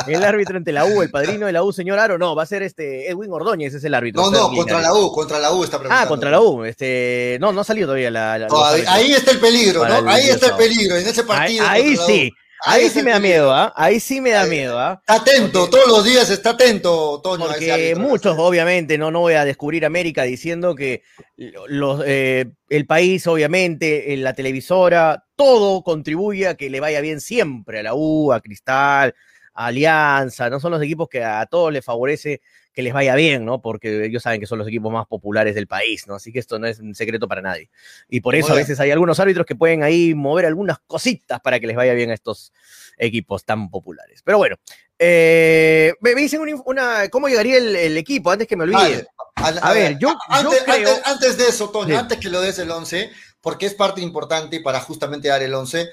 el, 0.07 0.23
árbitro 0.23 0.57
entre 0.57 0.73
la 0.73 0.83
U, 0.83 1.01
el 1.01 1.09
padrino 1.09 1.45
de 1.45 1.53
la 1.53 1.63
U, 1.63 1.71
señor 1.71 1.99
Aro? 1.99 2.17
No, 2.17 2.35
va 2.35 2.43
a 2.43 2.45
ser 2.45 2.63
este 2.63 3.09
Edwin 3.09 3.31
Ordóñez, 3.31 3.73
es 3.73 3.83
el 3.85 3.93
árbitro. 3.93 4.23
No, 4.23 4.31
no, 4.31 4.49
contra 4.49 4.81
la 4.81 4.93
U, 4.93 5.11
contra 5.11 5.39
la 5.39 5.53
U 5.53 5.63
está 5.63 5.79
preguntando. 5.79 6.05
Ah, 6.05 6.07
contra 6.07 6.29
la 6.29 6.41
U. 6.41 6.65
Este, 6.65 7.37
no, 7.39 7.53
no 7.53 7.61
ha 7.61 7.63
salido 7.63 7.87
todavía 7.87 8.11
la. 8.11 8.47
ahí, 8.89 9.13
está 9.13 9.31
el 9.31 9.39
peligro, 9.39 9.87
¿no? 9.87 10.09
Ahí 10.09 10.29
está 10.29 10.47
el 10.47 10.55
peligro, 10.55 10.97
en 10.97 11.07
ese 11.07 11.23
partido. 11.23 11.65
Ahí, 11.65 11.95
sí. 11.95 12.31
Ahí, 12.63 12.89
sí 12.89 13.01
me 13.01 13.11
da 13.11 13.19
miedo, 13.19 13.53
¿ah? 13.53 13.73
Ahí 13.75 13.99
sí 13.99 14.21
me 14.21 14.31
da 14.31 14.45
miedo, 14.45 14.79
¿ah? 14.79 15.01
Está 15.01 15.21
atento, 15.21 15.69
todos 15.69 15.87
los 15.87 16.03
días 16.03 16.29
está 16.29 16.51
atento, 16.51 17.19
Toño. 17.21 17.47
Porque 17.47 17.95
muchos, 17.97 18.35
obviamente, 18.37 18.97
no, 18.97 19.09
no 19.09 19.21
voy 19.21 19.33
a 19.33 19.45
descubrir 19.45 19.85
América 19.85 20.23
diciendo 20.23 20.75
que 20.75 21.01
los, 21.37 22.03
eh, 22.05 22.51
el 22.69 22.85
país, 22.85 23.25
obviamente, 23.25 24.13
en 24.13 24.23
la 24.23 24.33
televisora, 24.33 25.25
todo 25.35 25.81
contribuye 25.81 26.47
a 26.47 26.55
que 26.55 26.69
le 26.69 26.79
vaya 26.79 27.01
bien 27.01 27.19
siempre 27.19 27.79
a 27.79 27.83
la 27.83 27.95
U, 27.95 28.31
a 28.31 28.41
Cristal, 28.41 29.15
a 29.53 29.65
Alianza, 29.65 30.49
no 30.49 30.59
son 30.59 30.71
los 30.71 30.81
equipos 30.83 31.09
que 31.09 31.23
a 31.23 31.45
todos 31.47 31.73
les 31.73 31.83
favorece 31.83 32.41
que 32.73 32.81
les 32.81 32.93
vaya 32.93 33.15
bien, 33.15 33.45
¿no? 33.45 33.61
Porque 33.61 34.05
ellos 34.05 34.23
saben 34.23 34.39
que 34.39 34.47
son 34.47 34.59
los 34.59 34.67
equipos 34.67 34.91
más 34.91 35.05
populares 35.07 35.55
del 35.55 35.67
país, 35.67 36.07
¿no? 36.07 36.15
Así 36.15 36.31
que 36.31 36.39
esto 36.39 36.57
no 36.57 36.67
es 36.67 36.79
un 36.79 36.95
secreto 36.95 37.27
para 37.27 37.41
nadie. 37.41 37.69
Y 38.09 38.21
por 38.21 38.35
eso 38.35 38.53
a 38.53 38.55
veces 38.55 38.79
hay 38.79 38.91
algunos 38.91 39.19
árbitros 39.19 39.45
que 39.45 39.55
pueden 39.55 39.83
ahí 39.83 40.13
mover 40.15 40.45
algunas 40.45 40.79
cositas 40.87 41.41
para 41.41 41.59
que 41.59 41.67
les 41.67 41.75
vaya 41.75 41.93
bien 41.93 42.11
a 42.11 42.13
estos 42.13 42.53
equipos 42.97 43.43
tan 43.43 43.69
populares. 43.69 44.21
Pero 44.23 44.37
bueno, 44.37 44.55
eh, 44.97 45.93
me 45.99 46.15
dicen 46.15 46.41
una, 46.65 47.09
cómo 47.09 47.27
llegaría 47.27 47.57
el, 47.57 47.97
equipo 47.97 48.31
antes 48.31 48.47
que 48.47 48.55
me 48.55 48.63
olvide. 48.63 49.07
A, 49.35 49.73
ver, 49.73 49.97
yo, 49.97 50.15
antes, 50.27 51.37
de 51.37 51.47
eso, 51.47 51.69
Toño, 51.71 51.97
antes 51.97 52.19
que 52.19 52.29
lo 52.29 52.41
des 52.41 52.59
el 52.59 52.69
11, 52.69 53.09
porque 53.41 53.65
es 53.65 53.73
parte 53.73 54.01
importante 54.01 54.59
para 54.61 54.79
justamente 54.79 55.29
dar 55.29 55.41
el 55.41 55.53
11, 55.53 55.89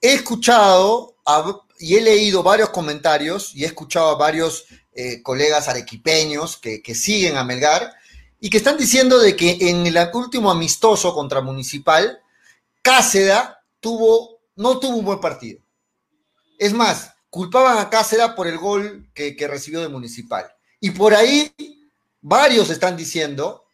he 0.00 0.12
escuchado 0.14 1.16
y 1.78 1.96
he 1.96 2.00
leído 2.00 2.42
varios 2.42 2.70
comentarios 2.70 3.54
y 3.54 3.64
he 3.64 3.66
escuchado 3.66 4.10
a 4.10 4.16
varios 4.16 4.66
eh, 5.00 5.22
colegas 5.22 5.68
arequipeños 5.68 6.56
que, 6.56 6.82
siguen 6.92 7.36
a 7.36 7.44
Melgar 7.44 7.94
y 8.40 8.50
que 8.50 8.56
están 8.56 8.76
diciendo 8.76 9.20
de 9.20 9.36
que 9.36 9.56
en 9.60 9.86
el 9.86 9.96
último 10.12 10.50
amistoso 10.50 11.14
contra 11.14 11.40
Municipal, 11.40 12.18
Cáceda 12.82 13.64
tuvo, 13.78 14.40
no 14.56 14.80
tuvo 14.80 14.96
un 14.96 15.04
buen 15.04 15.20
partido. 15.20 15.60
Es 16.58 16.72
más, 16.72 17.12
culpaban 17.30 17.78
a 17.78 17.90
Cáceda 17.90 18.34
por 18.34 18.48
el 18.48 18.58
gol 18.58 19.08
que, 19.14 19.36
que 19.36 19.46
recibió 19.46 19.80
de 19.82 19.88
Municipal. 19.88 20.52
Y 20.80 20.90
por 20.90 21.14
ahí 21.14 21.54
varios 22.20 22.68
están 22.68 22.96
diciendo 22.96 23.66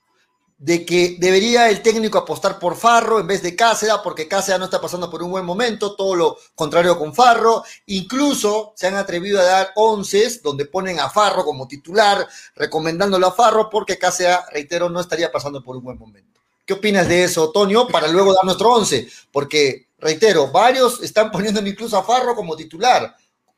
de 0.65 0.87
que 0.87 1.17
debería 1.19 1.69
el 1.69 1.83
técnico 1.83 2.17
apostar 2.17 2.59
por 2.59 2.75
Farro 2.75 3.21
en 3.21 3.27
vez 3.27 3.43
de 3.43 3.55
Cáceres, 3.55 3.97
porque 4.03 4.27
Cáceres 4.27 4.59
no 4.59 4.65
está 4.65 4.81
pasando 4.81 5.11
por 5.11 5.23
un 5.23 5.31
buen 5.31 5.45
momento, 5.45 5.95
todo 5.95 6.17
lo 6.17 6.39
contrario 6.55 6.99
con 6.99 7.15
Farro. 7.15 7.63
Incluso 7.85 8.73
se 8.75 8.87
han 8.87 8.97
atrevido 8.97 9.39
a 9.41 9.45
dar 9.45 9.73
once 9.75 10.41
donde 10.43 10.65
ponen 10.65 11.01
a 11.01 11.11
Farro 11.11 11.45
como 11.45 11.69
titular, 11.69 12.27
recomendándolo 12.57 13.27
a 13.27 13.33
Farro, 13.33 13.69
porque 13.69 13.99
Cáceres, 13.99 14.39
reitero, 14.53 14.89
no 14.89 15.01
estaría 15.01 15.31
pasando 15.31 15.63
por 15.63 15.77
un 15.77 15.85
buen 15.85 15.99
momento. 15.99 16.41
¿Qué 16.65 16.73
opinas 16.73 17.09
de 17.09 17.25
eso, 17.25 17.51
Toño? 17.51 17.87
Para 17.87 18.09
luego 18.09 18.33
dar 18.33 18.47
nuestro 18.47 18.73
once, 18.73 19.07
porque, 19.31 19.89
reitero, 19.99 20.51
varios 20.51 21.03
están 21.03 21.31
poniendo 21.31 21.61
incluso 21.61 21.99
a 21.99 22.05
Farro 22.05 22.35
como 22.35 22.57
titular, 22.57 23.15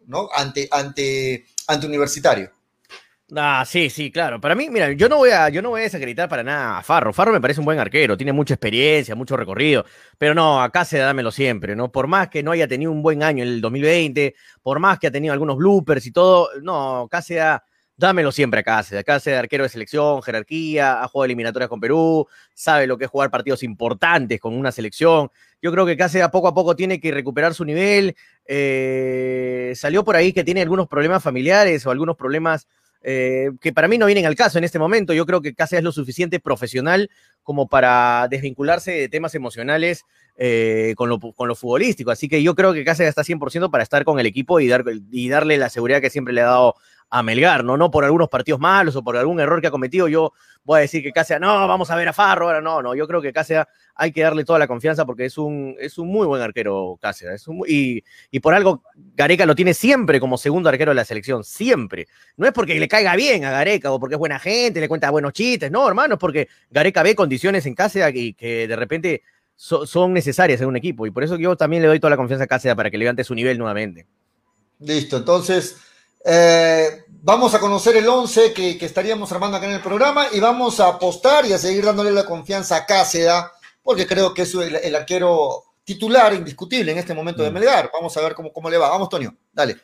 ¿no? 0.07 0.28
Ante, 0.34 0.68
ante, 0.72 1.46
ante 1.68 1.86
Universitario. 1.86 2.50
Ah, 3.34 3.64
sí, 3.66 3.90
sí, 3.90 4.12
claro. 4.12 4.40
Para 4.40 4.54
mí, 4.54 4.70
mira, 4.70 4.92
yo 4.92 5.08
no 5.08 5.16
voy 5.16 5.30
a, 5.30 5.48
yo 5.48 5.60
no 5.60 5.70
voy 5.70 5.80
a 5.80 5.84
desacreditar 5.84 6.28
para 6.28 6.44
nada 6.44 6.78
a 6.78 6.82
Farro. 6.84 7.12
Farro 7.12 7.32
me 7.32 7.40
parece 7.40 7.58
un 7.58 7.64
buen 7.66 7.80
arquero, 7.80 8.16
tiene 8.16 8.32
mucha 8.32 8.54
experiencia, 8.54 9.16
mucho 9.16 9.36
recorrido, 9.36 9.84
pero 10.16 10.32
no, 10.32 10.62
acá 10.62 10.84
se 10.84 10.98
dámelo 10.98 11.32
siempre, 11.32 11.74
¿no? 11.74 11.90
Por 11.90 12.06
más 12.06 12.28
que 12.28 12.44
no 12.44 12.52
haya 12.52 12.68
tenido 12.68 12.92
un 12.92 13.02
buen 13.02 13.24
año 13.24 13.42
en 13.42 13.48
el 13.48 13.60
2020, 13.60 14.36
por 14.62 14.78
más 14.78 15.00
que 15.00 15.08
ha 15.08 15.10
tenido 15.10 15.32
algunos 15.32 15.56
bloopers 15.56 16.06
y 16.06 16.12
todo, 16.12 16.50
no, 16.62 17.08
Cáceres, 17.10 17.58
dámelo 17.96 18.30
siempre 18.30 18.60
a 18.60 18.62
Cáceres. 18.62 19.02
Cáceres, 19.02 19.40
arquero 19.40 19.64
de 19.64 19.70
selección, 19.70 20.22
jerarquía, 20.22 21.02
ha 21.02 21.08
jugado 21.08 21.24
eliminatorias 21.24 21.68
con 21.68 21.80
Perú, 21.80 22.28
sabe 22.54 22.86
lo 22.86 22.96
que 22.96 23.06
es 23.06 23.10
jugar 23.10 23.32
partidos 23.32 23.64
importantes 23.64 24.38
con 24.38 24.54
una 24.56 24.70
selección. 24.70 25.30
Yo 25.60 25.72
creo 25.72 25.84
que 25.84 25.96
Cáceres 25.96 26.28
poco 26.28 26.46
a 26.46 26.54
poco 26.54 26.76
tiene 26.76 27.00
que 27.00 27.10
recuperar 27.10 27.54
su 27.54 27.64
nivel. 27.64 28.14
Eh, 28.46 29.72
salió 29.74 30.04
por 30.04 30.14
ahí 30.14 30.32
que 30.32 30.44
tiene 30.44 30.62
algunos 30.62 30.86
problemas 30.86 31.24
familiares 31.24 31.84
o 31.86 31.90
algunos 31.90 32.16
problemas 32.16 32.68
eh, 33.09 33.52
que 33.61 33.72
para 33.72 33.86
mí 33.86 33.98
no 33.98 34.07
vienen 34.07 34.26
al 34.26 34.34
caso 34.34 34.59
en 34.59 34.64
este 34.64 34.80
momento. 34.80 35.12
Yo 35.12 35.26
creo 35.26 35.40
que 35.40 35.54
Cáceres 35.54 35.78
es 35.78 35.84
lo 35.84 35.92
suficiente 35.92 36.40
profesional 36.40 37.09
como 37.44 37.68
para 37.68 38.26
desvincularse 38.28 38.90
de 38.90 39.09
temas 39.09 39.36
emocionales 39.36 40.02
eh, 40.36 40.92
con, 40.96 41.09
lo, 41.09 41.20
con, 41.20 41.46
lo, 41.46 41.54
futbolístico. 41.54 42.11
Así 42.11 42.28
que 42.28 42.42
yo 42.42 42.57
creo 42.57 42.72
que 42.72 42.84
Cáceres 42.84 43.11
está 43.11 43.22
100% 43.22 43.70
para 43.70 43.84
estar 43.84 44.04
con 44.04 44.18
el 44.18 44.26
equipo 44.26 44.59
y, 44.59 44.66
dar, 44.66 44.82
y 45.12 45.28
darle 45.28 45.57
la 45.57 45.68
seguridad 45.68 46.00
que 46.00 46.11
siempre 46.11 46.34
le 46.34 46.40
ha 46.40 46.46
dado 46.46 46.74
a 47.09 47.22
Melgar, 47.22 47.64
¿no? 47.64 47.76
No 47.76 47.90
por 47.90 48.04
algunos 48.04 48.28
partidos 48.28 48.61
malos 48.61 48.96
o 48.96 49.02
por 49.02 49.16
algún 49.16 49.38
error 49.40 49.61
que 49.61 49.68
ha 49.68 49.70
cometido. 49.70 50.09
Yo 50.09 50.32
voy 50.64 50.78
a 50.78 50.80
decir 50.80 51.02
que 51.02 51.12
Cáceres, 51.12 51.40
no, 51.40 51.68
vamos 51.68 51.90
a 51.90 51.96
ver 51.96 52.09
a 52.09 52.12
Farro, 52.12 52.46
ahora 52.46 52.61
no, 52.61 52.82
no. 52.82 52.94
Yo 52.94 53.07
creo 53.07 53.22
que 53.22 53.32
Cáceres 53.32 53.66
hay 53.94 54.12
que 54.12 54.22
darle 54.22 54.44
toda 54.44 54.59
la 54.59 54.66
confianza 54.66 55.07
porque 55.07 55.26
es 55.26 55.38
un, 55.38 55.76
es 55.78 55.98
un 55.98 56.09
muy 56.09 56.26
buen 56.26 56.42
arquero 56.42 56.98
Cáceres. 57.00 57.44
y, 57.68 58.02
y, 58.30 58.40
por 58.40 58.54
algo 58.54 58.82
Gareca 59.14 59.46
lo 59.46 59.54
tiene 59.54 59.74
siempre 59.74 60.18
como 60.18 60.36
segundo 60.36 60.68
arquero 60.68 60.90
de 60.90 60.96
la 60.96 61.04
selección, 61.04 61.44
siempre. 61.44 62.07
No 62.36 62.46
es 62.46 62.52
porque 62.52 62.78
le 62.78 62.88
caiga 62.88 63.14
bien 63.14 63.44
a 63.44 63.50
Gareca 63.50 63.92
o 63.92 64.00
porque 64.00 64.16
es 64.16 64.18
buena 64.18 64.38
gente, 64.38 64.80
le 64.80 64.88
cuenta 64.88 65.11
buenos 65.11 65.32
chistes, 65.32 65.70
no, 65.70 65.86
hermano, 65.86 66.14
es 66.14 66.20
porque 66.20 66.48
Gareca 66.70 67.02
ve 67.02 67.14
condiciones 67.14 67.64
en 67.66 67.74
Cáceres 67.74 68.14
y 68.14 68.34
que 68.34 68.66
de 68.66 68.76
repente 68.76 69.22
son 69.54 70.12
necesarias 70.12 70.61
en 70.61 70.68
un 70.68 70.76
equipo. 70.76 71.07
Y 71.07 71.11
por 71.11 71.24
eso 71.24 71.36
yo 71.36 71.57
también 71.57 71.82
le 71.82 71.88
doy 71.88 72.00
toda 72.00 72.11
la 72.11 72.16
confianza 72.16 72.44
a 72.44 72.48
Cáceres 72.48 72.76
para 72.76 72.90
que 72.90 72.98
levante 72.98 73.24
su 73.24 73.34
nivel 73.34 73.59
nuevamente. 73.59 74.07
Listo, 74.80 75.16
entonces 75.16 75.78
eh, 76.28 77.04
vamos 77.08 77.54
a 77.54 77.60
conocer 77.60 77.96
el 77.96 78.08
11 78.08 78.52
que, 78.52 78.78
estaríamos 78.80 79.30
armando 79.30 79.56
acá 79.56 79.66
en 79.66 79.74
el 79.74 79.80
programa 79.80 80.26
y 80.32 80.40
vamos 80.40 80.80
a 80.80 80.88
apostar 80.88 81.46
y 81.46 81.52
a 81.52 81.58
seguir 81.58 81.84
dándole 81.84 82.10
la 82.10 82.26
confianza 82.26 82.76
a 82.76 82.84
Cáceda, 82.84 83.52
porque 83.80 84.08
creo 84.08 84.34
que 84.34 84.42
es 84.42 84.52
el, 84.54 84.94
arquero 84.96 85.62
titular 85.84 86.34
indiscutible 86.34 86.90
en 86.90 86.98
este 86.98 87.14
momento 87.14 87.44
de 87.44 87.50
mm. 87.50 87.54
Melgar. 87.54 87.90
Vamos 87.92 88.16
a 88.16 88.22
ver 88.22 88.34
cómo, 88.34 88.52
cómo 88.52 88.68
le 88.68 88.76
va. 88.76 88.90
Vamos, 88.90 89.08
Tonio, 89.08 89.36
dale. 89.52 89.76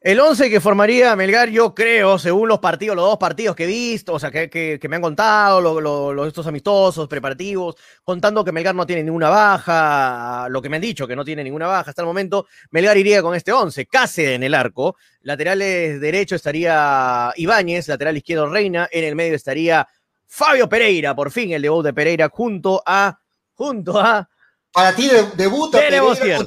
El 0.00 0.20
11 0.20 0.48
que 0.48 0.60
formaría 0.60 1.16
Melgar, 1.16 1.48
yo 1.48 1.74
creo, 1.74 2.20
según 2.20 2.48
los 2.48 2.60
partidos, 2.60 2.94
los 2.94 3.04
dos 3.04 3.18
partidos 3.18 3.56
que 3.56 3.64
he 3.64 3.66
visto, 3.66 4.14
o 4.14 4.20
sea, 4.20 4.30
que, 4.30 4.78
me 4.88 4.94
han 4.94 5.02
contado, 5.02 5.60
los, 5.60 6.28
estos 6.28 6.46
amistosos, 6.46 7.08
preparativos, 7.08 7.74
contando 8.04 8.44
que 8.44 8.52
Melgar 8.52 8.76
no 8.76 8.86
tiene 8.86 9.02
ninguna 9.02 9.28
baja, 9.28 10.46
lo 10.50 10.62
que 10.62 10.68
me 10.68 10.76
han 10.76 10.82
dicho, 10.82 11.08
que 11.08 11.16
no 11.16 11.24
tiene 11.24 11.42
ninguna 11.42 11.66
baja 11.66 11.90
hasta 11.90 12.02
el 12.02 12.06
momento, 12.06 12.46
Melgar 12.70 12.96
iría 12.96 13.22
con 13.22 13.34
este 13.34 13.52
11, 13.52 13.86
Cáceres 13.86 14.36
en 14.36 14.44
el 14.44 14.54
arco, 14.54 14.94
laterales 15.22 16.00
derecho 16.00 16.36
estaría 16.36 17.32
Ibáñez, 17.34 17.88
lateral 17.88 18.16
izquierdo 18.16 18.48
Reina, 18.48 18.88
en 18.92 19.02
el 19.02 19.16
medio 19.16 19.34
estaría 19.34 19.88
Fabio 20.28 20.68
Pereira, 20.68 21.16
por 21.16 21.32
fin 21.32 21.50
el 21.50 21.62
debut 21.62 21.84
de 21.84 21.92
Pereira 21.92 22.28
junto 22.28 22.80
a, 22.86 23.18
junto 23.54 23.98
a... 23.98 24.30
Para 24.70 24.94
ti 24.94 25.10
debuta 25.34 25.78
Pereira 25.78 26.02
contra, 26.02 26.38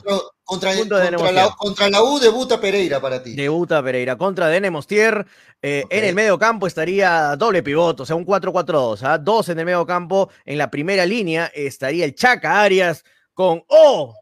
la, 1.31 1.49
contra, 1.55 1.89
la, 1.89 2.03
U, 2.03 2.19
debuta 2.19 2.59
Pereira 2.59 2.99
para 2.99 3.23
ti. 3.23 3.35
Debuta 3.35 3.81
Pereira 3.81 4.17
contra 4.17 4.47
Dene 4.47 4.69
Mostier. 4.69 5.25
Eh, 5.61 5.85
en 5.89 6.03
el 6.03 6.15
medio 6.15 6.37
campo 6.37 6.67
estaría 6.67 7.35
doble 7.35 7.63
pivote, 7.63 8.03
o 8.03 8.05
sea, 8.05 8.15
un 8.15 8.25
4-4-2, 8.25 9.03
¿ah? 9.03 9.17
dos 9.17 9.49
en 9.49 9.59
el 9.59 9.65
medio 9.65 9.85
campo. 9.85 10.29
En 10.45 10.57
la 10.57 10.69
primera 10.71 11.05
línea 11.05 11.51
estaría 11.53 12.05
el 12.05 12.15
Chaca 12.15 12.61
Arias 12.61 13.05
con 13.33 13.63
¡Oh! 13.67 14.15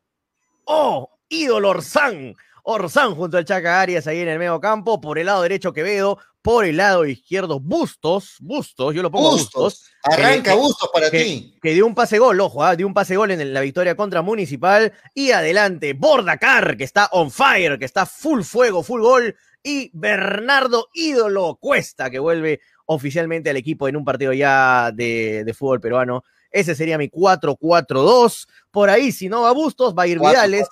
¡Oh! 0.66 1.10
ídolo 1.30 1.70
Orsán. 1.70 2.36
Orsán 2.64 3.16
junto 3.16 3.38
al 3.38 3.46
Chaca 3.46 3.82
Arias 3.82 4.06
ahí 4.06 4.20
en 4.20 4.28
el 4.28 4.40
medio 4.40 4.60
campo. 4.60 5.00
Por 5.02 5.18
el 5.18 5.28
lado 5.28 5.42
derecho 5.42 5.74
Quevedo. 5.74 6.20
Por 6.42 6.66
el 6.66 6.78
lado 6.78 7.06
izquierdo 7.06 7.60
Bustos. 7.60 8.38
Bustos, 8.40 8.96
yo 8.96 9.02
lo 9.02 9.12
pongo 9.12 9.32
Bustos. 9.32 9.86
Arranca 10.04 10.56
Bustos 10.56 10.90
para 10.94 11.10
ti. 11.10 11.58
Que 11.62 11.74
dio 11.74 11.86
un 11.86 11.94
pase 11.94 12.18
gol, 12.18 12.40
ojo, 12.40 12.64
¿ah? 12.64 12.76
dio 12.76 12.88
un 12.88 12.94
pase 12.94 13.18
gol 13.18 13.32
en 13.32 13.54
la 13.54 13.62
victoria 13.62 13.96
contra 13.96 14.22
Municipal. 14.22 14.94
Y 15.14 15.32
adelante 15.32 15.94
Bordacar, 15.94 16.78
que 16.78 16.86
está 16.86 17.10
on 17.12 17.30
fire, 17.30 17.78
que 17.78 17.86
está 17.86 18.06
full 18.06 18.42
fuego, 18.42 18.84
full 18.84 19.02
gol. 19.02 19.36
Y 19.62 19.92
Bernardo 19.94 20.88
Ídolo 20.94 21.58
Cuesta, 21.60 22.10
que 22.10 22.20
vuelve 22.20 22.62
oficialmente 22.86 23.50
al 23.50 23.58
equipo 23.58 23.88
en 23.88 23.98
un 23.98 24.06
partido 24.06 24.32
ya 24.32 24.92
de, 24.94 25.44
de 25.44 25.54
fútbol 25.54 25.82
peruano. 25.82 26.24
Ese 26.52 26.74
sería 26.74 26.98
mi 26.98 27.10
4-4-2. 27.10 28.48
Por 28.72 28.90
ahí, 28.90 29.12
si 29.12 29.30
no 29.30 29.42
va 29.42 29.52
Bustos, 29.52 29.94
va 29.94 30.04
a 30.04 30.08
ir 30.08 30.20
Vidales. 30.20 30.68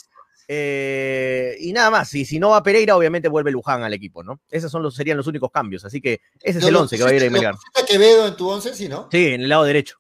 Eh, 0.50 1.58
y 1.60 1.74
nada 1.74 1.92
más, 1.92 2.14
y 2.14 2.24
si 2.24 2.40
no 2.40 2.50
va 2.52 2.64
Pereira, 2.64 2.96
obviamente 2.96 3.28
vuelve 3.28 3.52
Luján 3.52 3.84
al 3.84 3.94
equipo, 3.94 4.24
¿no? 4.24 4.40
Esos 4.50 4.72
son 4.72 4.82
los, 4.82 4.96
serían 4.96 5.18
los 5.18 5.28
únicos 5.28 5.52
cambios, 5.52 5.84
así 5.84 6.00
que 6.00 6.22
ese 6.42 6.60
es 6.60 6.66
el 6.66 6.76
11 6.76 6.98
que 6.98 7.04
va 7.04 7.10
a 7.10 7.14
ir 7.14 7.26
a 7.26 7.30
Melgar. 7.30 7.56
Quevedo 7.86 8.28
en 8.28 8.36
tu 8.38 8.50
11, 8.50 8.74
sí, 8.74 8.88
no? 8.88 9.10
Sí, 9.12 9.28
en 9.28 9.42
el 9.42 9.50
lado 9.50 9.66
derecho. 9.66 9.98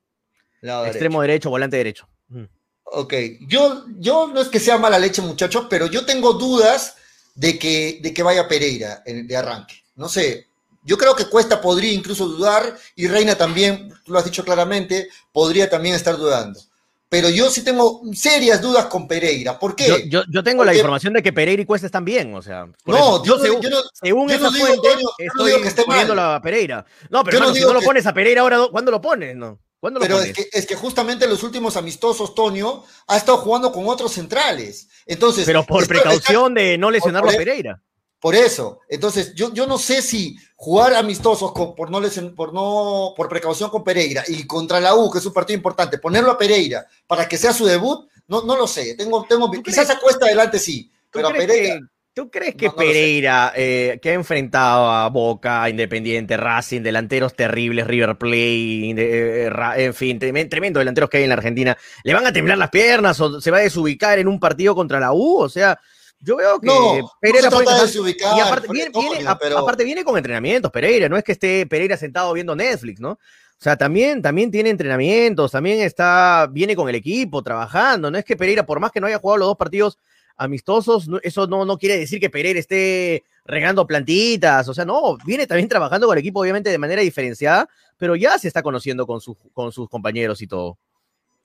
Extremo 0.61 1.21
derecho. 1.21 1.49
volante 1.49 1.77
derecho. 1.77 2.07
Mm. 2.29 2.45
Ok, 2.83 3.13
yo, 3.41 3.85
yo 3.97 4.27
no 4.33 4.39
es 4.39 4.47
que 4.47 4.59
sea 4.59 4.77
mala 4.77 4.97
leche, 4.97 5.21
muchachos, 5.21 5.67
pero 5.69 5.87
yo 5.87 6.05
tengo 6.05 6.33
dudas 6.33 6.95
de 7.35 7.59
que, 7.59 7.99
de 8.01 8.13
que 8.13 8.23
vaya 8.23 8.47
Pereira 8.47 9.03
de 9.05 9.35
arranque. 9.35 9.83
No 9.95 10.07
sé, 10.07 10.47
yo 10.83 10.97
creo 10.97 11.13
que 11.13 11.25
Cuesta 11.25 11.59
podría 11.59 11.91
incluso 11.91 12.25
dudar 12.25 12.77
y 12.95 13.07
Reina 13.07 13.35
también, 13.35 13.89
tú 14.05 14.13
lo 14.13 14.19
has 14.19 14.25
dicho 14.25 14.45
claramente, 14.45 15.09
podría 15.33 15.69
también 15.69 15.95
estar 15.95 16.15
dudando 16.15 16.61
pero 17.09 17.29
yo 17.29 17.49
sí 17.49 17.63
tengo 17.63 18.01
serias 18.13 18.61
dudas 18.61 18.87
con 18.87 19.07
Pereira. 19.07 19.57
¿Por 19.57 19.75
qué? 19.75 20.07
Yo, 20.09 20.23
yo, 20.29 20.43
tengo 20.43 20.65
la 20.65 20.75
información 20.75 21.13
de 21.13 21.23
que 21.23 21.31
Pereira 21.31 21.61
y 21.61 21.65
Cuesta 21.65 21.87
están 21.87 22.03
bien, 22.03 22.33
o 22.35 22.41
sea. 22.41 22.67
No, 22.85 23.23
yo, 23.23 23.39
según, 23.39 23.61
yo 23.61 23.69
no, 23.69 23.77
según 23.93 24.29
esa 24.29 24.51
fuente, 24.51 24.89
estoy 25.17 25.85
poniendo 25.85 26.21
a 26.21 26.41
Pereira. 26.41 26.85
No, 27.09 27.23
pero 27.23 27.37
hermano, 27.37 27.55
si 27.55 27.61
no 27.61 27.73
lo 27.73 27.81
pones 27.81 28.05
a 28.05 28.13
Pereira 28.13 28.41
ahora, 28.41 28.59
¿cuándo 28.71 28.91
lo 28.91 29.01
pones? 29.01 29.35
No. 29.35 29.59
¿Cuándo 29.79 29.99
lo 29.99 30.05
pero 30.05 30.19
Es, 30.19 30.33
que, 30.33 30.49
es 30.51 30.65
que 30.65 30.75
justamente 30.75 31.27
los 31.27 31.43
últimos 31.43 31.77
amistosos, 31.77 32.33
Tonio, 32.35 32.83
ha 33.07 33.15
estado 33.15 33.37
jugando 33.37 33.71
con 33.71 33.87
otros 33.87 34.11
centrales. 34.11 34.89
Entonces, 35.05 35.45
pero 35.45 35.63
por 35.65 35.87
precaución 35.87 36.53
de 36.55 36.77
no 36.77 36.91
lesionarlo 36.91 37.29
a 37.29 37.33
Pereira. 37.33 37.81
Por 38.19 38.33
eso, 38.33 38.79
entonces 38.89 39.33
yo, 39.35 39.53
yo 39.53 39.67
no 39.67 39.77
sé 39.77 40.01
si 40.01 40.35
jugar 40.55 40.95
amistosos 40.95 41.51
por, 41.51 41.91
no 41.91 42.01
por 42.35 42.53
no 42.53 43.13
por 43.15 43.29
precaución 43.29 43.69
con 43.69 43.83
Pereira 43.83 44.23
y 44.27 44.47
contra 44.47 44.79
la 44.79 44.95
U, 44.95 45.11
que 45.11 45.19
es 45.19 45.25
un 45.25 45.33
partido 45.33 45.57
importante, 45.57 45.99
ponerlo 45.99 46.31
a 46.31 46.37
Pereira 46.37 46.87
para 47.05 47.27
que 47.27 47.37
sea 47.37 47.53
su 47.53 47.65
debut, 47.65 48.07
no, 48.27 48.41
no 48.43 48.57
lo 48.57 48.65
sé. 48.65 48.95
Tengo, 48.95 49.23
tengo, 49.29 49.51
quizás 49.51 49.89
a 49.91 49.99
cuesta 49.99 50.25
adelante 50.25 50.57
sí, 50.57 50.91
pero 51.11 51.27
a 51.27 51.33
Pereira. 51.33 51.79
¿Tú 52.17 52.31
crees 52.31 52.55
que 52.55 52.71
Pereira, 52.71 53.53
eh, 53.55 53.99
que 54.01 54.09
ha 54.09 54.13
enfrentado 54.13 54.89
a 54.89 55.07
Boca, 55.09 55.69
Independiente, 55.69 56.35
Racing, 56.35 56.81
delanteros 56.81 57.35
terribles, 57.35 57.85
River 57.85 58.17
Plate, 58.17 58.95
eh, 58.97 59.51
en 59.75 59.93
fin, 59.93 60.17
tremendo 60.17 60.79
delanteros 60.79 61.11
que 61.11 61.17
hay 61.17 61.23
en 61.25 61.29
la 61.29 61.35
Argentina, 61.35 61.77
le 62.03 62.15
van 62.15 62.25
a 62.25 62.33
temblar 62.33 62.57
las 62.57 62.71
piernas 62.71 63.21
o 63.21 63.39
se 63.39 63.51
va 63.51 63.57
a 63.57 63.61
desubicar 63.61 64.17
en 64.17 64.27
un 64.27 64.39
partido 64.39 64.73
contra 64.73 64.99
la 64.99 65.13
U? 65.13 65.37
O 65.37 65.47
sea, 65.47 65.79
yo 66.19 66.37
veo 66.37 66.59
que 66.59 67.03
Pereira 67.21 67.49
puede 67.49 67.67
y 67.67 68.39
aparte 68.39 68.67
viene, 68.71 69.27
aparte 69.27 69.83
viene 69.83 70.03
con 70.03 70.17
entrenamientos 70.17 70.71
Pereira, 70.71 71.07
no 71.07 71.17
es 71.17 71.23
que 71.23 71.33
esté 71.33 71.65
Pereira 71.65 71.95
sentado 71.95 72.33
viendo 72.33 72.55
Netflix, 72.55 72.99
¿no? 72.99 73.11
O 73.59 73.63
sea, 73.63 73.75
también, 73.75 74.21
también 74.21 74.51
tiene 74.51 74.69
entrenamientos, 74.69 75.51
también 75.51 75.81
está, 75.81 76.47
viene 76.51 76.75
con 76.75 76.89
el 76.89 76.95
equipo, 76.95 77.41
trabajando. 77.41 78.11
No 78.11 78.17
es 78.19 78.23
que 78.23 78.37
Pereira, 78.37 78.63
por 78.65 78.79
más 78.79 78.91
que 78.91 79.01
no 79.01 79.07
haya 79.07 79.17
jugado 79.17 79.39
los 79.39 79.47
dos 79.47 79.57
partidos 79.57 79.97
amistosos, 80.35 81.09
eso 81.23 81.47
no, 81.47 81.65
no 81.65 81.79
quiere 81.79 81.97
decir 81.97 82.19
que 82.19 82.29
Pereira 82.29 82.59
esté 82.59 83.23
regando 83.45 83.87
plantitas. 83.87 84.67
O 84.67 84.75
sea, 84.75 84.85
no, 84.85 85.17
viene 85.25 85.47
también 85.47 85.67
trabajando 85.67 86.05
con 86.05 86.15
el 86.15 86.19
equipo, 86.19 86.39
obviamente, 86.39 86.69
de 86.69 86.77
manera 86.77 87.01
diferenciada, 87.01 87.67
pero 87.97 88.15
ya 88.15 88.37
se 88.37 88.47
está 88.47 88.61
conociendo 88.61 89.07
con, 89.07 89.19
con 89.53 89.71
sus 89.71 89.89
compañeros 89.89 90.39
y 90.43 90.47
todo. 90.47 90.77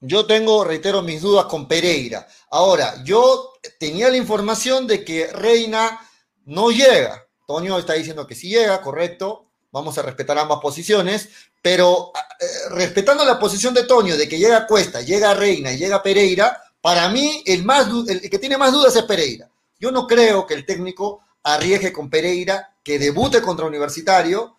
Yo 0.04 0.26
tengo, 0.26 0.64
reitero, 0.64 1.00
mis 1.00 1.22
dudas 1.22 1.46
con 1.46 1.68
Pereira. 1.68 2.26
Ahora, 2.50 3.04
yo 3.04 3.52
tenía 3.78 4.08
la 4.08 4.16
información 4.16 4.84
de 4.88 5.04
que 5.04 5.28
Reina 5.28 6.00
no 6.44 6.72
llega. 6.72 7.24
Toño 7.46 7.78
está 7.78 7.92
diciendo 7.92 8.26
que 8.26 8.34
sí 8.34 8.48
llega, 8.48 8.82
correcto. 8.82 9.46
Vamos 9.70 9.96
a 9.96 10.02
respetar 10.02 10.36
ambas 10.38 10.58
posiciones, 10.60 11.28
pero 11.62 12.10
eh, 12.40 12.46
respetando 12.70 13.24
la 13.24 13.38
posición 13.38 13.72
de 13.74 13.84
Toño 13.84 14.16
de 14.16 14.28
que 14.28 14.38
llega 14.38 14.66
Cuesta, 14.66 15.02
llega 15.02 15.34
Reina 15.34 15.72
y 15.72 15.78
llega 15.78 16.02
Pereira, 16.02 16.60
para 16.80 17.08
mí 17.08 17.40
el, 17.46 17.64
más, 17.64 17.86
el 18.08 18.28
que 18.28 18.40
tiene 18.40 18.58
más 18.58 18.72
dudas 18.72 18.96
es 18.96 19.04
Pereira. 19.04 19.48
Yo 19.78 19.92
no 19.92 20.08
creo 20.08 20.46
que 20.46 20.54
el 20.54 20.66
técnico 20.66 21.20
arriesgue 21.44 21.92
con 21.92 22.10
Pereira, 22.10 22.74
que 22.82 22.98
debute 22.98 23.40
contra 23.40 23.66
Universitario, 23.66 24.56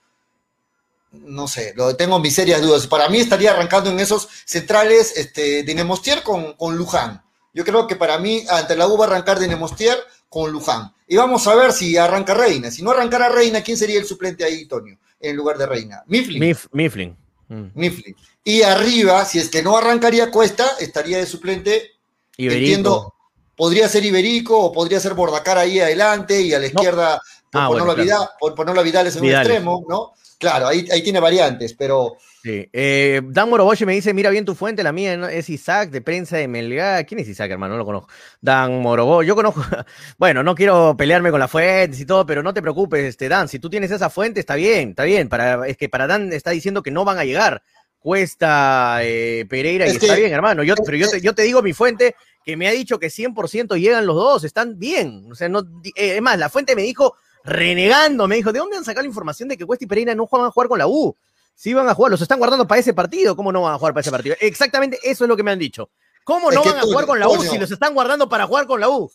no 1.13 1.47
sé, 1.47 1.73
lo 1.75 1.95
tengo 1.95 2.19
mis 2.19 2.35
serias 2.35 2.61
dudas. 2.61 2.87
Para 2.87 3.07
mí 3.07 3.19
estaría 3.19 3.51
arrancando 3.51 3.89
en 3.89 3.99
esos 3.99 4.27
centrales 4.45 5.13
este, 5.15 5.63
Dinemostier 5.63 6.23
con, 6.23 6.53
con 6.53 6.75
Luján. 6.75 7.23
Yo 7.53 7.63
creo 7.63 7.87
que 7.87 7.95
para 7.95 8.17
mí 8.17 8.43
ante 8.49 8.75
la 8.75 8.87
U 8.87 8.97
va 8.97 9.05
a 9.05 9.07
arrancar 9.09 9.39
Dinemostier 9.39 9.97
con 10.27 10.51
Luján. 10.51 10.91
Y 11.07 11.15
vamos 11.15 11.45
a 11.47 11.55
ver 11.55 11.71
si 11.71 11.95
arranca 11.95 12.33
Reina. 12.33 12.71
Si 12.71 12.81
no 12.81 12.91
arrancara 12.91 13.29
Reina, 13.29 13.61
¿quién 13.61 13.77
sería 13.77 13.99
el 13.99 14.05
suplente 14.05 14.43
ahí, 14.43 14.65
Tonio, 14.65 14.97
en 15.19 15.35
lugar 15.35 15.57
de 15.57 15.67
Reina? 15.67 16.03
Mifflin. 16.07 16.55
Mifflin. 16.71 17.15
Mm. 17.47 17.65
Mifflin. 17.75 18.15
Y 18.43 18.63
arriba, 18.63 19.23
si 19.25 19.37
es 19.37 19.49
que 19.49 19.61
no 19.61 19.77
arrancaría 19.77 20.31
Cuesta, 20.31 20.65
estaría 20.79 21.19
de 21.19 21.27
suplente. 21.27 21.91
Iberico. 22.35 22.65
Entiendo, 22.65 23.13
podría 23.55 23.87
ser 23.87 24.03
Iberico 24.03 24.59
o 24.59 24.71
podría 24.71 24.99
ser 24.99 25.13
Bordacar 25.13 25.59
ahí 25.59 25.79
adelante 25.79 26.41
y 26.41 26.53
a 26.53 26.59
la 26.59 26.65
izquierda, 26.65 27.21
por, 27.51 27.61
ah, 27.61 27.67
ponerlo 27.67 27.95
Vidal, 27.95 28.29
por 28.39 28.55
ponerlo 28.55 28.81
a 28.81 28.83
Vidal 28.83 29.07
en 29.07 29.19
un 29.19 29.29
extremo, 29.29 29.85
¿no? 29.87 30.13
Claro, 30.43 30.67
ahí, 30.67 30.85
ahí 30.91 31.01
tiene 31.01 31.21
variantes, 31.21 31.73
pero. 31.73 32.17
Sí. 32.43 32.67
Eh, 32.73 33.21
Dan 33.29 33.49
Moroboshi 33.49 33.85
me 33.85 33.93
dice: 33.93 34.13
Mira 34.13 34.29
bien 34.29 34.43
tu 34.43 34.55
fuente, 34.55 34.83
la 34.83 34.91
mía 34.91 35.13
es 35.31 35.49
Isaac 35.49 35.89
de 35.89 36.01
prensa 36.01 36.35
de 36.35 36.49
Melgar. 36.49 37.05
¿Quién 37.05 37.21
es 37.21 37.29
Isaac, 37.29 37.49
hermano? 37.49 37.75
No 37.75 37.77
lo 37.77 37.85
conozco. 37.85 38.09
Dan 38.41 38.81
Moroboshi, 38.81 39.25
yo 39.25 39.35
conozco. 39.35 39.63
bueno, 40.17 40.43
no 40.43 40.53
quiero 40.53 40.97
pelearme 40.97 41.31
con 41.31 41.39
las 41.39 41.49
fuentes 41.49 41.97
y 42.01 42.05
todo, 42.05 42.25
pero 42.25 42.43
no 42.43 42.53
te 42.53 42.61
preocupes, 42.61 43.05
este, 43.05 43.29
Dan. 43.29 43.47
Si 43.47 43.57
tú 43.57 43.69
tienes 43.69 43.89
esa 43.89 44.09
fuente, 44.09 44.41
está 44.41 44.55
bien, 44.55 44.89
está 44.89 45.05
bien. 45.05 45.29
Para, 45.29 45.65
es 45.65 45.77
que 45.77 45.87
para 45.87 46.05
Dan 46.05 46.33
está 46.33 46.51
diciendo 46.51 46.83
que 46.83 46.91
no 46.91 47.05
van 47.05 47.17
a 47.19 47.23
llegar. 47.23 47.63
Cuesta 47.99 48.99
eh, 49.01 49.45
Pereira 49.49 49.87
y 49.87 49.91
está 49.91 50.15
bien, 50.15 50.33
hermano. 50.33 50.63
Yo, 50.63 50.75
pero 50.85 50.97
yo 50.97 51.09
te, 51.09 51.21
yo 51.21 51.33
te 51.33 51.43
digo 51.43 51.61
mi 51.61 51.71
fuente 51.71 52.17
que 52.43 52.57
me 52.57 52.67
ha 52.67 52.71
dicho 52.71 52.99
que 52.99 53.07
100% 53.07 53.79
llegan 53.79 54.05
los 54.05 54.17
dos, 54.17 54.43
están 54.43 54.77
bien. 54.77 55.25
O 55.31 55.35
sea, 55.35 55.47
no, 55.47 55.59
eh, 55.95 56.17
es 56.17 56.21
más, 56.21 56.37
la 56.37 56.49
fuente 56.49 56.75
me 56.75 56.81
dijo 56.81 57.15
renegando, 57.43 58.27
me 58.27 58.35
dijo, 58.35 58.51
¿de 58.51 58.59
dónde 58.59 58.77
han 58.77 58.85
sacado 58.85 59.03
la 59.03 59.09
información 59.09 59.49
de 59.49 59.57
que 59.57 59.65
Cuesta 59.65 59.85
y 59.85 59.87
Pereira 59.87 60.15
no 60.15 60.27
van 60.31 60.45
a 60.45 60.51
jugar 60.51 60.67
con 60.67 60.79
la 60.79 60.87
U? 60.87 61.15
Sí 61.55 61.73
van 61.73 61.87
a 61.87 61.93
jugar, 61.93 62.11
los 62.11 62.21
están 62.21 62.39
guardando 62.39 62.67
para 62.67 62.79
ese 62.79 62.93
partido, 62.93 63.35
¿cómo 63.35 63.51
no 63.51 63.61
van 63.61 63.73
a 63.73 63.77
jugar 63.77 63.93
para 63.93 64.01
ese 64.01 64.11
partido? 64.11 64.35
Exactamente 64.39 64.99
eso 65.03 65.25
es 65.25 65.27
lo 65.27 65.37
que 65.37 65.43
me 65.43 65.51
han 65.51 65.59
dicho. 65.59 65.89
¿Cómo 66.23 66.51
no 66.51 66.63
van 66.63 66.77
a 66.77 66.81
jugar 66.81 67.05
con 67.05 67.19
la 67.19 67.27
U 67.27 67.41
si 67.43 67.57
los 67.57 67.69
están 67.69 67.93
guardando 67.93 68.27
para 68.29 68.47
jugar 68.47 68.65
con 68.65 68.79
la 68.79 68.89
U? 68.89 69.11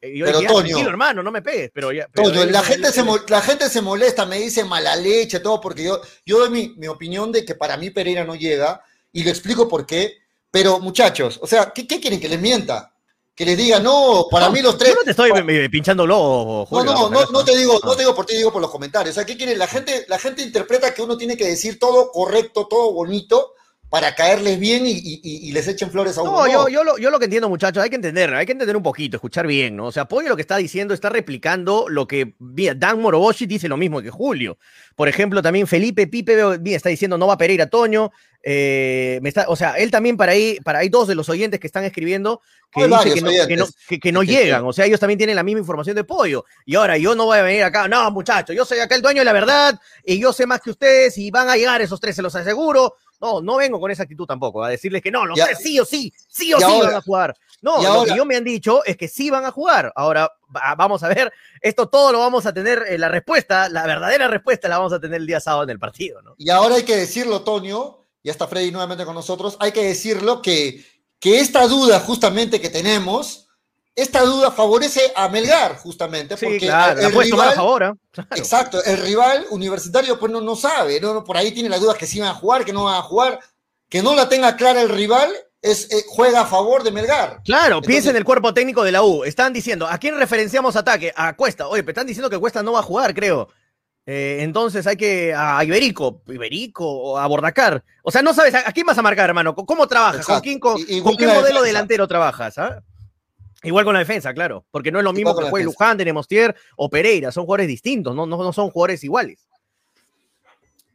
Eh, 0.00 0.16
yo 0.16 0.24
pero 0.24 0.40
Toño, 0.42 0.78
hermano, 0.88 1.22
no 1.22 1.30
me 1.30 1.42
pegues, 1.42 1.70
pero 1.74 1.92
ya. 1.92 2.08
la, 2.14 2.62
gente 2.62 2.90
se, 2.90 3.04
la 3.28 3.42
gente 3.42 3.68
se 3.68 3.82
molesta, 3.82 4.24
me 4.24 4.38
dice 4.38 4.64
mala 4.64 4.96
leche, 4.96 5.40
todo, 5.40 5.60
porque 5.60 5.84
yo, 5.84 6.00
yo 6.24 6.38
doy 6.38 6.50
mi, 6.50 6.74
mi 6.76 6.86
opinión 6.86 7.32
de 7.32 7.44
que 7.44 7.54
para 7.54 7.76
mí 7.76 7.90
Pereira 7.90 8.24
no 8.24 8.34
llega, 8.34 8.82
y 9.12 9.24
le 9.24 9.30
explico 9.30 9.68
por 9.68 9.86
qué. 9.86 10.18
Pero 10.50 10.80
muchachos, 10.80 11.38
o 11.42 11.46
sea, 11.46 11.72
¿qué, 11.72 11.86
qué 11.86 12.00
quieren 12.00 12.20
que 12.20 12.28
les 12.28 12.40
mienta? 12.40 12.92
Que 13.34 13.44
les 13.44 13.56
diga, 13.56 13.80
no, 13.80 14.26
para 14.30 14.50
mí 14.50 14.60
los 14.60 14.76
tres. 14.76 14.90
Yo 14.90 14.96
no 14.96 15.02
te 15.02 15.10
estoy 15.10 15.68
pinchando 15.68 16.06
los 16.06 16.70
No, 16.70 16.84
no, 16.84 17.08
no, 17.08 17.24
no, 17.26 17.44
te 17.44 17.56
digo, 17.56 17.80
no 17.82 17.94
te 17.94 18.02
digo 18.02 18.14
por 18.14 18.26
ti, 18.26 18.36
digo 18.36 18.52
por 18.52 18.60
los 18.60 18.70
comentarios. 18.70 19.14
O 19.14 19.14
sea, 19.14 19.24
¿qué 19.24 19.36
quiere? 19.36 19.56
La 19.56 19.66
gente, 19.66 20.04
la 20.08 20.18
gente 20.18 20.42
interpreta 20.42 20.92
que 20.92 21.02
uno 21.02 21.16
tiene 21.16 21.36
que 21.36 21.46
decir 21.46 21.78
todo 21.78 22.10
correcto, 22.10 22.66
todo 22.68 22.92
bonito, 22.92 23.54
para 23.90 24.14
caerles 24.14 24.60
bien 24.60 24.84
y, 24.86 25.50
les 25.50 25.66
echen 25.66 25.90
flores 25.90 26.16
a 26.16 26.22
uno. 26.22 26.30
No, 26.30 26.46
yo, 26.46 26.68
yo, 26.68 26.84
lo, 26.84 26.96
yo 26.96 27.10
lo 27.10 27.18
que 27.18 27.24
entiendo, 27.24 27.48
muchachos, 27.48 27.82
hay 27.82 27.90
que 27.90 27.96
entender, 27.96 28.32
hay 28.32 28.46
que 28.46 28.52
entender 28.52 28.76
un 28.76 28.84
poquito, 28.84 29.16
escuchar 29.16 29.48
bien, 29.48 29.74
¿no? 29.74 29.86
O 29.86 29.92
sea, 29.92 30.04
Pollo 30.04 30.28
lo 30.28 30.36
que 30.36 30.42
está 30.42 30.56
diciendo 30.56 30.94
está 30.94 31.08
replicando 31.08 31.86
lo 31.88 32.06
que 32.06 32.34
Dan 32.38 33.02
Moroboshi 33.02 33.46
dice 33.46 33.68
lo 33.68 33.76
mismo 33.76 34.00
que 34.00 34.10
Julio. 34.10 34.58
Por 34.94 35.08
ejemplo, 35.08 35.42
también 35.42 35.66
Felipe 35.66 36.06
Pipe 36.06 36.60
está 36.66 36.88
diciendo 36.88 37.18
no 37.18 37.26
va 37.26 37.36
Pereira 37.36 37.66
Toño. 37.66 38.12
Eh, 38.42 39.18
me 39.22 39.28
está, 39.28 39.46
o 39.48 39.56
sea, 39.56 39.72
él 39.72 39.90
también 39.90 40.16
para 40.16 40.32
ahí, 40.32 40.58
para 40.64 40.78
hay 40.78 40.88
dos 40.88 41.08
de 41.08 41.14
los 41.16 41.28
oyentes 41.28 41.58
que 41.58 41.66
están 41.66 41.84
escribiendo 41.84 42.40
que 42.72 42.82
que 42.82 42.88
no, 43.56 43.66
que 44.00 44.12
no, 44.12 44.22
llegan. 44.22 44.64
O 44.64 44.72
sea, 44.72 44.86
ellos 44.86 45.00
también 45.00 45.18
tienen 45.18 45.34
la 45.34 45.42
misma 45.42 45.58
información 45.58 45.96
de 45.96 46.04
Pollo. 46.04 46.44
Y 46.64 46.76
ahora 46.76 46.96
yo 46.96 47.16
no 47.16 47.24
voy 47.24 47.38
a 47.38 47.42
venir 47.42 47.64
acá, 47.64 47.88
no, 47.88 48.08
muchachos, 48.12 48.54
yo 48.54 48.64
soy 48.64 48.78
acá 48.78 48.94
el 48.94 49.02
dueño 49.02 49.22
de 49.22 49.24
la 49.24 49.32
verdad 49.32 49.80
y 50.04 50.20
yo 50.20 50.32
sé 50.32 50.46
más 50.46 50.60
que 50.60 50.70
ustedes 50.70 51.18
y 51.18 51.32
van 51.32 51.48
a 51.48 51.56
llegar 51.56 51.82
esos 51.82 52.00
tres, 52.00 52.14
se 52.14 52.22
los 52.22 52.34
aseguro 52.36 52.94
No, 53.20 53.42
no 53.42 53.56
vengo 53.56 53.78
con 53.78 53.90
esa 53.90 54.04
actitud 54.04 54.26
tampoco, 54.26 54.64
a 54.64 54.70
decirles 54.70 55.02
que 55.02 55.10
no, 55.10 55.26
lo 55.26 55.36
sé, 55.36 55.54
sí 55.54 55.78
o 55.78 55.84
sí, 55.84 56.12
sí 56.26 56.54
o 56.54 56.58
sí 56.58 56.64
van 56.64 56.94
a 56.94 57.00
jugar. 57.02 57.36
No, 57.62 57.82
lo 57.82 58.04
que 58.04 58.16
yo 58.16 58.24
me 58.24 58.36
han 58.36 58.44
dicho 58.44 58.82
es 58.84 58.96
que 58.96 59.08
sí 59.08 59.28
van 59.28 59.44
a 59.44 59.50
jugar. 59.50 59.92
Ahora, 59.94 60.32
vamos 60.76 61.02
a 61.02 61.08
ver, 61.08 61.32
esto 61.60 61.88
todo 61.88 62.12
lo 62.12 62.20
vamos 62.20 62.46
a 62.46 62.54
tener, 62.54 62.84
eh, 62.88 62.96
la 62.96 63.08
respuesta, 63.08 63.68
la 63.68 63.86
verdadera 63.86 64.28
respuesta 64.28 64.68
la 64.68 64.78
vamos 64.78 64.92
a 64.92 65.00
tener 65.00 65.20
el 65.20 65.26
día 65.26 65.40
sábado 65.40 65.64
en 65.64 65.70
el 65.70 65.78
partido, 65.78 66.22
¿no? 66.22 66.34
Y 66.38 66.48
ahora 66.50 66.76
hay 66.76 66.84
que 66.84 66.96
decirlo, 66.96 67.42
Toño, 67.42 68.06
ya 68.22 68.32
está 68.32 68.46
Freddy 68.46 68.70
nuevamente 68.70 69.04
con 69.04 69.14
nosotros, 69.14 69.56
hay 69.60 69.72
que 69.72 69.84
decirlo 69.84 70.40
que, 70.40 70.84
que 71.18 71.40
esta 71.40 71.66
duda 71.66 72.00
justamente 72.00 72.60
que 72.60 72.70
tenemos, 72.70 73.49
esta 74.00 74.22
duda 74.22 74.50
favorece 74.50 75.12
a 75.14 75.28
Melgar, 75.28 75.76
justamente, 75.76 76.36
porque 76.36 76.58
claro, 76.58 77.00
el 77.00 77.12
rival, 77.12 77.48
a 77.48 77.52
favor, 77.52 77.82
¿eh? 77.82 77.92
Exacto, 78.36 78.82
el 78.84 78.98
rival 78.98 79.46
universitario 79.50 80.18
pues 80.18 80.32
no, 80.32 80.40
no 80.40 80.56
sabe, 80.56 81.00
¿no? 81.00 81.22
por 81.24 81.36
ahí 81.36 81.52
tiene 81.52 81.68
la 81.68 81.78
duda 81.78 81.94
que 81.94 82.06
si 82.06 82.20
van 82.20 82.30
a 82.30 82.34
jugar, 82.34 82.64
que 82.64 82.72
no 82.72 82.84
van 82.84 82.96
a 82.96 83.02
jugar, 83.02 83.38
que 83.88 84.02
no 84.02 84.14
la 84.14 84.28
tenga 84.28 84.56
clara 84.56 84.80
el 84.82 84.88
rival, 84.88 85.30
es, 85.62 85.92
eh, 85.92 86.04
juega 86.08 86.42
a 86.42 86.46
favor 86.46 86.82
de 86.82 86.90
Melgar. 86.90 87.42
Claro, 87.44 87.82
piensa 87.82 88.10
en 88.10 88.16
el 88.16 88.24
cuerpo 88.24 88.54
técnico 88.54 88.82
de 88.82 88.92
la 88.92 89.02
U. 89.02 89.24
Están 89.24 89.52
diciendo, 89.52 89.86
¿a 89.86 89.98
quién 89.98 90.16
referenciamos 90.16 90.76
ataque? 90.76 91.12
A 91.14 91.36
Cuesta. 91.36 91.68
Oye, 91.68 91.82
pero 91.82 91.92
están 91.92 92.06
diciendo 92.06 92.30
que 92.30 92.38
Cuesta 92.38 92.62
no 92.62 92.72
va 92.72 92.80
a 92.80 92.84
jugar, 92.84 93.14
creo. 93.14 93.48
Eh, 94.06 94.38
entonces 94.40 94.86
hay 94.86 94.96
que 94.96 95.34
a 95.34 95.62
Iberico, 95.62 96.22
Iberico 96.26 96.84
o 96.84 97.18
a 97.18 97.26
Bordacar. 97.26 97.84
O 98.02 98.10
sea, 98.10 98.22
no 98.22 98.32
sabes 98.32 98.54
a, 98.54 98.72
quién 98.72 98.86
vas 98.86 98.96
a 98.96 99.02
marcar, 99.02 99.28
hermano. 99.28 99.54
¿Cómo 99.54 99.86
trabajas? 99.86 100.24
¿Con, 100.24 100.40
quién, 100.40 100.58
con, 100.58 100.76
qué 100.84 101.26
modelo 101.26 101.62
delantero 101.62 102.08
trabajas? 102.08 102.56
¿ah? 102.58 102.82
Igual 103.62 103.84
con 103.84 103.92
la 103.92 104.00
defensa, 104.00 104.32
claro, 104.32 104.64
porque 104.70 104.90
no 104.90 104.98
es 104.98 105.04
lo 105.04 105.12
mismo 105.12 105.36
que 105.36 105.46
fue 105.46 105.62
Luján, 105.62 105.96
de 105.96 106.06
Nemostier 106.06 106.54
o 106.76 106.88
Pereira, 106.88 107.30
son 107.30 107.44
jugadores 107.44 107.68
distintos, 107.68 108.14
no, 108.14 108.26
no, 108.26 108.52
son 108.52 108.70
jugadores 108.70 109.04
iguales. 109.04 109.46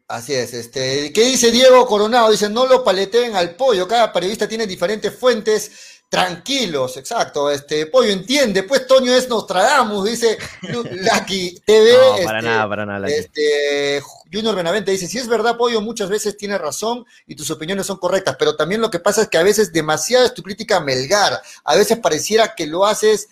Así 0.07 0.33
es, 0.33 0.53
este, 0.53 1.11
¿qué 1.13 1.25
dice 1.25 1.51
Diego 1.51 1.85
Coronado? 1.87 2.31
Dice, 2.31 2.49
no 2.49 2.67
lo 2.67 2.83
paleteen 2.83 3.35
al 3.35 3.55
pollo, 3.55 3.87
cada 3.87 4.11
periodista 4.13 4.47
tiene 4.47 4.67
diferentes 4.67 5.15
fuentes 5.15 5.94
Tranquilos, 6.09 6.97
exacto. 6.97 7.49
Este 7.49 7.87
Pollo 7.87 8.11
entiende, 8.11 8.63
pues 8.63 8.85
Toño 8.87 9.13
es 9.13 9.27
Nostradamus, 9.27 10.05
dice 10.05 10.37
Lucky 10.61 11.59
TV. 11.65 11.93
No, 11.93 12.23
para 12.23 12.39
este, 12.39 12.49
nada, 12.49 12.69
para 12.69 12.85
nada. 12.85 13.07
Este, 13.07 14.01
Junior 14.31 14.55
Benavente 14.55 14.91
dice: 14.91 15.07
Si 15.07 15.17
es 15.17 15.27
verdad, 15.27 15.57
Pollo, 15.57 15.81
muchas 15.81 16.09
veces 16.09 16.37
tiene 16.37 16.57
razón 16.57 17.05
y 17.25 17.35
tus 17.35 17.49
opiniones 17.51 17.87
son 17.87 17.97
correctas, 17.97 18.35
pero 18.37 18.55
también 18.55 18.81
lo 18.81 18.91
que 18.91 18.99
pasa 18.99 19.23
es 19.23 19.27
que 19.29 19.37
a 19.37 19.43
veces 19.43 19.73
demasiada 19.73 20.25
es 20.25 20.33
tu 20.33 20.43
crítica 20.43 20.77
a 20.77 20.81
Melgar. 20.81 21.41
A 21.63 21.75
veces 21.75 21.97
pareciera 21.97 22.53
que 22.55 22.67
lo 22.67 22.85
haces 22.85 23.27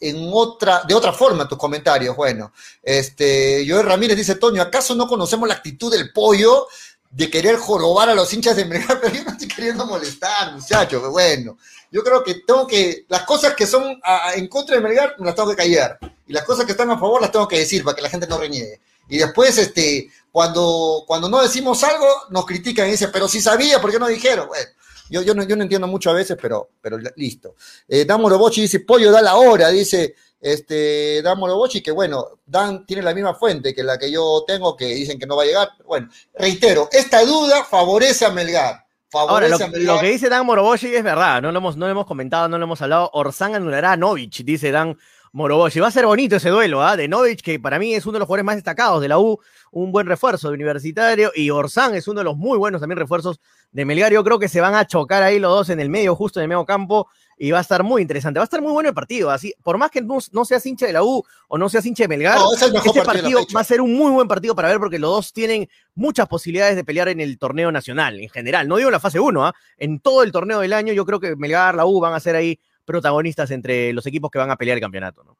en 0.00 0.30
otra, 0.32 0.82
de 0.86 0.94
otra 0.94 1.12
forma 1.12 1.48
tus 1.48 1.58
comentarios. 1.58 2.14
Bueno, 2.14 2.52
este, 2.82 3.64
Joel 3.68 3.86
Ramírez 3.86 4.16
dice, 4.16 4.36
Toño, 4.36 4.62
¿acaso 4.62 4.94
no 4.94 5.06
conocemos 5.06 5.48
la 5.48 5.54
actitud 5.54 5.90
del 5.90 6.12
pollo? 6.12 6.66
De 7.14 7.30
querer 7.30 7.56
jorobar 7.56 8.08
a 8.08 8.14
los 8.14 8.32
hinchas 8.32 8.56
de 8.56 8.64
Melgar, 8.64 9.00
pero 9.02 9.14
yo 9.14 9.24
no 9.24 9.30
estoy 9.30 9.48
queriendo 9.48 9.86
molestar, 9.86 10.52
muchachos, 10.52 11.08
bueno. 11.10 11.56
Yo 11.90 12.02
creo 12.02 12.24
que 12.24 12.34
tengo 12.46 12.66
que, 12.66 13.06
las 13.08 13.22
cosas 13.22 13.54
que 13.54 13.68
son 13.68 14.00
en 14.34 14.48
contra 14.48 14.74
de 14.74 14.82
Melgar, 14.82 15.14
las 15.18 15.34
tengo 15.36 15.50
que 15.50 15.56
callar. 15.56 15.96
Y 16.26 16.32
las 16.32 16.44
cosas 16.44 16.64
que 16.64 16.72
están 16.72 16.90
a 16.90 16.98
favor 16.98 17.20
las 17.20 17.30
tengo 17.30 17.46
que 17.46 17.58
decir 17.60 17.84
para 17.84 17.94
que 17.94 18.02
la 18.02 18.10
gente 18.10 18.26
no 18.26 18.36
reniegue. 18.36 18.80
Y 19.08 19.18
después, 19.18 19.56
este, 19.58 20.10
cuando, 20.32 21.04
cuando 21.06 21.28
no 21.28 21.40
decimos 21.40 21.84
algo, 21.84 22.08
nos 22.30 22.46
critican 22.46 22.88
y 22.88 22.92
dicen, 22.92 23.10
pero 23.12 23.28
si 23.28 23.40
sabía, 23.40 23.80
¿por 23.80 23.92
qué 23.92 24.00
no 24.00 24.08
dijeron? 24.08 24.48
Bueno, 24.48 24.68
yo, 25.08 25.22
yo, 25.22 25.34
no, 25.34 25.44
yo 25.44 25.54
no 25.54 25.62
entiendo 25.62 25.86
mucho 25.86 26.10
a 26.10 26.14
veces, 26.14 26.36
pero, 26.40 26.70
pero 26.80 26.98
listo. 27.14 27.54
Eh, 27.86 28.04
Damo 28.04 28.28
dice, 28.50 28.80
pollo 28.80 29.12
da 29.12 29.22
la 29.22 29.36
hora, 29.36 29.68
dice, 29.68 30.16
este, 30.44 31.22
Dan 31.22 31.38
Morobochi, 31.38 31.82
que 31.82 31.90
bueno, 31.90 32.38
Dan 32.44 32.84
tiene 32.84 33.02
la 33.02 33.14
misma 33.14 33.32
fuente 33.32 33.74
que 33.74 33.82
la 33.82 33.96
que 33.96 34.12
yo 34.12 34.44
tengo, 34.46 34.76
que 34.76 34.84
dicen 34.84 35.18
que 35.18 35.26
no 35.26 35.36
va 35.36 35.44
a 35.44 35.46
llegar. 35.46 35.70
Bueno, 35.86 36.10
reitero, 36.34 36.86
esta 36.92 37.24
duda 37.24 37.64
favorece 37.64 38.26
a 38.26 38.30
Melgar. 38.30 38.84
Ahora, 39.14 39.48
lo, 39.48 40.00
que 40.00 40.10
dice 40.10 40.28
Dan 40.28 40.44
Morobochi 40.44 40.94
es 40.94 41.02
verdad, 41.02 41.40
no 41.40 41.50
lo, 41.50 41.58
hemos, 41.60 41.78
no 41.78 41.86
lo 41.86 41.92
hemos 41.92 42.04
comentado, 42.04 42.46
no 42.48 42.58
lo 42.58 42.64
hemos 42.64 42.82
hablado. 42.82 43.08
Orsán 43.14 43.54
anulará 43.54 43.92
a 43.92 43.96
Novich, 43.96 44.44
dice 44.44 44.70
Dan 44.70 44.98
Morobochi. 45.34 45.80
Va 45.80 45.88
a 45.88 45.90
ser 45.90 46.06
bonito 46.06 46.36
ese 46.36 46.48
duelo, 46.48 46.80
¿ah? 46.80 46.96
De 46.96 47.08
Novich, 47.08 47.42
que 47.42 47.58
para 47.58 47.80
mí 47.80 47.92
es 47.92 48.06
uno 48.06 48.12
de 48.12 48.18
los 48.20 48.26
jugadores 48.26 48.44
más 48.44 48.54
destacados 48.54 49.02
de 49.02 49.08
la 49.08 49.18
U, 49.18 49.40
un 49.72 49.90
buen 49.90 50.06
refuerzo 50.06 50.48
de 50.48 50.54
universitario, 50.54 51.32
y 51.34 51.50
Orsán 51.50 51.96
es 51.96 52.06
uno 52.06 52.20
de 52.20 52.24
los 52.24 52.36
muy 52.36 52.56
buenos 52.56 52.80
también 52.80 52.98
refuerzos 52.98 53.40
de 53.72 53.84
Melgar. 53.84 54.12
Yo 54.12 54.22
creo 54.22 54.38
que 54.38 54.48
se 54.48 54.60
van 54.60 54.76
a 54.76 54.86
chocar 54.86 55.24
ahí 55.24 55.40
los 55.40 55.50
dos 55.50 55.70
en 55.70 55.80
el 55.80 55.90
medio, 55.90 56.14
justo 56.14 56.38
en 56.38 56.44
el 56.44 56.48
medio 56.48 56.64
campo 56.64 57.08
y 57.36 57.50
va 57.50 57.58
a 57.58 57.62
estar 57.62 57.82
muy 57.82 58.00
interesante. 58.00 58.38
Va 58.38 58.44
a 58.44 58.46
estar 58.46 58.62
muy 58.62 58.70
bueno 58.70 58.90
el 58.90 58.94
partido. 58.94 59.28
Así, 59.32 59.52
por 59.64 59.76
más 59.76 59.90
que 59.90 60.00
no, 60.02 60.18
no 60.30 60.44
seas 60.44 60.64
hincha 60.66 60.86
de 60.86 60.92
la 60.92 61.02
U 61.02 61.24
o 61.48 61.58
no 61.58 61.68
seas 61.68 61.84
hincha 61.84 62.04
de 62.04 62.08
Melgar, 62.08 62.38
este 62.52 63.02
partido, 63.02 63.40
va 63.54 63.60
a 63.60 63.64
ser 63.64 63.80
un 63.80 63.92
muy 63.92 64.12
buen 64.12 64.28
partido 64.28 64.54
para 64.54 64.68
ver 64.68 64.78
porque 64.78 65.00
los 65.00 65.10
dos 65.10 65.32
tienen 65.32 65.68
muchas 65.96 66.28
posibilidades 66.28 66.76
de 66.76 66.84
pelear 66.84 67.08
en 67.08 67.18
el 67.18 67.38
torneo 67.38 67.72
nacional 67.72 68.20
en 68.20 68.28
general. 68.28 68.68
No 68.68 68.76
digo 68.76 68.88
en 68.88 68.92
la 68.92 69.00
fase 69.00 69.18
1, 69.18 69.46
¿ah? 69.46 69.52
en 69.78 69.98
todo 69.98 70.22
el 70.22 70.30
torneo 70.30 70.60
del 70.60 70.72
año 70.72 70.92
yo 70.92 71.04
creo 71.04 71.18
que 71.18 71.34
Melgar, 71.34 71.74
la 71.74 71.86
U 71.86 71.98
van 71.98 72.14
a 72.14 72.20
ser 72.20 72.36
ahí 72.36 72.60
protagonistas 72.84 73.50
entre 73.50 73.92
los 73.92 74.06
equipos 74.06 74.30
que 74.30 74.38
van 74.38 74.50
a 74.50 74.56
pelear 74.56 74.76
el 74.76 74.82
campeonato, 74.82 75.24
¿no? 75.24 75.36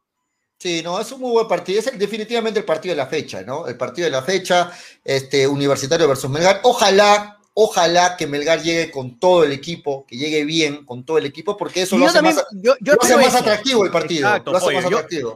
Sí, 0.59 0.80
no, 0.82 0.99
es 0.99 1.12
un 1.12 1.20
muy 1.20 1.32
buen 1.32 1.49
partido. 1.49 1.80
Es 1.80 1.99
definitivamente 1.99 2.61
el 2.61 2.64
partido 2.64 2.95
de 2.95 2.97
la 2.97 3.07
fecha, 3.07 3.42
¿no? 3.42 3.66
El 3.66 3.76
partido 3.76 4.07
de 4.07 4.12
la 4.12 4.22
fecha, 4.22 4.70
este, 5.05 5.47
Universitario 5.47 6.09
versus 6.09 6.30
Melgar. 6.30 6.61
Ojalá 6.62 7.34
Ojalá 7.57 8.16
que 8.16 8.26
Melgar 8.26 8.61
llegue 8.62 8.90
con 8.90 9.20
todo 9.20 9.44
el 9.44 9.52
equipo, 9.52 10.05
que 10.09 10.16
llegue 10.16 10.44
bien 10.44 10.84
con 10.84 11.05
todo 11.05 11.18
el 11.18 11.26
equipo, 11.26 11.57
porque 11.57 11.82
eso 11.82 11.96
lo 11.96 12.07
hace, 12.07 12.20
más, 12.20 12.36
atractivo 13.32 13.84
el 13.84 13.92
partido. 13.92 14.28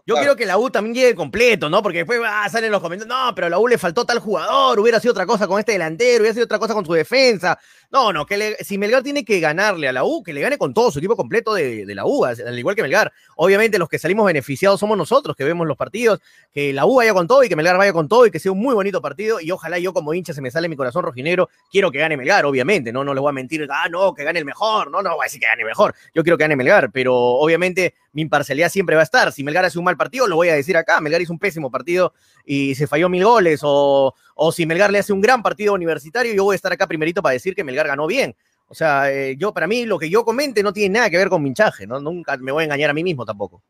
yo, 0.04 0.16
quiero 0.16 0.34
que 0.34 0.44
la 0.44 0.58
U 0.58 0.68
también 0.68 0.96
llegue 0.96 1.14
completo, 1.14 1.70
¿no? 1.70 1.80
Porque 1.80 1.98
después 1.98 2.20
ah, 2.26 2.48
salen 2.50 2.72
los 2.72 2.82
comentarios, 2.82 3.16
no, 3.16 3.32
pero 3.36 3.46
a 3.46 3.50
la 3.50 3.60
U 3.60 3.68
le 3.68 3.78
faltó 3.78 4.04
tal 4.04 4.18
jugador, 4.18 4.80
hubiera 4.80 4.98
sido 4.98 5.12
otra 5.12 5.26
cosa 5.26 5.46
con 5.46 5.60
este 5.60 5.70
delantero, 5.72 6.22
hubiera 6.22 6.34
sido 6.34 6.46
otra 6.46 6.58
cosa 6.58 6.74
con 6.74 6.84
su 6.84 6.92
defensa. 6.92 7.56
No, 7.90 8.12
no, 8.12 8.26
que 8.26 8.56
si 8.62 8.78
Melgar 8.78 9.04
tiene 9.04 9.24
que 9.24 9.38
ganarle 9.38 9.88
a 9.88 9.92
la 9.92 10.04
U, 10.04 10.22
que 10.24 10.32
le 10.32 10.40
gane 10.40 10.58
con 10.58 10.74
todo 10.74 10.90
su 10.90 10.98
equipo 10.98 11.16
completo 11.16 11.54
de, 11.54 11.86
la 11.94 12.04
U, 12.04 12.24
al 12.24 12.58
igual 12.58 12.74
que 12.74 12.82
Melgar. 12.82 13.12
Obviamente 13.36 13.78
los 13.78 13.88
que 13.88 13.98
salimos 13.98 14.26
beneficiados 14.26 14.80
somos 14.80 14.98
nosotros, 14.98 15.36
que 15.36 15.44
vemos 15.44 15.68
los 15.68 15.76
partidos, 15.76 16.18
que 16.52 16.72
la 16.72 16.84
U 16.84 16.96
vaya 16.96 17.14
con 17.14 17.28
todo 17.28 17.44
y 17.44 17.48
que 17.48 17.54
Melgar 17.54 17.78
vaya 17.78 17.92
con 17.92 18.08
todo 18.08 18.26
y 18.26 18.32
que 18.32 18.40
sea 18.40 18.50
un 18.50 18.58
muy 18.58 18.74
bonito 18.74 19.00
partido. 19.00 19.40
Y 19.40 19.52
ojalá 19.52 19.78
yo 19.78 19.92
como 19.92 20.12
hincha 20.12 20.34
se 20.34 20.42
me 20.42 20.50
sale 20.50 20.68
mi 20.68 20.74
corazón 20.74 21.04
rojinegro, 21.04 21.48
quiero 21.70 21.92
que 21.92 21.98
gane 21.98 22.07
Melgar, 22.16 22.44
obviamente, 22.46 22.92
no, 22.92 23.04
no 23.04 23.14
les 23.14 23.20
voy 23.20 23.30
a 23.30 23.32
mentir, 23.32 23.66
ah, 23.70 23.88
no, 23.88 24.14
que 24.14 24.24
gane 24.24 24.38
el 24.38 24.44
mejor, 24.44 24.90
no, 24.90 25.02
no 25.02 25.11
voy 25.11 25.24
a 25.24 25.24
decir 25.24 25.40
que 25.40 25.46
gane 25.46 25.64
mejor, 25.64 25.94
yo 26.14 26.22
quiero 26.22 26.38
que 26.38 26.44
gane 26.44 26.56
Melgar, 26.56 26.90
pero 26.90 27.14
obviamente 27.14 27.94
mi 28.12 28.22
imparcialidad 28.22 28.70
siempre 28.70 28.96
va 28.96 29.02
a 29.02 29.04
estar. 29.04 29.32
Si 29.32 29.44
Melgar 29.44 29.64
hace 29.64 29.78
un 29.78 29.84
mal 29.84 29.96
partido, 29.96 30.26
lo 30.26 30.36
voy 30.36 30.48
a 30.48 30.54
decir 30.54 30.76
acá, 30.76 31.00
Melgar 31.00 31.20
hizo 31.20 31.32
un 31.32 31.38
pésimo 31.38 31.70
partido 31.70 32.12
y 32.44 32.74
se 32.74 32.86
falló 32.86 33.09
mil 33.09 33.24
goles, 33.24 33.61
o, 33.62 34.14
o 34.34 34.52
si 34.52 34.66
Melgar 34.66 34.90
le 34.90 34.98
hace 34.98 35.12
un 35.12 35.20
gran 35.20 35.42
partido 35.42 35.74
universitario, 35.74 36.32
yo 36.34 36.44
voy 36.44 36.54
a 36.54 36.56
estar 36.56 36.72
acá 36.72 36.86
primerito 36.86 37.22
para 37.22 37.34
decir 37.34 37.54
que 37.54 37.64
Melgar 37.64 37.86
ganó 37.86 38.06
bien. 38.06 38.34
O 38.68 38.74
sea, 38.74 39.11
eh, 39.11 39.36
yo 39.38 39.52
para 39.54 39.66
mí 39.66 39.86
lo 39.86 39.98
que 39.98 40.11
yo 40.11 40.24
comente 40.24 40.62
no 40.62 40.72
tiene 40.72 40.98
nada 40.98 41.11
que 41.11 41.16
ver 41.16 41.30
con 41.30 41.42
minchaje, 41.42 41.86
¿no? 41.86 42.00
Nunca 42.00 42.36
me 42.36 42.52
voy 42.52 42.62
a 42.62 42.64
engañar 42.64 42.90
a 42.90 42.92
mí 42.92 43.02
mismo 43.02 43.24
tampoco. 43.24 43.62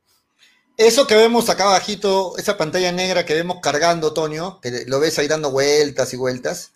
Eso 0.76 1.06
que 1.06 1.16
vemos 1.16 1.48
acá 1.50 1.64
abajito, 1.64 2.36
esa 2.38 2.56
pantalla 2.56 2.92
negra 2.92 3.24
que 3.24 3.34
vemos 3.34 3.58
cargando, 3.60 4.12
Toño, 4.12 4.60
que 4.60 4.84
lo 4.86 5.00
ves 5.00 5.18
ahí 5.18 5.26
dando 5.26 5.50
vueltas 5.50 6.12
y 6.14 6.16
vueltas, 6.16 6.72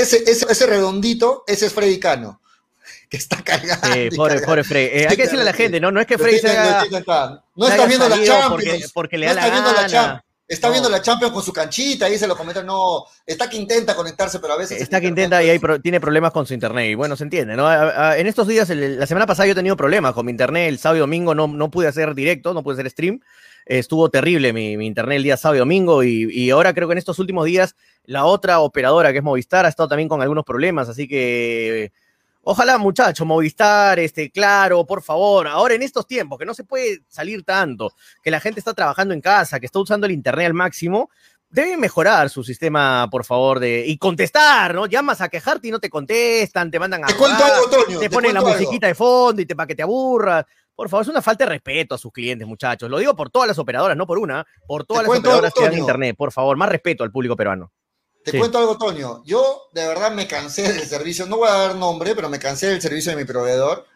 ese, 0.00 0.24
ese, 0.26 0.66
redondito, 0.66 1.44
ese 1.46 1.66
es 1.66 1.72
Freddy 1.72 2.00
Cano, 2.00 2.40
que 3.10 3.16
está 3.16 3.42
cargando. 3.42 3.88
pobre, 4.16 4.64
Freddy. 4.64 5.00
Eh, 5.00 5.06
hay 5.08 5.16
que 5.16 5.24
decirle 5.24 5.42
a 5.42 5.46
la 5.46 5.52
gente, 5.52 5.80
¿no? 5.80 5.90
No 5.90 6.00
es 6.00 6.06
que 6.06 6.18
Freddy 6.18 6.38
se 6.38 6.50
haga, 6.50 7.44
No 7.54 7.68
está 7.68 7.86
viendo 7.86 8.08
la 8.08 8.22
Champions. 8.22 8.92
Porque, 8.92 9.18
le 9.18 9.26
da 9.26 9.34
la 9.34 9.48
gana. 9.48 10.24
Está 10.48 10.68
viendo 10.68 10.90
la 10.90 11.00
Champions 11.00 11.32
con 11.32 11.42
su 11.42 11.52
canchita, 11.52 12.06
ahí 12.06 12.18
se 12.18 12.26
lo 12.26 12.36
comenta, 12.36 12.62
no, 12.62 13.06
está 13.24 13.48
que 13.48 13.56
intenta 13.56 13.94
conectarse, 13.94 14.38
pero 14.38 14.52
a 14.52 14.58
veces... 14.58 14.82
Está 14.82 15.00
que 15.00 15.06
intenta 15.06 15.42
y 15.42 15.48
hay 15.48 15.58
tiene 15.82 15.98
problemas 15.98 16.30
con 16.30 16.44
su 16.44 16.52
internet, 16.52 16.90
y 16.90 16.94
bueno, 16.94 17.16
se 17.16 17.24
entiende, 17.24 17.56
¿no? 17.56 17.72
en 18.14 18.26
estos 18.26 18.48
días, 18.48 18.68
la 18.68 19.06
semana 19.06 19.24
pasada 19.24 19.46
yo 19.46 19.52
he 19.52 19.54
tenido 19.54 19.78
problemas 19.78 20.12
con 20.12 20.26
mi 20.26 20.30
internet, 20.30 20.68
el 20.68 20.78
sábado 20.78 20.98
y 20.98 21.00
domingo 21.00 21.34
no, 21.34 21.46
no 21.46 21.70
pude 21.70 21.86
hacer 21.86 22.14
directo, 22.14 22.52
no 22.52 22.62
pude 22.62 22.74
hacer 22.74 22.90
stream, 22.90 23.20
estuvo 23.66 24.08
terrible 24.10 24.52
mi, 24.52 24.72
internet 24.86 25.16
el 25.16 25.22
día 25.22 25.36
sábado 25.36 25.56
y 25.56 25.58
domingo, 25.60 26.02
y, 26.02 26.28
y, 26.30 26.50
ahora 26.50 26.74
creo 26.74 26.88
que 26.88 26.92
en 26.92 26.98
estos 26.98 27.18
últimos 27.18 27.46
días 27.46 27.76
la 28.04 28.24
otra 28.24 28.60
operadora, 28.60 29.12
que 29.12 29.18
es 29.18 29.24
Movistar, 29.24 29.64
ha 29.64 29.68
estado 29.68 29.88
también 29.88 30.08
con 30.08 30.22
algunos 30.22 30.44
problemas, 30.44 30.88
así 30.88 31.06
que 31.06 31.92
Ojalá, 32.44 32.76
muchachos, 32.76 33.24
Movistar, 33.24 34.00
este, 34.00 34.30
claro, 34.30 34.84
por 34.84 35.00
favor, 35.00 35.46
ahora 35.46 35.74
en 35.74 35.82
estos 35.82 36.08
tiempos 36.08 36.40
que 36.40 36.44
no 36.44 36.54
se 36.54 36.64
puede 36.64 37.02
salir 37.06 37.44
tanto, 37.44 37.94
que 38.20 38.32
la 38.32 38.40
gente 38.40 38.58
está 38.58 38.74
trabajando 38.74 39.14
en 39.14 39.20
casa, 39.20 39.60
que 39.60 39.66
está 39.66 39.78
usando 39.78 40.06
el 40.06 40.12
internet 40.12 40.46
al 40.46 40.54
máximo, 40.54 41.08
deben 41.50 41.78
mejorar 41.78 42.30
su 42.30 42.42
sistema, 42.42 43.06
por 43.12 43.24
favor, 43.24 43.60
de 43.60 43.84
y 43.86 43.96
contestar, 43.96 44.74
¿no? 44.74 44.86
Llamas 44.86 45.20
a 45.20 45.28
quejarte 45.28 45.68
y 45.68 45.70
no 45.70 45.78
te 45.78 45.88
contestan, 45.88 46.68
te 46.68 46.80
mandan 46.80 47.04
a 47.04 47.06
te, 47.06 47.14
cuento 47.14 47.44
algo, 47.44 48.00
te, 48.00 48.10
ponen 48.10 48.34
la 48.34 48.40
musiquita 48.40 48.88
de 48.88 48.94
fondo 48.96 49.40
y 49.40 49.46
te 49.46 49.54
para 49.54 49.68
que 49.68 49.76
te 49.76 49.82
aburras. 49.82 50.44
Por 50.74 50.88
favor, 50.88 51.02
es 51.02 51.08
una 51.08 51.22
falta 51.22 51.44
de 51.44 51.50
respeto 51.50 51.94
a 51.94 51.98
sus 51.98 52.12
clientes, 52.12 52.46
muchachos. 52.46 52.90
Lo 52.90 52.98
digo 52.98 53.14
por 53.14 53.30
todas 53.30 53.48
las 53.48 53.58
operadoras, 53.58 53.96
no 53.96 54.06
por 54.06 54.18
una, 54.18 54.46
por 54.66 54.84
todas 54.84 55.06
las 55.06 55.18
operadoras 55.18 55.52
que 55.52 55.64
dan 55.64 55.78
internet. 55.78 56.16
Por 56.16 56.32
favor, 56.32 56.56
más 56.56 56.68
respeto 56.68 57.04
al 57.04 57.10
público 57.10 57.36
peruano. 57.36 57.70
Te 58.24 58.38
cuento 58.38 58.58
algo, 58.58 58.78
Toño. 58.78 59.22
Yo 59.24 59.68
de 59.72 59.86
verdad 59.86 60.12
me 60.12 60.26
cansé 60.26 60.72
del 60.72 60.86
servicio, 60.86 61.26
no 61.26 61.38
voy 61.38 61.48
a 61.48 61.54
dar 61.54 61.74
nombre, 61.74 62.14
pero 62.14 62.28
me 62.28 62.38
cansé 62.38 62.68
del 62.68 62.80
servicio 62.80 63.10
de 63.10 63.18
mi 63.18 63.24
proveedor 63.24 63.86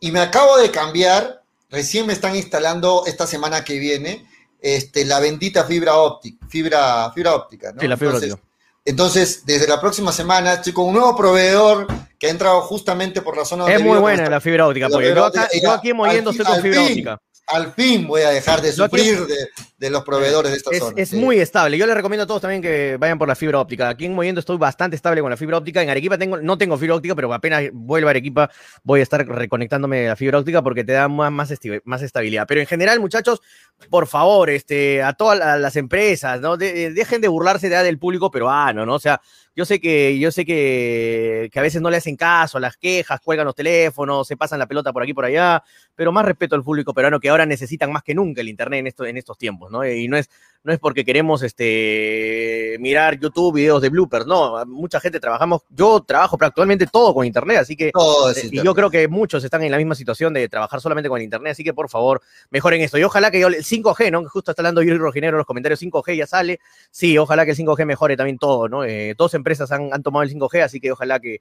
y 0.00 0.10
me 0.10 0.20
acabo 0.20 0.56
de 0.58 0.70
cambiar. 0.70 1.42
Recién 1.68 2.06
me 2.06 2.12
están 2.12 2.36
instalando 2.36 3.04
esta 3.06 3.26
semana 3.26 3.64
que 3.64 3.78
viene 3.78 4.28
este, 4.60 5.04
la 5.04 5.20
bendita 5.20 5.64
fibra 5.64 5.96
óptica, 5.96 6.46
fibra, 6.48 7.10
fibra 7.12 7.34
óptica, 7.34 7.72
¿no? 7.72 7.80
Sí, 7.80 7.88
la 7.88 7.96
fibra 7.96 8.16
óptica. 8.16 8.38
Entonces, 8.86 9.42
desde 9.44 9.66
la 9.66 9.80
próxima 9.80 10.12
semana 10.12 10.54
estoy 10.54 10.72
con 10.72 10.86
un 10.86 10.94
nuevo 10.94 11.16
proveedor 11.16 11.88
que 12.18 12.28
ha 12.28 12.30
entrado 12.30 12.60
justamente 12.62 13.20
por 13.20 13.36
la 13.36 13.44
zona 13.44 13.64
donde 13.64 13.76
Es 13.76 13.82
muy 13.82 13.98
buena 13.98 14.30
la 14.30 14.40
fibra 14.40 14.66
óptica, 14.66 14.88
porque 14.88 15.08
yo, 15.08 15.30
yo 15.60 15.72
aquí 15.72 15.92
moviendo 15.92 16.30
estoy 16.30 16.46
con 16.46 16.62
fibra 16.62 16.82
óptica. 16.82 17.20
al 17.48 17.74
fin 17.74 18.06
voy 18.06 18.22
a 18.22 18.30
dejar 18.30 18.62
de 18.62 18.72
sufrir 18.72 19.26
de, 19.26 19.48
los 19.78 20.04
proveedores 20.04 20.52
de 20.52 20.58
esta 20.58 20.70
es, 20.70 20.78
zona. 20.78 20.94
Es 20.96 21.12
muy 21.12 21.38
estable. 21.38 21.76
Yo 21.76 21.86
les 21.86 21.94
recomiendo 21.94 22.24
a 22.24 22.26
todos 22.26 22.40
también 22.40 22.62
que 22.62 22.96
vayan 22.98 23.18
por 23.18 23.28
la 23.28 23.34
fibra 23.34 23.60
óptica. 23.60 23.88
Aquí 23.88 24.06
en 24.06 24.14
Moviendo 24.14 24.40
estoy 24.40 24.56
bastante 24.56 24.96
estable 24.96 25.20
con 25.20 25.30
la 25.30 25.36
fibra 25.36 25.58
óptica. 25.58 25.82
En 25.82 25.90
Arequipa 25.90 26.16
tengo, 26.16 26.38
no 26.38 26.56
tengo 26.56 26.78
fibra 26.78 26.94
óptica, 26.94 27.14
pero 27.14 27.32
apenas 27.32 27.64
vuelva 27.72 28.10
a 28.10 28.12
Arequipa 28.12 28.50
voy 28.82 29.00
a 29.00 29.02
estar 29.02 29.26
reconectándome 29.26 30.06
a 30.06 30.10
la 30.10 30.16
fibra 30.16 30.38
óptica 30.38 30.62
porque 30.62 30.84
te 30.84 30.92
da 30.92 31.08
más, 31.08 31.30
más, 31.30 32.02
estabilidad. 32.02 32.46
Pero 32.48 32.60
en 32.60 32.66
general, 32.66 33.00
muchachos, 33.00 33.42
por 33.90 34.06
favor, 34.06 34.48
este, 34.48 35.02
a 35.02 35.12
todas 35.12 35.60
las 35.60 35.76
empresas, 35.76 36.40
¿no? 36.40 36.56
dejen 36.56 37.20
de 37.20 37.28
burlarse 37.28 37.68
de, 37.68 37.76
del 37.82 37.98
público 37.98 38.30
peruano, 38.30 38.86
¿no? 38.86 38.94
O 38.94 38.98
sea, 38.98 39.20
yo 39.56 39.64
sé 39.64 39.80
que, 39.80 40.18
yo 40.18 40.30
sé 40.30 40.44
que, 40.44 41.48
que, 41.50 41.58
a 41.58 41.62
veces 41.62 41.80
no 41.80 41.88
le 41.88 41.96
hacen 41.96 42.14
caso 42.14 42.58
a 42.58 42.60
las 42.60 42.76
quejas, 42.76 43.20
cuelgan 43.20 43.46
los 43.46 43.54
teléfonos, 43.54 44.28
se 44.28 44.36
pasan 44.36 44.58
la 44.58 44.66
pelota 44.66 44.92
por 44.92 45.02
aquí 45.02 45.14
por 45.14 45.24
allá, 45.24 45.62
pero 45.94 46.12
más 46.12 46.26
respeto 46.26 46.54
al 46.54 46.62
público 46.62 46.92
peruano 46.92 47.18
que 47.18 47.30
ahora 47.30 47.46
necesitan 47.46 47.90
más 47.90 48.02
que 48.02 48.14
nunca 48.14 48.42
el 48.42 48.50
internet 48.50 48.80
en, 48.80 48.86
esto, 48.88 49.06
en 49.06 49.16
estos 49.16 49.38
tiempos, 49.38 49.65
¿no? 49.70 49.86
Y 49.86 50.08
no 50.08 50.16
es, 50.16 50.28
no 50.66 50.72
es 50.72 50.80
porque 50.80 51.04
queremos 51.04 51.44
este, 51.44 52.76
mirar 52.80 53.20
YouTube, 53.20 53.54
videos 53.54 53.80
de 53.80 53.88
bloopers, 53.88 54.26
no, 54.26 54.66
mucha 54.66 54.98
gente 54.98 55.20
trabajamos, 55.20 55.62
yo 55.70 56.00
trabajo 56.00 56.36
actualmente 56.40 56.88
todo 56.88 57.14
con 57.14 57.24
internet, 57.24 57.58
así 57.58 57.76
que 57.76 57.88
eh, 57.88 58.48
y 58.50 58.62
yo 58.64 58.74
creo 58.74 58.90
que 58.90 59.06
muchos 59.06 59.44
están 59.44 59.62
en 59.62 59.70
la 59.70 59.76
misma 59.76 59.94
situación 59.94 60.34
de 60.34 60.48
trabajar 60.48 60.80
solamente 60.80 61.08
con 61.08 61.22
internet, 61.22 61.52
así 61.52 61.62
que 61.62 61.72
por 61.72 61.88
favor, 61.88 62.20
mejoren 62.50 62.80
esto. 62.80 62.98
Y 62.98 63.04
ojalá 63.04 63.30
que 63.30 63.38
yo, 63.38 63.46
el 63.46 63.62
5G, 63.62 64.10
¿no? 64.10 64.28
Justo 64.28 64.50
está 64.50 64.62
hablando 64.62 64.82
Yuri 64.82 64.98
Rojinero 64.98 65.36
en 65.36 65.38
los 65.38 65.46
comentarios, 65.46 65.80
5G 65.80 66.16
ya 66.16 66.26
sale, 66.26 66.58
sí, 66.90 67.16
ojalá 67.16 67.44
que 67.44 67.52
el 67.52 67.56
5G 67.56 67.84
mejore 67.86 68.16
también 68.16 68.36
todo, 68.36 68.68
¿no? 68.68 68.82
Eh, 68.82 69.14
todas 69.16 69.34
empresas 69.34 69.70
han, 69.70 69.90
han 69.92 70.02
tomado 70.02 70.24
el 70.24 70.30
5G, 70.30 70.62
así 70.62 70.80
que 70.80 70.90
ojalá 70.90 71.20
que, 71.20 71.40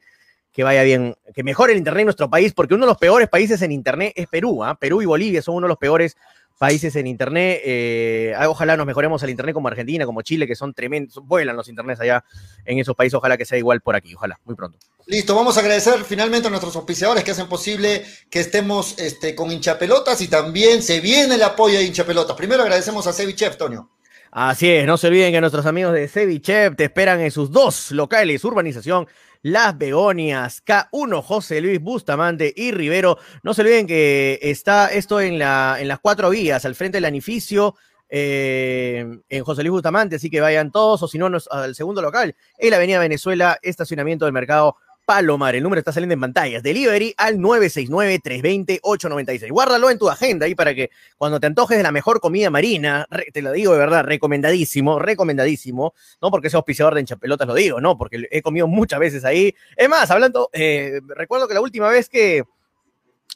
que 0.56 0.64
vaya 0.64 0.84
bien, 0.84 1.18
que 1.34 1.44
mejore 1.44 1.74
el 1.74 1.80
Internet 1.80 2.00
en 2.00 2.06
nuestro 2.06 2.30
país, 2.30 2.54
porque 2.54 2.76
uno 2.76 2.86
de 2.86 2.92
los 2.92 2.98
peores 2.98 3.28
países 3.28 3.62
en 3.62 3.74
Internet 3.74 4.14
es 4.16 4.28
Perú. 4.28 4.64
¿ah? 4.64 4.76
Perú 4.76 5.02
y 5.02 5.06
Bolivia 5.06 5.42
son 5.42 5.56
uno 5.56 5.66
de 5.66 5.70
los 5.70 5.78
peores 5.78 6.16
países 6.58 6.96
en 6.96 7.08
Internet. 7.08 7.62
Eh, 7.64 8.34
ojalá 8.48 8.78
nos 8.78 8.86
mejoremos 8.86 9.22
el 9.24 9.30
Internet 9.30 9.54
como 9.54 9.68
Argentina, 9.68 10.06
como 10.06 10.22
Chile, 10.22 10.48
que 10.48 10.56
son 10.56 10.74
tremendos, 10.74 11.24
vuelan 11.24 11.56
los 11.56 11.68
Internets 11.68 12.02
allá 12.02 12.24
en 12.66 12.80
esos 12.80 12.96
países. 12.96 13.16
Ojalá 13.16 13.38
que 13.38 13.46
sea 13.46 13.58
igual 13.58 13.82
por 13.82 13.96
aquí, 13.96 14.16
ojalá, 14.16 14.40
muy 14.46 14.56
pronto. 14.56 14.78
Listo, 15.08 15.36
vamos 15.36 15.56
a 15.58 15.60
agradecer 15.60 16.04
finalmente 16.04 16.48
a 16.48 16.50
nuestros 16.50 16.76
auspiciadores 16.76 17.24
que 17.24 17.32
hacen 17.32 17.48
posible 17.48 18.04
que 18.30 18.40
estemos 18.40 18.98
este, 18.98 19.36
con 19.36 19.52
hinchapelotas 19.52 20.20
y 20.22 20.28
también 20.28 20.82
se 20.82 21.00
viene 21.00 21.36
el 21.36 21.44
apoyo 21.44 21.78
de 21.78 21.84
hinchapelotas. 21.84 22.36
Primero 22.36 22.64
agradecemos 22.64 23.06
a 23.06 23.14
Cevichef, 23.14 23.56
Tonio. 23.56 23.92
Así 24.32 24.70
es, 24.70 24.86
no 24.86 24.98
se 24.98 25.08
olviden 25.08 25.32
que 25.32 25.40
nuestros 25.40 25.66
amigos 25.66 25.94
de 25.94 26.08
Cevichef 26.08 26.76
te 26.76 26.86
esperan 26.86 27.22
en 27.22 27.32
sus 27.32 27.52
dos 27.52 27.92
locales, 27.92 28.44
urbanización 28.44 29.08
las 29.46 29.78
Begonias, 29.78 30.64
K1, 30.66 31.22
José 31.22 31.62
Luis 31.62 31.80
Bustamante 31.80 32.52
y 32.56 32.72
Rivero. 32.72 33.20
No 33.44 33.54
se 33.54 33.62
olviden 33.62 33.86
que 33.86 34.40
está 34.42 34.88
esto 34.88 35.22
en, 35.22 35.38
la, 35.38 35.78
en 35.80 35.88
las 35.88 36.00
cuatro 36.00 36.32
vías, 36.32 36.66
al 36.66 36.74
frente 36.74 36.98
del 36.98 37.06
anificio, 37.06 37.76
eh, 38.10 39.06
en 39.30 39.44
José 39.44 39.62
Luis 39.62 39.74
Bustamante, 39.74 40.16
así 40.16 40.32
que 40.32 40.42
vayan 40.42 40.72
todos, 40.72 41.04
o 41.04 41.08
si 41.08 41.20
no, 41.20 41.30
al 41.52 41.76
segundo 41.76 42.02
local, 42.02 42.36
en 42.58 42.70
la 42.72 42.78
Avenida 42.78 42.98
Venezuela, 42.98 43.60
estacionamiento 43.62 44.26
del 44.26 44.34
mercado 44.34 44.78
Palomar. 45.06 45.56
El 45.56 45.64
número 45.64 45.80
está 45.80 45.92
saliendo 45.92 46.14
en 46.14 46.22
pantallas. 46.22 46.64
Delivery 46.64 47.14
al 47.18 47.38
969-320-896. 47.38 49.52
Guárdalo 49.52 49.90
en 49.90 50.00
tu 50.00 50.10
agenda 50.10 50.46
ahí 50.46 50.56
para 50.56 50.74
que 50.74 50.90
cuando 51.18 51.40
te 51.40 51.48
antojes 51.48 51.78
de 51.78 51.84
la 51.84 51.92
mejor 51.92 52.20
comida 52.20 52.50
marina, 52.50 53.08
te 53.32 53.42
lo 53.42 53.52
digo 53.52 53.74
de 53.74 53.80
verdad, 53.80 54.04
recomendadísimo, 54.04 55.00
recomendadísimo, 55.00 55.94
no 56.22 56.32
porque 56.32 56.50
sea 56.50 56.58
auspiciador 56.58 56.96
de 56.96 57.02
hinchapelotas, 57.02 57.48
lo 57.48 57.54
digo, 57.54 57.80
no, 57.80 57.98
porque 57.98 58.28
he 58.32 58.42
comido 58.42 58.68
muchas 58.68 59.00
veces 59.00 59.24
ahí. 59.26 59.56
Es 59.78 59.88
más, 59.88 60.10
hablando, 60.12 60.50
eh, 60.54 61.00
recuerdo 61.08 61.48
que 61.48 61.54
la 61.54 61.62
última 61.62 61.88
vez 61.90 62.10
que, 62.10 62.44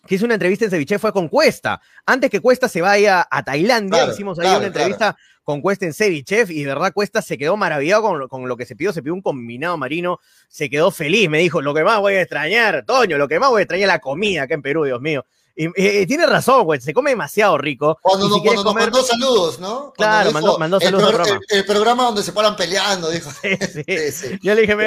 que 0.07 0.15
hice 0.15 0.25
una 0.25 0.35
entrevista 0.35 0.65
en 0.65 0.71
Ceviche 0.71 0.97
fue 0.97 1.11
con 1.11 1.27
Cuesta. 1.27 1.81
Antes 2.05 2.29
que 2.29 2.39
Cuesta 2.39 2.69
se 2.69 2.81
vaya 2.81 3.27
a 3.29 3.43
Tailandia, 3.43 4.07
hicimos 4.11 4.39
ahí 4.39 4.55
una 4.55 4.67
entrevista 4.67 5.15
con 5.43 5.61
Cuesta 5.61 5.85
en 5.85 5.93
Cevichef 5.93 6.51
y 6.51 6.63
de 6.63 6.67
verdad 6.67 6.93
Cuesta 6.93 7.21
se 7.21 7.37
quedó 7.37 7.57
maravillado 7.57 8.03
con, 8.03 8.27
con, 8.27 8.47
lo 8.47 8.55
que 8.55 8.65
se 8.65 8.75
pidió, 8.75 8.93
se 8.93 9.01
pidió 9.01 9.13
un 9.13 9.21
combinado 9.21 9.77
marino, 9.77 10.19
se 10.47 10.69
quedó 10.69 10.91
feliz, 10.91 11.29
me 11.29 11.39
dijo, 11.39 11.61
lo 11.61 11.73
que 11.73 11.83
más 11.83 11.99
voy 11.99 12.13
a 12.13 12.21
extrañar, 12.21 12.85
Toño, 12.85 13.17
lo 13.17 13.27
que 13.27 13.39
más 13.39 13.49
voy 13.49 13.59
a 13.59 13.63
extrañar 13.63 13.89
es 13.89 13.93
la 13.93 13.99
comida 13.99 14.43
acá 14.43 14.53
en 14.53 14.61
Perú, 14.61 14.85
Dios 14.85 15.01
mío. 15.01 15.25
Y, 15.61 16.05
tiene 16.05 16.25
razón, 16.25 16.63
güey, 16.63 16.79
se 16.79 16.93
come 16.93 17.09
demasiado 17.09 17.57
rico. 17.57 17.99
Cuando, 18.01 18.29
nos 18.29 18.73
mandó 18.73 19.03
saludos, 19.03 19.59
¿no? 19.59 19.91
claro, 19.91 20.31
mandó, 20.31 20.79
saludos 20.79 21.09
el, 21.09 21.15
programa. 21.15 21.39
El, 21.49 21.65
programa 21.65 22.03
donde 22.05 22.23
se 22.23 22.31
paran 22.31 22.55
peleando, 22.55 23.09
dijo. 23.09 23.29
Sí, 23.69 24.11
sí. 24.11 24.39
Yo 24.41 24.55
le 24.55 24.61
dije, 24.61 24.77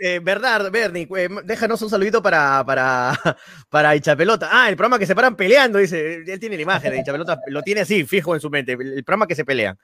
eh, 0.00 0.20
Bernard, 0.22 0.70
Bernie, 0.70 1.08
déjanos 1.44 1.80
un 1.80 1.88
saludito 1.88 2.22
para, 2.22 2.62
para, 2.66 3.18
para 3.70 3.96
Hinchapelota. 3.96 4.50
Ah, 4.52 4.68
el 4.68 4.76
programa 4.76 4.98
que 4.98 5.06
se 5.06 5.14
paran 5.14 5.34
peleando, 5.34 5.78
dice, 5.78 6.16
él 6.26 6.38
tiene 6.38 6.56
la 6.56 6.62
imagen 6.62 6.90
de 6.90 6.98
Hinchapelota, 6.98 7.40
lo 7.46 7.62
tiene 7.62 7.80
así, 7.80 8.04
fijo 8.04 8.34
en 8.34 8.40
su 8.42 8.50
mente, 8.50 8.72
el 8.72 9.04
programa 9.04 9.26
que 9.26 9.34
se 9.34 9.46
pelean. 9.46 9.78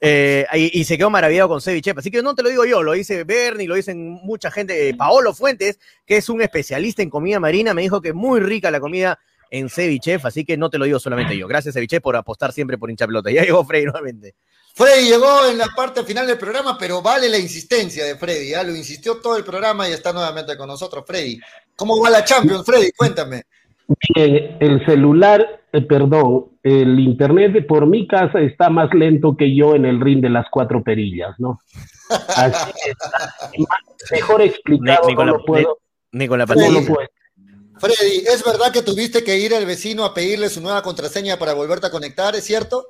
Eh, 0.00 0.46
y, 0.54 0.82
se 0.84 0.96
quedó 0.96 1.10
maravillado 1.10 1.50
con 1.50 1.60
Ceviche. 1.60 1.92
Así 1.94 2.10
que 2.10 2.22
no 2.22 2.34
te 2.34 2.42
lo 2.42 2.48
digo 2.48 2.64
yo, 2.64 2.82
lo 2.82 2.92
dice 2.92 3.24
Bernie, 3.24 3.68
lo 3.68 3.74
dicen 3.74 4.12
mucha 4.22 4.50
gente. 4.50 4.88
Eh, 4.88 4.94
Paolo 4.94 5.34
Fuentes, 5.34 5.78
que 6.06 6.16
es 6.16 6.30
un 6.30 6.40
especialista 6.40 7.02
en 7.02 7.10
comida 7.10 7.38
marina, 7.38 7.74
me 7.74 7.82
dijo 7.82 8.00
que 8.00 8.14
muy 8.14 8.40
rica 8.40 8.70
la 8.70 8.80
comida 8.80 9.18
en 9.50 9.68
Cevichef, 9.68 10.24
así 10.24 10.44
que 10.44 10.56
no 10.56 10.70
te 10.70 10.78
lo 10.78 10.84
digo 10.84 10.98
solamente 10.98 11.36
yo. 11.36 11.48
Gracias, 11.48 11.74
Cevichef, 11.74 12.00
por 12.00 12.16
apostar 12.16 12.52
siempre 12.52 12.78
por 12.78 12.90
hincha 12.90 13.06
pelota. 13.06 13.30
Ya 13.40 13.42
llegó 13.42 13.64
Freddy 13.64 13.84
nuevamente. 13.84 14.34
Freddy 14.74 15.08
llegó 15.08 15.46
en 15.46 15.58
la 15.58 15.66
parte 15.74 16.04
final 16.04 16.26
del 16.26 16.38
programa, 16.38 16.76
pero 16.78 17.02
vale 17.02 17.28
la 17.28 17.38
insistencia 17.38 18.04
de 18.04 18.16
Freddy. 18.16 18.50
¿ya? 18.50 18.62
Lo 18.62 18.74
insistió 18.74 19.16
todo 19.16 19.36
el 19.36 19.44
programa 19.44 19.88
y 19.88 19.92
está 19.92 20.12
nuevamente 20.12 20.56
con 20.56 20.68
nosotros, 20.68 21.04
Freddy. 21.06 21.38
¿Cómo 21.76 22.00
va 22.00 22.10
la 22.10 22.24
Champions, 22.24 22.64
Freddy? 22.64 22.92
Cuéntame. 22.92 23.42
Bien, 24.14 24.56
el 24.60 24.84
celular, 24.86 25.62
eh, 25.72 25.80
perdón, 25.80 26.50
el 26.62 27.00
internet 27.00 27.66
por 27.66 27.86
mi 27.86 28.06
casa 28.06 28.40
está 28.40 28.70
más 28.70 28.92
lento 28.94 29.36
que 29.36 29.54
yo 29.54 29.74
en 29.74 29.84
el 29.84 30.00
ring 30.00 30.20
de 30.20 30.30
las 30.30 30.46
cuatro 30.50 30.82
perillas, 30.82 31.34
¿no? 31.38 31.58
Así 32.36 32.70
está. 32.86 33.34
Mejor 34.12 34.42
explicado, 34.42 35.08
ni, 35.08 35.14
con 35.14 35.26
no 35.26 35.38
la, 35.38 35.44
puedo. 35.44 35.78
Ni, 36.12 36.28
con 36.28 36.38
la 36.38 36.46
pantalla. 36.46 36.80
Freddy, 37.80 38.18
¿es 38.26 38.44
verdad 38.44 38.70
que 38.72 38.82
tuviste 38.82 39.24
que 39.24 39.38
ir 39.38 39.54
al 39.54 39.64
vecino 39.64 40.04
a 40.04 40.12
pedirle 40.12 40.50
su 40.50 40.60
nueva 40.60 40.82
contraseña 40.82 41.38
para 41.38 41.54
volverte 41.54 41.86
a 41.86 41.90
conectar? 41.90 42.34
¿Es 42.34 42.44
cierto? 42.44 42.88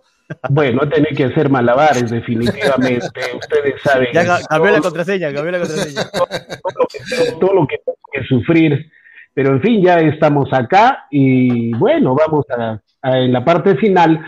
Bueno, 0.48 0.80
tenés 0.88 1.16
que 1.16 1.24
hacer 1.24 1.48
malabares, 1.48 2.10
definitivamente. 2.10 3.06
Ustedes 3.38 3.80
saben. 3.82 4.08
Ya 4.12 4.40
cambió 4.48 4.72
la 4.72 4.80
contraseña, 4.80 5.32
cambió 5.32 5.52
la 5.52 5.58
contraseña. 5.58 6.10
Todo, 7.40 7.54
lo 7.54 7.66
que 7.68 7.78
tengo 7.78 7.98
que 8.12 8.24
sufrir. 8.24 8.90
Pero 9.32 9.50
en 9.50 9.62
fin, 9.62 9.80
ya 9.80 10.00
estamos 10.00 10.52
acá 10.52 11.06
y 11.08 11.72
bueno, 11.74 12.16
vamos 12.16 12.44
a, 12.50 12.80
en 13.16 13.32
la 13.32 13.44
parte 13.44 13.76
final 13.76 14.20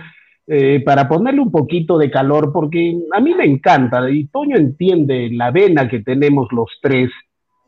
eh, 0.46 0.80
para 0.84 1.08
ponerle 1.08 1.40
un 1.40 1.50
poquito 1.50 1.98
de 1.98 2.08
calor, 2.08 2.52
porque 2.52 2.98
a 3.12 3.20
mí 3.20 3.34
me 3.34 3.44
encanta 3.44 4.08
y 4.08 4.26
Toño 4.28 4.56
entiende 4.56 5.28
la 5.32 5.50
vena 5.50 5.88
que 5.88 6.00
tenemos 6.00 6.48
los 6.52 6.70
tres, 6.80 7.10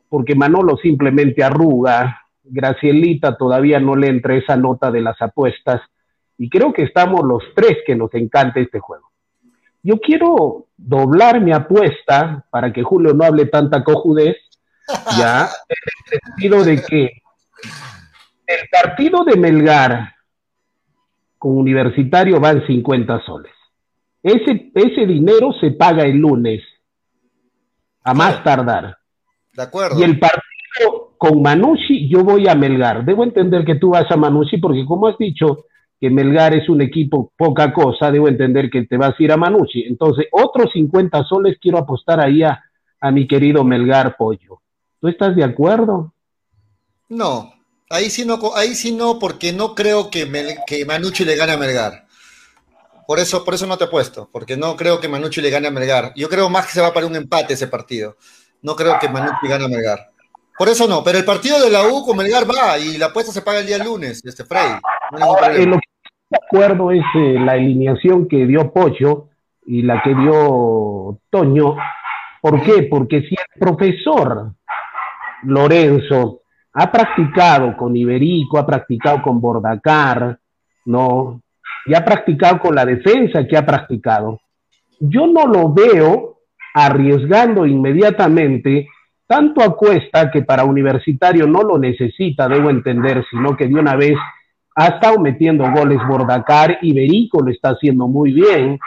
porque 0.09 0.37
Manolo 0.37 0.77
simplemente 0.77 1.43
arruga, 1.43 2.24
Gracielita 2.45 3.37
todavía 3.37 3.81
no 3.81 3.97
le 3.97 4.09
entra 4.09 4.35
esa 4.35 4.57
nota 4.57 4.91
de 4.91 5.01
las 5.01 5.21
apuestas 5.21 5.81
y 6.37 6.49
creo 6.51 6.73
que 6.73 6.83
estamos 6.83 7.25
los 7.25 7.43
tres 7.55 7.79
que 7.87 7.97
nos 7.97 8.13
encanta 8.15 8.61
este 8.61 8.81
juego. 8.81 9.11
Yo 9.83 9.99
quiero 9.99 10.67
doblar 10.77 11.41
mi 11.41 11.53
apuesta 11.53 12.45
para 12.51 12.73
que 12.73 12.83
Julio 12.83 13.15
no 13.15 13.25
hable 13.25 13.47
tanta 13.47 13.85
cojudez, 13.85 14.37
ya, 15.19 15.49
en 15.69 16.13
el 16.13 16.21
sentido 16.21 16.65
de 16.65 16.83
que 16.83 17.23
el 18.47 18.69
partido 18.71 19.25
de 19.25 19.37
Melgar 19.37 20.15
con 21.39 21.57
Universitario 21.57 22.41
van 22.41 22.67
50 22.67 23.25
soles. 23.25 23.53
Ese, 24.23 24.71
ese 24.75 25.07
dinero 25.07 25.53
se 25.61 25.73
paga 25.73 26.05
el 26.05 26.17
lunes, 26.17 26.63
a 28.03 28.15
más 28.15 28.43
tardar. 28.43 28.97
De 29.53 29.63
acuerdo. 29.63 30.01
Y 30.01 30.03
el 30.03 30.19
partido 30.19 30.54
con 31.25 31.41
Manucci 31.41 32.07
yo 32.07 32.23
voy 32.23 32.49
a 32.49 32.55
Melgar. 32.55 33.03
Debo 33.03 33.25
entender 33.25 33.65
que 33.65 33.77
tú 33.77 33.91
vas 33.91 34.11
a 34.11 34.17
Manucci 34.17 34.59
porque 34.59 34.85
como 34.85 35.07
has 35.07 35.17
dicho 35.17 35.65
que 35.99 36.11
Melgar 36.11 36.55
es 36.55 36.69
un 36.69 36.83
equipo 36.83 37.33
poca 37.35 37.73
cosa, 37.73 38.11
debo 38.11 38.29
entender 38.29 38.69
que 38.69 38.85
te 38.85 38.99
vas 38.99 39.15
a 39.19 39.23
ir 39.23 39.33
a 39.33 39.39
Manucci. 39.39 39.85
Entonces, 39.85 40.27
otros 40.31 40.71
50 40.75 41.25
soles 41.25 41.57
quiero 41.59 41.79
apostar 41.79 42.21
ahí 42.21 42.43
a, 42.43 42.61
mi 43.11 43.27
querido 43.27 43.65
Melgar 43.65 44.17
Pollo. 44.17 44.61
¿Tú 45.01 45.09
estás 45.09 45.37
de 45.37 45.45
acuerdo? 45.45 46.13
No, 47.09 47.53
ahí 47.91 48.11
sí 48.11 48.27
no, 48.27 48.39
ahí 48.55 48.73
no, 48.95 49.19
porque 49.19 49.53
no 49.53 49.75
creo 49.75 50.11
que, 50.11 50.27
que 50.67 50.85
Manucci 50.85 51.25
le 51.25 51.37
gane 51.37 51.53
a 51.53 51.59
Melgar. 51.59 52.07
Por 53.07 53.19
eso, 53.19 53.45
por 53.45 53.55
eso 53.55 53.67
no 53.67 53.77
te 53.77 53.85
he 53.85 53.89
puesto, 53.89 54.29
porque 54.33 54.57
no 54.57 54.77
creo 54.77 55.01
que 55.01 55.09
Manucci 55.09 55.41
le 55.41 55.51
gane 55.51 55.69
a 55.69 55.71
Melgar. 55.71 56.13
Yo 56.17 56.29
creo 56.29 56.51
más 56.51 56.67
que 56.67 56.73
se 56.73 56.81
va 56.83 56.93
para 56.93 57.07
un 57.07 57.17
empate 57.17 57.55
ese 57.55 57.67
partido. 57.67 58.17
No 58.63 58.75
creo 58.77 58.99
que 58.99 59.09
Manucci 59.09 59.49
gane 59.49 59.65
a 59.65 59.69
Melgar. 59.69 60.14
Por 60.57 60.69
eso 60.69 60.87
no, 60.87 61.03
pero 61.03 61.19
el 61.19 61.25
partido 61.25 61.61
de 61.61 61.71
la 61.71 61.89
U 61.89 62.05
con 62.05 62.17
Melgar 62.17 62.45
va 62.45 62.79
y 62.79 62.97
la 62.97 63.07
apuesta 63.07 63.33
se 63.33 63.43
paga 63.43 63.61
el 63.61 63.67
día 63.67 63.79
lunes, 63.79 64.25
este 64.25 64.45
Frey. 64.45 64.79
lo 65.11 65.37
que 65.41 65.63
estoy 65.63 65.81
de 66.31 66.39
acuerdo 66.47 66.91
es 66.91 67.05
eh, 67.15 67.37
la 67.41 67.53
alineación 67.53 68.29
que 68.29 68.47
dio 68.47 68.73
Pocho 68.73 69.29
y 69.67 69.83
la 69.83 70.03
que 70.03 70.15
dio 70.15 71.19
Toño, 71.31 71.77
¿Por 72.45 72.63
qué? 72.63 72.83
Porque 72.91 73.23
si 73.23 73.35
el 73.35 73.59
profesor 73.59 74.53
Lorenzo 75.45 76.43
ha 76.75 76.93
practicado 76.93 77.75
con 77.75 77.97
Iberico, 77.97 78.59
ha 78.59 78.67
practicado 78.67 79.23
con 79.23 79.41
Bordacar, 79.41 80.39
¿no? 80.85 81.41
Y 81.87 81.95
ha 81.95 82.05
practicado 82.05 82.59
con 82.61 82.75
la 82.75 82.85
defensa 82.85 83.47
que 83.47 83.57
ha 83.57 83.65
practicado. 83.65 84.41
Yo 85.01 85.27
no 85.27 85.47
lo 85.47 85.73
veo 85.73 86.41
arriesgando 86.75 87.65
inmediatamente 87.65 88.89
tanto 89.27 89.63
a 89.63 89.77
Cuesta, 89.77 90.31
que 90.31 90.43
para 90.43 90.65
Universitario 90.65 91.47
no 91.47 91.63
lo 91.63 91.79
necesita, 91.79 92.49
debo 92.49 92.71
entender, 92.71 93.25
sino 93.31 93.57
que 93.57 93.67
de 93.67 93.75
una 93.75 93.97
vez 93.97 94.17
ha 94.77 94.87
estado 94.87 95.19
metiendo 95.19 95.71
goles 95.71 95.99
Bordacar, 96.07 96.79
Iberico 96.83 97.41
lo 97.41 97.51
está 97.51 97.71
haciendo 97.71 98.09
muy 98.09 98.33
bien. 98.33 98.79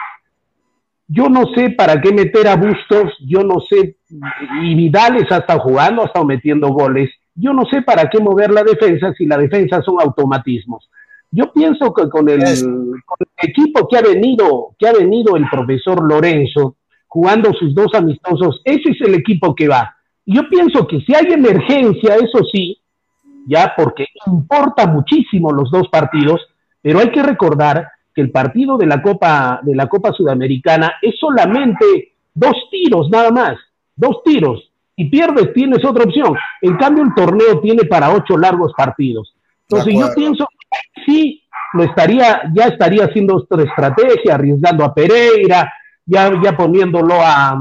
Yo 1.06 1.28
no 1.28 1.46
sé 1.54 1.70
para 1.70 2.00
qué 2.00 2.12
meter 2.12 2.46
a 2.48 2.56
Bustos, 2.56 3.12
yo 3.26 3.42
no 3.42 3.60
sé, 3.60 3.96
y 4.62 4.74
Vidal 4.74 5.26
ha 5.30 5.36
estado 5.38 5.60
jugando, 5.60 6.02
ha 6.02 6.06
estado 6.06 6.26
metiendo 6.26 6.68
goles. 6.68 7.10
Yo 7.34 7.52
no 7.52 7.64
sé 7.64 7.82
para 7.82 8.10
qué 8.10 8.20
mover 8.20 8.50
la 8.50 8.62
defensa 8.62 9.14
si 9.14 9.24
la 9.24 9.38
defensa 9.38 9.80
son 9.82 10.00
automatismos. 10.00 10.90
Yo 11.30 11.52
pienso 11.52 11.92
que 11.92 12.08
con 12.08 12.28
el, 12.28 12.42
equipo 13.36 13.86
que 13.88 13.96
ha 13.96 14.02
venido, 14.02 14.74
que 14.78 14.88
ha 14.88 14.92
venido 14.92 15.36
el 15.36 15.48
profesor 15.48 16.02
Lorenzo, 16.02 16.76
jugando 17.06 17.52
sus 17.52 17.74
dos 17.74 17.94
amistosos, 17.94 18.60
ese 18.64 18.90
es 18.90 19.00
el 19.02 19.14
equipo 19.14 19.54
que 19.54 19.68
va. 19.68 19.97
Yo 20.30 20.46
pienso 20.46 20.86
que 20.86 21.00
si 21.00 21.14
hay 21.14 21.32
emergencia, 21.32 22.16
eso 22.16 22.44
sí, 22.52 22.78
ya 23.46 23.72
porque 23.74 24.08
importa 24.26 24.86
muchísimo 24.86 25.50
los 25.52 25.70
dos 25.70 25.88
partidos, 25.88 26.46
pero 26.82 26.98
hay 26.98 27.10
que 27.10 27.22
recordar 27.22 27.88
que 28.14 28.20
el 28.20 28.30
partido 28.30 28.76
de 28.76 28.84
la 28.84 29.00
Copa 29.00 29.60
de 29.62 29.74
la 29.74 29.88
Copa 29.88 30.12
Sudamericana 30.12 30.96
es 31.00 31.18
solamente 31.18 32.12
dos 32.34 32.54
tiros 32.70 33.08
nada 33.08 33.30
más, 33.30 33.56
dos 33.96 34.22
tiros 34.22 34.70
y 34.96 35.08
pierdes 35.08 35.54
tienes 35.54 35.82
otra 35.82 36.04
opción. 36.04 36.36
En 36.60 36.76
cambio 36.76 37.04
el 37.04 37.14
torneo 37.14 37.60
tiene 37.62 37.84
para 37.84 38.12
ocho 38.12 38.36
largos 38.36 38.74
partidos. 38.76 39.34
Entonces 39.66 39.94
yo 39.98 40.14
pienso 40.14 40.46
que 40.46 41.02
sí 41.06 41.42
lo 41.72 41.84
estaría 41.84 42.42
ya 42.52 42.66
estaría 42.66 43.06
haciendo 43.06 43.36
otra 43.36 43.62
estrategia, 43.62 44.34
arriesgando 44.34 44.84
a 44.84 44.92
Pereira, 44.92 45.72
ya 46.04 46.30
ya 46.42 46.54
poniéndolo 46.54 47.14
a 47.14 47.58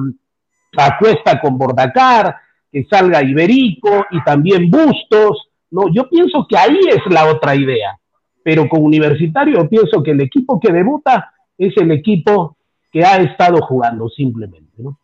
a 0.77 0.97
Cuesta 0.97 1.39
con 1.39 1.57
Bordacar, 1.57 2.35
que 2.71 2.85
salga 2.89 3.23
Iberico 3.23 4.05
y 4.11 4.23
también 4.23 4.69
Bustos 4.69 5.47
no, 5.69 5.93
yo 5.93 6.07
pienso 6.09 6.45
que 6.49 6.57
ahí 6.57 6.79
es 6.89 7.01
la 7.11 7.29
otra 7.29 7.55
idea. 7.55 7.97
Pero 8.43 8.69
con 8.69 8.83
Universitario 8.83 9.67
pienso 9.67 10.01
que 10.01 10.11
el 10.11 10.21
equipo 10.21 10.59
que 10.59 10.71
debuta 10.71 11.33
es 11.57 11.75
el 11.77 11.91
equipo 11.91 12.57
que 12.91 13.03
ha 13.03 13.17
estado 13.17 13.61
jugando 13.61 14.07
simplemente, 14.09 14.71
¿no? 14.77 14.99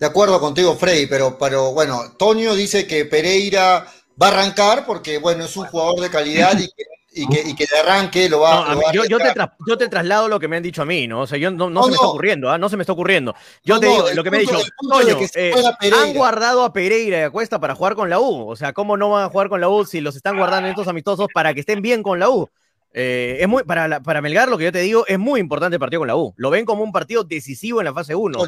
De 0.00 0.06
acuerdo 0.06 0.40
contigo, 0.40 0.74
Freddy, 0.74 1.06
pero, 1.06 1.36
pero 1.38 1.72
bueno, 1.72 1.98
Tonio 2.18 2.54
dice 2.54 2.86
que 2.86 3.04
Pereira 3.04 3.86
va 4.20 4.28
a 4.28 4.30
arrancar 4.30 4.84
porque, 4.84 5.18
bueno, 5.18 5.44
es 5.44 5.56
un 5.56 5.66
jugador 5.66 6.00
de 6.00 6.10
calidad 6.10 6.58
y 6.58 6.66
que 6.66 6.84
y 7.16 7.26
que, 7.26 7.48
y 7.48 7.54
que 7.54 7.66
de 7.66 7.78
arranque 7.78 8.28
lo 8.28 8.40
va, 8.40 8.72
a 8.72 8.92
yo, 8.92 9.04
yo, 9.06 9.16
te 9.16 9.32
yo, 9.66 9.78
te 9.78 9.88
traslado 9.88 10.28
lo 10.28 10.38
que 10.38 10.48
me 10.48 10.58
han 10.58 10.62
dicho 10.62 10.82
a 10.82 10.84
mí, 10.84 11.08
¿no? 11.08 11.22
O 11.22 11.26
sea, 11.26 11.38
yo 11.38 11.50
no, 11.50 11.70
no, 11.70 11.84
se 11.84 11.88
me 11.88 11.94
está 11.94 12.06
ocurriendo, 12.06 12.50
¿ah? 12.50 12.58
no 12.58 12.68
se 12.68 12.76
me 12.76 12.82
está 12.82 12.92
ocurriendo. 12.92 13.34
Yo 13.64 13.80
te 13.80 13.86
digo, 13.86 14.04
lo 14.14 14.22
que 14.22 14.30
me 14.30 14.36
han 14.36 14.42
dicho, 14.42 14.58
Toño, 14.88 15.16
eh, 15.34 15.54
han 15.98 16.12
guardado 16.12 16.62
a 16.62 16.72
Pereira 16.74 17.18
y 17.18 17.22
a 17.22 17.30
Cuesta 17.30 17.58
para 17.58 17.74
jugar 17.74 17.94
con 17.94 18.10
la 18.10 18.20
U. 18.20 18.48
O 18.48 18.54
sea, 18.54 18.74
¿cómo 18.74 18.98
no 18.98 19.10
van 19.10 19.24
a 19.24 19.28
jugar 19.30 19.48
con 19.48 19.62
la 19.62 19.68
U 19.68 19.86
si 19.86 20.02
los 20.02 20.14
están 20.14 20.36
guardando 20.36 20.66
en 20.66 20.72
estos 20.72 20.88
amistosos 20.88 21.28
para 21.32 21.54
que 21.54 21.60
estén 21.60 21.80
bien 21.80 22.02
con 22.02 22.18
la 22.18 22.28
U? 22.28 22.50
Eh, 22.92 23.38
es 23.40 23.48
muy, 23.48 23.62
para, 23.62 24.00
para 24.00 24.20
Melgar, 24.20 24.48
lo 24.48 24.58
que 24.58 24.64
yo 24.64 24.72
te 24.72 24.80
digo, 24.80 25.06
es 25.06 25.18
muy 25.18 25.40
importante 25.40 25.76
el 25.76 25.80
partido 25.80 26.00
con 26.00 26.08
la 26.08 26.16
U. 26.16 26.34
Lo 26.36 26.50
ven 26.50 26.66
como 26.66 26.82
un 26.82 26.92
partido 26.92 27.24
decisivo 27.24 27.80
en 27.80 27.86
la 27.86 27.94
fase 27.94 28.14
1 28.14 28.38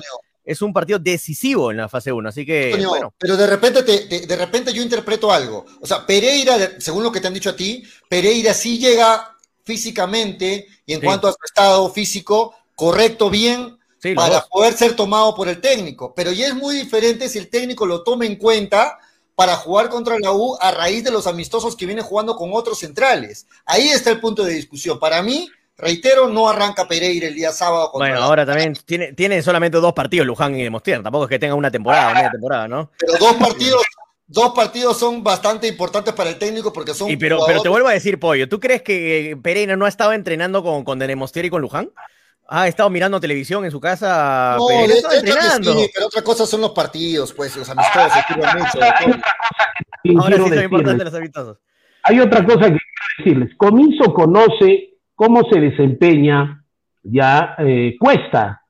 es 0.48 0.62
un 0.62 0.72
partido 0.72 0.98
decisivo 0.98 1.70
en 1.70 1.76
la 1.76 1.90
fase 1.90 2.10
1, 2.10 2.26
así 2.26 2.46
que... 2.46 2.82
bueno. 2.88 3.12
Pero 3.18 3.36
de 3.36 3.46
repente, 3.46 3.82
de, 3.82 4.36
repente 4.36 4.72
yo 4.72 4.82
interpreto 4.82 5.30
algo. 5.30 5.66
O 5.82 5.86
sea, 5.86 6.06
Pereira, 6.06 6.56
según 6.78 7.02
lo 7.02 7.12
que 7.12 7.20
te 7.20 7.26
han 7.26 7.34
dicho 7.34 7.50
a 7.50 7.56
ti, 7.56 7.84
Pereira 8.08 8.54
sí 8.54 8.78
llega 8.78 9.36
físicamente 9.62 10.66
y 10.86 10.94
en 10.94 11.02
cuanto 11.02 11.28
a 11.28 11.32
su 11.32 11.38
estado 11.44 11.92
físico, 11.92 12.54
correcto, 12.74 13.28
bien, 13.28 13.78
para 14.14 14.40
poder 14.46 14.72
ser 14.72 14.96
tomado 14.96 15.34
por 15.34 15.48
el 15.48 15.60
técnico. 15.60 16.14
Pero 16.16 16.32
ya 16.32 16.46
es 16.46 16.54
muy 16.54 16.76
diferente 16.76 17.28
si 17.28 17.36
el 17.36 17.50
técnico 17.50 17.84
lo 17.84 18.02
toma 18.02 18.24
en 18.24 18.36
cuenta 18.36 18.98
para 19.34 19.54
jugar 19.54 19.90
contra 19.90 20.18
la 20.18 20.32
U 20.32 20.56
a 20.62 20.70
raíz 20.70 21.04
de 21.04 21.10
los 21.10 21.26
amistosos 21.26 21.76
que 21.76 21.84
viene 21.84 22.00
jugando 22.00 22.36
con 22.36 22.52
otros 22.54 22.78
centrales. 22.78 23.46
Ahí 23.66 23.88
está 23.88 24.08
el 24.12 24.20
punto 24.20 24.44
de 24.44 24.54
discusión. 24.54 24.98
Para 24.98 25.20
mí, 25.20 25.50
Reitero, 25.80 26.28
no 26.28 26.48
arranca 26.48 26.88
Pereira 26.88 27.28
el 27.28 27.36
día 27.36 27.52
sábado. 27.52 27.92
bueno, 27.94 28.20
ahora 28.20 28.44
también 28.44 28.74
tiene, 28.84 29.12
tiene 29.12 29.40
solamente 29.42 29.78
dos 29.78 29.92
partidos 29.92 30.26
Luján 30.26 30.56
y 30.56 30.64
Demostier. 30.64 31.05
Tampoco 31.05 31.24
es 31.24 31.30
que 31.30 31.38
tenga 31.38 31.55
una 31.55 31.70
temporada, 31.70 32.12
media 32.12 32.32
temporada, 32.32 32.66
¿no? 32.66 32.90
Pero 32.98 33.12
dos 33.16 33.34
partidos, 33.34 33.82
dos 34.26 34.52
partidos 34.55 34.98
son 34.98 35.22
bastante 35.22 35.68
importantes 35.68 36.12
para 36.14 36.30
el 36.30 36.38
técnico 36.38 36.72
porque 36.72 36.94
son. 36.94 37.09
Y 37.09 37.16
pero, 37.16 37.38
pero 37.46 37.62
te 37.62 37.68
vuelvo 37.68 37.86
a 37.86 37.92
decir, 37.92 38.18
Pollo, 38.18 38.48
¿tú 38.48 38.59
crees 38.59 38.82
que 38.82 39.38
Pereira 39.40 39.76
no 39.76 39.84
ha 39.84 39.88
estado 39.88 40.12
entrenando 40.12 40.64
con, 40.64 40.82
con 40.82 40.98
Demostier 40.98 41.44
y 41.44 41.50
con 41.50 41.62
Luján? 41.62 41.92
Ha 42.48 42.66
estado 42.66 42.90
mirando 42.90 43.20
televisión 43.20 43.64
en 43.64 43.70
su 43.70 43.78
casa. 43.78 44.56
No, 44.59 44.66
Pereira 44.66 44.94
estaba 44.94 45.14
entrenando. 45.14 45.74
Sí, 45.74 45.90
pero 45.94 46.06
otra 46.06 46.22
cosa 46.22 46.44
son 46.44 46.60
los 46.60 46.72
partidos, 46.72 47.32
pues, 47.32 47.56
los 47.56 47.68
amistosos. 47.70 48.12
Ahora 50.18 50.36
sí 50.38 50.48
son 50.48 50.64
importantes 50.64 51.05
los 51.05 51.14
amistosos. 51.14 51.59
Hay 52.02 52.18
otra 52.18 52.44
cosa 52.44 52.64
que 52.64 52.78
quiero 52.78 52.78
decirles. 53.18 53.56
Comiso 53.56 54.12
conoce 54.12 54.97
cómo 55.18 55.42
se 55.50 55.60
desempeña 55.60 56.64
ya 57.02 57.56
eh, 57.58 57.96
Cuesta. 57.98 58.62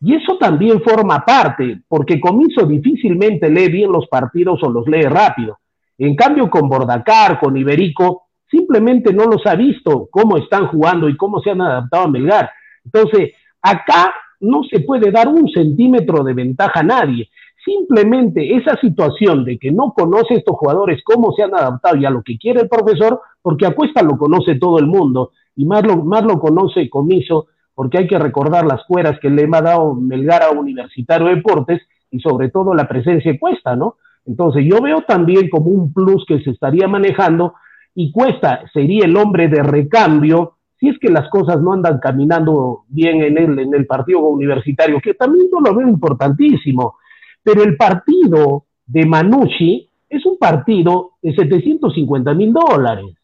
Y 0.00 0.14
eso 0.14 0.38
también 0.38 0.80
forma 0.80 1.24
parte, 1.24 1.82
porque 1.88 2.20
Comiso 2.20 2.64
difícilmente 2.66 3.50
lee 3.50 3.68
bien 3.68 3.90
los 3.90 4.06
partidos 4.06 4.62
o 4.62 4.70
los 4.70 4.86
lee 4.86 5.02
rápido. 5.02 5.58
En 5.98 6.14
cambio, 6.14 6.48
con 6.48 6.68
Bordacar, 6.68 7.40
con 7.40 7.56
Iberico, 7.56 8.28
simplemente 8.48 9.12
no 9.12 9.24
los 9.24 9.44
ha 9.44 9.56
visto 9.56 10.08
cómo 10.08 10.36
están 10.36 10.68
jugando 10.68 11.08
y 11.08 11.16
cómo 11.16 11.40
se 11.40 11.50
han 11.50 11.60
adaptado 11.60 12.04
a 12.04 12.10
Melgar. 12.10 12.50
Entonces, 12.84 13.32
acá 13.60 14.14
no 14.38 14.62
se 14.62 14.80
puede 14.80 15.10
dar 15.10 15.26
un 15.26 15.48
centímetro 15.48 16.22
de 16.22 16.34
ventaja 16.34 16.78
a 16.78 16.84
nadie. 16.84 17.28
Simplemente 17.64 18.54
esa 18.54 18.76
situación 18.76 19.44
de 19.44 19.58
que 19.58 19.72
no 19.72 19.92
conoce 19.92 20.34
a 20.34 20.38
estos 20.38 20.56
jugadores 20.56 21.02
cómo 21.02 21.32
se 21.32 21.42
han 21.42 21.54
adaptado 21.54 21.96
y 21.96 22.04
a 22.04 22.10
lo 22.10 22.22
que 22.22 22.38
quiere 22.38 22.60
el 22.60 22.68
profesor, 22.68 23.20
porque 23.40 23.66
a 23.66 23.74
Cuesta 23.74 24.00
lo 24.02 24.16
conoce 24.16 24.54
todo 24.56 24.78
el 24.78 24.86
mundo 24.86 25.32
y 25.56 25.64
más 25.64 25.84
lo, 25.84 25.96
más 26.04 26.24
lo 26.24 26.38
conoce 26.38 26.88
Comiso, 26.88 27.46
porque 27.74 27.98
hay 27.98 28.06
que 28.06 28.18
recordar 28.18 28.66
las 28.66 28.84
cueras 28.84 29.18
que 29.20 29.30
le 29.30 29.48
ha 29.52 29.62
dado 29.62 29.94
Melgar 29.94 30.42
a 30.42 30.50
Universitario 30.50 31.28
de 31.28 31.36
Deportes 31.36 31.82
y 32.10 32.20
sobre 32.20 32.50
todo 32.50 32.74
la 32.74 32.88
presencia 32.88 33.32
de 33.32 33.38
Cuesta, 33.38 33.74
¿no? 33.76 33.96
Entonces 34.26 34.64
yo 34.68 34.80
veo 34.80 35.02
también 35.02 35.48
como 35.48 35.66
un 35.66 35.92
plus 35.92 36.24
que 36.26 36.40
se 36.42 36.50
estaría 36.50 36.86
manejando 36.86 37.54
y 37.94 38.12
Cuesta 38.12 38.62
sería 38.72 39.04
el 39.04 39.16
hombre 39.16 39.48
de 39.48 39.62
recambio 39.62 40.56
si 40.78 40.88
es 40.88 40.98
que 40.98 41.10
las 41.10 41.28
cosas 41.28 41.60
no 41.62 41.72
andan 41.72 42.00
caminando 42.00 42.84
bien 42.88 43.22
en 43.22 43.38
el, 43.38 43.58
en 43.58 43.72
el 43.72 43.86
partido 43.86 44.18
universitario, 44.20 45.00
que 45.00 45.14
también 45.14 45.46
no 45.52 45.60
lo 45.60 45.76
veo 45.76 45.88
importantísimo, 45.88 46.96
pero 47.42 47.62
el 47.62 47.76
partido 47.76 48.64
de 48.84 49.06
Manucci 49.06 49.88
es 50.08 50.26
un 50.26 50.38
partido 50.38 51.12
de 51.22 51.34
750 51.34 52.34
mil 52.34 52.52
dólares, 52.52 53.14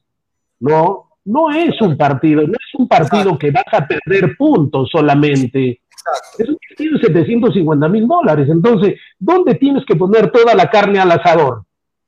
¿no? 0.61 1.08
No 1.29 1.51
es 1.51 1.81
un 1.83 1.97
partido, 1.97 2.43
no 2.43 2.55
es 2.55 2.75
un 2.75 2.89
partido 2.89 3.39
que 3.39 3.51
vas 3.51 3.65
a 3.73 3.87
perder 3.87 4.37
puntos 4.37 4.89
solamente. 4.91 5.83
Es 6.39 6.49
un 6.49 6.57
partido 6.69 6.99
de 6.99 7.07
750 7.07 7.89
mil 7.89 8.09
dólares. 8.09 8.49
Entonces, 8.51 8.95
¿dónde 9.19 9.55
tienes 9.57 9.85
que 9.87 9.95
poner 9.95 10.31
toda 10.31 10.55
la 10.55 10.71
carne 10.71 10.99
al 10.99 11.11
asador? 11.13 11.65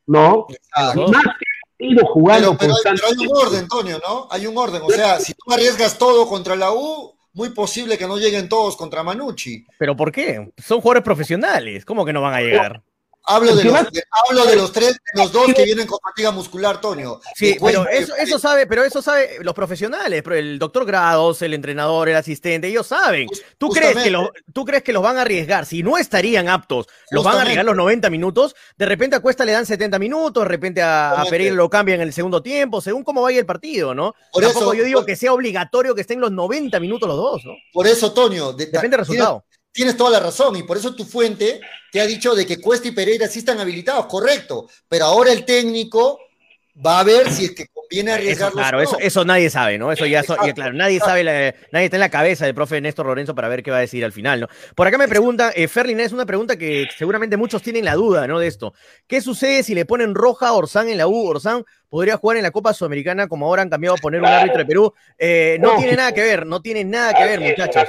¿No? 0.07 0.47
Más 0.77 1.25
que 1.39 1.87
ido 1.87 2.05
jugando 2.07 2.57
pero, 2.59 2.75
pero, 2.83 2.95
hay, 3.09 3.27
un 3.27 3.37
orden, 3.37 3.61
Antonio, 3.61 4.01
¿no? 4.07 4.27
Hay 4.31 4.47
un 4.47 4.57
orden. 4.57 4.83
O 4.83 4.91
sea, 4.91 5.19
si 5.19 5.35
tú 5.35 5.53
arriesgas 5.53 5.99
todo 5.99 6.27
contra 6.27 6.57
la 6.57 6.73
U, 6.73 7.15
muy 7.33 7.51
posible 7.51 7.99
que 7.99 8.07
no 8.07 8.17
lleguen 8.17 8.49
todos 8.49 8.77
contra 8.77 9.03
Manucci. 9.03 9.67
¿Pero 9.79 9.97
por 9.97 10.13
qué? 10.13 10.53
Son 10.59 10.81
jugadores 10.81 11.05
profesionales. 11.05 11.85
¿Cómo 11.85 12.05
que 12.05 12.13
no 12.13 12.23
van 12.23 12.35
a 12.35 12.41
llegar? 12.41 12.83
Hablo 13.25 13.55
de, 13.55 13.65
los, 13.65 13.75
hablo 13.75 14.47
de 14.47 14.57
los 14.57 14.73
tres, 14.73 14.93
de 15.15 15.23
los 15.23 15.31
dos 15.31 15.53
que 15.55 15.65
vienen 15.65 15.87
con 15.87 15.99
fatiga 16.01 16.31
muscular, 16.31 16.81
Tonio. 16.81 17.21
Sí, 17.37 17.57
pero 17.63 17.87
eso, 17.89 18.17
eso 18.17 18.39
sabe, 18.39 18.67
pero 18.67 18.83
eso 18.83 19.03
sabe 19.03 19.39
los 19.43 19.55
profesionales, 19.55 20.23
el 20.33 20.59
doctor 20.59 20.87
Grados, 20.87 21.43
el 21.43 21.55
entrenador, 21.55 22.09
el 22.09 22.17
asistente, 22.17 22.69
ellos 22.69 22.87
saben. 22.87 23.29
¿Tú 23.59 23.69
crees, 23.69 23.97
que 23.97 24.11
los, 24.11 24.31
¿Tú 24.53 24.65
crees 24.65 24.83
que 24.83 24.93
los 24.93 25.03
van 25.03 25.19
a 25.19 25.23
arriesgar? 25.23 25.67
Si 25.67 25.83
no 25.83 25.99
estarían 25.99 26.49
aptos, 26.49 26.89
los 27.11 27.23
van 27.23 27.37
a 27.37 27.43
arriesgar 27.43 27.65
los 27.65 27.77
90 27.77 28.11
minutos, 28.11 28.57
de 28.77 28.87
repente 28.87 29.17
a 29.17 29.21
Cuesta 29.21 29.45
le 29.45 29.53
dan 29.53 29.67
70 29.67 29.99
minutos, 29.99 30.43
de 30.43 30.49
repente 30.49 30.83
a, 30.83 31.23
Pereira 31.29 31.55
lo 31.55 31.69
cambian 31.69 32.01
en 32.01 32.09
el 32.09 32.13
segundo 32.13 32.43
tiempo, 32.43 32.81
según 32.81 33.05
cómo 33.05 33.23
vaya 33.23 33.39
el 33.39 33.47
partido, 33.47 33.95
¿no? 33.95 34.15
Por 34.33 34.43
Tampoco 34.43 34.73
eso, 34.73 34.75
yo 34.75 34.85
digo 34.85 35.05
que 35.05 35.15
sea 35.15 35.33
obligatorio 35.33 35.95
que 35.95 36.01
estén 36.01 36.21
los 36.21 36.33
90 36.33 36.81
minutos 36.81 37.09
los 37.09 37.17
dos, 37.17 37.45
¿no? 37.45 37.53
Por 37.73 37.87
eso, 37.87 38.13
Tonio. 38.13 38.53
Depende 38.53 38.89
del 38.89 38.99
resultado 39.01 39.45
tienes 39.73 39.97
toda 39.97 40.11
la 40.11 40.21
razón 40.21 40.57
y 40.57 40.63
por 40.63 40.77
eso 40.77 40.95
tu 40.95 41.05
fuente 41.05 41.61
te 41.93 42.01
ha 42.01 42.07
dicho 42.07 42.35
de 42.35 42.47
que 42.47 42.61
Cuesta 42.61 42.89
y 42.89 42.93
Pereira 42.93 43.29
sí 43.29 43.41
están 43.41 43.61
habilitados, 43.61 44.07
correcto, 44.07 44.69
pero 44.89 45.07
ahora 45.07 45.33
el 45.33 45.45
técnico 45.45 46.19
va 46.85 47.01
a 47.01 47.05
ver 47.05 47.31
si 47.31 47.47
es 47.47 47.51
que 47.53 47.67
viene 47.91 48.13
a 48.13 48.15
arriesgar 48.15 48.53
Claro, 48.53 48.81
eso, 48.81 48.99
eso 49.01 49.25
nadie 49.25 49.51
sabe, 49.51 49.77
¿no? 49.77 49.91
Eso 49.91 50.07
ya, 50.07 50.23
claro, 50.23 50.73
nadie 50.73 51.01
sabe, 51.01 51.25
nadie 51.73 51.85
está 51.87 51.97
en 51.97 52.01
la 52.01 52.09
cabeza 52.09 52.47
del 52.47 52.55
profe 52.55 52.81
Néstor 52.81 53.07
Lorenzo 53.07 53.35
para 53.35 53.49
ver 53.49 53.63
qué 53.63 53.71
va 53.71 53.79
a 53.79 53.81
decir 53.81 54.05
al 54.05 54.13
final, 54.13 54.41
¿no? 54.41 54.49
Por 54.77 54.87
acá 54.87 54.97
me 54.97 55.09
pregunta, 55.09 55.53
eh, 55.55 55.67
Ferlin, 55.67 56.01
es 56.01 56.13
una 56.13 56.25
pregunta 56.25 56.57
que 56.57 56.87
seguramente 56.97 57.37
muchos 57.37 57.63
tienen 57.63 57.85
la 57.85 57.95
duda, 57.95 58.27
¿no? 58.27 58.39
De 58.39 58.47
esto. 58.47 58.73
¿Qué 59.07 59.21
sucede 59.21 59.63
si 59.63 59.75
le 59.75 59.85
ponen 59.85 60.15
roja 60.15 60.49
a 60.49 60.53
Orsán 60.53 60.89
en 60.89 60.99
la 60.99 61.09
U? 61.09 61.27
Orsán 61.27 61.65
podría 61.91 62.17
jugar 62.17 62.39
en 62.39 62.45
la 62.45 62.53
Copa 62.53 62.73
Sudamericana 62.73 63.27
como 63.27 63.47
ahora 63.47 63.63
han 63.63 63.69
cambiado 63.69 63.97
a 63.97 63.99
poner 63.99 64.21
un 64.21 64.27
árbitro 64.27 64.59
de 64.59 64.65
Perú. 64.65 64.95
Eh, 65.19 65.59
no, 65.61 65.77
tiene 65.77 65.97
nada 65.97 66.13
que 66.13 66.23
ver, 66.23 66.47
no 66.47 66.63
tiene 66.63 66.85
nada 66.85 67.13
que 67.13 67.25
ver, 67.25 67.41
muchachos. 67.41 67.89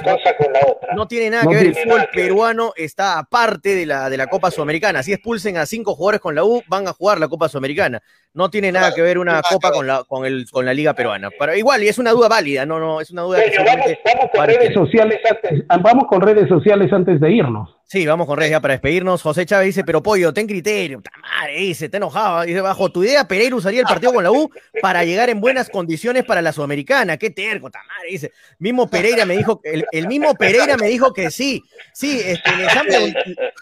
No, 0.94 1.08
tiene 1.08 1.30
nada 1.30 1.44
que 1.46 1.54
ver. 1.54 1.66
El 1.66 1.74
fútbol 1.74 2.08
peruano 2.12 2.72
está 2.76 3.18
aparte 3.18 3.74
de 3.74 3.86
la, 3.86 4.10
de 4.10 4.16
la 4.16 4.26
Copa 4.26 4.50
Sudamericana. 4.50 5.02
Si 5.02 5.12
expulsen 5.12 5.56
a 5.56 5.64
cinco 5.64 5.94
jugadores 5.94 6.20
con 6.20 6.34
la 6.34 6.44
U, 6.44 6.62
van 6.66 6.86
a 6.88 6.92
jugar 6.92 7.18
la 7.18 7.28
Copa 7.28 7.48
Sudamericana. 7.48 8.02
No 8.34 8.50
tiene 8.50 8.72
nada 8.72 8.92
que 8.92 9.02
ver 9.02 9.18
una 9.18 9.40
copa 9.42 9.70
con 9.70 9.86
la, 9.86 10.04
con 10.04 10.24
el, 10.24 10.46
con 10.50 10.64
la 10.64 10.74
Liga 10.74 10.94
Peruana. 10.94 11.30
Pero 11.38 11.54
igual, 11.54 11.82
y 11.82 11.88
es 11.88 11.98
una 11.98 12.10
duda 12.10 12.28
válida, 12.28 12.66
no, 12.66 12.80
no, 12.80 13.00
es 13.00 13.10
una 13.10 13.22
duda 13.22 13.38
que 13.44 13.58
vamos, 13.58 14.30
con 14.34 14.46
redes 14.46 14.74
sociales 14.74 15.20
antes, 15.30 15.64
vamos 15.82 16.04
con 16.08 16.20
redes 16.22 16.48
sociales 16.48 16.92
antes 16.92 17.20
de 17.20 17.30
irnos. 17.30 17.81
Sí, 17.92 18.06
vamos 18.06 18.26
con 18.26 18.38
redes 18.38 18.52
ya 18.52 18.60
para 18.62 18.72
despedirnos. 18.72 19.20
José 19.20 19.44
Chávez 19.44 19.66
dice, 19.66 19.84
pero 19.84 20.02
pollo, 20.02 20.32
ten 20.32 20.46
criterio. 20.46 21.02
Madre, 21.20 21.58
dice, 21.58 21.90
te 21.90 21.98
enojaba. 21.98 22.44
Dice, 22.44 22.62
bajo 22.62 22.90
tu 22.90 23.04
idea, 23.04 23.28
Pereira 23.28 23.54
usaría 23.54 23.80
el 23.80 23.86
partido 23.86 24.14
con 24.14 24.24
la 24.24 24.30
U 24.30 24.48
para 24.80 25.04
llegar 25.04 25.28
en 25.28 25.42
buenas 25.42 25.68
condiciones 25.68 26.24
para 26.24 26.40
la 26.40 26.54
Sudamericana. 26.54 27.18
Qué 27.18 27.28
terco, 27.28 27.70
tamare, 27.70 28.08
dice. 28.08 28.32
Mismo 28.58 28.88
Pereira 28.88 29.26
me 29.26 29.36
dijo, 29.36 29.60
el, 29.62 29.84
el 29.92 30.08
mismo 30.08 30.34
Pereira 30.34 30.78
me 30.78 30.88
dijo 30.88 31.12
que 31.12 31.30
sí. 31.30 31.62
Sí, 31.92 32.18
este, 32.18 32.56
les, 32.56 32.74
han 32.74 32.86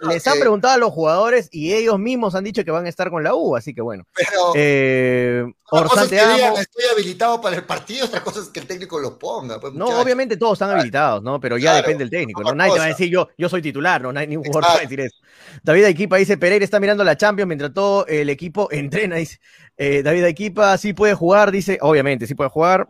les, 0.09 0.27
han 0.29 0.39
preguntado 0.39 0.75
a 0.75 0.79
los 0.79 0.93
jugadores 0.93 1.49
y 1.51 1.73
ellos 1.73 1.99
mismos 1.99 2.37
han 2.37 2.45
dicho 2.45 2.65
que 2.65 2.71
van 2.71 2.87
a 2.87 2.89
estar 2.89 3.11
con 3.11 3.25
la 3.25 3.35
U, 3.35 3.57
así 3.57 3.75
que 3.75 3.81
bueno. 3.81 4.07
Pero, 4.15 4.53
eh, 4.55 5.45
estoy 6.61 6.85
habilitado 6.93 7.41
para 7.41 7.57
el 7.57 7.65
partido, 7.65 8.07
otra 8.07 8.23
cosa 8.23 8.41
es 8.41 8.49
que 8.49 8.61
el 8.61 8.67
técnico 8.67 9.01
lo 9.01 9.19
ponga. 9.19 9.61
Pues, 9.61 9.73
no, 9.73 9.87
obviamente 10.01 10.37
todos 10.37 10.53
están 10.53 10.71
habilitados, 10.71 11.23
¿no? 11.23 11.41
Pero 11.41 11.59
ya 11.59 11.75
depende 11.75 12.05
del 12.05 12.11
técnico, 12.11 12.45
¿no? 12.45 12.55
Nadie 12.55 12.73
te 12.73 12.79
va 12.79 12.85
a 12.85 12.89
decir 12.89 13.09
yo, 13.09 13.29
yo 13.37 13.49
soy 13.49 13.63
titular, 13.63 14.01
no, 14.01 14.20
hay 14.21 14.83
decir 14.83 15.01
eso. 15.01 15.17
David 15.63 15.85
Equipa 15.85 16.17
dice, 16.17 16.37
Pereira 16.37 16.65
está 16.65 16.81
mirando 16.81 17.05
la 17.05 17.17
Champions 17.17 17.49
mientras 17.49 17.73
todo 17.73 18.07
el 18.07 18.29
equipo 18.31 18.69
entrena, 18.71 19.17
dice. 19.17 19.41
Eh, 19.77 20.03
David 20.03 20.25
Equipa 20.25 20.77
sí 20.79 20.93
puede 20.93 21.15
jugar, 21.15 21.51
dice, 21.51 21.79
obviamente, 21.81 22.27
sí 22.27 22.35
puede 22.35 22.51
jugar. 22.51 22.89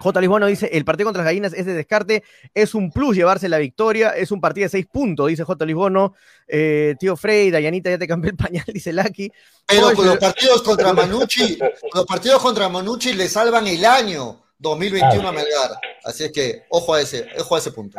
J. 0.00 0.20
Lisbono 0.20 0.46
dice, 0.46 0.70
el 0.72 0.84
partido 0.84 1.06
contra 1.06 1.22
las 1.22 1.30
gallinas 1.30 1.52
es 1.52 1.66
de 1.66 1.74
descarte, 1.74 2.24
es 2.54 2.74
un 2.74 2.90
plus 2.90 3.14
llevarse 3.14 3.50
la 3.50 3.58
victoria, 3.58 4.10
es 4.10 4.30
un 4.30 4.40
partido 4.40 4.64
de 4.64 4.70
seis 4.70 4.86
puntos, 4.90 5.28
dice 5.28 5.44
J. 5.44 5.66
Lisbono. 5.66 6.14
Eh, 6.48 6.94
tío 6.98 7.16
Frey, 7.16 7.50
Dayanita, 7.50 7.90
ya 7.90 7.98
te 7.98 8.08
cambié 8.08 8.30
el 8.30 8.36
pañal, 8.36 8.64
dice 8.72 8.92
Lucky. 8.92 9.30
Pero 9.66 9.92
con 9.92 10.06
los 10.06 10.16
partidos 10.16 10.62
contra 10.62 10.92
Manucci, 10.94 11.58
los 11.94 12.06
partidos 12.06 12.42
contra 12.42 12.68
Manucci 12.68 13.12
le 13.12 13.28
salvan 13.28 13.66
el 13.66 13.84
año 13.84 14.42
2021 14.60 15.26
a 15.26 15.32
Melgar. 15.32 15.70
Así 16.04 16.24
es 16.24 16.32
que, 16.32 16.62
ojo 16.68 16.94
a 16.94 17.00
ese, 17.00 17.26
ojo 17.38 17.56
a 17.56 17.58
ese 17.58 17.72
punto. 17.72 17.98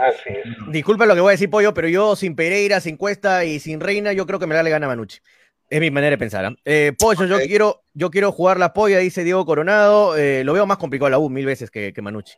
Disculpa 0.70 1.06
lo 1.06 1.16
que 1.16 1.22
voy 1.22 1.32
a 1.32 1.34
decir, 1.34 1.50
Pollo, 1.50 1.74
pero 1.74 1.88
yo 1.88 2.16
sin 2.16 2.36
Pereira, 2.36 2.80
sin 2.80 2.98
Cuesta 2.98 3.46
y 3.46 3.60
sin 3.60 3.80
Reina, 3.80 4.14
yo 4.14 4.26
creo 4.26 4.40
que 4.40 4.48
Melgar 4.48 4.64
le 4.64 4.72
gana 4.72 4.86
a 4.86 4.90
Manucci. 4.90 5.20
Es 5.70 5.80
mi 5.80 5.92
manera 5.92 6.12
de 6.12 6.18
pensar. 6.18 6.46
¿ah? 6.46 6.54
¿eh? 6.66 6.94
Pollo, 6.98 7.26
yo 7.26 7.40
quiero, 7.40 7.84
yo 7.94 8.10
quiero 8.10 8.32
jugar 8.32 8.60
la 8.60 8.74
polla, 8.74 9.00
dice 9.00 9.24
Diego 9.24 9.46
Coronado. 9.46 10.18
Eh, 10.18 10.44
lo 10.44 10.54
veo 10.54 10.66
más 10.66 10.78
complicado 10.78 11.10
la 11.10 11.20
U 11.20 11.30
mil 11.30 11.46
veces 11.46 11.72
que, 11.72 11.94
que 11.94 12.02
Manucci. 12.02 12.34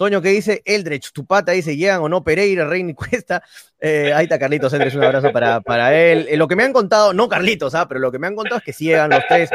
Toño 0.00 0.22
que 0.22 0.30
dice, 0.30 0.62
Eldrech, 0.64 1.12
tu 1.12 1.26
pata 1.26 1.52
dice, 1.52 1.76
llegan 1.76 2.00
o 2.00 2.08
no 2.08 2.24
Pereira, 2.24 2.66
Reina 2.66 2.92
y 2.92 2.94
Cuesta. 2.94 3.42
Eh, 3.78 4.14
ahí 4.14 4.24
está 4.24 4.38
Carlitos 4.38 4.72
Eldrech, 4.72 4.94
un 4.94 5.04
abrazo 5.04 5.30
para, 5.30 5.60
para 5.60 5.94
él. 5.94 6.26
Eh, 6.30 6.38
lo 6.38 6.48
que 6.48 6.56
me 6.56 6.62
han 6.62 6.72
contado, 6.72 7.12
no 7.12 7.28
Carlitos, 7.28 7.74
¿ah? 7.74 7.86
pero 7.86 8.00
lo 8.00 8.10
que 8.10 8.18
me 8.18 8.26
han 8.26 8.34
contado 8.34 8.56
es 8.56 8.64
que 8.64 8.72
sí 8.72 8.86
llegan 8.86 9.10
los 9.10 9.22
tres. 9.28 9.50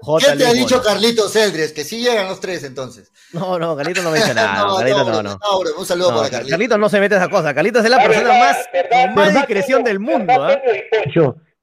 ¿Qué 0.00 0.36
te 0.36 0.46
ha 0.46 0.52
dicho 0.52 0.80
Carlitos 0.82 1.34
Eldrech? 1.34 1.72
Que 1.72 1.84
sí 1.84 2.00
llegan 2.00 2.28
los 2.28 2.40
tres 2.40 2.62
entonces. 2.64 3.10
No, 3.32 3.58
no, 3.58 3.76
Carlitos 3.76 4.04
no 4.04 4.10
me 4.10 4.18
dice 4.18 4.34
nada. 4.34 4.62
no, 4.62 4.76
Carlitos 4.76 5.06
no, 5.06 5.22
no. 5.22 5.38
un 5.78 5.86
saludo 5.86 6.10
para 6.10 6.30
Carlitos. 6.30 6.50
Carlitos 6.50 6.78
no 6.78 6.88
se 6.88 7.00
mete 7.00 7.16
esa 7.16 7.28
cosa. 7.28 7.52
Carlitos 7.54 7.84
es 7.84 7.90
la 7.90 7.98
persona 7.98 8.28
más, 8.38 8.68
con 8.90 9.14
más 9.14 9.34
discreción 9.34 9.82
del 9.82 9.98
mundo. 9.98 10.50
¿eh? 10.50 10.88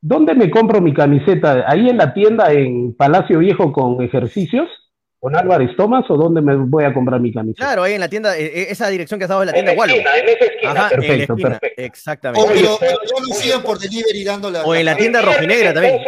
¿Dónde 0.01 0.35
me 0.35 0.51
compro 0.51 0.81
mi 0.81 0.93
camiseta? 0.93 1.63
¿Ahí 1.67 1.89
en 1.89 1.97
la 1.97 2.13
tienda 2.13 2.51
en 2.51 2.95
Palacio 2.95 3.39
Viejo 3.39 3.71
con 3.71 4.01
ejercicios? 4.03 4.67
¿Con 5.19 5.35
Álvarez 5.35 5.71
Tomás 5.75 6.05
o 6.09 6.17
dónde 6.17 6.41
me 6.41 6.55
voy 6.55 6.83
a 6.83 6.93
comprar 6.93 7.19
mi 7.19 7.33
camiseta? 7.33 7.65
Claro, 7.65 7.81
ahí 7.81 7.93
en 7.93 8.01
la 8.01 8.09
tienda, 8.09 8.37
eh, 8.37 8.45
eh, 8.45 8.67
esa 8.69 8.89
dirección 8.89 9.19
que 9.19 9.23
has 9.23 9.29
dado 9.29 9.41
es 9.41 9.47
la 9.47 9.53
tienda 9.53 9.73
Wallo. 9.73 9.95
Ajá, 10.67 10.89
perfecto, 10.89 11.33
en 11.33 11.41
perfecto. 11.41 11.81
Exactamente. 11.81 12.67
O, 12.67 12.77
pero, 12.79 12.97
no 13.27 13.33
sigan 13.33 13.63
por 13.63 13.79
delivery 13.79 14.23
dando 14.23 14.51
la. 14.51 14.63
O 14.63 14.75
en 14.75 14.85
la 14.85 14.95
tienda 14.95 15.23
rojinegra 15.23 15.73
también. 15.73 15.99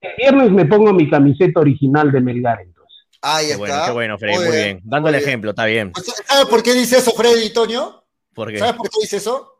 El 0.00 0.12
viernes 0.16 0.50
me 0.52 0.64
pongo 0.66 0.92
mi 0.92 1.08
camiseta 1.10 1.60
original 1.60 2.12
de 2.12 2.20
Melgar, 2.20 2.60
entonces. 2.60 3.06
Ahí 3.20 3.46
qué 3.46 3.52
está. 3.52 3.66
Bueno, 3.66 3.84
qué 3.86 3.92
bueno, 3.92 4.18
Freddy, 4.18 4.36
muy, 4.36 4.56
bien. 4.56 4.80
Dando 4.84 5.08
el 5.08 5.14
ejemplo, 5.16 5.50
está 5.50 5.64
bien. 5.66 5.92
¿Sabes 6.26 6.46
por 6.46 6.62
qué 6.62 6.72
dice 6.74 6.98
eso 6.98 7.12
Freddy, 7.12 7.52
Toño? 7.52 8.04
¿Por 8.32 8.52
qué? 8.52 8.58
¿Sabes 8.58 8.74
por 8.74 8.88
qué 8.88 8.98
dice 9.02 9.16
eso? 9.16 9.57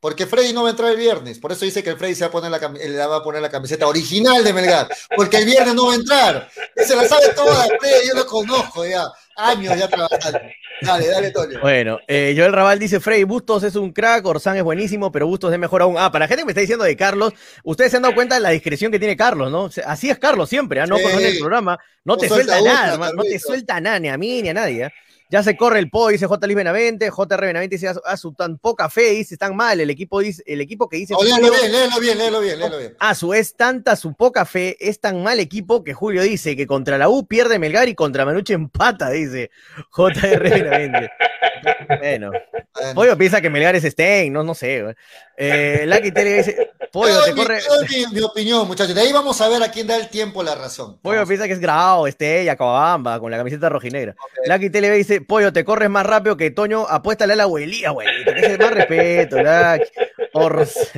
Porque 0.00 0.26
Freddy 0.26 0.52
no 0.52 0.62
va 0.62 0.68
a 0.68 0.70
entrar 0.72 0.90
el 0.90 0.96
viernes. 0.96 1.38
Por 1.38 1.52
eso 1.52 1.64
dice 1.64 1.82
que 1.82 1.90
el 1.90 1.96
Freddy 1.96 2.14
se 2.14 2.24
va 2.24 2.28
a 2.28 2.30
poner 2.30 2.50
la, 2.50 2.58
le 2.58 3.06
va 3.06 3.16
a 3.16 3.22
poner 3.22 3.40
la 3.40 3.50
camiseta 3.50 3.86
original 3.86 4.44
de 4.44 4.52
Melgar. 4.52 4.88
Porque 5.16 5.38
el 5.38 5.46
viernes 5.46 5.74
no 5.74 5.86
va 5.86 5.92
a 5.92 5.96
entrar. 5.96 6.50
Se 6.76 6.94
la 6.94 7.08
sabe 7.08 7.30
toda, 7.34 7.66
Freddy. 7.80 8.08
Yo 8.08 8.14
lo 8.14 8.26
conozco 8.26 8.86
ya. 8.86 9.06
Años 9.36 9.76
ya 9.78 9.88
trabajando. 9.88 10.40
Dale, 10.82 11.08
dale, 11.08 11.30
Toño. 11.30 11.60
Bueno, 11.60 11.98
eh, 12.06 12.34
Joel 12.36 12.52
Raval 12.52 12.78
dice: 12.78 13.00
Freddy 13.00 13.24
Bustos 13.24 13.62
es 13.62 13.76
un 13.76 13.92
crack, 13.92 14.24
Orsán 14.26 14.56
es 14.56 14.62
buenísimo, 14.62 15.10
pero 15.10 15.26
Bustos 15.26 15.52
es 15.52 15.58
mejor 15.58 15.82
aún. 15.82 15.96
Ah, 15.98 16.12
para 16.12 16.24
la 16.24 16.28
gente 16.28 16.42
que 16.42 16.46
me 16.46 16.52
está 16.52 16.60
diciendo 16.60 16.84
de 16.84 16.96
Carlos, 16.96 17.32
ustedes 17.64 17.90
se 17.90 17.96
han 17.96 18.02
dado 18.02 18.14
cuenta 18.14 18.34
de 18.34 18.42
la 18.42 18.50
discreción 18.50 18.92
que 18.92 18.98
tiene 18.98 19.16
Carlos, 19.16 19.50
¿no? 19.50 19.70
Así 19.86 20.10
es 20.10 20.18
Carlos 20.18 20.48
siempre, 20.48 20.80
¿ah? 20.80 20.86
no 20.86 20.98
con 20.98 21.12
el 21.12 21.38
programa. 21.38 21.78
No, 22.04 22.16
te 22.16 22.28
suelta, 22.28 22.60
nada, 22.60 23.12
no 23.12 23.22
te 23.22 23.38
suelta 23.38 23.80
nada, 23.80 23.98
ni 23.98 24.08
a 24.08 24.16
mí 24.16 24.42
ni 24.42 24.50
a 24.50 24.54
nadie. 24.54 24.84
¿eh? 24.84 24.92
Ya 25.28 25.42
se 25.42 25.56
corre 25.56 25.80
el 25.80 25.90
po, 25.90 26.08
dice 26.08 26.26
J. 26.26 26.46
Luis 26.46 26.56
Benavente, 26.56 27.10
JR 27.10 27.40
Benavente 27.40 27.76
dice 27.76 27.88
a, 28.04 28.16
su 28.16 28.32
tan 28.34 28.58
poca 28.58 28.88
fe, 28.88 29.10
dice, 29.10 29.36
tan 29.36 29.56
mal, 29.56 29.80
el 29.80 29.90
equipo 29.90 30.20
dice, 30.20 30.42
el 30.46 30.60
equipo 30.60 30.88
que 30.88 30.98
dice. 30.98 31.14
Oh, 31.16 31.24
léelo 31.24 31.50
bien, 31.50 31.72
léelo 31.72 32.00
bien, 32.00 32.18
léelo 32.18 32.40
bien, 32.40 32.58
léelo 32.58 32.78
bien. 32.78 32.96
A 33.00 33.14
su 33.14 33.34
es 33.34 33.56
tanta 33.56 33.96
su 33.96 34.14
poca 34.14 34.44
fe, 34.44 34.76
es 34.78 35.00
tan 35.00 35.22
mal 35.22 35.40
equipo 35.40 35.82
que 35.82 35.94
Julio 35.94 36.22
dice 36.22 36.56
que 36.56 36.66
contra 36.66 36.96
la 36.96 37.08
U 37.08 37.26
pierde 37.26 37.58
Melgar 37.58 37.88
y 37.88 37.94
contra 37.96 38.24
Manuche 38.24 38.54
empata, 38.54 39.10
dice 39.10 39.50
JR 39.90 40.42
Benavente. 40.42 41.10
bueno, 42.00 42.30
Pollo 42.94 43.18
piensa 43.18 43.40
que 43.40 43.50
Melgar 43.50 43.74
es 43.74 43.84
Stein, 43.84 44.32
no, 44.32 44.44
no 44.44 44.54
sé. 44.54 44.84
Eh, 45.38 45.84
Lucky 45.86 46.10
dice, 46.10 46.70
Pollo, 46.90 47.22
te 47.24 47.34
corre. 47.34 47.58
Mi, 47.90 48.14
mi, 48.14 48.20
opinión, 48.22 48.66
muchachos. 48.66 48.94
De 48.94 49.02
ahí 49.02 49.12
vamos 49.12 49.38
a 49.40 49.48
ver 49.48 49.62
a 49.62 49.70
quién 49.70 49.86
da 49.86 49.96
el 49.96 50.08
tiempo 50.08 50.42
la 50.42 50.54
razón. 50.54 50.98
Pollo 51.02 51.26
piensa 51.26 51.46
que 51.46 51.52
es 51.52 51.60
Grau, 51.60 52.06
Estella, 52.06 52.56
Cobamba, 52.56 53.20
con 53.20 53.30
la 53.30 53.36
camiseta 53.36 53.68
rojinegra. 53.68 54.14
Okay. 54.14 54.50
Lucky 54.50 54.70
Tele 54.70 54.90
dice, 54.92 55.20
Pollo, 55.20 55.52
te 55.52 55.64
corres 55.64 55.90
más 55.90 56.06
rápido 56.06 56.36
que 56.36 56.50
Toño, 56.50 56.86
apuéstale 56.88 57.34
a 57.34 57.36
la 57.36 57.42
abuelita, 57.42 57.88
abuelita, 57.88 58.34
que 58.34 58.46
es 58.46 58.58
más 58.58 58.70
respeto, 58.70 59.36
Ors, 60.32 60.90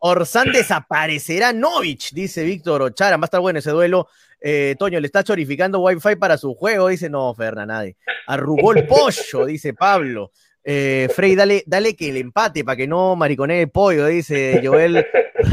Orsán 0.00 0.52
desaparecerá 0.52 1.52
Novich, 1.52 2.12
dice 2.12 2.44
Víctor 2.44 2.82
Ochara, 2.82 3.16
va 3.16 3.24
a 3.24 3.26
estar 3.26 3.40
bueno 3.40 3.58
ese 3.58 3.70
duelo. 3.70 4.08
Eh, 4.40 4.76
Toño, 4.78 5.00
le 5.00 5.06
está 5.06 5.24
chorificando 5.24 5.80
Wi-Fi 5.80 6.16
para 6.16 6.36
su 6.36 6.54
juego, 6.54 6.88
dice, 6.88 7.08
no, 7.08 7.34
Ferna, 7.34 7.64
nadie. 7.64 7.96
Arrugó 8.26 8.72
el 8.72 8.86
pollo, 8.86 9.46
dice 9.46 9.72
Pablo. 9.72 10.32
Eh, 10.68 11.08
Frey, 11.14 11.36
dale, 11.36 11.62
dale 11.64 11.94
que 11.94 12.08
el 12.08 12.16
empate 12.16 12.64
para 12.64 12.76
que 12.76 12.88
no 12.88 13.14
mariconee 13.14 13.62
el 13.62 13.70
pollo, 13.70 14.06
dice 14.06 14.60
Joel 14.64 15.06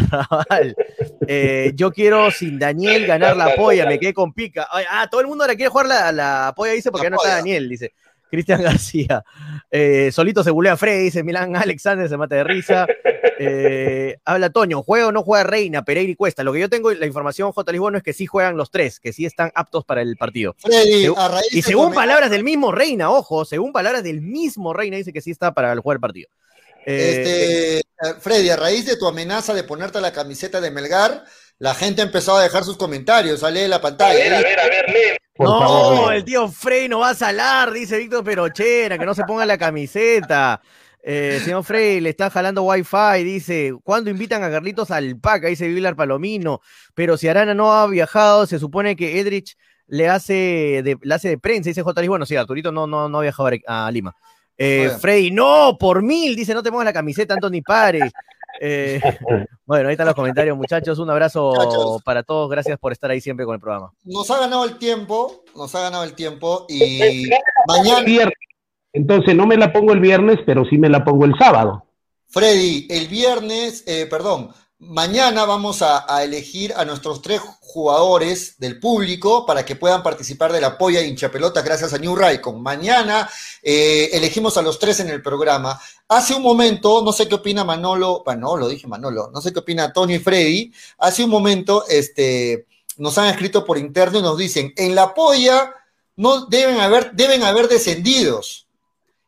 Raval. 0.09 0.75
Eh, 1.27 1.71
yo 1.75 1.91
quiero 1.91 2.31
sin 2.31 2.57
Daniel 2.57 3.05
ganar 3.05 3.37
la 3.37 3.53
polla, 3.53 3.85
me 3.85 3.99
quedé 3.99 4.11
con 4.11 4.33
pica. 4.33 4.67
Ah, 4.71 5.07
todo 5.11 5.21
el 5.21 5.27
mundo 5.27 5.43
ahora 5.43 5.55
quiere 5.55 5.69
jugar 5.69 5.85
la, 5.85 6.11
la 6.11 6.53
polla, 6.55 6.71
dice, 6.71 6.91
porque 6.91 7.11
no 7.11 7.17
está 7.17 7.35
Daniel, 7.35 7.69
dice. 7.69 7.93
Cristian 8.33 8.61
García. 8.63 9.23
Eh, 9.69 10.11
solito 10.11 10.43
se 10.43 10.49
bulea 10.49 10.75
Freddy, 10.75 11.03
dice 11.03 11.23
Milán 11.23 11.55
Alexander, 11.55 12.09
se 12.09 12.17
mata 12.17 12.35
de 12.35 12.43
risa. 12.43 12.87
Eh, 13.39 14.17
habla 14.25 14.49
Toño, 14.49 14.81
¿juega 14.81 15.07
o 15.07 15.11
no 15.11 15.21
juega 15.21 15.43
Reina, 15.43 15.85
Pereira 15.85 16.11
y 16.11 16.15
Cuesta? 16.15 16.43
Lo 16.43 16.51
que 16.51 16.59
yo 16.59 16.69
tengo, 16.69 16.91
la 16.91 17.05
información, 17.05 17.51
J. 17.51 17.71
Lisbono, 17.71 17.97
es 17.97 18.03
que 18.03 18.13
sí 18.13 18.25
juegan 18.25 18.57
los 18.57 18.71
tres, 18.71 18.99
que 18.99 19.13
sí 19.13 19.25
están 19.25 19.51
aptos 19.53 19.85
para 19.85 20.01
el 20.01 20.17
partido. 20.17 20.55
Freddy, 20.57 21.03
Segu 21.03 21.15
y 21.51 21.61
según 21.61 21.93
palabras 21.93 22.31
del 22.31 22.43
mismo 22.43 22.71
Reina, 22.71 23.11
ojo, 23.11 23.45
según 23.45 23.71
palabras 23.71 24.03
del 24.03 24.21
mismo 24.21 24.73
Reina, 24.73 24.97
dice 24.97 25.13
que 25.13 25.21
sí 25.21 25.29
está 25.29 25.53
para 25.53 25.71
el 25.71 25.79
jugar 25.79 25.97
el 25.97 26.01
partido. 26.01 26.29
Eh, 26.85 27.83
este, 28.01 28.19
Freddy, 28.19 28.49
a 28.49 28.55
raíz 28.55 28.85
de 28.85 28.97
tu 28.97 29.07
amenaza 29.07 29.53
de 29.53 29.63
ponerte 29.63 30.01
la 30.01 30.11
camiseta 30.11 30.59
de 30.59 30.71
Melgar, 30.71 31.23
la 31.59 31.73
gente 31.73 32.01
empezó 32.01 32.35
a 32.35 32.43
dejar 32.43 32.63
sus 32.63 32.77
comentarios, 32.77 33.39
sale 33.39 33.67
la 33.67 33.81
pantalla. 33.81 34.13
A 34.13 34.17
ver, 34.17 34.33
a 34.33 34.41
ver, 34.41 34.59
a 34.59 34.67
ver, 34.67 34.89
lee. 34.89 35.17
Por 35.35 35.49
no, 35.49 35.59
favor, 35.59 36.13
el 36.13 36.23
tío 36.23 36.47
Frey 36.47 36.87
no 36.87 36.99
va 36.99 37.09
a 37.09 37.15
salar, 37.15 37.71
dice 37.71 37.97
Víctor 37.97 38.23
Perochera, 38.23 38.99
que 38.99 39.05
no 39.05 39.15
se 39.15 39.23
ponga 39.23 39.45
la 39.45 39.57
camiseta. 39.57 40.61
Eh, 41.01 41.41
señor 41.43 41.63
Frey, 41.63 41.99
le 41.99 42.09
está 42.11 42.29
jalando 42.29 42.63
wifi, 42.63 43.23
dice, 43.23 43.73
¿cuándo 43.83 44.09
invitan 44.09 44.43
a 44.43 44.49
Carlitos 44.49 44.91
al 44.91 45.19
PACA? 45.19 45.47
Dice 45.47 45.67
Vilar 45.67 45.95
Palomino, 45.95 46.61
pero 46.93 47.17
si 47.17 47.27
Arana 47.27 47.53
no 47.53 47.73
ha 47.73 47.87
viajado, 47.87 48.45
se 48.45 48.59
supone 48.59 48.95
que 48.95 49.19
Edrich 49.19 49.57
le 49.87 50.07
hace 50.07 50.81
de, 50.83 50.97
le 51.01 51.13
hace 51.13 51.29
de 51.29 51.37
prensa, 51.37 51.69
dice 51.69 51.81
J. 51.81 52.07
Bueno, 52.07 52.25
sí, 52.25 52.35
Arturito 52.35 52.71
no, 52.71 52.87
no, 52.87 53.09
no 53.09 53.17
ha 53.17 53.21
viajado 53.21 53.49
a 53.67 53.91
Lima. 53.91 54.15
Eh, 54.57 54.91
Freddy, 55.01 55.31
no, 55.31 55.77
por 55.79 56.03
mil, 56.03 56.35
dice, 56.35 56.53
no 56.53 56.63
te 56.63 56.71
pongas 56.71 56.85
la 56.85 56.93
camiseta, 56.93 57.33
Anthony 57.33 57.61
Pares. 57.65 58.11
Eh, 58.65 59.01
bueno, 59.65 59.89
ahí 59.89 59.93
están 59.93 60.07
los 60.07 60.15
comentarios, 60.15 60.55
muchachos. 60.55 60.97
Un 60.97 61.09
abrazo 61.09 61.51
Muchachos. 61.53 62.01
para 62.03 62.23
todos. 62.23 62.49
Gracias 62.49 62.79
por 62.79 62.93
estar 62.93 63.11
ahí 63.11 63.19
siempre 63.19 63.45
con 63.45 63.55
el 63.55 63.59
programa. 63.59 63.91
Nos 64.05 64.31
ha 64.31 64.39
ganado 64.39 64.63
el 64.63 64.77
tiempo, 64.77 65.43
nos 65.53 65.75
ha 65.75 65.81
ganado 65.81 66.05
el 66.05 66.13
tiempo 66.13 66.65
y 66.69 67.29
mañana, 67.67 68.03
Viernes. 68.03 68.37
Entonces 68.93 69.35
no 69.35 69.45
me 69.47 69.57
la 69.57 69.73
pongo 69.73 69.91
el 69.91 69.99
viernes, 69.99 70.39
pero 70.45 70.63
sí 70.63 70.77
me 70.77 70.87
la 70.87 71.03
pongo 71.03 71.25
el 71.25 71.35
sábado. 71.37 71.83
Freddy, 72.29 72.87
el 72.89 73.09
viernes, 73.09 73.83
eh, 73.85 74.07
perdón, 74.09 74.51
mañana 74.87 75.45
vamos 75.45 75.81
a, 75.81 76.23
elegir 76.23 76.73
a 76.75 76.85
nuestros 76.85 77.21
tres 77.21 77.41
jugadores 77.59 78.57
del 78.59 78.79
público 78.79 79.45
para 79.45 79.65
que 79.65 79.75
puedan 79.75 80.03
participar 80.03 80.51
de 80.51 80.61
la 80.61 80.77
polla 80.77 80.99
de 80.99 81.07
hinchapelotas 81.07 81.63
gracias 81.63 81.93
a 81.93 81.97
New 81.97 82.15
Raycon. 82.15 82.61
Mañana 82.61 83.29
eh, 83.61 84.09
elegimos 84.13 84.57
a 84.57 84.61
los 84.61 84.79
tres 84.79 84.99
en 84.99 85.09
el 85.09 85.21
programa. 85.21 85.79
Hace 86.07 86.35
un 86.35 86.43
momento, 86.43 87.01
no 87.03 87.11
sé 87.11 87.27
qué 87.27 87.35
opina 87.35 87.63
Manolo, 87.63 88.23
Manolo, 88.25 88.67
dije 88.67 88.87
Manolo, 88.87 89.31
no 89.33 89.41
sé 89.41 89.51
qué 89.53 89.59
opina 89.59 89.91
Tony 89.91 90.15
y 90.15 90.19
Freddy. 90.19 90.73
Hace 90.97 91.23
un 91.23 91.29
momento, 91.29 91.85
este, 91.87 92.67
nos 92.97 93.17
han 93.17 93.27
escrito 93.27 93.65
por 93.65 93.77
interno 93.77 94.19
y 94.19 94.21
nos 94.21 94.37
dicen, 94.37 94.73
en 94.77 94.95
la 94.95 95.13
polla 95.13 95.73
no 96.15 96.45
deben 96.45 96.79
haber, 96.79 97.11
deben 97.13 97.43
haber 97.43 97.67
descendidos. 97.67 98.67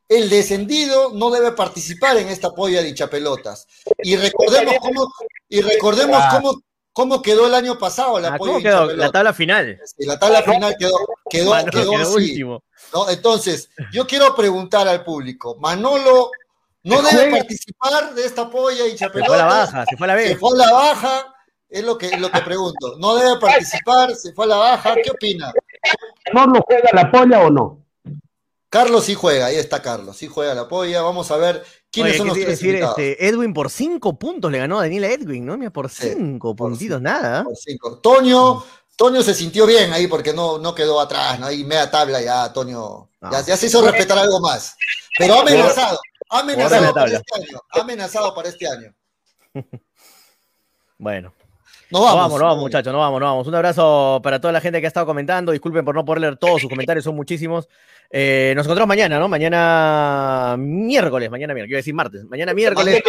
El 0.08 0.30
descendido 0.30 1.12
no 1.14 1.32
debe 1.32 1.52
participar 1.54 2.18
en 2.18 2.28
esta 2.28 2.52
polla 2.52 2.82
de 2.82 2.90
hinchapelotas. 2.90 3.68
Y 4.04 4.16
recordemos 4.16 4.76
cómo, 4.80 5.08
y 5.50 5.62
recordemos 5.62 6.24
cómo, 6.32 6.62
cómo 6.94 7.22
quedó 7.22 7.48
el 7.48 7.56
año 7.56 7.78
pasado 7.80 8.20
la 8.20 8.36
Ah, 8.36 8.38
polla 8.38 8.52
¿Cómo 8.54 8.58
de 8.60 8.64
quedó? 8.64 8.86
La 8.96 9.12
tabla 9.12 9.34
final. 9.34 9.80
La 9.98 10.20
tabla 10.20 10.44
final 10.44 10.76
quedó, 10.78 10.98
quedó, 11.30 11.50
Manolo 11.52 11.72
quedó 11.72 11.92
quedó 11.92 12.02
así. 12.04 12.16
último. 12.16 12.64
¿no? 12.94 13.10
Entonces, 13.10 13.70
yo 13.92 14.06
quiero 14.06 14.36
preguntar 14.36 14.88
al 14.88 15.04
público, 15.04 15.56
Manolo 15.60 16.30
no 16.84 17.02
debe 17.02 17.12
juega. 17.32 17.38
participar 17.38 18.14
de 18.14 18.26
esta 18.26 18.48
polla 18.48 18.86
y 18.86 18.96
Se 18.98 19.10
fue 19.10 19.24
a 19.26 19.30
la 19.38 19.46
baja, 19.46 19.86
se 19.90 19.98
fue 19.98 20.06
a 20.12 20.16
la 20.16 20.22
Se 20.24 20.36
fue 20.36 20.52
a 20.54 20.66
la 20.68 20.72
baja, 20.72 21.36
es 21.68 21.84
lo 21.84 21.98
que, 21.98 22.08
es 22.10 22.20
lo 22.20 22.30
que 22.30 22.42
pregunto. 22.42 22.96
No 23.00 23.16
debe 23.16 23.40
participar, 23.40 24.14
se 24.16 24.34
fue 24.34 24.46
a 24.46 24.50
la 24.50 24.58
baja, 24.58 24.94
¿qué 25.04 25.10
opina? 25.10 25.52
¿No 26.32 26.46
lo 26.46 26.62
juega 26.62 26.90
la 26.94 27.12
polla 27.12 27.40
o 27.42 27.50
no? 27.50 27.85
Carlos 28.76 29.06
sí 29.06 29.16
juega, 29.16 29.46
ahí 29.46 29.56
está 29.56 29.82
Carlos, 29.82 30.18
sí 30.18 30.28
juega 30.28 30.54
la 30.54 30.68
polla. 30.68 31.02
Vamos 31.02 31.32
a 31.32 31.38
ver 31.38 31.64
quiénes 31.90 32.12
Oye, 32.12 32.18
son 32.18 32.26
¿qué 32.28 32.30
los 32.42 32.46
tres 32.46 32.60
decir, 32.60 32.76
este, 32.76 33.26
Edwin 33.26 33.54
por 33.54 33.72
cinco 33.72 34.20
puntos 34.20 34.52
le 34.52 34.58
ganó 34.58 34.80
a 34.80 34.82
Daniela 34.82 35.08
Edwin, 35.08 35.46
¿no? 35.46 35.58
Mira, 35.58 35.72
por 35.72 35.90
Sí, 35.90 36.12
cinco 36.14 36.54
por 36.54 36.72
puntitos, 36.72 37.02
nada. 37.02 37.46
Por 37.46 37.56
cinco. 37.56 38.00
Toño, 38.00 38.66
Toño 38.98 39.24
se 39.24 39.34
sintió 39.34 39.66
bien 39.66 39.94
ahí 39.94 40.08
porque 40.08 40.34
no, 40.34 40.58
no 40.58 40.76
quedó 40.76 41.00
atrás, 41.00 41.40
¿no? 41.40 41.46
Ahí 41.46 41.64
media 41.64 41.90
tabla 41.90 42.22
ya, 42.22 42.52
Toño. 42.52 43.10
Ya, 43.22 43.30
No. 43.30 43.46
ya 43.46 43.56
se 43.56 43.68
hizo 43.68 43.82
respetar 43.82 44.18
algo 44.18 44.42
más. 44.42 44.76
Pero 45.18 45.40
amenazado, 45.40 45.98
ha 46.30 46.40
amenazado 46.40 46.94
para 46.94 47.12
este 47.14 47.34
año. 47.42 47.60
Amenazado 47.70 48.36
para 48.36 48.50
este 48.50 48.68
año. 48.68 48.94
Bueno. 50.98 51.34
Nos 51.92 52.02
No 52.02 52.06
vamos. 52.06 52.22
vamos, 52.22 52.40
no 52.40 52.46
vamos, 52.48 52.62
muchachos, 52.62 52.92
no 52.94 53.00
vamos, 53.00 53.20
no 53.20 53.26
vamos. 53.28 53.48
Un 53.48 53.56
abrazo 53.56 54.20
para 54.24 54.40
toda 54.42 54.52
la 54.52 54.62
gente 54.62 54.80
que 54.80 54.88
ha 54.88 54.90
estado 54.90 55.06
comentando. 55.06 55.52
Disculpen 55.52 55.86
por 55.86 55.94
no 55.96 56.04
poder 56.04 56.22
leer 56.22 56.38
todos 56.38 56.62
sus 56.62 56.70
comentarios, 56.70 57.04
son 57.04 57.16
muchísimos. 57.16 57.68
Eh, 58.10 58.54
nos 58.56 58.66
encontramos 58.66 58.88
mañana, 58.88 59.20
¿no? 59.20 59.28
Mañana 59.28 60.56
miércoles, 60.58 61.30
mañana 61.30 61.54
miércoles, 61.54 61.70
quiero 61.70 61.78
decir 61.80 61.94
martes. 61.94 62.24
Mañana 62.26 62.54
miércoles. 62.54 63.02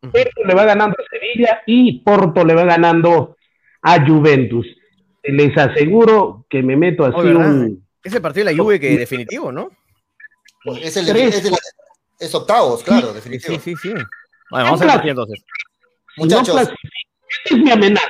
Porto 0.00 0.44
le 0.44 0.54
va 0.54 0.64
ganando 0.64 0.96
a 0.98 1.04
Sevilla 1.10 1.62
y 1.66 2.00
Porto 2.00 2.44
le 2.44 2.54
va 2.54 2.64
ganando 2.64 3.36
a 3.82 4.06
Juventus. 4.06 4.66
Les 5.22 5.56
aseguro 5.56 6.46
que 6.48 6.62
me 6.62 6.76
meto 6.76 7.04
así 7.04 7.16
Oh, 7.16 7.20
un... 7.38 7.84
Es 8.02 8.14
el 8.14 8.22
partido 8.22 8.46
de 8.46 8.54
la 8.54 8.62
Juve 8.62 8.80
que 8.80 8.96
definitivo, 8.96 9.52
¿no? 9.52 9.70
Es, 10.80 10.96
el, 10.96 11.08
es, 11.16 11.44
el- 11.44 11.54
es 12.18 12.34
octavos, 12.34 12.82
claro, 12.82 13.08
Sí, 13.08 13.14
definitivo. 13.14 13.54
sí, 13.56 13.60
sí, 13.60 13.76
sí. 13.82 13.88
Bueno, 14.50 14.64
vamos 14.66 14.80
a 14.82 14.96
ver 14.96 15.08
entonces. 15.08 15.44
Si 16.16 16.24
no 16.24 16.42
Esa 17.44 17.54
es 17.56 17.60
mi 17.62 17.70
amenaza. 17.70 18.06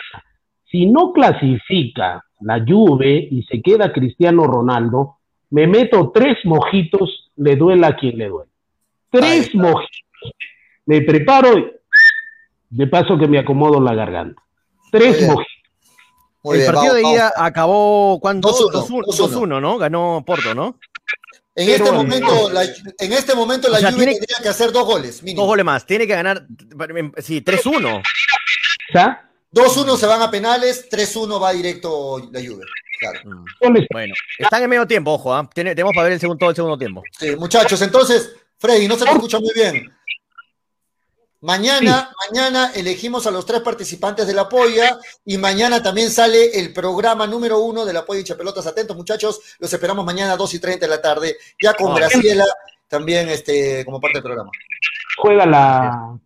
Si 0.70 0.86
no 0.86 1.12
clasifica 1.12 2.24
la 2.40 2.62
Juve 2.66 3.26
y 3.30 3.42
se 3.44 3.60
queda 3.62 3.92
Cristiano 3.92 4.44
Ronaldo, 4.44 5.16
me 5.50 5.66
meto 5.66 6.10
tres 6.14 6.36
mojitos, 6.44 7.30
le 7.36 7.56
duela 7.56 7.88
a 7.88 7.96
quien 7.96 8.18
le 8.18 8.28
duele. 8.28 8.50
Tres 9.10 9.54
mojitos. 9.54 10.02
Me 10.86 11.00
preparo 11.02 11.58
y 11.58 11.66
de 12.70 12.86
paso 12.86 13.16
que 13.18 13.26
me 13.26 13.38
acomodo 13.38 13.80
la 13.80 13.94
garganta. 13.94 14.42
Tres 14.92 15.22
mojitos. 15.26 15.46
Muy 16.42 16.58
el 16.58 16.62
bien, 16.62 16.72
partido 16.72 16.94
vamos, 16.94 17.08
de 17.10 17.14
ida 17.14 17.32
vamos. 17.36 17.48
acabó 17.50 18.18
¿cuánto? 18.20 18.48
2-1, 18.50 18.72
2-1, 18.72 19.04
2-1. 19.06 19.48
2-1, 19.48 19.60
¿no? 19.60 19.78
Ganó 19.78 20.22
Porto, 20.26 20.54
¿no? 20.54 20.78
En 21.56 21.66
Pero- 21.66 21.84
este 21.84 21.92
momento, 21.96 22.50
la, 22.50 22.62
en 22.64 23.12
este 23.12 23.34
momento 23.34 23.68
la 23.68 23.78
O 23.78 23.80
sea, 23.80 23.90
Juve 23.90 24.04
tiene- 24.04 24.18
tendría 24.20 24.36
que 24.42 24.48
hacer 24.48 24.70
dos 24.70 24.84
goles, 24.86 25.22
mínimo. 25.24 25.42
Dos 25.42 25.48
goles 25.48 25.64
más. 25.64 25.84
Tiene 25.84 26.06
que 26.06 26.14
ganar, 26.14 26.46
sí, 27.16 27.40
3-1. 27.42 28.00
¿Sa? 28.92 29.24
2-1 29.52 29.96
se 29.96 30.06
van 30.06 30.20
a 30.22 30.30
penales, 30.30 30.88
3-1 30.90 31.42
va 31.42 31.52
directo 31.52 32.18
la 32.32 32.40
Juve. 32.40 32.64
Claro. 33.00 33.20
Mm. 33.24 33.44
Bueno, 33.92 34.14
están 34.38 34.62
en 34.62 34.70
medio 34.70 34.86
tiempo, 34.86 35.12
ojo. 35.12 35.48
Tiene- 35.54 35.74
tenemos 35.74 35.94
para 35.94 36.04
ver 36.04 36.12
el 36.14 36.20
segundo, 36.20 36.38
todo 36.38 36.50
el 36.50 36.56
segundo 36.56 36.76
tiempo. 36.78 37.02
Sí, 37.18 37.34
muchachos, 37.36 37.80
entonces, 37.82 38.32
Freddy, 38.58 38.88
no 38.88 38.96
se 38.96 39.04
te 39.04 39.10
escucha 39.12 39.38
muy 39.38 39.52
bien. 39.54 39.90
Mañana, 41.40 42.10
mañana 42.28 42.72
elegimos 42.74 43.24
a 43.28 43.30
los 43.30 43.46
tres 43.46 43.60
participantes 43.60 44.26
de 44.26 44.34
la 44.34 44.48
polla 44.48 44.98
y 45.24 45.38
mañana 45.38 45.80
también 45.80 46.10
sale 46.10 46.58
el 46.58 46.72
programa 46.72 47.28
número 47.28 47.60
uno 47.60 47.84
de 47.84 47.92
la 47.92 48.04
polla 48.04 48.18
hincha 48.20 48.36
pelotas. 48.36 48.66
Atentos, 48.66 48.96
muchachos, 48.96 49.40
los 49.60 49.72
esperamos 49.72 50.04
mañana 50.04 50.32
a 50.32 50.36
2 50.36 50.54
y 50.54 50.58
30 50.58 50.86
de 50.86 50.90
la 50.90 51.00
tarde, 51.00 51.36
ya 51.62 51.74
con 51.74 51.92
Ah. 51.92 51.94
Graciela 51.94 52.44
también 52.88 53.28
este, 53.28 53.84
como 53.84 54.00
parte 54.00 54.16
del 54.18 54.24
programa. 54.24 54.50
Juega 55.18 55.46
la... 55.46 56.18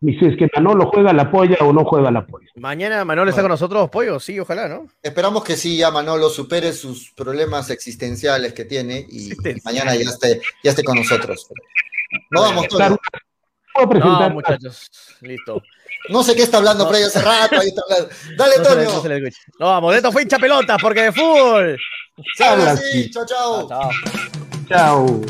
Dices 0.00 0.36
que 0.38 0.48
Manolo 0.54 0.86
juega 0.92 1.12
la 1.12 1.28
polla 1.30 1.56
o 1.60 1.72
no 1.72 1.84
juega 1.84 2.10
la 2.12 2.24
polla. 2.24 2.46
Mañana 2.54 3.04
Manuel 3.04 3.30
está 3.30 3.40
con 3.42 3.50
nosotros, 3.50 3.90
pollo, 3.90 4.20
sí, 4.20 4.38
ojalá, 4.38 4.68
¿no? 4.68 4.86
Esperamos 5.02 5.42
que 5.42 5.56
sí, 5.56 5.76
ya 5.76 5.90
Manolo 5.90 6.30
supere 6.30 6.72
sus 6.72 7.10
problemas 7.10 7.68
existenciales 7.70 8.52
que 8.52 8.64
tiene 8.64 9.04
y, 9.08 9.32
y 9.32 9.36
mañana 9.64 9.96
ya 9.96 10.08
esté, 10.08 10.40
ya 10.62 10.70
esté 10.70 10.84
con 10.84 10.96
nosotros. 10.98 11.48
No 12.30 12.42
vamos. 12.42 12.66
Puedo 12.68 13.94
No, 13.94 14.30
muchachos, 14.30 14.88
listo. 15.20 15.62
No 16.08 16.22
sé 16.22 16.34
qué 16.34 16.42
está 16.42 16.58
hablando 16.58 16.88
Freddy 16.88 17.04
hace 17.04 17.20
rato, 17.20 17.60
ahí 17.60 17.68
está 17.68 17.82
hablando. 17.82 18.08
Dale, 18.36 18.54
No 18.58 18.62
Toño. 18.64 18.84
no 18.84 19.02
se 19.02 19.08
le. 19.08 19.20
No, 19.58 19.66
vamos, 19.66 19.94
esto 19.96 20.12
fue 20.12 20.22
hincha 20.22 20.38
pelotas 20.38 20.78
porque 20.80 21.02
de 21.02 21.12
fútbol. 21.12 21.78
Así, 22.38 22.42
así. 22.44 23.10
chao, 23.10 23.26
chao. 23.26 23.68
Chao. 23.68 23.90
Chao. 24.68 25.20